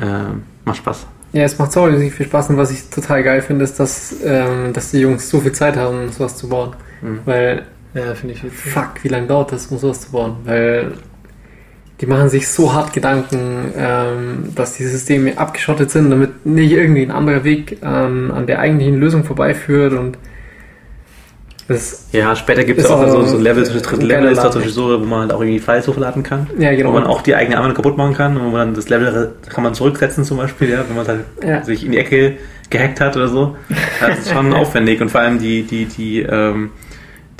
ähm, 0.00 0.42
macht 0.64 0.78
Spaß. 0.78 1.06
Ja, 1.32 1.42
es 1.42 1.58
macht 1.58 1.72
saumäßig 1.72 2.12
viel 2.12 2.26
Spaß 2.26 2.50
und 2.50 2.56
was 2.56 2.70
ich 2.70 2.88
total 2.90 3.22
geil 3.22 3.42
finde, 3.42 3.64
ist, 3.64 3.78
dass, 3.80 4.16
ähm, 4.24 4.72
dass 4.72 4.90
die 4.92 4.98
Jungs 5.00 5.28
so 5.28 5.40
viel 5.40 5.52
Zeit 5.52 5.76
haben, 5.76 6.10
sowas 6.10 6.36
zu 6.36 6.48
bauen. 6.48 6.70
Mhm. 7.02 7.20
Weil, 7.24 7.62
Ja, 7.94 8.14
finde 8.14 8.34
ich 8.34 8.42
fuck, 8.52 8.90
wie 9.02 9.08
lange 9.08 9.26
dauert 9.26 9.50
das, 9.52 9.66
um 9.68 9.78
sowas 9.78 10.02
zu 10.02 10.12
bauen? 10.12 10.36
Weil 10.44 10.92
die 12.00 12.06
machen 12.06 12.28
sich 12.28 12.48
so 12.48 12.72
hart 12.72 12.92
Gedanken, 12.92 13.72
ähm, 13.76 14.54
dass 14.54 14.74
die 14.74 14.84
Systeme 14.84 15.36
abgeschottet 15.36 15.90
sind, 15.90 16.10
damit 16.10 16.46
nicht 16.46 16.70
irgendwie 16.72 17.02
ein 17.02 17.10
anderer 17.10 17.42
Weg 17.44 17.78
an, 17.82 18.30
an 18.30 18.46
der 18.46 18.60
eigentlichen 18.60 18.98
Lösung 19.00 19.24
vorbeiführt 19.24 19.92
und 19.92 20.16
das, 21.66 22.06
Ja, 22.12 22.34
später 22.34 22.64
gibt 22.64 22.80
es 22.80 22.86
auch 22.86 23.06
so, 23.08 23.24
so 23.24 23.36
Level, 23.36 23.62
so 23.66 23.78
dritte 23.78 24.06
Level 24.06 24.30
ist 24.32 24.38
da 24.38 24.50
zum 24.50 24.62
Beispiel 24.62 24.72
so, 24.72 25.00
wo 25.00 25.04
man 25.04 25.20
halt 25.22 25.32
auch 25.34 25.40
irgendwie 25.42 25.58
Files 25.58 25.86
hochladen 25.86 26.22
kann. 26.22 26.46
ja 26.58 26.74
genau. 26.74 26.88
Wo 26.90 26.94
man 26.94 27.04
auch 27.04 27.20
die 27.20 27.34
eigene 27.34 27.56
Anwendung 27.58 27.76
kaputt 27.76 27.98
machen 27.98 28.14
kann 28.14 28.36
und 28.38 28.44
wo 28.46 28.48
man 28.48 28.68
dann 28.68 28.74
das 28.74 28.88
Level 28.88 29.34
kann 29.50 29.64
man 29.64 29.74
zurücksetzen 29.74 30.24
zum 30.24 30.38
Beispiel, 30.38 30.70
ja, 30.70 30.84
wenn 30.88 30.96
man 30.96 31.06
halt 31.06 31.24
Ja. 31.46 31.62
sich 31.62 31.84
in 31.84 31.92
die 31.92 31.98
Ecke 31.98 32.36
gehackt 32.70 33.02
hat 33.02 33.16
oder 33.16 33.28
so. 33.28 33.56
Das 34.00 34.18
ist 34.20 34.30
schon 34.32 34.52
aufwendig 34.54 35.02
und 35.02 35.10
vor 35.10 35.20
allem 35.20 35.38
die, 35.40 35.62
die, 35.64 35.84
die, 35.84 36.20
ähm, 36.22 36.70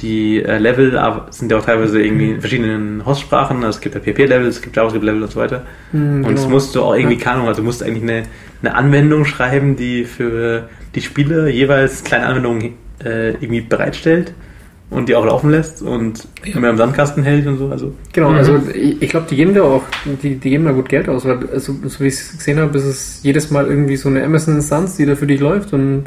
die 0.00 0.42
äh, 0.42 0.58
Level 0.58 0.98
sind 1.30 1.50
ja 1.50 1.58
auch 1.58 1.64
teilweise 1.64 2.00
irgendwie 2.00 2.30
in 2.30 2.40
verschiedenen 2.40 3.04
Hostsprachen. 3.04 3.56
Also 3.64 3.78
es 3.78 3.80
gibt 3.80 3.94
ja 3.94 4.00
PHP-Level, 4.00 4.46
es 4.46 4.62
gibt 4.62 4.76
JavaScript-Level 4.76 5.22
und 5.22 5.30
so 5.32 5.40
weiter. 5.40 5.64
Mhm, 5.92 6.24
Und 6.24 6.34
es 6.34 6.42
genau. 6.42 6.54
musst 6.54 6.74
du 6.74 6.82
auch 6.82 6.94
irgendwie, 6.94 7.16
keine 7.18 7.36
Ahnung, 7.36 7.48
also 7.48 7.62
du 7.62 7.66
musst 7.66 7.82
eigentlich 7.82 8.02
eine, 8.04 8.22
eine 8.62 8.74
Anwendung 8.74 9.24
schreiben, 9.24 9.74
die 9.76 10.04
für 10.04 10.68
die 10.94 11.00
Spieler 11.00 11.48
jeweils 11.48 12.04
kleine 12.04 12.26
Anwendungen 12.26 12.74
äh, 13.04 13.30
irgendwie 13.30 13.60
bereitstellt 13.60 14.32
und 14.90 15.08
die 15.08 15.16
auch 15.16 15.26
laufen 15.26 15.50
lässt 15.50 15.82
und 15.82 16.26
immer 16.44 16.70
im 16.70 16.76
Sandkasten 16.78 17.22
hält 17.22 17.46
und 17.46 17.58
so. 17.58 17.68
Also 17.68 17.92
Genau, 18.12 18.30
Mhm. 18.30 18.36
also 18.36 18.60
ich, 18.72 19.02
ich 19.02 19.10
glaube, 19.10 19.26
die 19.28 19.36
geben 19.36 19.52
da 19.54 19.62
auch, 19.62 19.82
die, 20.22 20.36
die 20.36 20.50
geben 20.50 20.64
da 20.64 20.72
gut 20.72 20.88
Geld 20.88 21.08
aus, 21.08 21.24
weil 21.26 21.40
also, 21.52 21.74
so 21.84 22.00
wie 22.00 22.06
ich 22.06 22.14
es 22.14 22.38
gesehen 22.38 22.58
habe, 22.58 22.76
ist 22.78 22.84
es 22.84 23.20
jedes 23.22 23.50
Mal 23.50 23.66
irgendwie 23.66 23.96
so 23.96 24.08
eine 24.08 24.24
Amazon-Instanz, 24.24 24.96
die 24.96 25.06
da 25.06 25.14
für 25.16 25.26
dich 25.26 25.40
läuft 25.40 25.72
und 25.72 26.04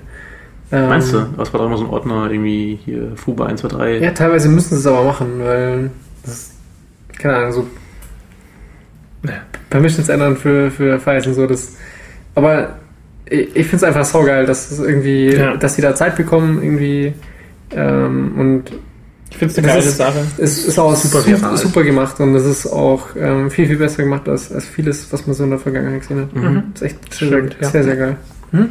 ähm, 0.72 0.90
Meinst 0.90 1.14
du? 1.14 1.26
Was 1.36 1.52
war 1.54 1.60
da 1.60 1.66
immer 1.68 1.78
so 1.78 1.84
ein 1.86 1.90
Ordner, 1.90 2.30
irgendwie 2.32 2.80
hier 2.86 3.12
Fuba 3.16 3.46
1, 3.48 3.62
2, 3.62 3.68
3? 3.68 3.98
Ja, 4.00 4.12
teilweise 4.12 4.50
müssen 4.50 4.70
sie 4.76 4.76
es 4.82 4.88
aber 4.88 5.04
machen, 5.04 5.28
weil 5.40 5.92
das 6.26 6.52
keine 7.18 7.36
Ahnung, 7.36 7.52
so 7.52 7.68
Ja. 9.26 9.34
Permissions 9.70 10.10
ändern 10.10 10.36
für, 10.36 10.72
für 10.72 11.00
Files 11.00 11.28
und 11.28 11.34
so, 11.36 11.46
das 11.48 11.76
aber 12.36 12.76
ich, 13.26 13.56
ich 13.56 13.68
finde 13.68 13.78
es 13.78 13.84
einfach 13.84 14.06
saugeil, 14.06 14.46
dass 14.46 14.72
es 14.72 14.80
irgendwie, 14.80 15.34
Ja. 15.34 15.56
dass 15.58 15.76
sie 15.76 15.82
da 15.82 15.94
Zeit 15.96 16.16
bekommen, 16.16 16.62
irgendwie 16.64 17.14
ähm, 17.72 18.34
und 18.38 18.64
Ich 19.30 19.38
finde 19.38 19.52
es 19.54 19.58
eine 19.60 19.68
geile 19.68 19.80
ist- 19.84 19.98
Sache. 19.98 20.20
es 20.38 20.66
ist 20.66 20.78
auch 20.80 20.96
Super 20.96 21.22
super, 21.22 21.58
super, 21.58 21.84
gemacht 21.84 22.20
und 22.20 22.36
es 22.36 22.46
ist 22.46 22.66
auch 22.68 23.10
ähm, 23.18 23.50
viel, 23.52 23.68
viel 23.68 23.78
besser 23.78 24.04
gemacht 24.04 24.28
als, 24.28 24.52
als 24.52 24.66
vieles, 24.66 25.08
was 25.14 25.26
man 25.28 25.36
so 25.36 25.44
in 25.44 25.52
der 25.52 25.60
Vergangenheit 25.60 26.02
gesehen 26.02 26.22
hat. 26.22 26.36
Mhm. 26.36 26.64
Das 26.74 26.82
ist 26.82 26.88
echt 26.88 27.14
sehr, 27.14 27.28
Stimmt, 27.28 27.54
sehr, 27.54 27.62
ja. 27.62 27.70
sehr, 27.70 27.84
sehr 27.84 27.96
geil. 27.96 28.16
Hm? 28.52 28.70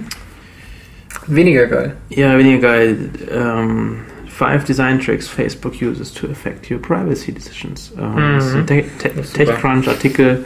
Weniger 1.34 1.66
geil. 1.66 1.94
Ja, 2.10 2.36
weniger 2.38 2.58
geil. 2.68 2.96
Ähm, 3.30 3.96
five 4.28 4.64
Design 4.64 4.98
Tricks 5.00 5.28
Facebook 5.28 5.74
uses 5.82 6.12
to 6.12 6.26
affect 6.28 6.70
your 6.70 6.80
privacy 6.80 7.32
decisions. 7.32 7.92
Ähm, 7.98 8.14
Mhm. 8.14 8.34
das 8.36 8.46
ist 8.46 8.54
ein 8.54 8.66
Te 8.66 8.84
Te 8.98 9.10
Das. 9.16 9.32
TechCrunch-Artikel. 9.32 10.44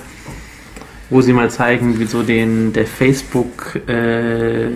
wo 1.10 1.20
sie 1.20 1.34
mal 1.34 1.50
zeigen, 1.50 1.98
wie 2.00 2.06
so 2.06 2.22
den 2.22 2.72
der 2.72 2.86
Facebook 2.86 3.78
äh, 3.88 4.68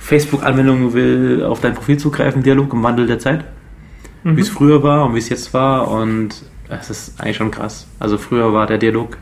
Facebook-Anwendung 0.00 0.92
will 0.94 1.44
auf 1.44 1.60
dein 1.60 1.74
Profil 1.74 1.96
zugreifen, 1.96 2.42
Dialog 2.42 2.72
im 2.72 2.82
Wandel 2.82 3.06
der 3.06 3.18
Zeit. 3.18 3.44
Mhm. 4.24 4.36
Wie 4.36 4.40
es 4.40 4.48
früher 4.48 4.82
war 4.82 5.06
und 5.06 5.14
wie 5.14 5.18
es 5.18 5.28
jetzt 5.28 5.54
war 5.54 5.90
und 5.90 6.30
es 6.68 6.90
ist 6.90 7.20
eigentlich 7.20 7.36
schon 7.36 7.50
krass. 7.50 7.86
Also 7.98 8.18
früher 8.18 8.52
war 8.52 8.66
der 8.66 8.78
Dialog 8.78 9.16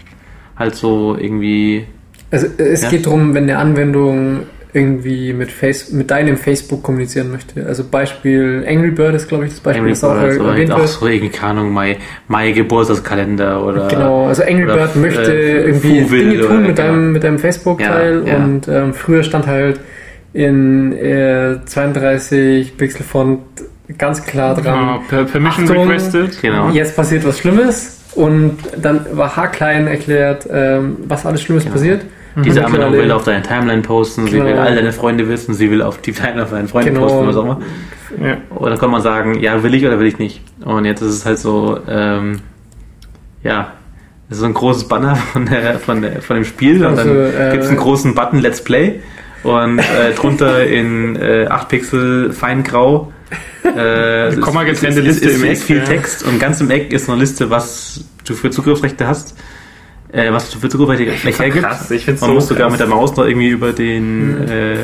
halt 0.56 0.74
so 0.74 1.16
irgendwie 1.18 1.86
Also 2.30 2.46
es 2.58 2.82
Ja. 2.82 2.90
geht 2.90 3.06
darum, 3.06 3.34
wenn 3.34 3.44
eine 3.44 3.58
Anwendung 3.58 4.40
irgendwie 4.74 5.32
mit, 5.32 5.50
Face 5.50 5.90
mit 5.92 6.10
deinem 6.10 6.36
Facebook 6.36 6.82
kommunizieren 6.82 7.30
möchte. 7.32 7.64
Also 7.66 7.84
Beispiel 7.84 8.64
Angry 8.68 8.90
Bird 8.90 9.14
ist, 9.14 9.26
glaube 9.28 9.44
ich, 9.46 9.50
das 9.52 9.60
Beispiel, 9.60 9.80
Angry 9.80 9.92
das 9.92 10.04
auch 10.04 10.14
Birds 10.14 10.38
oder 10.38 10.50
erwähnt 10.52 10.72
auch 10.72 10.78
wird. 10.80 10.88
so 10.88 11.06
irgendwie, 11.06 11.30
keine 11.30 11.60
Ahnung, 11.60 11.72
My, 11.74 11.96
My 12.28 12.52
Geburtstagskalender 12.52 13.64
oder 13.64 13.88
Genau, 13.88 14.26
also 14.26 14.42
Angry 14.42 14.66
Bird 14.66 14.94
möchte 14.96 15.32
äh, 15.32 15.62
irgendwie 15.68 16.00
Foodville 16.00 16.30
Dinge 16.30 16.42
tun 16.42 16.58
oder- 16.58 16.66
mit 16.68 16.78
deinem, 16.78 17.12
mit 17.12 17.24
deinem 17.24 17.38
Facebook-Teil 17.38 18.22
Ja, 18.26 18.32
ja. 18.38 18.44
und 18.44 18.68
ähm, 18.68 18.92
früher 18.94 19.22
stand 19.22 19.46
halt 19.46 19.80
in 20.34 20.92
äh, 20.92 21.56
32 21.64 22.76
Pixel 22.76 23.02
Font 23.04 23.40
ganz 23.96 24.22
klar 24.24 24.54
dran. 24.54 25.00
Per 25.08 25.24
Permission 25.24 25.64
Achtung. 25.68 25.82
requested. 25.88 26.42
Genau. 26.42 26.68
Jetzt 26.70 26.94
passiert 26.94 27.26
was 27.26 27.38
Schlimmes 27.38 28.00
und 28.14 28.58
dann 28.80 29.06
war 29.12 29.34
haarklein 29.36 29.86
erklärt, 29.86 30.46
ähm, 30.52 30.96
was 31.06 31.24
alles 31.24 31.40
Schlimmes 31.42 31.64
Genau. 31.64 31.74
passiert. 31.74 32.02
Diese 32.44 32.60
Mhm. 32.60 32.66
Anwendung 32.66 32.90
Mittlerweile- 32.90 33.02
will 33.02 33.12
auf 33.12 33.24
deine 33.24 33.42
Timeline 33.42 33.82
posten, 33.82 34.26
sie 34.26 34.32
Genau. 34.32 34.44
will 34.46 34.54
all 34.58 34.74
deine 34.74 34.92
Freunde 34.92 35.28
wissen, 35.28 35.54
sie 35.54 35.70
will 35.70 35.82
auf 35.82 36.00
die 36.00 36.12
Timeline 36.12 36.46
von 36.46 36.56
deinen 36.58 36.68
Freunden 36.68 36.94
Genau. 36.94 37.06
posten, 37.06 37.26
was 37.26 37.36
auch 37.36 37.44
immer. 37.44 37.60
Ja. 38.22 38.36
Und 38.50 38.70
dann 38.70 38.78
kann 38.78 38.90
man 38.90 39.02
sagen, 39.02 39.38
ja, 39.40 39.62
will 39.62 39.74
ich 39.74 39.84
oder 39.86 39.98
will 40.00 40.06
ich 40.06 40.18
nicht. 40.18 40.40
Und 40.64 40.84
jetzt 40.84 41.00
ist 41.02 41.12
es 41.14 41.26
halt 41.26 41.38
so, 41.38 41.78
ähm, 41.88 42.40
ja, 43.42 43.72
es 44.30 44.36
ist 44.36 44.40
so 44.40 44.46
ein 44.46 44.54
großes 44.54 44.88
Banner 44.88 45.16
von, 45.16 45.46
der, 45.46 45.78
von, 45.78 46.02
der, 46.02 46.22
von 46.22 46.36
dem 46.36 46.44
Spiel 46.44 46.84
und 46.84 46.98
Also, 46.98 47.04
dann 47.14 47.48
äh, 47.48 47.50
gibt 47.52 47.64
es 47.64 47.68
einen 47.68 47.78
großen 47.78 48.14
Button 48.14 48.40
Let's 48.40 48.62
Play 48.62 49.00
und 49.42 49.78
äh, 49.78 50.12
drunter 50.16 50.64
in 50.66 51.16
äh, 51.16 51.46
8 51.48 51.68
Pixel 51.68 52.32
feingrau 52.32 53.12
äh, 53.62 54.34
Komma 54.40 54.64
getrennte 54.64 55.00
ist- 55.00 55.06
Liste 55.22 55.28
ist, 55.28 55.36
im 55.42 55.50
ist 55.50 55.60
Eck, 55.60 55.66
viel 55.66 55.76
ja. 55.78 55.84
Text 55.84 56.24
und 56.26 56.38
ganz 56.40 56.60
im 56.60 56.70
Eck 56.70 56.92
ist 56.92 57.08
eine 57.08 57.18
Liste, 57.18 57.50
was 57.50 58.04
du 58.26 58.34
für 58.34 58.50
Zugriffsrechte 58.50 59.06
hast. 59.06 59.36
Äh, 60.12 60.32
was 60.32 60.50
du 60.50 60.58
für 60.58 60.68
Zugriffsrechte 60.68 61.16
gleich 61.20 61.38
hergibst. 61.38 61.62
krass, 61.68 61.90
ich 61.90 62.04
find's 62.04 62.20
man 62.22 62.30
so 62.30 62.34
muss 62.34 62.48
sogar 62.48 62.62
krass. 62.64 62.72
mit 62.72 62.80
der 62.80 62.86
Maus 62.88 63.14
noch 63.16 63.26
irgendwie 63.26 63.48
über 63.50 63.72
den 63.72 64.42
Mhm. 64.42 64.48
äh, 64.50 64.76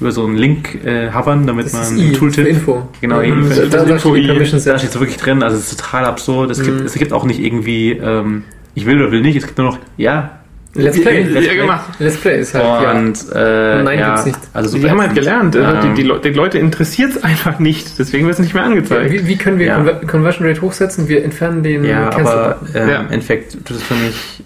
über 0.00 0.12
so 0.12 0.24
einen 0.24 0.36
Link 0.36 0.82
äh, 0.84 1.10
hovern, 1.12 1.46
damit 1.46 1.66
Das 1.66 1.72
man 1.74 1.82
ist 1.82 1.92
I, 1.98 2.12
Tooltip 2.12 2.46
Info. 2.46 2.88
Genau, 3.00 3.22
Mhm. 3.22 3.46
für- 3.50 3.66
da, 3.66 3.84
da 3.84 3.94
Info- 3.94 4.14
da 4.14 4.18
ja. 4.20 4.78
steht 4.78 4.92
so 4.92 5.00
wirklich 5.00 5.18
drin, 5.18 5.42
also 5.42 5.56
es 5.56 5.70
ist 5.72 5.80
total 5.80 6.04
absurd. 6.06 6.50
Es, 6.50 6.62
gibt, 6.62 6.80
Mhm. 6.80 6.86
es 6.86 6.94
gibt 6.94 7.12
auch 7.12 7.24
nicht 7.24 7.38
irgendwie, 7.40 7.92
ähm, 7.92 8.44
ich 8.74 8.86
will 8.86 9.00
oder 9.02 9.12
will 9.12 9.20
nicht, 9.22 9.36
es 9.36 9.46
gibt 9.46 9.58
nur 9.58 9.68
noch, 9.68 9.78
ja. 9.96 10.36
Let's 10.72 11.00
Play. 11.00 11.24
Let's 11.24 11.46
Ja, 11.46 11.52
Play. 11.52 11.60
gemacht. 11.62 11.90
Let's 11.98 12.16
Play 12.16 12.40
ist 12.40 12.54
halt, 12.54 12.64
ja. 12.64 12.92
Und 12.92 13.26
äh, 13.34 13.82
Nein, 13.82 13.98
ja, 13.98 14.06
gibt's 14.10 14.26
nicht. 14.26 14.38
Also 14.52 14.78
Die 14.78 14.88
haben 14.88 15.00
halt 15.00 15.14
gelernt. 15.16 15.56
äh, 15.56 15.58
Ähm, 15.58 15.76
die, 15.96 16.02
die, 16.02 16.08
Leute, 16.08 16.30
die 16.30 16.36
Leute 16.36 16.58
interessiert 16.58 17.10
es 17.16 17.24
einfach 17.24 17.58
nicht. 17.58 17.98
Deswegen 17.98 18.24
wird 18.26 18.34
es 18.34 18.38
nicht 18.40 18.54
mehr 18.54 18.62
angezeigt. 18.62 19.10
Wie, 19.12 19.26
wie 19.26 19.36
können 19.36 19.58
wir 19.58 19.66
Ja. 19.66 19.74
Conver 19.76 19.94
Conversion 20.06 20.46
Rate 20.46 20.60
hochsetzen? 20.62 21.08
Wir 21.08 21.24
entfernen 21.24 21.64
den 21.64 21.84
Ja, 21.84 22.06
aber 22.06 22.10
Cancel-Button. 22.16 22.68
ähm, 22.82 22.88
Ja. 22.88 23.00
im 23.00 23.10
Endeffekt 23.10 23.52
tut 23.66 23.76
es 23.78 23.82
für 23.82 23.94
mich 23.94 24.44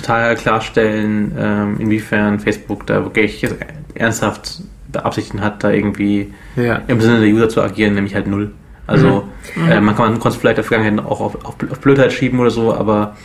total 0.00 0.34
klarstellen, 0.36 1.32
ähm, 1.38 1.76
inwiefern 1.78 2.38
Facebook 2.40 2.86
da 2.86 3.02
wirklich 3.04 3.46
ernsthaft 3.94 4.60
beabsichtigen 4.90 5.40
hat, 5.42 5.62
da 5.64 5.70
irgendwie 5.70 6.32
Ja. 6.56 6.82
im 6.88 7.00
Sinne 7.00 7.20
der 7.20 7.28
User 7.28 7.48
zu 7.48 7.60
agieren, 7.62 7.94
nämlich 7.94 8.14
halt 8.14 8.26
null. 8.26 8.52
Also 8.86 9.28
Mhm. 9.54 9.70
äh, 9.70 9.80
man 9.80 9.94
kann 9.96 10.10
man 10.12 10.18
konnte 10.20 10.36
es 10.36 10.36
vielleicht 10.36 10.58
in 10.58 10.62
der 10.62 10.64
Vergangenheit 10.64 11.04
auch 11.04 11.20
auf, 11.20 11.44
auf, 11.44 11.56
auf 11.70 11.80
Blödheit 11.80 12.12
schieben 12.12 12.38
oder 12.40 12.50
so, 12.50 12.72
aber 12.74 13.16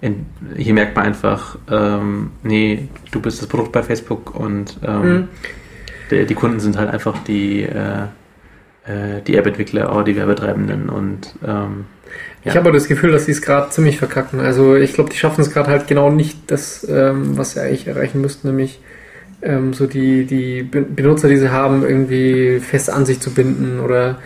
in, 0.00 0.24
hier 0.56 0.72
merkt 0.72 0.96
man 0.96 1.04
einfach, 1.04 1.58
ähm, 1.70 2.30
nee, 2.42 2.88
du 3.10 3.20
bist 3.20 3.40
das 3.42 3.48
Produkt 3.48 3.72
bei 3.72 3.82
Facebook 3.82 4.34
und 4.34 4.78
ähm, 4.82 5.02
Mhm. 5.12 5.28
die, 6.10 6.24
die 6.24 6.34
Kunden 6.34 6.58
sind 6.58 6.78
halt 6.78 6.88
einfach 6.90 7.18
die, 7.24 7.64
äh, 7.64 8.04
äh, 8.86 9.20
die 9.26 9.36
App-Entwickler 9.36 9.94
oder 9.94 10.04
die 10.04 10.16
Werbetreibenden 10.16 10.88
und 10.88 11.34
ähm, 11.46 11.84
Ich 12.42 12.50
habe 12.50 12.60
aber 12.60 12.72
das 12.72 12.88
Gefühl, 12.88 13.12
dass 13.12 13.26
sie 13.26 13.32
es 13.32 13.42
gerade 13.42 13.70
ziemlich 13.70 13.98
verkacken. 13.98 14.40
Also 14.40 14.74
ich 14.74 14.94
glaube, 14.94 15.10
die 15.10 15.16
schaffen 15.18 15.42
es 15.42 15.50
gerade 15.50 15.68
halt 15.70 15.86
genau 15.88 16.10
nicht, 16.10 16.38
das, 16.50 16.86
ähm, 16.88 17.36
was 17.36 17.52
sie 17.52 17.60
eigentlich 17.60 17.86
erreichen 17.86 18.20
müssten, 18.20 18.48
nämlich 18.48 18.80
ähm, 19.42 19.72
so 19.74 19.86
die, 19.86 20.24
die 20.24 20.62
Be- 20.62 20.82
Benutzer, 20.82 21.28
die 21.28 21.36
sie 21.36 21.50
haben, 21.50 21.82
irgendwie 21.82 22.60
fest 22.60 22.90
an 22.90 23.04
sich 23.04 23.20
zu 23.20 23.30
binden 23.32 23.80
oder 23.80 24.18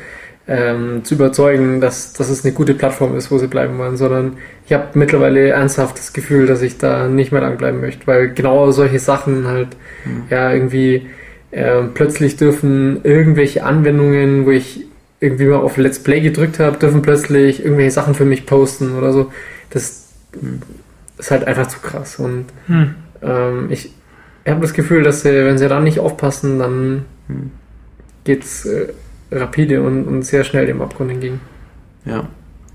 ähm, 0.46 1.02
zu 1.04 1.14
überzeugen, 1.14 1.80
dass, 1.80 2.12
dass 2.12 2.28
es 2.28 2.44
eine 2.44 2.54
gute 2.54 2.74
Plattform 2.74 3.16
ist, 3.16 3.30
wo 3.30 3.38
sie 3.38 3.46
bleiben 3.48 3.78
wollen, 3.78 3.96
sondern 3.96 4.36
ich 4.66 4.72
habe 4.72 4.88
mittlerweile 4.94 5.48
ernsthaft 5.48 5.98
das 5.98 6.12
Gefühl, 6.12 6.46
dass 6.46 6.62
ich 6.62 6.78
da 6.78 7.08
nicht 7.08 7.32
mehr 7.32 7.40
lang 7.40 7.56
bleiben 7.56 7.80
möchte, 7.80 8.06
weil 8.06 8.28
genau 8.32 8.70
solche 8.70 8.98
Sachen 8.98 9.46
halt 9.48 9.68
ja 10.30 10.52
irgendwie 10.52 11.06
ähm, 11.50 11.92
plötzlich 11.94 12.36
dürfen 12.36 13.00
irgendwelche 13.04 13.64
Anwendungen, 13.64 14.44
wo 14.44 14.50
ich 14.50 14.86
irgendwie 15.24 15.46
mal 15.46 15.56
auf 15.56 15.76
Let's 15.76 15.98
Play 15.98 16.20
gedrückt 16.20 16.58
habe, 16.60 16.76
dürfen 16.78 17.02
plötzlich 17.02 17.64
irgendwelche 17.64 17.90
Sachen 17.90 18.14
für 18.14 18.24
mich 18.24 18.46
posten 18.46 18.94
oder 18.96 19.12
so. 19.12 19.32
Das 19.70 20.08
ist 21.18 21.30
halt 21.30 21.46
einfach 21.46 21.66
zu 21.68 21.78
krass. 21.80 22.18
Und 22.18 22.46
Hm. 22.66 22.94
ähm, 23.22 23.68
ich 23.70 23.90
habe 24.46 24.60
das 24.60 24.74
Gefühl, 24.74 25.02
dass 25.02 25.22
sie, 25.22 25.30
wenn 25.32 25.58
sie 25.58 25.68
da 25.68 25.80
nicht 25.80 25.98
aufpassen, 25.98 26.58
dann 26.58 27.04
Hm. 27.28 27.50
geht's 28.24 28.66
äh, 28.66 28.88
rapide 29.32 29.82
und, 29.82 30.04
und 30.04 30.22
sehr 30.22 30.44
schnell 30.44 30.66
dem 30.66 30.82
Abgrund 30.82 31.10
entgegen. 31.10 31.40
ja. 32.04 32.28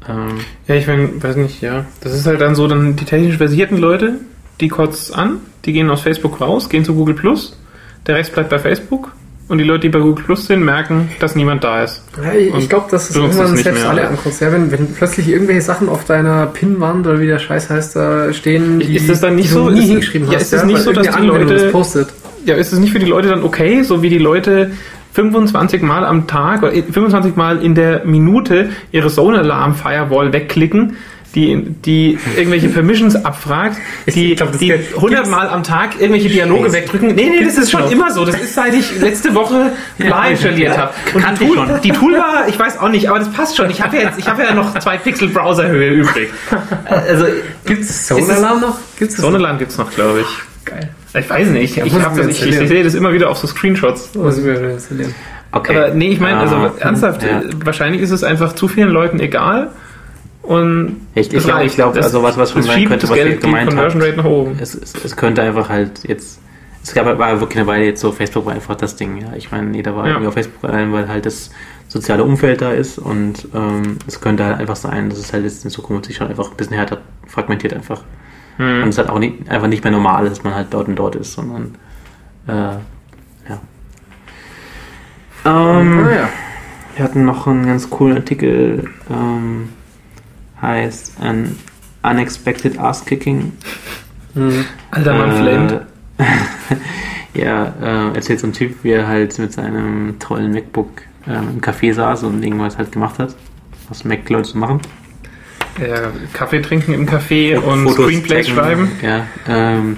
Ähm, 0.08 0.39
Ja, 0.68 0.76
ich 0.76 0.88
mein, 0.88 1.22
weiß 1.22 1.36
nicht, 1.36 1.62
ja. 1.62 1.86
Das 2.02 2.14
ist 2.14 2.26
halt 2.26 2.39
dann 2.39 2.56
so, 2.56 2.68
dann 2.70 2.95
die 2.95 3.04
technisch 3.06 3.36
versierten 3.38 3.78
Leute, 3.78 4.16
die 4.62 4.70
kotzt 4.70 5.14
an, 5.14 5.39
die 5.66 5.74
gehen 5.74 5.89
aus 5.89 6.02
Facebook 6.02 6.39
raus, 6.39 6.70
gehen 6.70 6.86
zu 6.86 6.95
Google 6.95 7.16
Plus, 7.16 7.60
der 8.08 8.16
Rest 8.16 8.34
bleibt 8.34 8.50
bei 8.50 8.60
Facebook 8.60 9.12
und 9.50 9.58
die 9.58 9.64
Leute, 9.66 9.82
die 9.82 9.89
bei 9.89 10.00
Google 10.00 10.24
Plus 10.24 10.45
sind, 10.45 10.64
merken, 10.64 11.10
dass 11.20 11.36
niemand 11.36 11.64
da 11.64 11.84
ist. 11.84 12.02
Ja, 12.24 12.32
ich 12.34 12.56
ich 12.56 12.70
glaube, 12.70 12.86
dass 12.89 13.10
es 13.10 13.16
irgendwann 13.16 13.54
es 13.56 13.64
selbst 13.64 13.82
mehr. 13.82 13.89
alle 13.89 14.08
ankotzt. 14.08 14.39
Ja, 14.41 14.52
wenn, 14.54 14.72
wenn 14.72 14.93
plötzlich 14.93 15.28
irgendwelche 15.28 15.62
Sachen 15.62 15.89
auf 15.89 16.06
deiner 16.06 16.45
Pinnwand 16.45 17.06
oder 17.08 17.20
wie 17.20 17.28
der 17.28 17.39
Scheiß 17.39 17.70
heißt, 17.70 17.95
da 17.95 18.32
stehen, 18.32 18.80
die, 18.80 18.95
Ist 18.95 19.10
das 19.10 19.20
dann 19.22 19.36
nicht 19.36 19.50
so- 19.50 19.70
nie 19.70 19.80
ist- 19.82 19.86
hingeschrieben 19.88 20.28
ja, 20.30 20.36
hast. 20.36 20.43
ist 20.43 20.54
es 20.54 20.64
nicht 20.64 20.80
so, 20.82 20.93
dass 20.93 21.14
die 21.16 21.26
Leute- 21.26 21.45
das 21.54 21.72
postet? 21.72 22.10
Ja, 22.45 22.56
ist 22.56 22.72
es 22.72 22.80
nicht 22.80 22.93
für 22.93 23.00
die 23.00 23.06
Leute 23.06 23.28
dann 23.28 23.43
okay, 23.43 23.84
so 23.84 24.02
wie 24.02 24.10
die 24.10 24.18
Leute 24.18 24.72
25 25.14 25.82
Mal 25.82 26.06
am 26.06 26.28
Tag 26.28 26.62
oder 26.64 26.72
25 26.72 27.36
Mal 27.36 27.64
in 27.64 27.74
der 27.76 28.06
Minute 28.06 28.70
ihre 28.91 29.10
Zone-Alarm-Firewall 29.10 30.32
wegklicken, 30.32 30.95
die, 31.36 31.61
die 31.86 32.17
irgendwelche 32.38 32.69
Permissions 32.69 33.15
abfragt, 33.23 33.77
die, 34.13 34.32
Ich 34.32 34.38
glaub, 34.38 34.57
die 34.57 34.67
gibt- 34.67 34.95
100 34.95 35.30
Mal 35.30 35.47
am 35.49 35.63
Tag 35.63 35.91
irgendwelche 35.99 36.30
Dialoge 36.30 36.63
Scheiße. 36.65 36.73
wegdrücken. 36.75 37.15
Nee, 37.15 37.30
nee, 37.30 37.43
das 37.45 37.57
ist 37.57 37.69
schon 37.71 37.89
immer 37.91 38.11
so. 38.11 38.25
Das 38.25 38.36
ist 38.41 38.55
seit 38.55 38.73
ich 38.73 38.99
letzte 38.99 39.34
Woche 39.36 39.71
Fly 39.97 40.32
installiert 40.32 40.77
habe. 40.77 40.91
Und 41.13 41.21
kannte 41.23 41.39
die 41.43 41.49
ich 41.49 41.55
Tool, 41.55 41.67
schon. 41.67 41.82
die 41.82 41.91
Toolbar, 41.91 42.47
ich 42.47 42.57
weiß 42.57 42.80
auch 42.80 42.89
nicht, 42.89 43.09
aber 43.09 43.19
das 43.19 43.32
passt 43.32 43.57
schon. 43.57 43.69
Ich 43.69 43.82
habe 43.82 43.95
ja 43.97 44.03
jetzt, 44.03 44.17
ich 44.19 44.27
habe 44.27 44.41
ja 44.43 44.53
noch 44.53 44.77
zwei 44.80 44.97
Pixel 44.97 45.30
Browserhöhe 45.30 45.89
übrig. 45.91 46.30
Also, 46.86 47.25
Gibt's 47.65 48.07
Zone 48.07 48.21
Zone-Alarm 48.25 48.61
noch? 48.61 48.77
Gibt's 48.97 49.17
Sonneland 49.17 49.59
gibt's 49.59 49.77
noch, 49.77 49.91
glaube 49.93 50.21
ich. 50.21 50.65
Geil. 50.65 50.89
Ich 51.13 51.30
weiß 51.30 51.47
nicht. 51.49 51.77
Ich, 51.77 51.93
hab 51.93 52.15
man 52.15 52.27
das, 52.27 52.41
ich, 52.41 52.45
ich 52.47 52.67
sehe 52.67 52.84
das 52.84 52.93
immer 52.95 53.13
wieder 53.13 53.30
auf 53.30 53.38
so 53.38 53.47
Screenshots. 53.47 54.13
Muss 54.15 54.38
ich 54.38 54.43
mir 54.43 54.53
installieren. 54.71 55.13
okay. 55.51 55.75
Aber 55.77 55.89
nee, 55.93 56.09
ich 56.09 56.19
meine, 56.19 56.38
also 56.38 56.55
Ah, 56.55 56.71
ernsthaft, 56.80 57.23
ja. 57.23 57.41
wahrscheinlich 57.63 58.01
ist 58.01 58.11
es 58.11 58.23
einfach 58.23 58.53
zu 58.53 58.67
vielen 58.67 58.89
Leuten 58.89 59.19
egal. 59.19 59.69
Und 60.50 61.02
Ich, 61.14 61.32
ich 61.32 61.43
glaube, 61.43 61.68
glaub, 61.70 61.95
also 61.95 62.24
was, 62.24 62.36
was 62.36 62.52
schon 62.54 62.64
sein 62.64 62.88
könnte, 62.88 63.08
was 63.08 63.16
ihr 63.16 63.24
Geld, 63.24 63.43
die 63.43 63.45
gemeint 63.45 63.76
habt, 63.78 63.93
es, 64.60 64.74
es, 64.74 64.95
es 65.06 65.16
könnte 65.16 65.43
einfach 65.43 65.70
halt 65.70 66.04
jetzt, 66.08 66.41
es 66.82 66.91
gab 66.95 67.06
war 67.20 67.39
wirklich 67.39 67.60
eine 67.60 67.68
Weile 67.68 67.86
jetzt 67.86 68.02
so, 68.02 68.12
Facebook 68.12 68.47
war 68.47 68.54
einfach 68.54 68.74
das 68.74 68.95
Ding, 68.95 69.18
ja. 69.22 69.28
Ich 69.38 69.52
meine, 69.52 69.76
jeder 69.76 69.95
war 69.95 70.06
Ja. 70.06 70.14
irgendwie 70.14 70.28
auf 70.30 70.34
Facebook 70.34 70.64
allein, 70.68 70.91
weil 70.91 71.08
halt 71.08 71.28
das 71.28 71.52
soziale 71.88 72.24
Umfeld 72.24 72.64
da 72.64 72.72
ist 72.72 72.97
und 72.97 73.47
ähm, 73.54 73.97
es 74.08 74.22
könnte 74.22 74.43
halt 74.43 74.60
einfach 74.60 74.76
sein, 74.76 75.11
dass 75.11 75.19
es 75.19 75.32
halt 75.34 75.44
jetzt 75.44 75.65
in 75.65 75.69
Zukunft 75.69 76.06
sich 76.06 76.15
schon 76.15 76.28
einfach 76.30 76.49
ein 76.49 76.57
bisschen 76.57 76.76
härter 76.78 76.98
fragmentiert 77.28 77.76
einfach. 77.76 78.02
Hm. 78.57 78.82
Und 78.82 78.90
es 78.90 78.98
halt 78.98 79.10
auch 79.10 79.19
nicht, 79.19 79.48
einfach 79.52 79.68
nicht 79.68 79.84
mehr 79.84 79.94
normal 79.94 80.26
ist, 80.26 80.38
dass 80.38 80.44
man 80.44 80.56
halt 80.56 80.69
dort 80.72 80.88
und 80.88 80.95
dort 80.95 81.15
ist, 81.15 81.34
sondern 81.34 81.76
äh, 82.48 82.52
ja. 82.53 83.60
Ähm, 85.45 86.06
Ah, 86.07 86.11
ja. 86.11 86.30
wir 86.95 87.03
hatten 87.06 87.23
noch 87.26 87.45
einen 87.45 87.68
ganz 87.68 87.88
coolen 87.91 88.18
Artikel, 88.18 88.90
ähm, 89.11 89.69
heißt 90.61 91.14
an 91.19 91.56
Unexpected 92.03 92.80
Ass 92.80 93.06
Kicking. 93.06 93.53
Hm. 94.34 94.65
Alter 94.91 95.14
Mann 95.14 95.31
flamed. 95.31 95.72
Äh, 96.18 96.23
ja, 97.41 97.73
äh, 97.81 98.15
erzählt 98.15 98.40
so 98.40 98.48
ein 98.48 98.53
Typ, 98.53 98.84
wie 98.84 98.91
er 98.91 99.07
halt 99.07 99.38
mit 99.40 99.53
seinem 99.53 100.18
tollen 100.19 100.52
MacBook 100.52 100.90
ähm, 101.27 101.49
im 101.56 101.61
Café 101.61 101.94
saß 101.94 102.23
und 102.23 102.44
irgendwas 102.44 102.77
halt 102.77 102.91
gemacht 102.91 103.19
hat, 103.19 103.36
was 103.90 104.03
Mac-Leute 104.03 104.49
so 104.49 104.57
machen. 104.57 104.81
Ja, 105.80 106.11
Kaffee 106.34 106.61
trinken 106.61 106.94
im 106.94 107.07
Café 107.07 107.57
und 107.57 107.88
Fotos 107.88 108.06
Screenplays 108.06 108.48
checken. 108.48 108.60
schreiben. 108.61 108.91
Ja, 109.02 109.27
ähm, 109.48 109.98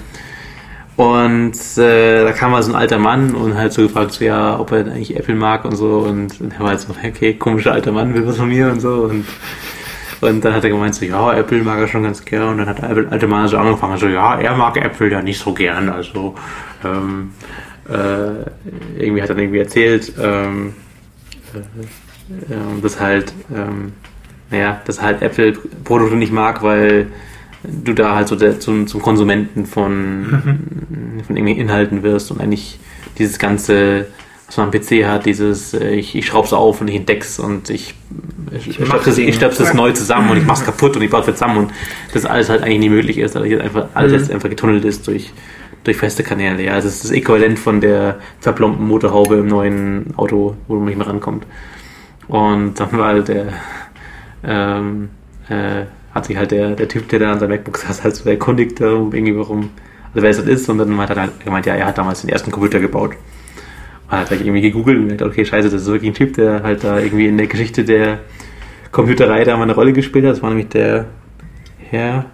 und 1.02 1.54
äh, 1.78 2.24
da 2.24 2.32
kam 2.34 2.52
mal 2.52 2.62
so 2.62 2.72
ein 2.72 2.76
alter 2.76 3.00
Mann 3.00 3.34
und 3.34 3.56
halt 3.56 3.74
so 3.74 3.82
gefragt, 3.82 4.12
so, 4.12 4.24
ja, 4.24 4.60
ob 4.60 4.72
er 4.72 4.86
eigentlich 4.86 5.16
Apple 5.18 5.34
mag 5.34 5.66
und 5.66 5.76
so. 5.76 6.00
Und, 6.00 6.40
und 6.40 6.54
er 6.54 6.60
war 6.60 6.70
halt 6.70 6.82
so, 6.82 6.92
okay, 6.92 7.34
komischer 7.34 7.72
alter 7.72 7.92
Mann, 7.92 8.14
will 8.14 8.28
was 8.28 8.38
von 8.38 8.50
mir 8.50 8.68
und 8.68 8.82
so. 8.82 9.06
Und 9.10 9.26
Und 10.22 10.46
dann 10.46 10.54
hat 10.54 10.64
er 10.64 10.70
gemeint, 10.70 10.94
so, 10.96 11.04
ja, 11.06 11.34
Apple 11.34 11.64
mag 11.64 11.80
er 11.80 11.88
schon 11.88 12.04
ganz 12.04 12.24
gern. 12.24 12.50
Und 12.50 12.58
dann 12.60 12.68
hat 12.68 12.80
der 12.80 13.12
alte 13.12 13.28
Mann 13.28 13.48
so 13.48 13.58
angefangen, 13.58 13.98
so, 13.98 14.08
ja, 14.08 14.40
er 14.40 14.56
mag 14.56 14.78
Apple 14.78 15.12
ja 15.12 15.22
nicht 15.22 15.40
so 15.40 15.54
gern. 15.54 15.90
Also, 15.90 16.36
ähm, 16.86 17.32
äh, 17.90 19.04
irgendwie 19.04 19.22
hat 19.22 19.30
er 19.30 19.36
dann 19.36 19.44
irgendwie 19.44 19.60
erzählt, 19.60 20.14
ähm, 20.22 20.74
äh, 21.54 22.54
äh, 22.54 22.82
dass 22.82 23.00
halt, 23.00 23.34
ähm, 23.54 23.94
naja, 24.52 24.82
dass 24.86 25.02
halt 25.02 25.22
Apple 25.22 25.54
Produkte 25.84 26.16
nicht 26.16 26.32
mag, 26.32 26.62
weil 26.62 27.08
du 27.64 27.94
da 27.94 28.16
halt 28.16 28.28
so 28.28 28.36
der, 28.36 28.60
zum, 28.60 28.88
zum 28.88 29.02
Konsumenten 29.02 29.66
von, 29.66 31.22
von 31.28 31.36
irgendwie 31.36 31.60
Inhalten 31.60 32.04
wirst 32.04 32.32
und 32.32 32.42
eigentlich 32.42 32.80
dieses 33.18 33.40
ganze, 33.40 34.08
was 34.52 34.58
man 34.58 34.66
am 34.68 34.72
PC 34.72 35.06
hat, 35.06 35.26
dieses, 35.26 35.74
äh, 35.74 35.92
ich, 35.96 36.14
ich 36.14 36.26
schraub's 36.26 36.52
auf 36.52 36.82
und 36.82 36.90
ich 36.90 36.96
entdeck's 36.98 37.40
und 37.40 37.70
ich, 37.70 37.94
ich, 38.52 38.76
stöpsel's- 38.76 39.16
Dinge. 39.16 39.30
ich 39.30 39.36
stöpsel's 39.36 39.70
es 39.70 39.74
neu 39.74 39.94
zusammen 39.94 40.30
und 40.30 40.38
ich 40.38 40.46
mach's 40.46 40.66
kaputt 40.66 40.98
und 40.98 41.02
ich 41.04 41.10
baue 41.10 41.22
es 41.22 41.26
zusammen 41.28 41.58
und 41.58 41.72
das 42.14 42.26
alles 42.26 42.50
halt 42.50 42.62
eigentlich 42.62 42.80
nie 42.80 42.90
möglich 42.90 43.18
ist, 43.18 43.34
weil 43.36 43.46
hier 43.46 43.62
einfach 43.64 43.88
alles 43.94 44.12
Mhm. 44.12 44.18
jetzt 44.20 44.32
einfach 44.32 44.50
getunnelt 44.50 44.84
ist 44.84 45.08
durch, 45.08 45.32
durch 45.86 45.96
feste 45.96 46.24
Kanäle. 46.24 46.62
Ja, 46.64 46.74
also 46.74 46.90
es 46.90 46.96
ist 46.96 47.04
das 47.06 47.12
Äquivalent 47.12 47.60
von 47.60 47.80
der 47.80 48.20
verplombten 48.42 48.86
Motorhaube 48.86 49.36
im 49.38 49.48
neuen 49.48 50.14
Auto, 50.18 50.58
wo 50.68 50.76
man 50.76 50.86
nicht 50.86 50.98
mehr 50.98 51.08
rankommt. 51.08 51.46
Und 52.28 52.78
dann 52.78 52.92
war 52.98 53.08
halt 53.08 53.30
der, 53.30 53.54
ähm, 54.44 55.10
äh, 55.50 55.86
hat 56.14 56.26
sich 56.26 56.36
halt 56.36 56.52
der, 56.52 56.72
der 56.76 56.88
Typ, 56.90 57.08
der 57.10 57.20
da 57.20 57.32
an 57.32 57.40
seinem 57.40 57.52
MacBook 57.52 57.78
saß, 57.78 58.04
halt 58.04 58.16
so 58.18 58.30
erkundigt 58.30 58.82
darum, 58.82 59.14
irgendwie 59.14 59.38
warum, 59.38 59.70
also 60.14 60.22
wer 60.24 60.30
es 60.30 60.38
das 60.38 60.48
ist, 60.48 60.68
und 60.70 60.78
dann 60.78 60.98
hat 60.98 61.10
er 61.12 61.16
halt 61.22 61.40
gemeint, 61.44 61.66
ja, 61.66 61.76
er 61.76 61.86
hat 61.88 61.98
damals 61.98 62.22
den 62.22 62.30
ersten 62.30 62.52
Computer 62.52 62.80
gebaut. 62.82 63.12
Und 64.12 64.18
hat 64.18 64.30
halt 64.30 64.42
irgendwie 64.42 64.62
gegoogelt 64.62 64.98
und 65.00 65.08
gedacht, 65.10 65.30
okay, 65.30 65.46
scheiße, 65.46 65.70
das 65.70 65.82
ist 65.84 65.88
wirklich 65.88 66.12
ein 66.12 66.16
Typ, 66.16 66.34
der 66.36 66.64
halt 66.64 66.84
da 66.84 67.00
irgendwie 67.00 67.28
in 67.28 67.38
der 67.38 67.48
Geschichte 67.48 67.84
der 67.86 68.20
Computerei 68.92 69.44
da 69.46 69.56
mal 69.56 69.64
eine 69.64 69.74
Rolle 69.74 69.94
gespielt 69.94 70.26
hat. 70.26 70.34
Das 70.34 70.42
war 70.44 70.50
nämlich 70.50 70.68
der 70.70 71.06
Herr 71.90 72.26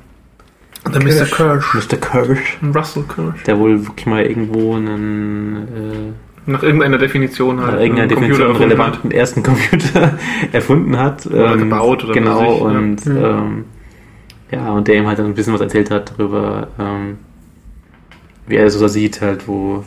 Der 0.91 1.01
Mr. 1.03 1.25
Kirsch. 1.25 1.73
Mr. 1.75 1.97
Kirsch, 1.97 2.57
Russell 2.75 3.03
Kirsch. 3.03 3.43
der 3.43 3.59
wohl 3.59 3.85
wirklich 3.85 4.05
mal 4.07 4.23
irgendwo 4.25 4.75
einen 4.75 5.67
äh, 6.47 6.49
Nach 6.51 6.63
irgendeiner 6.63 6.97
Definition 6.97 7.59
halt. 7.61 7.73
nach 7.73 7.79
irgendeiner 7.79 8.09
einen 8.09 8.21
Definition 8.21 8.53
hat. 8.55 8.59
relevanten 8.61 9.11
ersten 9.11 9.43
Computer 9.43 10.17
erfunden 10.51 10.97
hat. 10.97 11.27
Oder 11.27 11.51
Und 11.53 11.59
gebaut 11.59 12.03
oder 12.05 12.13
Genau, 12.13 12.39
was 12.39 12.47
weiß 12.47 12.55
ich, 12.55 12.59
ja. 12.61 12.65
und 12.79 13.05
Mhm. 13.05 13.25
ähm, 13.25 13.65
ja, 14.49 14.71
und 14.71 14.87
der 14.87 14.95
ihm 14.95 15.05
halt 15.07 15.19
dann 15.19 15.25
ein 15.25 15.33
bisschen 15.35 15.53
was 15.53 15.61
erzählt 15.61 15.91
hat 15.91 16.13
darüber, 16.17 16.69
ähm, 16.79 17.17
wie 18.47 18.55
er 18.55 18.69
so 18.69 18.87
sieht, 18.87 19.21
halt, 19.21 19.47
wo, 19.47 19.83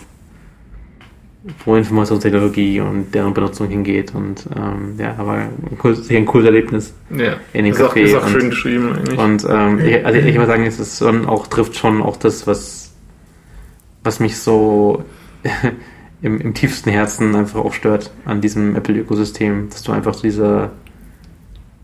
wo 1.64 1.74
Informationstechnologie 1.76 2.80
und 2.80 3.14
deren 3.14 3.32
Benutzung 3.32 3.68
hingeht. 3.68 4.14
Und 4.14 4.46
ähm, 4.56 4.94
ja, 4.98 5.14
aber 5.16 5.32
ein 5.34 5.50
cool, 5.82 5.94
sicher 5.96 6.18
ein 6.18 6.26
cooles 6.26 6.46
Erlebnis 6.46 6.94
Ja. 7.16 7.34
in 7.52 7.64
dem 7.64 7.72
Ist 7.74 7.80
auch, 7.82 7.94
Café. 7.94 8.00
ist 8.00 8.14
auch 8.14 8.26
und, 8.26 8.30
schön 8.32 8.50
geschrieben 8.50 8.92
eigentlich. 8.94 9.18
und 9.18 9.46
ähm, 9.48 9.78
ich, 9.78 10.04
also 10.04 10.18
ich 10.18 10.34
würde 10.34 10.46
sagen, 10.46 10.66
es 10.66 10.78
ist 10.78 10.98
schon 10.98 11.26
auch, 11.26 11.46
trifft 11.46 11.76
schon 11.76 12.02
auch 12.02 12.16
das, 12.16 12.46
was, 12.46 12.92
was 14.04 14.20
mich 14.20 14.36
so 14.38 15.04
im, 16.22 16.40
im 16.40 16.52
tiefsten 16.54 16.90
Herzen 16.90 17.34
einfach 17.34 17.60
auch 17.60 17.72
stört 17.72 18.10
an 18.26 18.40
diesem 18.42 18.76
Apple-Ökosystem, 18.76 19.68
dass 19.70 19.82
du 19.82 19.92
einfach 19.92 20.12
so 20.14 20.22
dieser, 20.22 20.72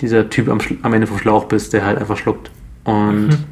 dieser 0.02 0.28
Typ 0.28 0.48
am, 0.50 0.58
am 0.82 0.92
Ende 0.92 1.06
vom 1.06 1.18
Schlauch 1.18 1.44
bist, 1.46 1.72
der 1.72 1.84
halt 1.86 1.98
einfach 1.98 2.16
schluckt. 2.18 2.50
Und 2.84 3.28
Mhm. 3.28 3.44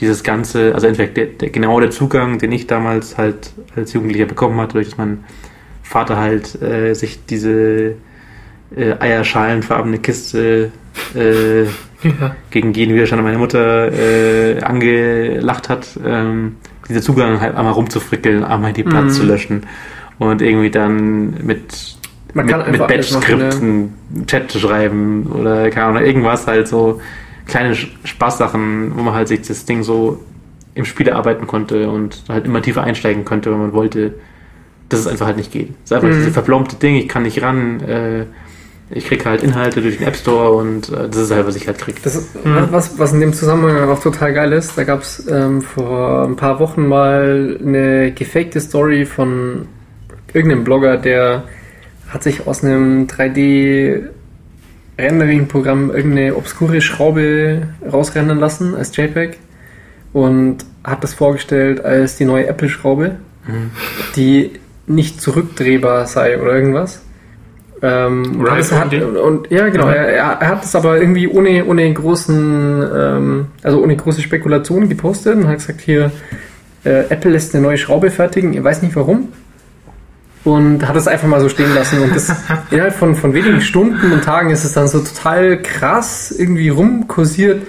Dieses 0.00 0.22
ganze, 0.22 0.74
also 0.74 0.86
entweder 0.86 1.12
der, 1.12 1.26
der, 1.26 1.50
genau 1.50 1.78
der 1.80 1.90
Zugang, 1.90 2.38
den 2.38 2.52
ich 2.52 2.66
damals 2.66 3.18
halt 3.18 3.52
als 3.76 3.92
Jugendlicher 3.92 4.26
bekommen 4.26 4.58
hatte, 4.60 4.74
durch 4.74 4.88
dass 4.88 4.98
mein 4.98 5.24
Vater 5.82 6.16
halt 6.16 6.60
äh, 6.62 6.94
sich 6.94 7.24
diese 7.26 7.94
äh, 8.76 8.94
eierschalenfarbene 8.98 9.98
Kiste 9.98 10.70
äh, 11.14 11.64
ja. 12.02 12.36
gegen 12.50 12.72
jeden 12.72 12.94
Widerstand 12.94 13.22
meiner 13.22 13.38
Mutter 13.38 13.92
äh, 13.92 14.62
angelacht 14.62 15.68
hat, 15.68 15.88
ähm, 16.04 16.56
dieser 16.88 17.02
Zugang 17.02 17.40
halt 17.40 17.54
einmal 17.56 17.72
rumzufrickeln, 17.72 18.44
einmal 18.44 18.72
die 18.72 18.82
Platz 18.82 19.04
Mhm. 19.04 19.10
zu 19.10 19.22
löschen 19.24 19.66
und 20.18 20.42
irgendwie 20.42 20.70
dann 20.70 21.34
mit 21.44 21.96
Man 22.34 22.46
mit, 22.46 22.56
mit 22.56 22.66
einfach 22.66 22.88
alles 22.88 23.12
machen, 23.12 23.38
Batch-Skript 23.38 23.62
einen 23.62 24.26
Chat 24.26 24.50
zu 24.50 24.58
schreiben 24.58 25.26
oder 25.26 25.70
keine 25.70 25.86
Ahnung, 25.86 26.02
irgendwas 26.02 26.46
halt 26.46 26.68
so 26.68 27.00
kleine 27.50 27.74
Spaßsachen, 27.74 28.92
wo 28.96 29.02
man 29.02 29.14
halt 29.14 29.28
sich 29.28 29.42
das 29.42 29.64
Ding 29.64 29.82
so 29.82 30.20
im 30.74 30.84
Spiel 30.84 31.08
erarbeiten 31.08 31.46
konnte 31.46 31.90
und 31.90 32.22
halt 32.28 32.46
immer 32.46 32.62
tiefer 32.62 32.84
einsteigen 32.84 33.24
könnte, 33.24 33.50
wenn 33.50 33.58
man 33.58 33.72
wollte, 33.72 34.14
dass 34.88 35.00
es 35.00 35.06
einfach 35.06 35.26
halt 35.26 35.36
nicht 35.36 35.52
geht. 35.52 35.70
Es 35.84 35.90
ist 35.90 35.92
einfach 35.92 36.08
Mhm. 36.08 36.12
dieses 36.14 36.32
verplombte 36.32 36.76
Ding, 36.76 36.96
ich 36.96 37.08
kann 37.08 37.24
nicht 37.24 37.42
ran, 37.42 37.80
äh, 37.80 38.24
ich 38.92 39.06
krieg 39.06 39.24
halt 39.24 39.42
Inhalte 39.44 39.82
durch 39.82 39.98
den 39.98 40.06
App 40.08 40.16
Store 40.16 40.50
und 40.52 40.88
äh, 40.88 41.08
das 41.08 41.16
ist 41.16 41.30
halt, 41.30 41.46
was 41.46 41.54
ich 41.56 41.66
halt 41.66 41.78
krieg. 41.78 42.02
Das 42.02 42.16
ist, 42.16 42.44
Mhm. 42.44 42.68
was, 42.70 42.98
was 42.98 43.12
in 43.12 43.20
dem 43.20 43.32
Zusammenhang 43.32 43.88
auch 43.88 44.00
total 44.02 44.32
geil 44.32 44.52
ist, 44.52 44.76
da 44.76 44.84
gab 44.84 45.02
es 45.02 45.26
ähm, 45.30 45.60
vor 45.62 46.24
ein 46.24 46.36
paar 46.36 46.58
Wochen 46.60 46.86
mal 46.88 47.58
eine 47.64 48.12
gefakte 48.12 48.60
Story 48.60 49.04
von 49.06 49.66
irgendeinem 50.32 50.64
Blogger, 50.64 50.96
der 50.96 51.44
hat 52.08 52.22
sich 52.24 52.46
aus 52.48 52.64
einem 52.64 53.06
3D 53.06 54.08
Rendering-Programm 55.00 55.90
irgendeine 55.90 56.36
obskure 56.36 56.80
Schraube 56.80 57.62
rausrendern 57.90 58.38
lassen 58.38 58.74
als 58.74 58.96
JPEG 58.96 59.38
und 60.12 60.58
hat 60.84 61.02
das 61.04 61.14
vorgestellt 61.14 61.84
als 61.84 62.16
die 62.16 62.24
neue 62.24 62.46
Apple-Schraube, 62.46 63.16
Mhm. 63.46 63.70
die 64.16 64.52
nicht 64.86 65.20
zurückdrehbar 65.20 66.06
sei 66.06 66.40
oder 66.40 66.52
irgendwas. 66.54 67.02
Ähm, 67.82 68.44
hat 68.48 68.58
es, 68.58 68.72
iPhone 68.72 68.78
hat, 69.00 69.16
und 69.16 69.50
ja, 69.50 69.68
genau, 69.68 69.86
Mhm. 69.86 69.92
er, 69.92 70.06
er 70.40 70.48
hat 70.48 70.64
es 70.64 70.74
aber 70.74 70.98
irgendwie 71.00 71.26
ohne, 71.28 71.64
ohne 71.64 71.92
großen, 71.92 72.82
ähm, 72.94 73.46
also 73.62 73.82
ohne 73.82 73.96
große 73.96 74.20
Spekulation 74.20 74.88
gepostet 74.88 75.36
und 75.36 75.48
hat 75.48 75.56
gesagt, 75.56 75.80
hier, 75.80 76.10
äh, 76.84 77.04
Apple 77.08 77.30
lässt 77.30 77.54
eine 77.54 77.64
neue 77.64 77.78
Schraube 77.78 78.10
fertigen, 78.10 78.52
ihr 78.52 78.62
weiß 78.64 78.82
nicht 78.82 78.94
warum. 78.96 79.28
Und 80.42 80.88
hat 80.88 80.96
es 80.96 81.06
einfach 81.06 81.28
mal 81.28 81.40
so 81.40 81.48
stehen 81.48 81.74
lassen. 81.74 82.00
Und 82.00 82.16
das 82.16 82.32
innerhalb 82.70 82.94
von, 82.94 83.14
von 83.14 83.34
wenigen 83.34 83.60
Stunden 83.60 84.12
und 84.12 84.24
Tagen 84.24 84.50
ist 84.50 84.64
es 84.64 84.72
dann 84.72 84.88
so 84.88 85.00
total 85.00 85.60
krass 85.60 86.34
irgendwie 86.36 86.70
rumkursiert, 86.70 87.62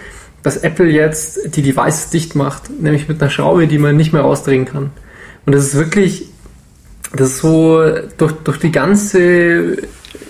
dass 0.44 0.58
Apple 0.58 0.88
jetzt 0.88 1.56
die 1.56 1.62
Devices 1.62 2.10
dicht 2.10 2.36
macht, 2.36 2.70
nämlich 2.82 3.08
mit 3.08 3.22
einer 3.22 3.30
Schraube, 3.30 3.68
die 3.68 3.78
man 3.78 3.98
nicht 3.98 4.14
mehr 4.14 4.22
rausdrehen 4.22 4.66
kann. 4.66 4.92
Und 5.46 5.54
das 5.54 5.66
ist 5.66 5.76
wirklich, 5.76 6.30
das 7.14 7.30
ist 7.30 7.38
so 7.40 7.84
durch, 8.18 8.34
durch 8.44 8.58
die 8.60 8.72
ganze 8.72 9.78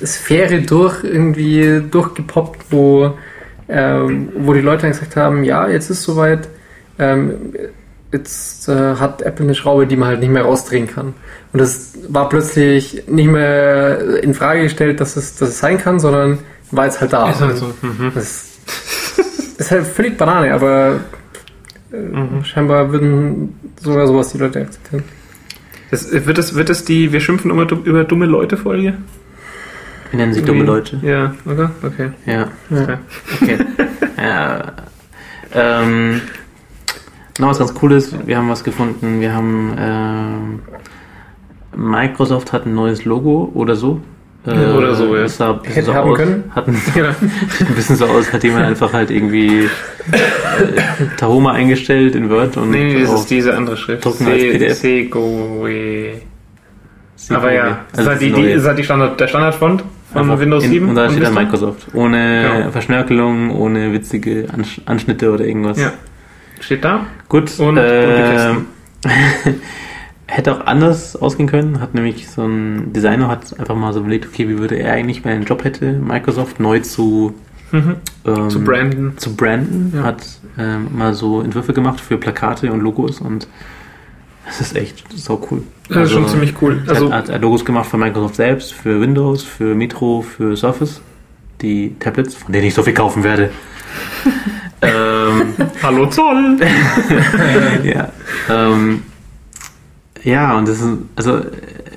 Sphäre 0.05 0.61
durch 0.61 1.03
irgendwie 1.03 1.81
durchgepoppt, 1.89 2.65
wo, 2.72 3.13
ähm, 3.69 4.30
wo 4.38 4.53
die 4.53 4.61
Leute 4.61 4.84
dann 4.84 4.91
gesagt 4.91 5.15
haben, 5.15 5.43
ja, 5.43 5.68
jetzt 5.68 5.89
ist 5.89 6.03
soweit, 6.03 6.47
ähm, 6.99 7.34
jetzt 8.11 8.67
äh, 8.67 8.95
hat 8.95 9.21
Apple 9.21 9.45
eine 9.45 9.55
Schraube, 9.55 9.88
die 9.88 9.95
man 9.95 10.09
halt 10.09 10.19
nicht 10.19 10.31
mehr 10.31 10.43
rausdrehen 10.43 10.88
kann. 10.88 11.13
Und 11.53 11.59
das 11.59 11.93
war 12.07 12.29
plötzlich 12.29 13.03
nicht 13.07 13.27
mehr 13.27 14.21
in 14.23 14.33
Frage 14.33 14.63
gestellt, 14.63 14.99
dass 14.99 15.15
es, 15.15 15.35
dass 15.38 15.49
es 15.49 15.59
sein 15.59 15.77
kann, 15.77 15.99
sondern 15.99 16.39
war 16.71 16.85
jetzt 16.85 17.01
halt 17.01 17.13
da. 17.13 17.29
Ist 17.29 17.41
halt 17.41 17.57
so. 17.57 17.73
Mhm. 17.81 18.11
Das 18.13 18.49
ist 19.57 19.71
halt 19.71 19.88
völlig 19.88 20.17
Banane, 20.17 20.53
aber 20.53 21.01
äh, 21.91 22.43
scheinbar 22.43 22.91
würden 22.91 23.59
sogar 23.79 24.07
sowas 24.07 24.31
die 24.31 24.38
Leute 24.38 24.61
akzeptieren. 24.61 25.03
Das, 25.91 26.09
wird, 26.11 26.38
das, 26.38 26.55
wird 26.55 26.69
das 26.69 26.85
die 26.85 27.11
Wir 27.11 27.19
schimpfen 27.19 27.51
immer 27.51 27.69
über 27.69 28.05
dumme 28.05 28.25
Leute 28.25 28.55
Folge? 28.55 28.93
Wir 30.09 30.17
nennen 30.17 30.33
sie 30.33 30.41
dumme 30.41 30.63
Leute. 30.63 30.99
Ja, 31.01 31.35
oder? 31.45 31.71
Okay. 31.83 32.11
Ja, 32.25 32.49
Ja. 32.69 32.99
okay. 33.41 33.57
ja. 34.17 34.73
Ähm, 35.53 36.21
noch 37.41 37.49
was 37.49 37.59
ganz 37.59 37.73
Cooles, 37.73 38.15
wir 38.26 38.38
haben 38.38 38.49
was 38.49 38.63
gefunden. 38.63 39.19
Wir 39.19 39.34
haben 39.34 39.76
ähm, 39.77 40.59
Microsoft 41.76 42.51
hat 42.53 42.65
ein 42.65 42.73
neues 42.76 43.05
Logo 43.05 43.49
oder 43.53 43.76
so. 43.76 43.99
Äh, 44.43 44.73
Oder 44.73 44.95
so, 44.95 45.15
ja. 45.15 45.22
das 45.22 45.38
sah 45.38 45.51
ein 45.51 45.59
bisschen 45.59 45.73
Hätte 45.76 45.85
so 45.85 45.93
haben 45.93 46.09
aus, 46.09 46.18
können. 46.18 46.51
Hat 46.55 46.68
ein, 46.68 46.73
Ja. 46.95 47.13
sieht 47.47 47.68
ein 47.69 47.76
bisschen 47.76 47.95
so 47.95 48.05
aus, 48.07 48.34
hat 48.34 48.43
jemand 48.43 48.65
einfach 48.65 48.91
halt 48.91 49.11
irgendwie 49.11 49.65
äh, 49.65 49.68
Tahoma 51.18 51.51
eingestellt 51.51 52.15
in 52.15 52.27
Word 52.27 52.57
und 52.57 52.72
Nee, 52.72 53.01
das 53.01 53.09
auf 53.11 53.19
ist 53.19 53.30
diese 53.30 53.55
andere 53.55 53.77
Schrift. 53.77 54.03
drucken 54.03 54.26
als 54.26 54.41
PDF. 54.41 54.77
Segoe. 54.80 56.13
Segoe. 57.15 57.38
Aber 57.38 57.53
ja, 57.53 57.81
das 57.91 57.99
Also 57.99 58.01
ist 58.01 58.07
halt 58.07 58.22
die, 58.22 58.30
das 58.31 58.39
die, 58.39 58.45
ist 58.47 58.65
halt 58.65 58.77
die 58.80 58.84
Standard, 58.84 59.19
der 59.19 59.27
Standardfont 59.27 59.84
von 60.11 60.22
Einfach 60.23 60.39
Windows 60.39 60.63
in, 60.63 60.72
7. 60.72 60.89
Und 60.89 60.95
da 60.95 61.07
steht 61.11 61.23
dann. 61.23 61.34
Microsoft. 61.35 61.88
Ohne 61.93 62.43
Ja. 62.63 62.72
Verschnörkelung, 62.72 63.51
ohne 63.51 63.93
witzige 63.93 64.47
Ansch 64.51 64.81
Anschnitte 64.88 65.31
oder 65.31 65.45
irgendwas. 65.45 65.80
Ja. 65.80 65.93
Steht 66.61 66.83
da. 66.85 67.05
Gut, 67.29 67.59
Und 67.59 67.77
äh, 67.77 68.53
hätte 70.27 70.53
auch 70.55 70.65
anders 70.65 71.15
ausgehen 71.15 71.49
können. 71.49 71.81
Hat 71.81 71.93
nämlich 71.93 72.29
so 72.29 72.43
ein 72.43 72.93
Designer 72.93 73.27
hat 73.27 73.59
einfach 73.59 73.75
mal 73.75 73.91
so 73.93 73.99
überlegt, 73.99 74.27
okay, 74.27 74.47
wie 74.47 74.57
würde 74.57 74.75
er 74.75 74.93
eigentlich, 74.93 75.23
wenn 75.23 75.31
er 75.31 75.35
einen 75.38 75.45
Job 75.45 75.63
hätte, 75.63 75.91
Microsoft 75.93 76.59
neu 76.59 76.79
zu 76.79 77.33
Mhm. 77.73 77.95
ähm, 78.25 78.49
Zu 78.49 78.61
branden. 78.65 79.17
zu 79.17 79.33
branden. 79.33 79.93
Ja. 79.95 80.03
Hat 80.03 80.23
ähm, 80.59 80.88
mal 80.93 81.13
so 81.13 81.39
Entwürfe 81.41 81.71
gemacht 81.71 82.01
für 82.01 82.17
Plakate 82.17 82.69
und 82.69 82.81
Logos 82.81 83.21
und 83.21 83.47
das 84.45 84.59
ist 84.59 84.75
echt 84.75 85.05
so 85.15 85.41
cool. 85.49 85.63
Das 85.88 86.07
ist 86.07 86.11
schon 86.11 86.27
ziemlich 86.27 86.53
cool. 86.61 86.81
Also, 86.88 87.05
Also, 87.05 87.13
hat, 87.13 87.29
hat 87.29 87.41
Logos 87.41 87.63
gemacht 87.63 87.89
für 87.89 87.97
Microsoft 87.97 88.35
selbst, 88.35 88.73
für 88.73 88.99
Windows, 88.99 89.43
für 89.43 89.73
Metro, 89.73 90.21
für 90.21 90.57
Surface, 90.57 90.99
die 91.61 91.95
Tablets, 91.99 92.35
von 92.35 92.51
denen 92.51 92.65
ich 92.67 92.73
so 92.73 92.83
viel 92.83 92.93
kaufen 92.93 93.23
werde. 93.23 93.51
Hallo 95.84 96.05
Zoll! 96.07 96.57
ja. 97.84 98.11
Ähm, 98.49 99.03
ja, 100.23 100.57
und 100.57 100.68
das 100.68 100.80
ist, 100.81 100.89
also, 101.15 101.41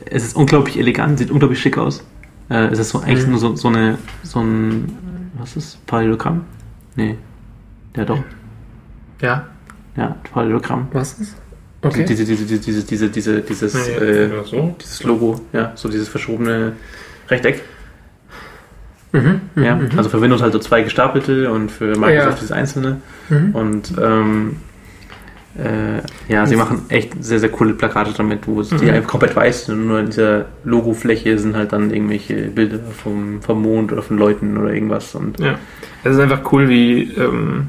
es 0.06 0.24
ist 0.24 0.36
unglaublich 0.36 0.78
elegant, 0.78 1.18
sieht 1.18 1.30
unglaublich 1.30 1.60
schick 1.60 1.76
aus. 1.78 2.04
Äh, 2.50 2.66
es 2.66 2.78
ist 2.78 2.90
so, 2.90 3.00
eigentlich 3.00 3.24
Mhm. 3.24 3.30
nur 3.32 3.40
so, 3.40 3.56
so 3.56 3.68
eine, 3.68 3.98
so 4.22 4.40
ein, 4.40 5.30
was 5.38 5.56
ist, 5.56 5.84
Parallelogramm? 5.86 6.44
Nee. 6.96 7.16
Ja, 7.96 8.04
doch. 8.04 8.18
Ja. 9.20 9.46
Ja, 9.96 10.16
Parallelogramm. 10.32 10.88
Was 10.92 11.18
ist? 11.20 11.36
Okay. 11.82 12.04
Diese, 12.04 12.24
diese, 12.24 12.44
diese, 12.46 12.58
diese, 12.58 12.82
diese, 12.82 13.08
diese, 13.10 13.40
dieses, 13.42 13.88
ja, 13.88 13.94
äh, 14.02 14.30
so. 14.44 14.74
dieses 14.80 15.02
Logo, 15.02 15.40
ja, 15.52 15.72
so 15.74 15.88
dieses 15.88 16.08
verschobene 16.08 16.72
Rechteck. 17.28 17.62
Mhm. 19.14 19.40
Ja, 19.62 19.76
Mhm. 19.76 19.88
also 19.96 20.10
für 20.10 20.20
Windows 20.20 20.42
halt 20.42 20.52
so 20.52 20.58
zwei 20.58 20.82
gestapelte 20.82 21.50
und 21.50 21.70
für 21.70 21.96
Microsoft 21.96 22.14
Ja. 22.14 22.30
dieses 22.34 22.52
einzelne. 22.52 23.00
Mhm. 23.30 23.54
Und 23.54 23.92
ähm, 24.02 24.56
äh, 25.56 26.32
ja, 26.32 26.46
sie 26.46 26.56
machen 26.56 26.82
echt 26.88 27.22
sehr, 27.22 27.38
sehr 27.38 27.48
coole 27.48 27.74
Plakate 27.74 28.12
damit, 28.16 28.40
wo 28.48 28.60
es 28.60 28.70
die 28.70 28.84
Mhm. 28.86 28.90
einfach 28.90 29.08
komplett 29.10 29.36
weiß 29.36 29.66
sind. 29.66 29.86
Nur 29.86 30.00
in 30.00 30.06
dieser 30.06 30.46
Logofläche 30.64 31.38
sind 31.38 31.54
halt 31.56 31.72
dann 31.72 31.92
irgendwelche 31.92 32.34
Bilder 32.48 32.80
vom, 33.02 33.40
vom 33.40 33.62
Mond 33.62 33.92
oder 33.92 34.02
von 34.02 34.18
Leuten 34.18 34.56
oder 34.58 34.72
irgendwas. 34.74 35.14
Und 35.14 35.38
Ja. 35.38 35.58
Es 36.02 36.12
ist 36.16 36.20
einfach 36.20 36.40
cool, 36.52 36.68
wie, 36.68 37.04
ähm, 37.16 37.68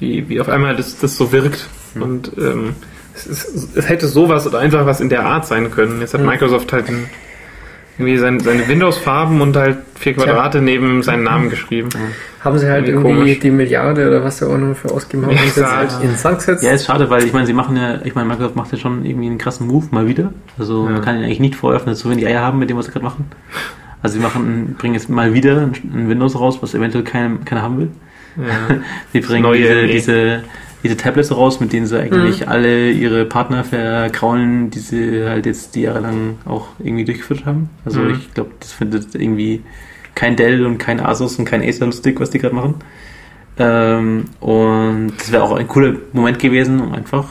wie, 0.00 0.28
wie 0.28 0.40
auf 0.40 0.48
einmal 0.48 0.74
das, 0.76 0.98
das 0.98 1.16
so 1.16 1.30
wirkt. 1.32 1.68
Hm. 1.94 2.02
Und 2.02 2.32
ähm, 2.38 2.74
es, 3.14 3.24
ist, 3.26 3.76
es 3.76 3.88
hätte 3.88 4.08
sowas 4.08 4.46
oder 4.46 4.58
einfach 4.58 4.84
was 4.84 5.00
in 5.00 5.08
der 5.08 5.24
Art 5.24 5.46
sein 5.46 5.70
können. 5.70 6.00
Jetzt 6.00 6.12
hat 6.12 6.20
Hm. 6.22 6.26
Microsoft 6.26 6.72
halt 6.72 6.88
ein, 6.88 7.04
irgendwie 7.98 8.18
sein, 8.18 8.40
seine 8.40 8.68
Windows-Farben 8.68 9.40
und 9.40 9.56
halt 9.56 9.78
vier 9.98 10.14
Quadrate 10.14 10.60
neben 10.60 11.02
seinen 11.02 11.22
Namen 11.24 11.48
geschrieben. 11.50 11.88
Haben 12.42 12.58
sie 12.58 12.68
halt 12.68 12.86
Irgendwie 12.86 13.08
irgendwie 13.10 13.34
die 13.36 13.50
Milliarde 13.50 14.06
oder 14.06 14.22
was 14.22 14.38
da 14.38 14.46
auch 14.46 14.58
noch 14.58 14.76
für 14.76 14.90
ausgeben 14.90 15.26
haben, 15.26 15.34
Ja, 15.56 15.76
halt 15.76 15.90
in 16.02 16.14
Sand 16.14 16.38
gesetzt? 16.38 16.62
ja, 16.62 16.70
ist 16.72 16.86
schade, 16.86 17.08
weil 17.10 17.24
ich 17.24 17.32
meine, 17.32 17.46
sie 17.46 17.52
machen 17.54 17.76
ja, 17.76 18.00
ich 18.04 18.14
meine, 18.14 18.28
Microsoft 18.28 18.54
macht 18.54 18.70
ja 18.72 18.78
schon 18.78 19.04
irgendwie 19.04 19.26
einen 19.26 19.38
krassen 19.38 19.66
Move 19.66 19.86
mal 19.90 20.06
wieder. 20.06 20.32
Also 20.58 20.84
Ja. 20.84 20.92
man 20.92 21.02
kann 21.02 21.16
ihnen 21.16 21.24
eigentlich 21.24 21.40
nicht 21.40 21.56
sie 21.94 22.02
so 22.02 22.10
wenig 22.10 22.26
Eier 22.26 22.42
haben 22.42 22.58
mit 22.58 22.70
dem, 22.70 22.76
was 22.76 22.86
sie 22.86 22.92
gerade 22.92 23.04
machen. 23.04 23.24
Also 24.02 24.18
sie 24.18 24.22
machen, 24.22 24.76
bringen 24.78 24.94
jetzt 24.94 25.08
mal 25.08 25.32
wieder 25.34 25.62
ein, 25.62 26.08
Windows 26.08 26.38
raus, 26.38 26.58
was 26.60 26.74
eventuell 26.74 27.02
keiner, 27.02 27.38
keiner 27.44 27.62
haben 27.62 27.78
will. 27.78 27.88
Ja. 28.36 28.76
Sie 29.12 29.20
bringen 29.20 29.42
neue 29.42 29.56
diese, 29.58 29.86
diese, 29.86 30.44
diese 30.86 30.96
Tablets 30.96 31.30
raus, 31.34 31.60
mit 31.60 31.72
denen 31.72 31.86
sie 31.86 31.98
eigentlich 32.00 32.40
Mhm. 32.42 32.48
alle 32.48 32.90
ihre 32.90 33.24
Partner 33.24 33.64
verkraulen, 33.64 34.70
die 34.70 34.78
sie 34.78 35.24
halt 35.24 35.46
jetzt 35.46 35.74
die 35.74 35.82
Jahre 35.82 36.00
lang 36.00 36.38
auch 36.44 36.68
irgendwie 36.78 37.04
durchgeführt 37.04 37.44
haben. 37.46 37.70
Also 37.84 38.00
Mhm. 38.00 38.10
ich 38.10 38.34
glaube, 38.34 38.50
das 38.60 38.72
findet 38.72 39.14
irgendwie 39.14 39.62
kein 40.14 40.36
Dell 40.36 40.64
und 40.64 40.78
kein 40.78 41.00
Asus 41.00 41.38
und 41.38 41.44
kein 41.44 41.62
Acer 41.62 41.86
lustig, 41.86 42.18
was 42.20 42.30
die 42.30 42.38
gerade 42.38 42.54
machen. 42.54 42.74
Ähm, 43.58 44.24
und 44.40 45.12
das 45.18 45.32
wäre 45.32 45.42
auch 45.42 45.52
ein 45.56 45.66
cooler 45.68 45.94
Moment 46.12 46.38
gewesen, 46.38 46.80
um 46.80 46.92
einfach 46.94 47.26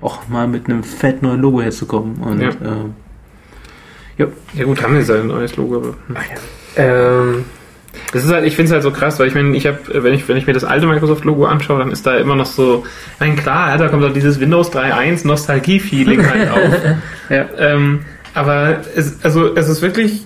auch 0.00 0.28
mal 0.28 0.46
mit 0.46 0.66
einem 0.68 0.82
fett 0.82 1.22
neuen 1.22 1.40
Logo 1.40 1.62
herzukommen. 1.62 2.16
Und 2.16 2.40
Ja. 2.40 2.50
ähm, 2.64 2.94
ja 4.18 4.64
gut, 4.64 4.82
haben 4.82 4.96
sie 4.96 5.02
sein 5.02 5.26
neues 5.28 5.56
Logo. 5.56 5.76
Aber, 5.76 5.88
hm. 6.08 6.16
Ähm, 6.76 7.44
Das 8.12 8.24
ist 8.24 8.32
halt, 8.32 8.44
ich 8.44 8.56
finde 8.56 8.66
es 8.68 8.72
halt 8.72 8.82
so 8.82 8.90
krass, 8.90 9.18
weil 9.18 9.28
ich 9.28 9.34
meine, 9.34 9.56
ich 9.56 9.66
habe, 9.66 9.78
wenn 9.88 10.14
ich, 10.14 10.28
wenn 10.28 10.36
ich 10.36 10.46
mir 10.46 10.52
das 10.52 10.64
alte 10.64 10.86
Microsoft-Logo 10.86 11.44
anschaue, 11.46 11.78
dann 11.78 11.90
ist 11.90 12.06
da 12.06 12.16
immer 12.16 12.36
noch 12.36 12.46
so, 12.46 12.84
meine, 13.18 13.36
klar, 13.36 13.76
da 13.78 13.88
kommt 13.88 14.02
doch 14.02 14.12
dieses 14.12 14.40
Windows 14.40 14.72
3.1 14.72 15.26
Nostalgie-Feeling 15.26 16.26
halt 16.30 16.50
auf. 16.50 16.80
ja. 17.30 17.46
Ähm, 17.58 18.00
aber 18.34 18.80
es, 18.94 19.24
also, 19.24 19.54
es 19.54 19.68
ist 19.68 19.82
wirklich 19.82 20.22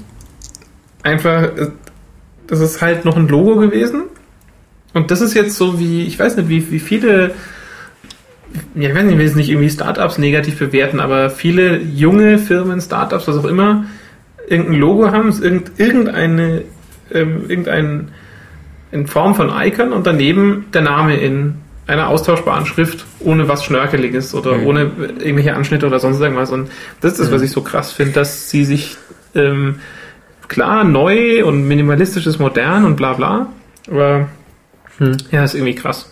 einfach, 1.02 1.50
das 2.46 2.60
ist 2.60 2.82
halt 2.82 3.04
noch 3.04 3.16
ein 3.16 3.28
Logo 3.28 3.56
gewesen. 3.56 4.04
Und 4.92 5.10
das 5.10 5.20
ist 5.20 5.34
jetzt 5.34 5.56
so 5.56 5.78
wie, 5.78 6.04
ich 6.04 6.18
weiß 6.18 6.36
nicht, 6.36 6.48
wie, 6.48 6.70
wie 6.72 6.80
viele, 6.80 7.32
ja, 8.74 8.88
ich 8.88 8.94
weiß 8.94 9.04
nicht, 9.04 9.12
ich 9.12 9.18
will 9.18 9.26
jetzt 9.26 9.36
nicht 9.36 9.50
irgendwie 9.50 9.70
Startups 9.70 10.18
negativ 10.18 10.58
bewerten, 10.58 10.98
aber 10.98 11.30
viele 11.30 11.78
junge 11.78 12.38
Firmen, 12.38 12.80
Startups, 12.80 13.28
was 13.28 13.36
auch 13.36 13.44
immer, 13.44 13.84
irgendein 14.48 14.80
Logo 14.80 15.12
haben, 15.12 15.28
es 15.28 15.40
irgend, 15.40 15.78
irgendeine, 15.78 16.62
ähm, 17.12 17.44
irgendein, 17.48 18.08
in 18.92 19.06
Form 19.06 19.34
von 19.34 19.50
Icon 19.54 19.92
und 19.92 20.06
daneben 20.06 20.66
der 20.72 20.82
Name 20.82 21.16
in 21.16 21.54
einer 21.86 22.08
austauschbaren 22.08 22.66
Schrift, 22.66 23.04
ohne 23.20 23.48
was 23.48 23.64
Schnörkeliges 23.64 24.34
oder 24.34 24.54
Mhm. 24.58 24.66
ohne 24.66 24.80
irgendwelche 25.18 25.54
Anschnitte 25.54 25.86
oder 25.86 25.98
sonst 25.98 26.20
irgendwas. 26.20 26.50
Und 26.50 26.70
das 27.00 27.12
ist 27.12 27.20
das, 27.20 27.32
was 27.32 27.40
Mhm. 27.40 27.44
ich 27.46 27.50
so 27.52 27.62
krass 27.62 27.92
finde, 27.92 28.12
dass 28.12 28.50
sie 28.50 28.64
sich 28.64 28.96
ähm, 29.34 29.76
klar 30.48 30.82
neu 30.84 31.44
und 31.44 31.66
minimalistisch 31.68 32.26
ist 32.26 32.38
modern 32.40 32.84
und 32.84 32.96
bla 32.96 33.12
bla, 33.12 33.46
aber 33.88 34.28
Hm. 34.98 35.16
ja, 35.30 35.44
ist 35.44 35.54
irgendwie 35.54 35.74
krass. 35.76 36.10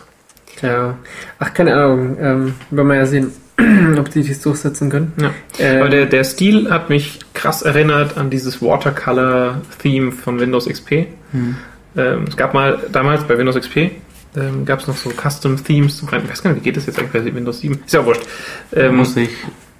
Ja. 0.61 0.97
Ach, 1.37 1.53
keine 1.53 1.75
Ahnung. 1.75 2.17
Ähm, 2.19 2.53
werden 2.71 2.87
wir 2.87 2.95
ja 2.95 3.05
sehen, 3.05 3.31
ob 3.97 4.09
die 4.11 4.23
dies 4.23 4.41
durchsetzen 4.41 4.89
können. 4.89 5.13
Ja. 5.21 5.31
Ähm, 5.59 5.81
Aber 5.81 5.89
der, 5.89 6.05
der 6.05 6.23
Stil 6.23 6.69
hat 6.69 6.89
mich 6.89 7.19
krass 7.33 7.61
erinnert 7.61 8.17
an 8.17 8.29
dieses 8.29 8.61
Watercolor-Theme 8.61 10.11
von 10.11 10.39
Windows 10.39 10.67
XP. 10.67 11.07
hm. 11.31 11.55
Ähm, 11.97 12.25
es 12.27 12.37
gab 12.37 12.53
mal 12.53 12.79
damals 12.91 13.23
bei 13.23 13.35
Windows 13.37 13.55
XP 13.55 13.91
ähm, 14.37 14.65
gab 14.65 14.79
es 14.79 14.87
noch 14.87 14.95
so 14.95 15.09
Custom 15.09 15.63
Themes 15.63 15.97
zum. 15.97 16.07
Ich 16.07 16.29
weiß 16.29 16.43
gar 16.43 16.51
nicht, 16.51 16.59
wie 16.61 16.63
geht 16.65 16.77
das 16.77 16.85
jetzt 16.85 16.99
eigentlich 16.99 17.23
bei 17.23 17.33
Windows 17.33 17.59
7? 17.61 17.79
Ist 17.85 17.93
ja 17.93 18.01
auch 18.01 18.05
wurscht. 18.05 18.21
Ähm, 18.73 18.97
muss 18.97 19.15
ich, 19.17 19.29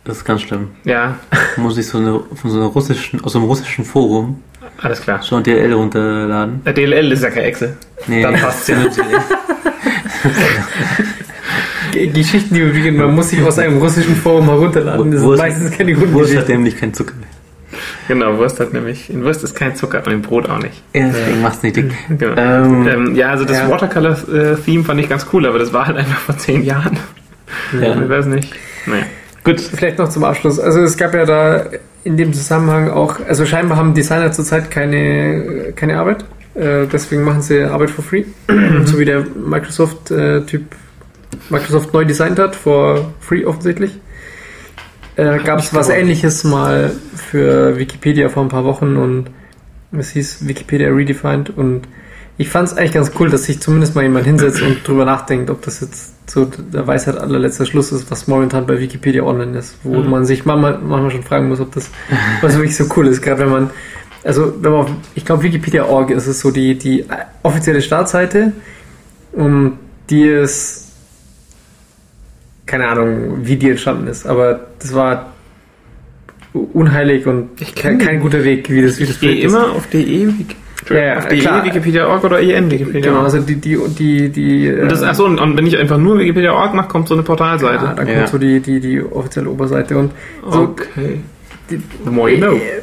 das 0.03 0.17
ist 0.17 0.25
ganz 0.25 0.41
schlimm, 0.41 0.69
ja, 0.85 1.19
muss 1.57 1.77
ich 1.77 1.87
so 1.87 1.99
eine, 1.99 2.19
von 2.33 2.49
so 2.49 2.57
einer 2.57 2.67
russischen, 2.67 3.23
aus 3.23 3.33
so 3.33 3.39
einem 3.39 3.47
russischen 3.47 3.85
Forum 3.85 4.41
alles 4.81 5.01
klar. 5.01 5.21
schon 5.21 5.43
DLL 5.43 5.73
runterladen. 5.73 6.63
Der 6.63 6.73
DLL 6.73 7.11
ist 7.11 7.23
ja 7.23 7.29
kein 7.29 7.43
Excel. 7.43 7.77
Nee. 8.07 8.21
Dann 8.21 8.35
passt's 8.35 8.67
ja. 8.69 8.77
Geschichten, 11.91 12.53
die 12.53 12.91
man 12.91 13.15
muss 13.15 13.29
sich 13.29 13.41
aus 13.43 13.59
einem 13.59 13.77
russischen 13.77 14.15
Forum 14.15 14.45
herunterladen. 14.45 15.11
Das 15.11 15.19
sind 15.21 15.29
Wurst- 15.29 15.41
meistens 15.41 15.71
keine 15.71 15.91
Wurst 15.95 16.11
guten 16.11 16.15
hat 16.21 16.27
Geschichten. 16.27 16.51
nämlich 16.51 16.77
keinen 16.77 16.93
Zucker. 16.93 17.13
genau, 18.07 18.37
Wurst 18.37 18.59
hat 18.59 18.73
nämlich, 18.73 19.09
in 19.09 19.23
Wurst 19.23 19.43
ist 19.43 19.55
kein 19.55 19.75
Zucker 19.75 20.01
und 20.05 20.11
im 20.11 20.21
Brot 20.21 20.49
auch 20.49 20.59
nicht. 20.59 20.81
Ja, 20.93 21.07
deswegen 21.07 21.41
macht's 21.41 21.63
nicht 21.63 21.75
dick. 21.75 21.91
Genau. 22.17 22.33
Ähm, 22.37 22.87
Ähm, 22.87 23.15
ja, 23.15 23.29
also 23.29 23.45
das 23.45 23.57
Ja. 23.57 23.69
Watercolor-Theme 23.69 24.83
fand 24.83 24.99
ich 24.99 25.09
ganz 25.09 25.25
cool, 25.33 25.45
aber 25.45 25.59
das 25.59 25.71
war 25.73 25.85
halt 25.87 25.97
einfach 25.97 26.19
vor 26.19 26.37
zehn 26.37 26.63
Jahren. 26.63 26.97
Ja. 27.79 27.99
Ich 28.01 28.09
weiß 28.09 28.25
nicht. 28.27 28.53
Naja. 28.85 29.03
Gut, 29.43 29.59
vielleicht 29.61 29.97
noch 29.97 30.09
zum 30.09 30.23
Abschluss. 30.23 30.59
Also 30.59 30.81
es 30.81 30.97
gab 30.97 31.13
ja 31.13 31.25
da 31.25 31.65
in 32.03 32.17
dem 32.17 32.33
Zusammenhang 32.33 32.89
auch, 32.89 33.15
also 33.27 33.45
scheinbar 33.45 33.77
haben 33.77 33.93
Designer 33.93 34.31
zurzeit 34.31 34.69
keine, 34.71 35.73
keine 35.75 35.97
Arbeit. 35.97 36.25
Äh, 36.55 36.87
deswegen 36.91 37.23
machen 37.23 37.41
sie 37.41 37.63
Arbeit 37.63 37.89
for 37.89 38.03
free. 38.03 38.23
so 38.85 38.99
wie 38.99 39.05
der 39.05 39.23
Microsoft-Typ 39.35 40.61
Microsoft 41.49 41.93
neu 41.93 42.05
designt 42.05 42.39
hat, 42.39 42.55
for 42.55 43.11
free 43.19 43.45
offensichtlich. 43.45 43.91
Äh, 45.15 45.39
gab 45.43 45.59
es 45.59 45.73
was 45.73 45.87
gehört. 45.87 46.03
ähnliches 46.03 46.43
mal 46.43 46.91
für 47.15 47.77
Wikipedia 47.77 48.29
vor 48.29 48.43
ein 48.43 48.49
paar 48.49 48.63
Wochen 48.63 48.95
und 48.95 49.25
es 49.91 50.11
hieß 50.11 50.47
Wikipedia 50.47 50.89
Redefined 50.89 51.49
und 51.55 51.81
ich 52.37 52.47
fand 52.49 52.69
es 52.69 52.77
eigentlich 52.77 52.93
ganz 52.93 53.11
cool, 53.19 53.29
dass 53.29 53.43
sich 53.43 53.59
zumindest 53.59 53.95
mal 53.95 54.03
jemand 54.03 54.25
hinsetzt 54.25 54.61
und 54.61 54.87
drüber 54.87 55.03
nachdenkt, 55.03 55.49
ob 55.49 55.61
das 55.63 55.81
jetzt 55.81 56.13
so 56.31 56.45
der 56.45 56.87
Weisheit 56.87 57.17
allerletzter 57.17 57.65
Schluss 57.65 57.91
ist, 57.91 58.09
was 58.11 58.27
momentan 58.27 58.65
bei 58.65 58.79
Wikipedia 58.79 59.23
online 59.23 59.57
ist, 59.57 59.75
wo 59.83 59.97
Mhm. 59.99 60.09
man 60.09 60.25
sich 60.25 60.45
manchmal, 60.45 60.77
manchmal 60.77 61.11
schon 61.11 61.23
fragen 61.23 61.49
muss, 61.49 61.59
ob 61.59 61.73
das 61.73 61.89
was 62.41 62.53
wirklich 62.55 62.77
so 62.77 62.85
cool 62.95 63.07
ist, 63.07 63.21
gerade 63.21 63.41
wenn 63.41 63.49
man, 63.49 63.69
also 64.23 64.53
wenn 64.61 64.71
man, 64.71 64.81
auf, 64.81 64.91
ich 65.15 65.25
glaube 65.25 65.43
Wikipedia.org 65.43 66.11
ist 66.11 66.27
es 66.27 66.39
so 66.39 66.51
die, 66.51 66.77
die 66.77 67.03
offizielle 67.43 67.81
Startseite 67.81 68.53
und 69.33 69.73
die 70.09 70.23
ist 70.23 70.88
keine 72.69 72.87
Ahnung, 72.87 73.39
wie 73.43 73.57
die 73.57 73.69
entstanden 73.71 74.07
ist, 74.07 74.25
aber 74.25 74.59
das 74.79 74.93
war 74.93 75.33
unheilig 76.73 77.27
und 77.27 77.49
Ich 77.61 77.75
kein, 77.75 77.97
kein 77.99 78.19
guter 78.21 78.43
Weg, 78.43 78.69
wie 78.69 78.81
das, 78.81 78.99
wie 78.99 79.03
das 79.05 79.15
Ich 79.15 79.19
gehe 79.19 79.29
Projekt 79.31 79.45
ist. 79.47 79.53
immer 79.53 79.71
auf 79.75 79.87
DE, 79.87 80.27
Wiki- 80.27 80.55
Ja, 80.89 80.95
ja, 80.99 81.17
auf 81.17 81.27
DE 81.27 81.37
klar. 81.39 81.65
Wikipedia.org 81.65 82.23
oder 82.23 82.39
EN 82.41 82.71
Wikipedia. 82.71 83.01
Genau, 83.11 83.21
also 83.21 83.39
die, 83.39 83.55
die, 83.55 83.77
die, 83.97 84.29
die, 84.29 84.71
Und 84.73 84.91
das, 84.91 85.01
äh, 85.01 85.05
achso, 85.05 85.25
und, 85.25 85.39
und 85.39 85.57
wenn 85.57 85.67
ich 85.67 85.77
einfach 85.77 85.97
nur 85.97 86.17
Wikipedia.org 86.17 86.73
mache, 86.73 86.87
kommt 86.87 87.07
so 87.07 87.13
eine 87.13 87.23
Portalseite. 87.23 87.85
ja, 87.85 87.93
da 87.93 88.03
kommt 88.03 88.15
Ja. 88.15 88.27
so 88.27 88.37
die, 88.39 88.59
die, 88.61 88.79
die 88.79 89.01
offizielle 89.03 89.49
Oberseite 89.49 89.97
und 89.97 90.11
so, 90.49 90.59
okay. 90.61 91.19
die, 91.69 91.81
The 92.03 92.09
more 92.09 92.31
you 92.31 92.37
know. 92.37 92.53
Äh, 92.53 92.81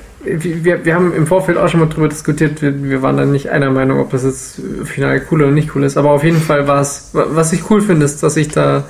Wir, 0.64 0.84
wir 0.84 0.94
haben 0.94 1.12
im 1.14 1.26
Vorfeld 1.26 1.56
auch 1.58 1.68
schon 1.68 1.78
mal 1.80 1.86
drüber 1.88 2.08
diskutiert, 2.08 2.60
wir, 2.62 2.72
wir 2.82 3.00
waren 3.02 3.16
dann 3.16 3.30
nicht 3.32 3.48
einer 3.50 3.70
Meinung, 3.70 4.00
ob 4.00 4.10
das 4.10 4.24
jetzt 4.24 4.60
final 4.84 5.22
cool 5.30 5.42
oder 5.42 5.52
nicht 5.52 5.74
cool 5.76 5.84
ist, 5.84 5.96
aber 5.96 6.10
auf 6.10 6.24
jeden 6.24 6.40
Fall 6.40 6.66
war 6.66 6.80
es, 6.80 7.10
was 7.12 7.52
ich 7.52 7.68
cool 7.70 7.80
finde, 7.80 8.04
ist, 8.06 8.22
dass 8.24 8.34
sich 8.34 8.48
da 8.48 8.84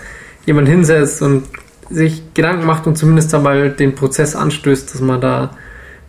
jemand 0.47 0.69
hinsetzt 0.69 1.21
und 1.23 1.45
sich 1.91 2.23
Gedanken 2.35 2.67
macht 2.67 2.87
und 2.87 2.97
zumindest 2.97 3.33
da 3.33 3.39
mal 3.39 3.71
den 3.71 3.95
Prozess 3.95 4.35
anstößt, 4.35 4.93
dass 4.95 5.01
man 5.01 5.21
da 5.21 5.51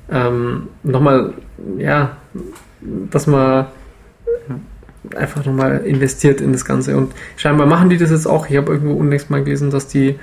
ähm, 0.09 0.69
nochmal, 0.83 1.33
ja, 1.77 2.17
dass 2.81 3.27
man 3.27 3.67
einfach 5.15 5.45
nochmal 5.45 5.81
investiert 5.85 6.41
in 6.41 6.51
das 6.51 6.65
Ganze. 6.65 6.97
Und 6.97 7.13
scheinbar 7.35 7.67
machen 7.67 7.89
die 7.89 7.97
das 7.97 8.11
jetzt 8.11 8.27
auch. 8.27 8.49
Ich 8.49 8.57
habe 8.57 8.71
irgendwo 8.71 8.93
unlängst 8.93 9.29
mal 9.29 9.43
gelesen, 9.43 9.69
dass 9.69 9.87
die 9.87 10.19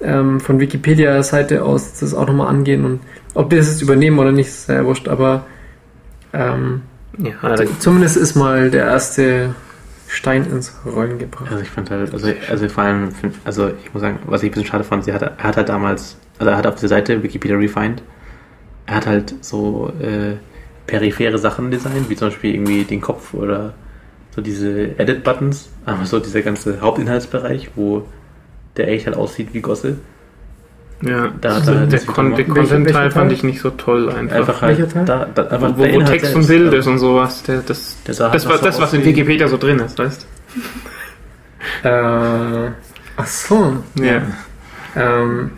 ähm, 0.00 0.40
von 0.40 0.60
Wikipedia-Seite 0.60 1.64
aus 1.64 1.98
das 2.00 2.14
auch 2.14 2.26
nochmal 2.26 2.48
angehen 2.48 2.84
und 2.84 3.00
ob 3.34 3.50
die 3.50 3.56
das 3.56 3.70
jetzt 3.70 3.82
übernehmen 3.82 4.18
oder 4.18 4.32
nicht, 4.32 4.48
ist 4.48 4.66
sehr 4.66 4.84
wurscht, 4.84 5.08
aber 5.08 5.46
ähm, 6.32 6.82
Ja, 7.18 7.54
Zumindest 7.78 8.16
ist 8.16 8.34
mal 8.34 8.70
der 8.70 8.86
erste 8.86 9.54
Stein 10.14 10.44
ins 10.44 10.72
Rollen 10.86 11.18
gebracht. 11.18 11.50
Also 11.50 11.62
ich 11.62 11.68
fand 11.68 11.90
halt, 11.90 12.12
also, 12.12 12.28
also 12.48 12.68
vor 12.68 12.84
allem, 12.84 13.08
also 13.44 13.68
ich 13.68 13.92
muss 13.92 14.00
sagen, 14.00 14.20
was 14.26 14.42
ich 14.42 14.50
ein 14.50 14.52
bisschen 14.52 14.66
schade 14.66 14.84
fand, 14.84 15.04
sie 15.04 15.12
hat, 15.12 15.22
er 15.22 15.36
hat 15.42 15.56
halt 15.56 15.68
damals, 15.68 16.16
also 16.38 16.50
er 16.50 16.56
hat 16.56 16.66
auf 16.66 16.76
der 16.76 16.88
Seite 16.88 17.22
Wikipedia 17.22 17.56
Refined, 17.56 18.02
er 18.86 18.96
hat 18.96 19.06
halt 19.06 19.34
so 19.40 19.92
äh, 20.00 20.36
periphere 20.86 21.38
Sachen 21.38 21.70
designt, 21.70 22.08
wie 22.08 22.16
zum 22.16 22.28
Beispiel 22.28 22.54
irgendwie 22.54 22.84
den 22.84 23.00
Kopf 23.00 23.34
oder 23.34 23.74
so 24.34 24.40
diese 24.40 24.98
Edit-Buttons, 24.98 25.70
aber 25.84 26.04
so 26.06 26.18
dieser 26.18 26.42
ganze 26.42 26.80
Hauptinhaltsbereich, 26.80 27.70
wo 27.76 28.06
der 28.76 28.88
echt 28.88 29.06
halt 29.06 29.16
aussieht 29.16 29.48
wie 29.52 29.60
Gosse. 29.60 29.98
Ja. 31.02 31.28
Da- 31.40 31.54
also 31.54 31.72
da- 31.72 31.78
der, 31.80 31.86
das- 31.88 32.06
Con 32.06 32.34
der 32.34 32.44
Content-Teil 32.46 33.10
fand 33.10 33.32
ich 33.32 33.42
nicht 33.42 33.60
so 33.60 33.70
toll 33.70 34.10
einfach. 34.10 34.36
Einfach 34.36 34.62
halt, 34.62 34.78
Welcher 34.78 34.92
Teil? 34.92 35.04
da, 35.04 35.26
da, 35.34 35.42
einfach 35.48 35.72
wo, 35.76 35.82
wo 35.82 36.02
Text 36.02 36.34
und 36.34 36.42
selbst, 36.42 36.48
Bild 36.48 36.64
also, 36.66 36.76
ist 36.78 36.86
und 36.86 36.98
sowas. 36.98 37.42
Der, 37.44 37.60
das, 37.60 37.96
Der 38.06 38.14
halt 38.16 38.34
das 38.34 38.44
noch 38.44 38.50
war 38.52 38.58
so 38.58 38.64
das, 38.64 38.80
was 38.80 38.92
in 38.94 39.04
Wikipedia 39.04 39.48
so 39.48 39.56
drin 39.56 39.78
ist, 39.80 39.98
weißt 39.98 40.26
Äh, 41.82 41.88
ach 43.16 43.26
so. 43.26 43.76
du? 43.96 44.04
Ja. 44.04 44.22
Ähm, 44.96 45.50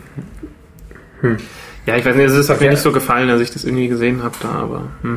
Ja, 1.85 1.95
ich 1.95 2.05
weiß 2.05 2.15
nicht, 2.15 2.25
also 2.25 2.39
es 2.39 2.49
hat 2.49 2.59
mir 2.59 2.65
Ja. 2.65 2.71
nicht 2.71 2.81
so 2.81 2.91
gefallen, 2.91 3.29
als 3.29 3.41
ich 3.41 3.51
das 3.51 3.63
irgendwie 3.63 3.87
gesehen 3.87 4.21
habe 4.23 4.35
da, 4.41 4.49
aber 4.49 4.83
hm. 5.03 5.15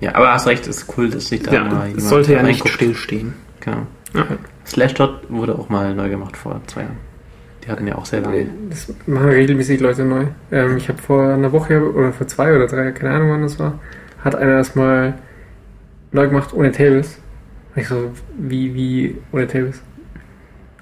Ja, 0.00 0.14
aber 0.14 0.32
hast 0.32 0.46
recht, 0.46 0.66
ist 0.66 0.86
cool, 0.96 1.08
dass 1.10 1.28
sich 1.28 1.42
da 1.42 1.52
ja, 1.52 1.64
mal 1.64 1.92
es 1.96 2.08
sollte 2.08 2.32
ja 2.32 2.42
nicht 2.42 2.66
stillstehen. 2.68 3.34
Genau. 3.60 3.86
Ja. 4.14 4.26
Slashdot 4.66 5.20
wurde 5.30 5.54
auch 5.58 5.68
mal 5.68 5.94
neu 5.94 6.08
gemacht 6.08 6.36
vor 6.36 6.60
zwei 6.66 6.82
Jahren. 6.82 6.96
Die 7.64 7.70
hatten 7.70 7.86
ja 7.86 7.94
auch 7.96 8.04
sehr 8.06 8.20
lange. 8.20 8.46
das 8.68 8.92
machen 9.06 9.28
regelmäßig 9.28 9.80
Leute 9.80 10.04
neu. 10.04 10.24
Ähm, 10.52 10.76
ich 10.76 10.88
habe 10.88 11.00
vor 11.00 11.32
einer 11.32 11.50
Woche 11.52 11.82
oder 11.92 12.12
vor 12.12 12.26
zwei 12.26 12.54
oder 12.54 12.66
drei, 12.66 12.90
keine 12.92 13.14
Ahnung 13.14 13.30
wann 13.30 13.42
das 13.42 13.58
war, 13.58 13.78
hat 14.22 14.34
einer 14.34 14.58
das 14.58 14.74
mal 14.74 15.14
neu 16.12 16.26
gemacht 16.28 16.52
ohne 16.52 16.72
Tables. 16.72 17.18
Und 17.74 17.82
ich 17.82 17.88
so, 17.88 18.10
wie, 18.38 18.74
wie 18.74 19.16
ohne 19.32 19.46
Tables? 19.46 19.80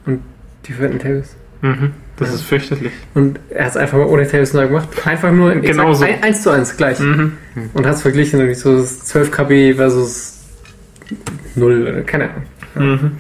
Und 0.06 0.20
die 0.66 0.72
verwenden 0.72 0.98
Tables. 0.98 1.36
Mhm. 1.62 1.92
Das 2.16 2.28
Ja. 2.28 2.34
ist 2.34 2.42
fürchterlich. 2.42 2.92
Und 3.14 3.38
er 3.50 3.64
hat 3.66 3.70
es 3.70 3.76
einfach 3.76 3.98
mal 3.98 4.06
ohne 4.06 4.26
Tables 4.26 4.52
neu 4.52 4.66
gemacht. 4.66 4.88
Einfach 5.06 5.30
nur 5.32 5.52
in 5.52 5.62
Genau 5.62 5.92
so. 5.94 6.04
exakt 6.04 6.24
ein, 6.24 6.28
1 6.30 6.42
zu 6.42 6.50
1 6.50 6.76
gleich. 6.76 6.98
Mhm. 6.98 7.32
Und 7.74 7.86
hat 7.86 7.94
es 7.94 8.02
verglichen, 8.02 8.40
nämlich 8.40 8.58
so 8.58 8.76
das 8.76 9.04
12 9.04 9.30
KB 9.30 9.74
versus 9.74 10.40
0 11.54 11.82
oder 11.82 12.00
keine 12.02 12.28
Ahnung. 12.74 12.98
Mhm. 13.00 13.10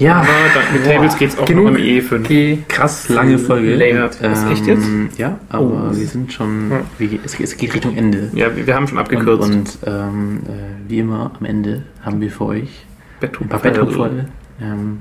Ja, 0.00 0.16
Aber 0.16 0.26
da, 0.26 0.72
mit 0.72 0.82
Boah. 0.84 0.92
Tables 0.94 1.18
geht's 1.18 1.38
auch 1.38 1.44
Genug 1.44 1.66
noch 1.72 1.78
im 1.78 1.84
E5. 1.84 2.18
G 2.26 2.58
krass 2.68 3.08
lange 3.10 3.38
Folge. 3.38 3.76
Das 4.20 4.42
ist 4.42 4.50
echt 4.50 4.66
jetzt? 4.66 4.88
Ja, 5.18 5.38
aber 5.50 5.90
Oh. 5.92 5.96
wir 5.96 6.06
sind 6.06 6.32
schon, 6.32 6.70
Ja. 6.70 6.80
wir, 6.98 7.18
es, 7.24 7.38
es 7.38 7.56
geht 7.56 7.74
Richtung 7.74 7.96
Ende. 7.96 8.30
Ja, 8.34 8.56
wir, 8.56 8.66
wir 8.66 8.74
haben 8.74 8.88
schon 8.88 8.96
Und, 8.96 9.04
abgekürzt. 9.04 9.50
und 9.50 9.78
ähm, 9.86 10.40
äh, 10.46 10.88
wie 10.90 10.98
immer 11.00 11.32
am 11.38 11.44
Ende 11.44 11.84
haben 12.02 12.20
wir 12.20 12.30
für 12.30 12.46
euch 12.46 12.86
ein 13.20 13.48
paar. 13.48 13.60
Betthupferl. 13.60 14.24
Ähm, 14.62 15.00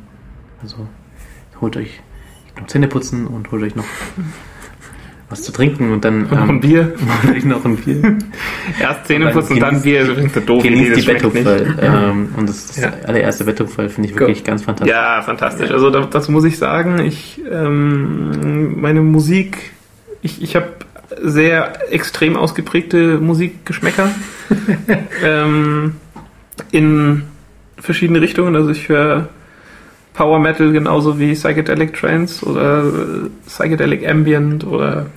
also 0.61 0.75
holt 1.61 1.77
euch 1.77 2.01
noch 2.59 2.67
Zähne 2.67 2.87
putzen 2.89 3.25
und 3.25 3.49
holt 3.51 3.63
euch 3.63 3.75
noch 3.77 3.85
was 5.29 5.43
zu 5.43 5.51
trinken 5.51 5.91
und 5.91 6.03
dann 6.05 6.23
Und 6.23 6.31
noch 6.31 6.41
ein 6.43 6.49
ähm, 6.49 6.59
Bier. 6.59 6.93
euch 7.31 7.45
noch 7.45 7.63
ein 7.63 7.77
Bier. 7.77 8.17
Erst 8.79 9.05
Zähne 9.05 9.29
putzen 9.31 9.53
und 9.53 9.59
dann 9.59 9.81
Bier. 9.81 10.07
Das 10.07 10.17
Idee, 10.17 10.59
Genießt 10.61 10.95
die 10.95 11.05
das. 11.05 11.05
Betthupferl. 11.05 11.75
Ähm, 11.81 12.29
und 12.35 12.49
das, 12.49 12.67
das 12.67 12.77
Ja. 12.77 12.93
allererste 13.05 13.43
Betthupferl 13.43 13.89
finde 13.89 14.09
ich 14.09 14.17
wirklich 14.19 14.43
ganz 14.43 14.63
fantastisch. 14.63 14.93
Ja, 14.95 15.21
fantastisch. 15.21 15.71
Also 15.71 15.89
da, 15.91 16.01
dazu 16.01 16.31
muss 16.31 16.43
ich 16.45 16.57
sagen, 16.57 16.99
ich 16.99 17.41
ähm, 17.49 18.79
meine 18.81 19.01
Musik, 19.01 19.71
ich, 20.21 20.41
ich 20.41 20.55
habe 20.55 20.67
sehr 21.21 21.91
extrem 21.93 22.35
ausgeprägte 22.35 23.19
Musikgeschmäcker 23.19 24.09
ähm, 25.23 25.95
in 26.71 27.23
verschiedene 27.79 28.21
Richtungen. 28.21 28.55
Also 28.55 28.69
ich 28.71 28.89
höre 28.89 29.29
Power 30.13 30.39
Metal 30.39 30.71
genauso 30.71 31.19
wie 31.19 31.33
Psychedelic 31.33 31.93
Trance 31.93 32.45
oder 32.45 32.83
äh, 32.83 33.29
Psychedelic 33.47 34.07
Ambient 34.07 34.65
oder 34.65 35.07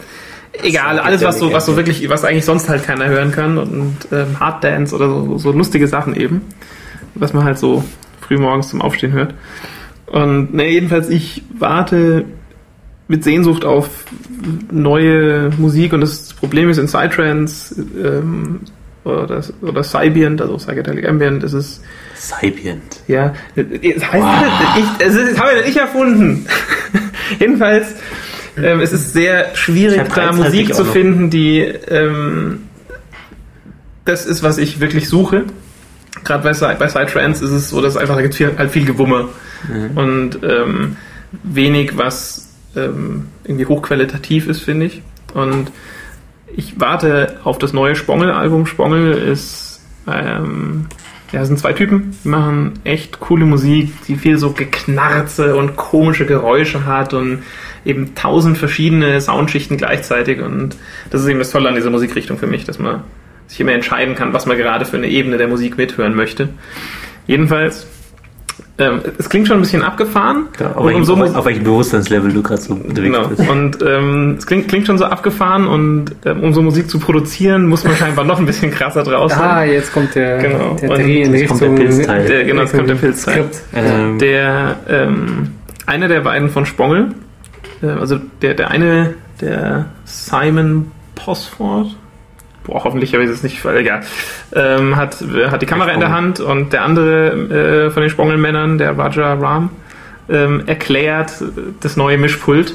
egal, 0.62 0.98
alles 0.98 1.22
was 1.22 1.38
so, 1.38 1.52
was 1.52 1.66
so 1.66 1.76
wirklich, 1.76 2.08
was 2.08 2.24
eigentlich 2.24 2.44
sonst 2.44 2.68
halt 2.68 2.84
keiner 2.84 3.08
hören 3.08 3.32
kann 3.32 3.58
und 3.58 3.96
ähm, 4.12 4.38
Hard 4.38 4.62
Dance 4.62 4.94
oder 4.94 5.08
so, 5.08 5.38
so 5.38 5.52
lustige 5.52 5.88
Sachen 5.88 6.14
eben, 6.14 6.42
was 7.14 7.32
man 7.32 7.44
halt 7.44 7.58
so 7.58 7.84
früh 8.20 8.38
morgens 8.38 8.68
zum 8.68 8.82
Aufstehen 8.82 9.12
hört. 9.12 9.34
Und 10.06 10.54
ne, 10.54 10.70
jedenfalls, 10.70 11.08
ich 11.08 11.42
warte 11.58 12.24
mit 13.08 13.24
Sehnsucht 13.24 13.64
auf 13.64 14.04
neue 14.70 15.50
Musik 15.58 15.92
und 15.92 16.00
das 16.00 16.32
Problem 16.34 16.68
ist 16.68 16.78
in 16.78 16.86
Psytrance 16.86 17.84
ähm, 18.02 18.60
oder, 19.04 19.42
oder 19.60 19.82
Cybient, 19.82 20.40
also 20.40 20.56
Psychedelic 20.56 21.08
Ambient, 21.08 21.42
ist 21.42 21.52
es 21.52 21.82
Sapient. 22.22 23.02
ja, 23.08 23.34
es 23.56 24.12
heißt, 24.12 24.26
ich, 24.78 25.06
es 25.06 25.14
ist, 25.14 25.32
das 25.32 25.40
habe 25.40 25.58
ich 25.58 25.66
nicht 25.66 25.76
erfunden. 25.76 26.46
Jedenfalls, 27.40 27.88
ähm, 28.56 28.80
es 28.80 28.92
ist 28.92 29.12
sehr 29.12 29.54
schwierig, 29.56 30.02
Ich 30.02 30.08
da 30.08 30.14
gleichzeitig 30.14 30.44
Musik 30.44 30.74
zu 30.74 30.84
finden, 30.84 31.30
die 31.30 31.58
ähm, 31.60 32.68
das 34.04 34.26
ist, 34.26 34.42
was 34.42 34.58
ich 34.58 34.78
wirklich 34.78 35.08
suche. 35.08 35.44
Gerade 36.24 36.44
bei, 36.44 36.74
bei 36.74 36.86
Psytrance 36.86 37.44
ist 37.44 37.50
es 37.50 37.70
so, 37.70 37.80
dass 37.80 37.96
einfach 37.96 38.14
da 38.14 38.22
gibt 38.22 38.34
viel, 38.34 38.52
halt 38.56 38.70
viel 38.70 38.84
Gewummer 38.84 39.28
und 39.94 40.38
ähm, 40.42 40.96
wenig, 41.42 41.96
was 41.96 42.52
ähm, 42.76 43.28
irgendwie 43.44 43.66
hochqualitativ 43.66 44.46
ist, 44.46 44.60
finde 44.60 44.86
ich. 44.86 45.02
Und 45.34 45.72
ich 46.54 46.78
warte 46.78 47.38
auf 47.44 47.58
das 47.58 47.72
neue 47.72 47.96
Spongel-Album. 47.96 48.66
Spongel 48.66 49.12
ist, 49.12 49.80
ähm, 50.06 50.86
ja, 51.32 51.40
es 51.40 51.48
sind 51.48 51.58
zwei 51.58 51.72
Typen, 51.72 52.14
die 52.24 52.28
machen 52.28 52.74
echt 52.84 53.20
coole 53.20 53.46
Musik, 53.46 53.90
die 54.06 54.16
viel 54.16 54.36
so 54.36 54.52
Geknarze 54.52 55.56
und 55.56 55.76
komische 55.76 56.26
Geräusche 56.26 56.84
hat 56.84 57.14
und 57.14 57.42
eben 57.84 58.14
tausend 58.14 58.58
verschiedene 58.58 59.20
Soundschichten 59.20 59.78
gleichzeitig. 59.78 60.40
Und 60.40 60.76
das 61.10 61.22
ist 61.22 61.28
eben 61.28 61.38
das 61.38 61.50
Tolle 61.50 61.70
an 61.70 61.74
dieser 61.74 61.90
Musikrichtung 61.90 62.36
für 62.36 62.46
mich, 62.46 62.64
dass 62.64 62.78
man 62.78 63.02
sich 63.46 63.58
immer 63.60 63.72
entscheiden 63.72 64.14
kann, 64.14 64.32
was 64.32 64.46
man 64.46 64.58
gerade 64.58 64.84
für 64.84 64.98
eine 64.98 65.08
Ebene 65.08 65.38
der 65.38 65.48
Musik 65.48 65.78
mithören 65.78 66.14
möchte. 66.14 66.50
Jedenfalls, 67.26 67.86
ähm, 68.78 69.00
es 69.18 69.28
klingt 69.28 69.46
schon 69.48 69.58
ein 69.58 69.60
bisschen 69.62 69.82
abgefahren. 69.82 70.46
Ja, 70.58 70.70
auf, 70.72 70.76
und 70.78 70.86
welchem, 70.86 70.98
um 71.00 71.04
so 71.04 71.14
auf, 71.16 71.44
welchem 71.44 71.64
Bewusstseinslevel 71.64 72.32
du 72.32 72.42
gerade 72.42 72.60
so 72.62 72.72
unterwegs 72.74 73.14
Genau. 73.16 73.28
bist. 73.28 73.48
Und 73.48 73.78
ähm, 73.86 74.36
es 74.38 74.46
klingt, 74.46 74.68
klingt 74.68 74.86
schon 74.86 74.96
so 74.98 75.04
abgefahren 75.04 75.66
und 75.66 76.06
ähm, 76.24 76.40
um 76.42 76.52
so 76.54 76.62
Musik 76.62 76.88
zu 76.88 76.98
produzieren, 76.98 77.66
muss 77.66 77.84
man 77.84 77.94
scheinbar 77.96 78.24
noch 78.24 78.38
ein 78.38 78.46
bisschen 78.46 78.70
krasser 78.70 79.02
draus 79.02 79.32
Ah, 79.32 79.62
jetzt 79.64 79.92
kommt 79.92 80.14
der, 80.14 80.38
Genau. 80.38 80.76
der 80.80 80.90
Und 80.90 80.98
Dreh 80.98 81.22
in 81.22 81.34
jetzt 81.34 81.48
kommt 81.48 81.60
der 81.60 81.70
Richtung 81.70 81.86
Pilzteil. 81.88 82.26
Der, 82.26 82.44
genau, 82.44 82.62
jetzt 82.62 82.74
kommt 82.74 82.88
der 82.88 82.94
Pilzteil. 82.94 83.44
Ähm, 83.74 84.18
Der, 84.18 84.76
ähm, 84.88 85.50
einer 85.86 86.08
der 86.08 86.20
beiden 86.20 86.48
von 86.48 86.64
Spongel, 86.64 87.08
äh, 87.82 87.86
also 87.88 88.18
der, 88.40 88.54
der 88.54 88.70
eine, 88.70 89.14
der 89.40 89.86
Simon 90.04 90.90
Posford, 91.14 91.88
boah, 92.64 92.84
hoffentlich 92.84 93.12
habe 93.14 93.24
ich 93.24 93.30
das 93.30 93.42
nicht, 93.42 93.64
egal, 93.64 94.00
ähm, 94.54 94.96
hat, 94.96 95.20
äh, 95.22 95.48
hat 95.50 95.62
die 95.62 95.66
Kamera 95.66 95.90
in 95.92 96.00
der 96.00 96.10
Hand 96.10 96.40
und 96.40 96.72
der 96.72 96.82
andere 96.82 97.86
äh, 97.86 97.90
von 97.90 98.02
den 98.02 98.10
Spongelmännern, 98.10 98.78
der 98.78 98.96
Raja 98.96 99.34
Ram, 99.34 99.70
ähm, 100.28 100.62
erklärt 100.66 101.30
äh, 101.40 101.44
das 101.80 101.96
neue 101.96 102.18
Mischpult. 102.18 102.74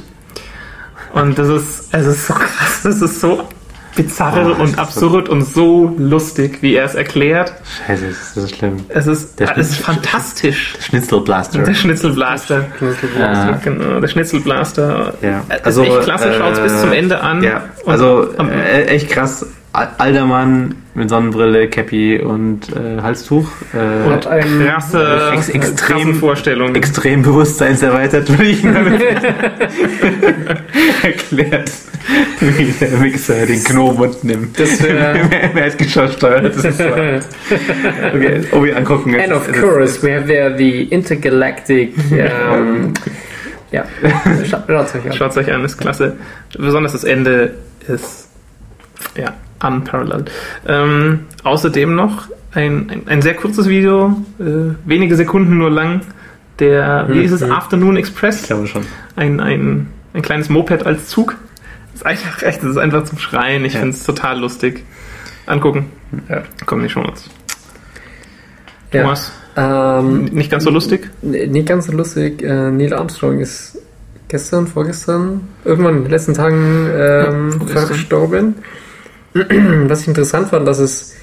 Und 1.14 1.40
das 1.40 1.48
ist, 1.48 1.94
es 1.94 2.06
ist 2.06 2.28
so 2.28 2.34
krass, 2.34 2.82
das 2.84 3.02
ist 3.02 3.22
so 3.22 3.48
bizarre 3.96 4.56
Oh, 4.58 4.62
und 4.62 4.66
ist 4.70 4.76
so- 4.76 4.82
absurd 4.82 5.30
und 5.30 5.42
so 5.42 5.96
lustig, 5.98 6.60
wie 6.62 6.76
er 6.76 6.86
es 6.86 6.94
erklärt. 6.94 7.54
Scheiße, 7.88 8.06
das 8.10 8.38
ist 8.38 8.56
schlimm. 8.56 8.78
Es 8.90 9.08
ist, 9.08 9.40
Der 9.40 9.58
es 9.58 9.72
ist 9.72 9.80
fantastisch. 9.80 10.76
Schnitzelblaster. 10.82 11.64
Der 11.64 11.74
Schnitzelblaster. 11.74 12.66
Ja. 13.20 13.60
Genau, 13.64 14.00
der 14.00 14.08
Schnitzelblaster. 14.08 15.14
Ja. 15.24 15.44
Also, 15.64 15.82
ist 15.82 15.90
echt 15.90 16.02
klasse, 16.02 16.34
schaut's 16.38 16.60
bis 16.60 16.80
zum 16.82 16.92
Ende 16.92 17.22
an. 17.22 17.42
Ja, 17.42 17.64
also 17.88 18.28
äh, 18.38 18.84
echt 18.86 19.10
krass. 19.10 19.48
Al- 19.78 19.92
Alter 20.00 20.26
Mann 20.26 20.76
mit 20.96 21.08
Sonnenbrille, 21.10 21.68
Cappy 21.70 22.20
und 22.20 22.62
äh, 22.76 23.00
Halstuch. 23.02 23.48
Äh, 23.74 24.08
Und 24.12 24.26
ein 24.26 24.66
krasse, 24.66 25.32
ex- 25.36 25.50
extrem- 25.50 25.76
krassen 25.76 26.16
Vorstellungen. 26.16 26.76
extrem 26.76 27.22
bewusstseinserweitert, 27.22 28.28
würde 28.30 28.44
ich 28.46 28.64
mal 28.64 29.00
erklärt, 31.04 31.72
wie 32.40 32.72
der 32.80 32.98
Mixer 32.98 33.46
den 33.46 33.64
Knobel 33.64 34.12
nimmt. 34.24 34.60
Das 34.60 34.82
wär- 34.82 35.14
Mehrheitsgeschoss 35.54 36.14
steuert. 36.14 36.46
Das 36.56 36.66
ist 36.66 36.78
so. 36.78 36.84
Okay, 36.86 38.42
ob 38.52 38.64
wir 38.64 38.78
angucken. 38.78 39.16
And 39.20 39.32
of 39.34 39.48
course, 39.62 40.02
we 40.02 40.14
have 40.16 40.26
there 40.28 40.56
the 40.58 40.84
intergalactic. 40.86 41.94
Um, 42.12 42.94
ja, 43.72 43.84
Scha- 44.44 44.64
schaut 44.68 44.96
euch 44.96 45.06
an. 45.06 45.14
Schaut 45.14 45.38
euch 45.38 45.52
an, 45.54 45.64
ist 45.66 45.78
klasse. 45.78 46.18
Besonders 46.58 46.94
das 46.94 47.04
Ende 47.04 47.56
ist 47.88 48.30
ja 49.16 49.34
unparalleled. 49.64 50.32
Ähm, 50.68 51.22
außerdem 51.44 51.96
noch 51.96 52.28
ein, 52.54 52.90
ein, 52.90 53.02
ein 53.08 53.22
sehr 53.22 53.34
kurzes 53.36 53.68
Video, 53.68 54.16
äh, 54.40 54.74
wenige 54.86 55.16
Sekunden 55.16 55.58
nur 55.58 55.70
lang. 55.70 56.02
Der, 56.60 57.06
wie 57.10 57.22
ist 57.22 57.32
es, 57.32 57.42
Mhm. 57.42 57.52
Afternoon 57.52 57.96
Ich 57.98 58.02
Express? 58.08 58.44
glaube 58.44 58.66
schon. 58.68 58.84
Ein, 59.16 59.40
ein, 59.40 59.88
ein 60.14 60.22
kleines 60.24 60.50
Moped 60.50 60.86
als 60.86 61.08
Zug. 61.08 61.36
Das 61.94 62.02
ist 62.02 62.06
einfach 62.08 62.42
echt, 62.44 62.64
das 62.64 62.72
ist 62.72 62.78
einfach 62.78 63.04
zum 63.04 63.20
Schreien. 63.20 63.64
Ich 63.66 63.74
Ja. 63.74 63.80
finde 63.82 63.96
es 63.96 64.04
total 64.04 64.40
lustig. 64.40 64.84
angucken. 65.46 65.86
Ja. 66.30 66.44
Kommen 66.66 66.84
die 66.84 66.90
schon 66.90 67.06
uns. 67.06 67.30
Ja. 68.92 69.02
Thomas, 69.04 69.32
Ähm, 69.56 70.26
nicht 70.26 70.52
ganz 70.52 70.64
so 70.66 70.70
lustig? 70.70 71.10
Nicht 71.22 71.68
ganz 71.68 71.88
so 71.88 71.92
lustig. 71.94 72.44
Äh, 72.44 72.70
Neil 72.72 72.94
Armstrong 72.94 73.40
ist 73.40 73.78
gestern, 74.28 74.68
vorgestern, 74.68 75.48
irgendwann 75.66 75.98
in 75.98 76.04
den 76.04 76.12
letzten 76.12 76.34
Tagen 76.34 76.88
ähm, 76.94 77.52
vorgestern. 77.54 77.88
verstorben. 77.88 78.56
Was 79.34 80.02
ich 80.02 80.08
interessant 80.08 80.50
fand, 80.50 80.68
dass 80.68 80.80
es 80.80 81.16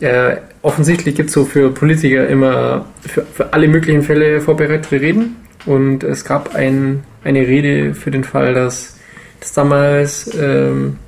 äh, 0.00 0.36
offensichtlich 0.62 1.14
gibt 1.14 1.30
so 1.30 1.44
für 1.44 1.70
Politiker 1.70 2.26
immer 2.28 2.86
für, 3.06 3.22
für 3.22 3.52
alle 3.52 3.68
möglichen 3.68 4.02
Fälle 4.02 4.40
vorbereitete 4.40 5.00
Reden. 5.00 5.36
Und 5.66 6.04
es 6.04 6.24
gab 6.24 6.54
ein, 6.54 7.04
eine 7.22 7.40
Rede 7.40 7.94
für 7.94 8.10
den 8.10 8.24
Fall, 8.24 8.54
dass 8.54 8.98
das 9.40 9.52
damals 9.52 10.30
ähm, 10.38 10.98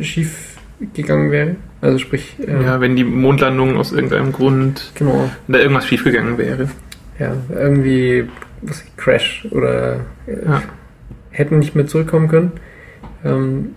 schief 0.00 0.56
gegangen 0.94 1.30
wäre. 1.30 1.56
Also 1.80 1.98
sprich, 1.98 2.36
äh, 2.46 2.62
Ja, 2.62 2.80
wenn 2.80 2.96
die 2.96 3.04
Mondlandung 3.04 3.76
aus 3.76 3.92
irgendeinem 3.92 4.32
Grund, 4.32 4.92
genau, 4.94 5.30
da 5.48 5.58
irgendwas 5.58 5.86
schiefgegangen 5.86 6.36
wäre. 6.38 6.68
ja, 7.18 7.34
irgendwie 7.54 8.28
was 8.62 8.82
Crash 8.96 9.46
oder 9.50 10.00
äh, 10.26 10.44
Ja. 10.44 10.62
hätten 11.30 11.58
nicht 11.58 11.74
mehr 11.74 11.86
zurückkommen 11.86 12.28
können. 12.28 12.52
Ähm, 13.24 13.70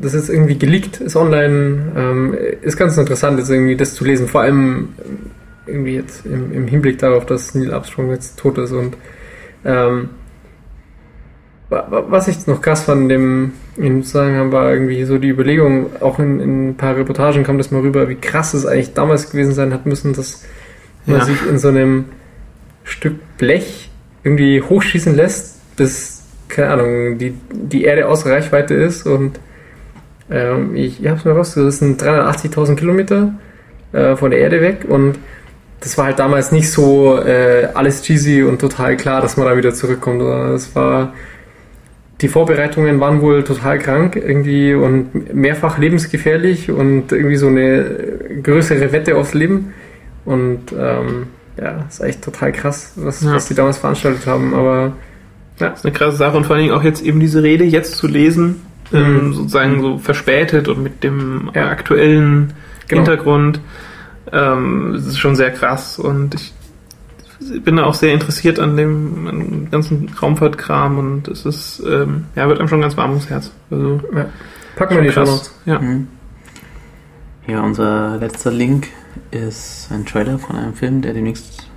das 0.00 0.14
ist 0.14 0.28
irgendwie 0.28 0.58
geleakt, 0.58 1.00
ist 1.00 1.16
online, 1.16 1.92
ähm, 1.96 2.36
ist 2.62 2.76
ganz 2.76 2.96
interessant, 2.96 3.38
jetzt 3.38 3.50
irgendwie 3.50 3.76
das 3.76 3.94
zu 3.94 4.04
lesen, 4.04 4.28
vor 4.28 4.42
allem 4.42 4.88
ähm, 5.04 5.18
irgendwie 5.66 5.94
jetzt 5.96 6.24
im, 6.26 6.52
im 6.52 6.66
Hinblick 6.68 6.98
darauf, 6.98 7.26
dass 7.26 7.54
Neil 7.54 7.72
Armstrong 7.74 8.10
jetzt 8.10 8.38
tot 8.38 8.58
ist 8.58 8.72
und 8.72 8.96
ähm, 9.64 10.10
wa- 11.68 11.86
wa- 11.90 12.04
was 12.08 12.28
ich 12.28 12.46
noch 12.46 12.60
krass 12.60 12.84
fand 12.84 13.02
in 13.02 13.08
dem 13.08 13.52
in 13.76 14.02
Zusammenhang 14.04 14.52
war 14.52 14.72
irgendwie 14.72 15.04
so 15.04 15.18
die 15.18 15.28
Überlegung, 15.28 15.86
auch 16.00 16.18
in, 16.18 16.40
in 16.40 16.68
ein 16.70 16.76
paar 16.76 16.96
Reportagen 16.96 17.42
kam 17.44 17.58
das 17.58 17.70
mal 17.70 17.82
rüber, 17.82 18.08
wie 18.08 18.14
krass 18.14 18.54
es 18.54 18.64
eigentlich 18.64 18.94
damals 18.94 19.30
gewesen 19.30 19.52
sein 19.52 19.74
hat 19.74 19.84
müssen, 19.86 20.14
dass 20.14 20.44
man 21.04 21.18
Ja. 21.18 21.24
sich 21.26 21.36
in 21.46 21.58
so 21.58 21.68
einem 21.68 22.06
Stück 22.84 23.14
Blech 23.36 23.90
irgendwie 24.24 24.62
hochschießen 24.62 25.14
lässt, 25.14 25.76
bis, 25.76 26.22
keine 26.48 26.70
Ahnung, 26.70 27.18
die, 27.18 27.34
die 27.52 27.84
Erde 27.84 28.08
außer 28.08 28.30
Reichweite 28.30 28.72
ist 28.74 29.04
und 29.06 29.38
ähm, 30.30 30.74
ich, 30.74 31.06
habe 31.06 31.40
es 31.40 31.56
mir 31.56 31.70
sind 31.70 32.02
380.000 32.02 32.76
Kilometer 32.76 33.34
äh, 33.92 34.16
von 34.16 34.30
der 34.30 34.40
Erde 34.40 34.60
weg 34.60 34.86
und 34.88 35.18
das 35.80 35.96
war 35.98 36.06
halt 36.06 36.18
damals 36.18 36.52
nicht 36.52 36.70
so 36.70 37.18
äh, 37.20 37.68
alles 37.74 38.02
cheesy 38.02 38.42
und 38.42 38.60
total 38.60 38.96
klar, 38.96 39.20
dass 39.20 39.36
man 39.36 39.46
da 39.46 39.56
wieder 39.56 39.74
zurückkommt, 39.74 40.22
es 40.22 40.74
war 40.74 41.12
die 42.22 42.28
Vorbereitungen 42.28 42.98
waren 42.98 43.20
wohl 43.20 43.44
total 43.44 43.78
krank 43.78 44.16
irgendwie 44.16 44.72
und 44.72 45.34
mehrfach 45.34 45.76
lebensgefährlich 45.78 46.70
und 46.70 47.12
irgendwie 47.12 47.36
so 47.36 47.48
eine 47.48 47.84
größere 48.42 48.90
Wette 48.92 49.16
aufs 49.16 49.34
Leben. 49.34 49.74
Und 50.24 50.72
ähm, 50.72 51.26
ja, 51.60 51.84
ist 51.88 52.00
echt 52.00 52.22
total 52.22 52.52
krass, 52.52 52.92
was, 52.96 53.22
Ja. 53.22 53.34
was 53.34 53.48
die 53.48 53.54
damals 53.54 53.78
veranstaltet 53.78 54.26
haben. 54.26 54.54
Aber 54.54 54.94
Das 55.58 55.80
ist 55.80 55.84
eine 55.84 55.92
krasse 55.92 56.16
Sache 56.16 56.36
und 56.38 56.44
vor 56.46 56.56
allen 56.56 56.64
Dingen 56.64 56.74
auch 56.74 56.82
jetzt 56.84 57.02
eben 57.02 57.20
diese 57.20 57.42
Rede 57.42 57.64
jetzt 57.64 57.96
zu 57.96 58.06
lesen, 58.06 58.62
ähm, 58.92 59.26
Mhm. 59.28 59.32
sozusagen 59.34 59.80
so 59.80 59.98
verspätet 59.98 60.68
und 60.68 60.82
mit 60.82 61.02
dem 61.04 61.50
Ja. 61.54 61.68
aktuellen 61.68 62.52
Genau. 62.88 63.02
Hintergrund. 63.02 63.60
Ähm, 64.32 64.90
das 64.94 65.06
ist 65.06 65.18
schon 65.18 65.36
sehr 65.36 65.50
krass 65.52 65.98
und 65.98 66.34
ich 66.34 66.52
bin 67.64 67.76
da 67.76 67.84
auch 67.84 67.94
sehr 67.94 68.12
interessiert 68.12 68.58
an 68.58 68.76
dem, 68.76 69.26
an 69.28 69.38
dem 69.40 69.70
ganzen 69.70 70.08
Raumfahrtkram 70.20 70.98
und 70.98 71.28
es 71.28 71.44
ist, 71.46 71.82
ähm, 71.86 72.24
ja, 72.34 72.48
wird 72.48 72.58
einem 72.58 72.68
schon 72.68 72.80
ganz 72.80 72.96
warm 72.96 73.10
ums 73.10 73.28
Herz. 73.30 73.52
Also, 73.70 74.00
ja, 74.14 74.26
packen 74.76 74.94
wir 74.96 75.02
die 75.02 75.12
schon 75.12 75.24
krass. 75.24 75.54
Ja. 75.64 75.78
Mhm. 75.78 76.08
Ja, 77.46 77.60
unser 77.62 78.16
letzter 78.18 78.50
Link 78.50 78.88
ist 79.30 79.88
ein 79.92 80.04
Trailer 80.04 80.38
von 80.38 80.56
einem 80.56 80.74
Film, 80.74 81.02
der 81.02 81.12
demnächst 81.12 81.68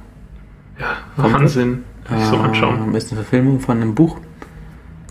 ja, 0.80 0.88
Kommt 1.22 1.34
Wahnsinn. 1.36 1.84
Kann 2.06 2.18
ich 2.20 2.26
so 2.26 2.38
anschauen. 2.38 2.86
ähm, 2.88 2.96
ist 2.96 3.12
eine 3.12 3.22
Verfilmung 3.22 3.60
von 3.60 3.78
einem 3.82 3.94
Buch. 3.94 4.18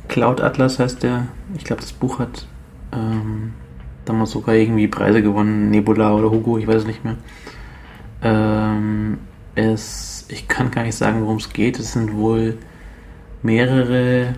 Cloud 0.09 0.41
Atlas 0.41 0.79
heißt 0.79 1.03
der. 1.03 1.27
Ich 1.57 1.65
glaube, 1.65 1.83
das 1.83 1.93
Buch 1.93 2.19
hat 2.19 2.47
ähm, 2.93 3.53
damals 4.05 4.31
sogar 4.31 4.55
irgendwie 4.55 4.89
Preise 4.89 5.23
gewonnen, 5.23 5.71
Nebula 5.71 6.15
oder 6.15 6.31
Hugo, 6.31 6.59
ich 6.59 6.67
weiß 6.67 6.77
es 6.77 6.87
nicht 6.87 7.05
mehr. 7.05 7.17
Ähm, 8.23 9.19
es, 9.55 10.27
ich 10.29 10.49
kann 10.49 10.71
gar 10.71 10.83
nicht 10.85 10.95
sagen, 10.97 11.21
worum 11.23 11.37
es 11.37 11.53
geht. 11.53 11.79
Es 11.79 11.93
sind 11.93 12.15
wohl 12.15 12.57
mehrere, 13.43 14.35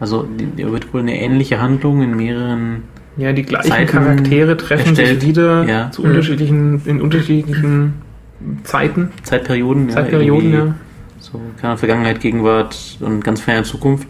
also 0.00 0.22
die 0.24 0.56
wird 0.70 0.92
wohl 0.92 1.00
eine 1.00 1.20
ähnliche 1.20 1.60
Handlung 1.60 2.02
in 2.02 2.16
mehreren 2.16 2.84
Ja, 3.16 3.32
die 3.32 3.42
gleichen 3.42 3.68
Zeiten 3.70 3.90
Charaktere 3.90 4.56
treffen 4.56 4.88
erstellt. 4.88 5.20
sich 5.20 5.28
wieder 5.28 5.64
Ja. 5.64 5.90
zu 5.90 6.02
unterschiedlichen, 6.02 6.82
in 6.86 7.00
unterschiedlichen 7.00 7.94
Zeiten, 8.64 9.10
Zeitperioden. 9.22 9.90
Zeitperioden, 9.90 10.52
irgendwie 10.52 10.68
ja. 10.68 10.74
So, 11.20 11.40
keine 11.60 11.76
Vergangenheit, 11.76 12.20
Gegenwart 12.20 12.98
und 13.00 13.22
ganz 13.24 13.40
ferne 13.40 13.62
Zukunft. 13.62 14.08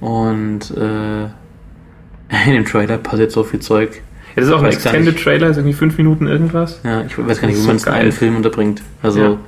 Und 0.00 0.70
äh, 0.76 1.24
in 2.46 2.52
dem 2.52 2.64
Trailer 2.64 2.98
passiert 2.98 3.32
so 3.32 3.42
viel 3.44 3.60
Zeug. 3.60 4.02
Ja, 4.34 4.40
das 4.40 4.46
ist 4.46 4.52
auch 4.52 4.62
ein 4.62 4.66
Extended. 4.72 5.22
Trailer, 5.22 5.48
ist 5.48 5.56
irgendwie 5.58 5.74
fünf 5.76 5.96
Minuten 5.96 6.26
irgendwas. 6.26 6.80
Ja, 6.84 7.02
ich 7.02 7.16
weiß 7.16 7.40
gar 7.40 7.46
nicht, 7.48 7.56
wie 7.62 7.66
man 7.66 7.78
so 7.78 7.82
es 7.82 7.86
in 7.86 7.92
einen 7.92 8.12
Film 8.12 8.36
unterbringt. 8.36 8.82
Also 9.02 9.38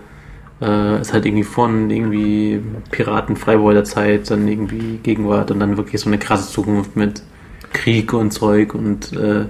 äh, 0.63 1.01
ist 1.01 1.13
halt 1.13 1.27
irgendwie 1.27 1.43
von 1.45 1.91
irgendwie 1.91 2.61
Piraten, 2.93 3.37
Freiwalder 3.37 3.85
Zeit, 3.85 4.31
dann 4.31 4.47
irgendwie 4.47 4.99
Gegenwart 5.03 5.51
und 5.51 5.59
dann 5.61 5.77
wirklich 5.77 6.01
so 6.01 6.09
eine 6.09 6.19
krasse 6.19 6.53
Zukunft 6.53 6.97
mit 6.97 7.23
Krieg 7.73 8.13
und 8.15 8.31
Zeug 8.31 8.75
und 8.75 9.13
äh, 9.13 9.47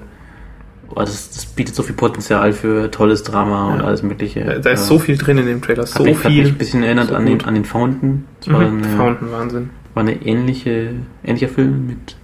boah, 0.88 1.04
das, 1.04 1.30
das 1.30 1.46
bietet 1.46 1.74
so 1.76 1.82
viel 1.82 1.94
Potenzial 1.94 2.52
für 2.52 2.90
tolles 2.90 3.22
Drama 3.22 3.72
und 3.74 3.80
Ja. 3.80 3.84
alles 3.84 4.02
mögliche. 4.02 4.40
Ja, 4.40 4.58
Da 4.58 4.70
ist 4.70 4.86
so 4.86 4.98
viel 4.98 5.16
drin 5.18 5.38
in 5.38 5.46
dem 5.46 5.60
Trailer, 5.62 5.82
Hat 5.82 5.88
so 5.90 6.02
mich, 6.02 6.16
Hat 6.16 6.24
mich 6.24 6.34
viel. 6.34 6.46
ein 6.48 6.54
bisschen 6.58 6.82
erinnert 6.82 7.08
so 7.08 7.14
an, 7.14 7.26
den, 7.26 7.44
an 7.44 7.54
den 7.54 7.64
Fountain. 7.66 8.24
Das 8.40 8.52
war, 8.52 8.60
Mhm. 8.62 8.78
eine, 8.82 8.96
Fountain, 8.96 9.30
Wahnsinn. 9.32 9.70
War 9.96 10.02
eine 10.02 10.22
ähnliche, 10.26 10.92
ähnlicher 11.24 11.48
Film 11.48 11.86
mit 11.86 12.16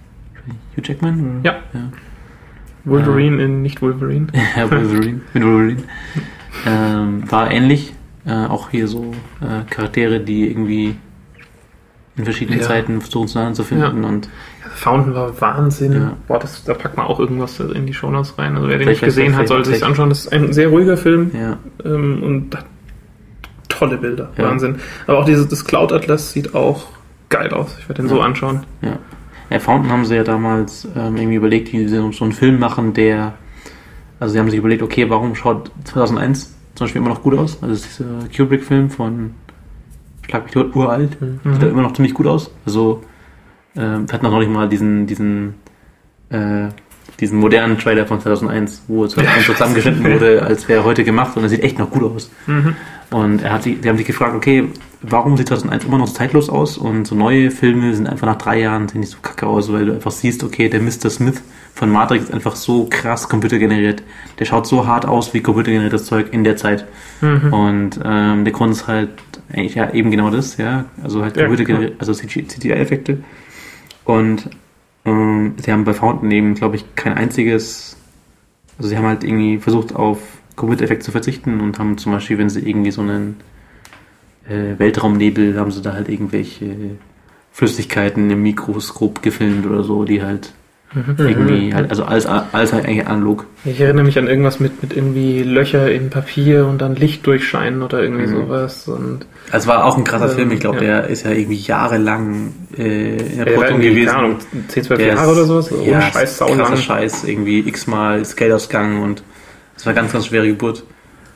Hugh 0.77 0.83
Jackman? 0.87 1.41
Ja. 1.43 1.55
ja. 1.73 1.89
Wolverine 2.85 3.41
in 3.43 3.63
nicht 3.63 3.81
Wolverine. 3.81 4.27
Ja, 4.55 4.69
Wolverine. 4.69 5.21
mit 5.33 5.43
Wolverine. 5.43 5.83
Ähm, 6.67 7.31
war 7.31 7.49
ähnlich. 7.51 7.93
Äh, 8.25 8.45
auch 8.45 8.69
hier 8.69 8.87
so 8.87 9.11
äh, 9.41 9.67
Charaktere, 9.69 10.19
die 10.19 10.49
irgendwie 10.49 10.95
in 12.15 12.23
verschiedenen 12.23 12.59
Ja. 12.59 12.65
Zeiten 12.67 13.01
versuchen 13.01 13.27
zueinander 13.27 13.55
zu 13.55 13.63
finden. 13.63 14.03
Und 14.03 14.29
Fountain 14.75 15.15
war 15.15 15.41
Wahnsinn. 15.41 15.93
Ja. 15.93 16.17
Boah, 16.27 16.37
das, 16.39 16.63
da 16.63 16.75
packt 16.75 16.95
man 16.95 17.07
auch 17.07 17.19
irgendwas 17.19 17.59
in 17.59 17.87
die 17.87 17.93
Shownotes 17.93 18.37
rein. 18.37 18.55
Also 18.55 18.67
wer 18.67 18.77
den 18.77 18.83
Vielleicht- 18.83 19.01
nicht 19.01 19.15
gesehen 19.15 19.35
hat, 19.35 19.47
sollte 19.47 19.71
sich 19.71 19.83
anschauen. 19.83 20.09
Das 20.09 20.19
ist 20.25 20.31
ein 20.31 20.53
sehr 20.53 20.67
ruhiger 20.69 20.95
Film 20.95 21.31
ja, 21.33 21.57
ähm, 21.83 22.21
und 22.21 22.55
hat 22.55 22.65
tolle 23.67 23.97
Bilder. 23.97 24.29
Ja. 24.37 24.43
Wahnsinn. 24.51 24.75
Aber 25.07 25.17
auch 25.17 25.25
dieses 25.25 25.47
das 25.47 25.65
Cloud 25.65 25.91
Atlas 25.91 26.31
sieht 26.31 26.53
auch 26.53 26.85
geil 27.33 27.53
aus. 27.53 27.75
Ich 27.79 27.89
werde 27.89 28.01
den 28.03 28.09
so 28.09 28.17
Ja. 28.19 28.23
anschauen. 28.25 28.61
ja. 28.81 28.97
Ja, 29.49 29.59
Fountain 29.59 29.91
haben 29.91 30.05
sie 30.05 30.15
ja 30.15 30.23
damals 30.23 30.87
ähm, 30.95 31.15
irgendwie 31.17 31.35
überlegt, 31.35 31.71
wie 31.73 31.87
sie 31.87 32.11
so 32.11 32.23
einen 32.23 32.31
Film 32.33 32.59
machen, 32.59 32.93
der. 32.93 33.33
Also, 34.19 34.33
sie 34.33 34.39
haben 34.39 34.49
sich 34.49 34.57
überlegt, 34.57 34.81
okay, 34.81 35.09
warum 35.09 35.35
schaut 35.35 35.69
2001 35.83 36.55
zum 36.75 36.85
Beispiel 36.85 37.01
immer 37.01 37.09
noch 37.11 37.21
gut 37.21 37.37
aus? 37.37 37.61
Also, 37.61 37.85
dieser 37.85 38.05
Kubrick-Film 38.35 38.89
von 38.89 39.35
Schlag 40.25 40.43
mich 40.45 40.53
tot, 40.53 40.73
uralt. 40.75 41.19
Mhm. 41.21 41.39
Sieht 41.53 41.61
da 41.61 41.67
immer 41.67 41.81
noch 41.81 41.93
ziemlich 41.93 42.13
gut 42.13 42.25
aus. 42.25 42.49
Also, 42.65 43.01
ähm, 43.75 44.05
hatten 44.11 44.25
auch 44.25 44.31
noch 44.31 44.39
nicht 44.39 44.49
mal 44.51 44.69
diesen, 44.69 45.05
diesen, 45.07 45.55
äh, 46.29 46.69
diesen 47.19 47.39
modernen 47.39 47.77
Trailer 47.77 48.05
von 48.05 48.19
2001, 48.19 48.83
wo 48.87 49.05
es 49.05 49.15
Ja, 49.15 49.23
so 49.45 49.53
zusammengeschnitten 49.53 50.03
wurde, 50.03 50.43
als 50.47 50.67
wäre 50.67 50.83
heute 50.83 51.03
gemacht 51.03 51.37
und 51.37 51.43
er 51.43 51.49
sieht 51.49 51.63
echt 51.63 51.79
noch 51.79 51.89
gut 51.89 52.03
aus. 52.03 52.31
Mhm. 52.47 52.75
Und 53.11 53.43
er 53.43 53.53
hat 53.53 53.65
die, 53.65 53.75
die 53.75 53.87
haben 53.87 53.97
sich 53.97 54.07
gefragt, 54.07 54.35
okay, 54.35 54.69
warum 55.03 55.37
sieht 55.37 55.47
2001 55.47 55.85
immer 55.85 55.99
noch 55.99 56.07
so 56.07 56.13
zeitlos 56.13 56.49
aus 56.49 56.77
und 56.77 57.05
so 57.05 57.13
neue 57.13 57.51
Filme 57.51 57.93
sind 57.93 58.07
einfach 58.07 58.25
nach 58.25 58.37
drei 58.37 58.59
Jahren 58.59 58.87
sehen 58.87 59.01
nicht 59.01 59.11
so 59.11 59.19
kacke 59.21 59.45
aus, 59.45 59.71
weil 59.71 59.85
du 59.85 59.93
einfach 59.93 60.11
siehst, 60.11 60.43
okay, 60.43 60.69
der 60.69 60.81
Mr. 60.81 61.09
Smith 61.09 61.41
von 61.75 61.89
Matrix 61.89 62.25
ist 62.25 62.33
einfach 62.33 62.55
so 62.55 62.87
krass 62.89 63.29
computergeneriert. 63.29 64.03
Der 64.39 64.45
schaut 64.45 64.65
so 64.65 64.87
hart 64.87 65.05
aus 65.05 65.33
wie 65.33 65.41
computergeneriertes 65.41 66.05
Zeug 66.05 66.27
in 66.31 66.43
der 66.43 66.55
Zeit. 66.55 66.85
Mhm. 67.21 67.53
Und 67.53 67.99
ähm, 68.03 68.45
der 68.45 68.53
Grund 68.53 68.71
ist 68.71 68.87
halt 68.87 69.09
eigentlich 69.51 69.75
ja 69.75 69.91
eben 69.91 70.09
genau 70.09 70.29
das, 70.29 70.57
ja. 70.57 70.85
Also 71.03 71.21
halt 71.21 71.35
Ja, 71.35 71.43
computergeneriert, 71.43 71.95
also 71.99 72.13
CGI-Effekte. 72.13 73.19
Und 74.05 74.49
ähm, 75.05 75.55
sie 75.57 75.71
haben 75.71 75.83
bei 75.83 75.93
Fountain 75.93 76.31
eben, 76.31 76.55
glaube 76.55 76.75
ich, 76.75 76.95
kein 76.95 77.13
einziges, 77.13 77.97
also 78.77 78.89
sie 78.89 78.97
haben 78.97 79.05
halt 79.05 79.23
irgendwie 79.23 79.57
versucht 79.59 79.95
auf 79.95 80.19
Computereffekte 80.55 81.05
zu 81.05 81.11
verzichten 81.11 81.61
und 81.61 81.79
haben 81.79 81.97
zum 81.97 82.11
Beispiel, 82.11 82.37
wenn 82.37 82.49
sie 82.49 82.67
irgendwie 82.67 82.91
so 82.91 83.01
einen 83.01 83.37
äh, 84.47 84.77
Weltraumnebel, 84.77 85.59
haben 85.59 85.71
sie 85.71 85.81
da 85.81 85.93
halt 85.93 86.09
irgendwelche 86.09 86.97
Flüssigkeiten 87.51 88.29
im 88.29 88.43
Mikroskop 88.43 89.21
gefilmt 89.21 89.65
oder 89.65 89.83
so, 89.83 90.05
die 90.05 90.21
halt 90.23 90.53
Irgendwie, 91.17 91.73
halt, 91.73 91.89
also 91.89 92.03
alles, 92.03 92.25
alles 92.25 92.71
halt 92.73 92.85
eigentlich 92.85 93.07
analog. 93.07 93.45
Ich 93.65 93.79
erinnere 93.79 94.03
mich 94.05 94.17
an 94.19 94.27
irgendwas 94.27 94.59
mit, 94.59 94.81
mit 94.83 94.95
irgendwie 94.95 95.41
Löcher 95.43 95.91
in 95.91 96.09
Papier 96.09 96.67
und 96.67 96.79
dann 96.81 96.95
Licht 96.95 97.25
durchscheinen 97.25 97.81
oder 97.81 98.01
irgendwie 98.03 98.27
Mhm. 98.27 98.35
sowas. 98.45 98.87
Und 98.87 99.25
Also 99.51 99.67
war 99.67 99.85
auch 99.85 99.97
ein 99.97 100.03
krasser 100.03 100.29
Ähm, 100.29 100.35
Film. 100.35 100.51
Ich 100.51 100.59
glaube, 100.59 100.77
ja. 100.77 101.01
der 101.01 101.07
ist 101.07 101.23
ja 101.25 101.31
irgendwie 101.31 101.55
jahrelang 101.55 102.53
äh, 102.77 103.15
in 103.17 103.37
der 103.37 103.45
Produktion 103.45 103.81
irgendwie, 103.81 103.89
gewesen. 103.89 104.05
keine 104.07 104.17
Ahnung, 104.19 104.37
10, 104.67 104.83
12 104.83 104.99
Der 104.99 105.07
Jahre 105.07 105.31
oder 105.31 105.45
sowas. 105.45 105.71
Ohne 105.71 105.89
ja, 105.89 106.01
Scheiß, 106.01 106.37
krasser. 106.39 106.77
Scheiß. 106.77 107.23
Irgendwie 107.23 107.59
x-mal 107.67 108.19
ist 108.21 108.35
Geld 108.35 108.51
ausgegangen 108.53 109.01
und 109.01 109.23
es 109.75 109.85
war 109.85 109.93
ganz, 109.93 110.13
ganz 110.13 110.27
schwere 110.27 110.47
Geburt. 110.47 110.83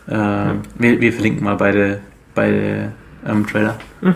Äh, 0.08 0.14
wir, 0.14 1.02
wir 1.02 1.14
verlinken 1.14 1.44
mal 1.44 1.56
beide, 1.56 2.00
beide 2.36 2.92
ähm, 3.28 3.46
Trailer. 3.48 3.78
Mhm. 4.02 4.14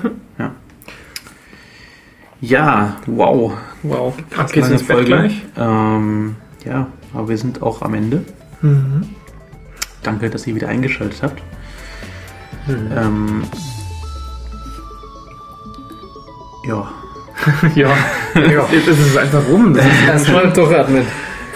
Ja. 2.42 2.98
Wow. 3.06 3.54
Wow. 3.84 4.14
Ab 4.36 4.52
geht's 4.52 4.70
ins 4.70 4.84
Bett 4.84 5.06
gleich. 5.06 5.44
Ähm, 5.58 6.36
ja, 6.66 6.88
aber 7.14 7.30
wir 7.30 7.38
sind 7.38 7.62
auch 7.62 7.82
am 7.82 7.94
Ende. 7.94 8.24
Mhm. 8.62 9.10
Danke, 10.04 10.30
dass 10.30 10.48
ihr 10.48 10.56
wieder 10.56 10.68
eingeschaltet 10.68 11.22
habt. 11.22 11.42
Mhm. 12.68 12.92
Ähm, 12.96 13.44
ja. 16.68 16.92
ja. 17.76 17.90
Ja. 18.36 18.68
Jetzt 18.72 18.88
ist 18.88 19.00
es 19.00 19.18
einfach 19.18 19.48
rum. 19.48 19.74
Das 19.74 19.86
ist 19.86 20.08
Erstmal 20.08 20.52
durchatmen. 20.54 21.06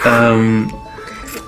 Ähm, 0.04 0.70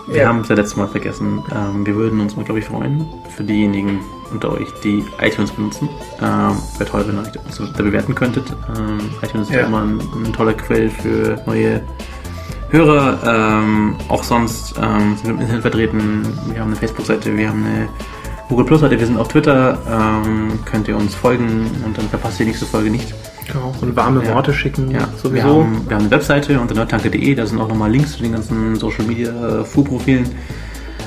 wir 0.08 0.22
Ja. 0.22 0.28
haben 0.28 0.40
es 0.40 0.48
ja 0.48 0.54
letztes 0.54 0.76
Mal 0.76 0.88
vergessen. 0.88 1.42
Ähm, 1.54 1.84
wir 1.86 1.94
würden 1.94 2.20
uns 2.20 2.34
mal, 2.36 2.44
glaube 2.44 2.60
ich, 2.60 2.66
freuen, 2.66 3.04
für 3.36 3.44
diejenigen 3.44 4.00
unter 4.32 4.52
euch, 4.52 4.68
die 4.84 5.04
iTunes 5.20 5.50
benutzen. 5.50 5.88
Ähm, 6.20 6.56
Wäre 6.78 6.90
toll, 6.90 7.04
wenn 7.06 7.16
ihr 7.16 7.22
euch 7.22 7.60
uns 7.60 7.72
da 7.76 7.82
bewerten 7.82 8.14
könntet. 8.14 8.44
Ähm, 8.76 8.98
iTunes 9.22 9.48
ist 9.48 9.54
ja 9.54 9.66
immer 9.66 9.82
ein, 9.82 10.00
ein 10.24 10.32
toller 10.32 10.54
Quell 10.54 10.90
für 10.90 11.40
neue 11.46 11.80
Hörer. 12.70 13.18
Ähm, 13.24 13.96
auch 14.08 14.22
sonst 14.22 14.74
ähm, 14.82 15.16
sind 15.16 15.24
wir 15.24 15.30
im 15.34 15.40
Internet 15.40 15.62
vertreten. 15.62 16.24
Wir 16.52 16.60
haben 16.60 16.68
eine 16.68 16.76
Facebook-Seite, 16.76 17.36
wir 17.36 17.48
haben 17.48 17.64
eine 17.64 17.88
Google 18.48 18.66
Plus-Seite, 18.66 18.98
wir 18.98 19.06
sind 19.06 19.18
auf 19.18 19.28
Twitter. 19.28 19.78
Ähm, 19.90 20.58
könnt 20.64 20.88
ihr 20.88 20.96
uns 20.96 21.14
folgen 21.14 21.70
und 21.84 21.96
dann 21.96 22.08
verpasst 22.08 22.40
ihr 22.40 22.44
die 22.44 22.50
nächste 22.50 22.66
Folge 22.66 22.90
nicht. 22.90 23.14
Genau. 23.46 23.72
Und 23.80 23.96
warme 23.96 24.22
Ja. 24.24 24.34
Worte 24.34 24.52
schicken. 24.52 24.90
Ja, 24.90 25.00
Wir, 25.00 25.08
sowieso. 25.22 25.48
haben, 25.64 25.86
wir 25.88 25.96
haben 25.96 26.02
eine 26.02 26.10
Webseite 26.10 26.60
unter 26.60 26.74
nerdtanke.de, 26.74 27.34
da 27.34 27.46
sind 27.46 27.58
auch 27.58 27.68
nochmal 27.68 27.90
Links 27.90 28.12
zu 28.12 28.22
den 28.22 28.32
ganzen 28.32 28.76
Social 28.76 29.06
Media 29.06 29.64
Fu-Profilen. 29.64 30.26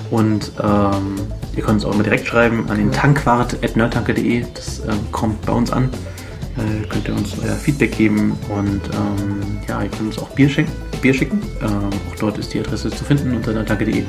Und 0.10 0.52
ähm, 0.62 1.16
ihr 1.56 1.64
könnt 1.64 1.76
uns 1.76 1.86
auch 1.86 1.94
immer 1.94 2.04
direkt 2.04 2.28
schreiben 2.28 2.66
an 2.70 2.78
den 2.78 2.92
tankwart.nerdtanke.de. 2.92 4.46
Das 4.54 4.80
ähm, 4.88 5.00
kommt 5.12 5.42
bei 5.46 5.54
uns 5.54 5.72
an. 5.72 5.90
Äh, 6.58 6.88
könnt 6.88 7.08
ihr 7.08 7.16
uns 7.16 7.34
euer 7.44 7.56
Feedback 7.56 7.98
geben 7.98 8.38
und 8.50 8.82
ähm, 8.94 9.60
ja, 9.68 9.82
ihr 9.82 9.90
könnt 9.90 10.02
uns 10.08 10.18
auch 10.20 10.30
Bier 10.30 10.50
schicken. 10.50 10.72
Bier 11.02 11.14
schicken. 11.14 11.42
Ähm, 11.62 11.90
auch 12.12 12.16
dort 12.20 12.38
ist 12.38 12.54
die 12.54 12.60
Adresse 12.60 12.90
zu 12.90 13.04
finden 13.04 13.34
unter 13.36 13.54
nerdtanke.de. 13.54 14.00
Ähm, 14.00 14.06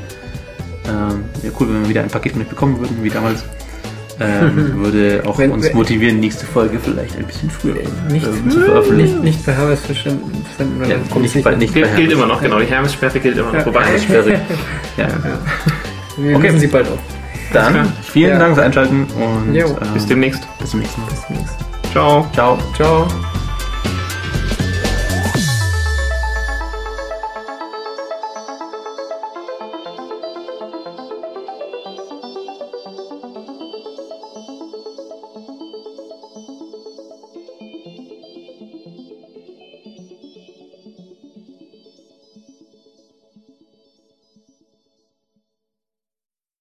Wäre 1.41 1.53
cool, 1.59 1.67
wenn 1.69 1.81
wir 1.83 1.89
wieder 1.89 2.01
ein 2.01 2.09
Paket 2.09 2.33
von 2.33 2.41
euch 2.41 2.49
bekommen 2.49 2.79
würden, 2.79 2.97
wie 3.01 3.09
damals. 3.09 3.43
Ähm, 4.19 4.75
würde 4.83 5.23
auch 5.25 5.39
Wenn- 5.39 5.51
uns 5.51 5.73
motivieren, 5.73 6.19
nächste 6.19 6.45
Folge 6.45 6.77
vielleicht 6.83 7.17
ein 7.17 7.25
bisschen 7.25 7.49
früher 7.49 7.75
Nicht, 8.11 8.27
ähm, 8.27 8.49
zu 8.51 8.59
veröffentlichen. 8.61 9.21
nicht, 9.21 9.37
nicht 9.37 9.45
bei 9.45 9.53
senden, 9.75 10.79
weil 10.81 10.89
Ja, 10.91 10.97
nicht 10.97 11.15
nicht 11.33 11.43
bei, 11.43 11.55
nicht 11.55 11.73
bei 11.73 11.79
Gilt, 11.81 11.95
gilt 11.95 12.09
Hermes. 12.09 12.13
immer 12.13 12.27
noch, 12.27 12.41
genau. 12.41 12.59
Die 12.59 12.65
Hermessperre 12.67 13.19
gilt 13.19 13.37
immer 13.37 13.47
noch. 13.51 13.59
Ja. 13.59 13.65
Wobei, 13.65 13.97
Sperre. 13.97 14.39
Ja. 14.97 15.07
Wir 16.17 16.35
Okay. 16.35 16.59
sie 16.59 16.67
bald 16.67 16.87
auf. 16.89 16.99
Dann 17.53 17.93
vielen 18.01 18.31
Ja. 18.31 18.39
Dank 18.39 18.55
fürs 18.55 18.65
Einschalten 18.65 19.07
und 19.15 19.55
ähm, 19.55 19.75
bis 19.93 20.05
demnächst. 20.05 20.47
bis 20.59 20.71
zum 20.71 20.79
nächsten 20.81 21.01
Mal. 21.01 21.09
Ciao. 21.91 22.27
Ciao. 22.33 22.57
Ciao. 22.75 23.07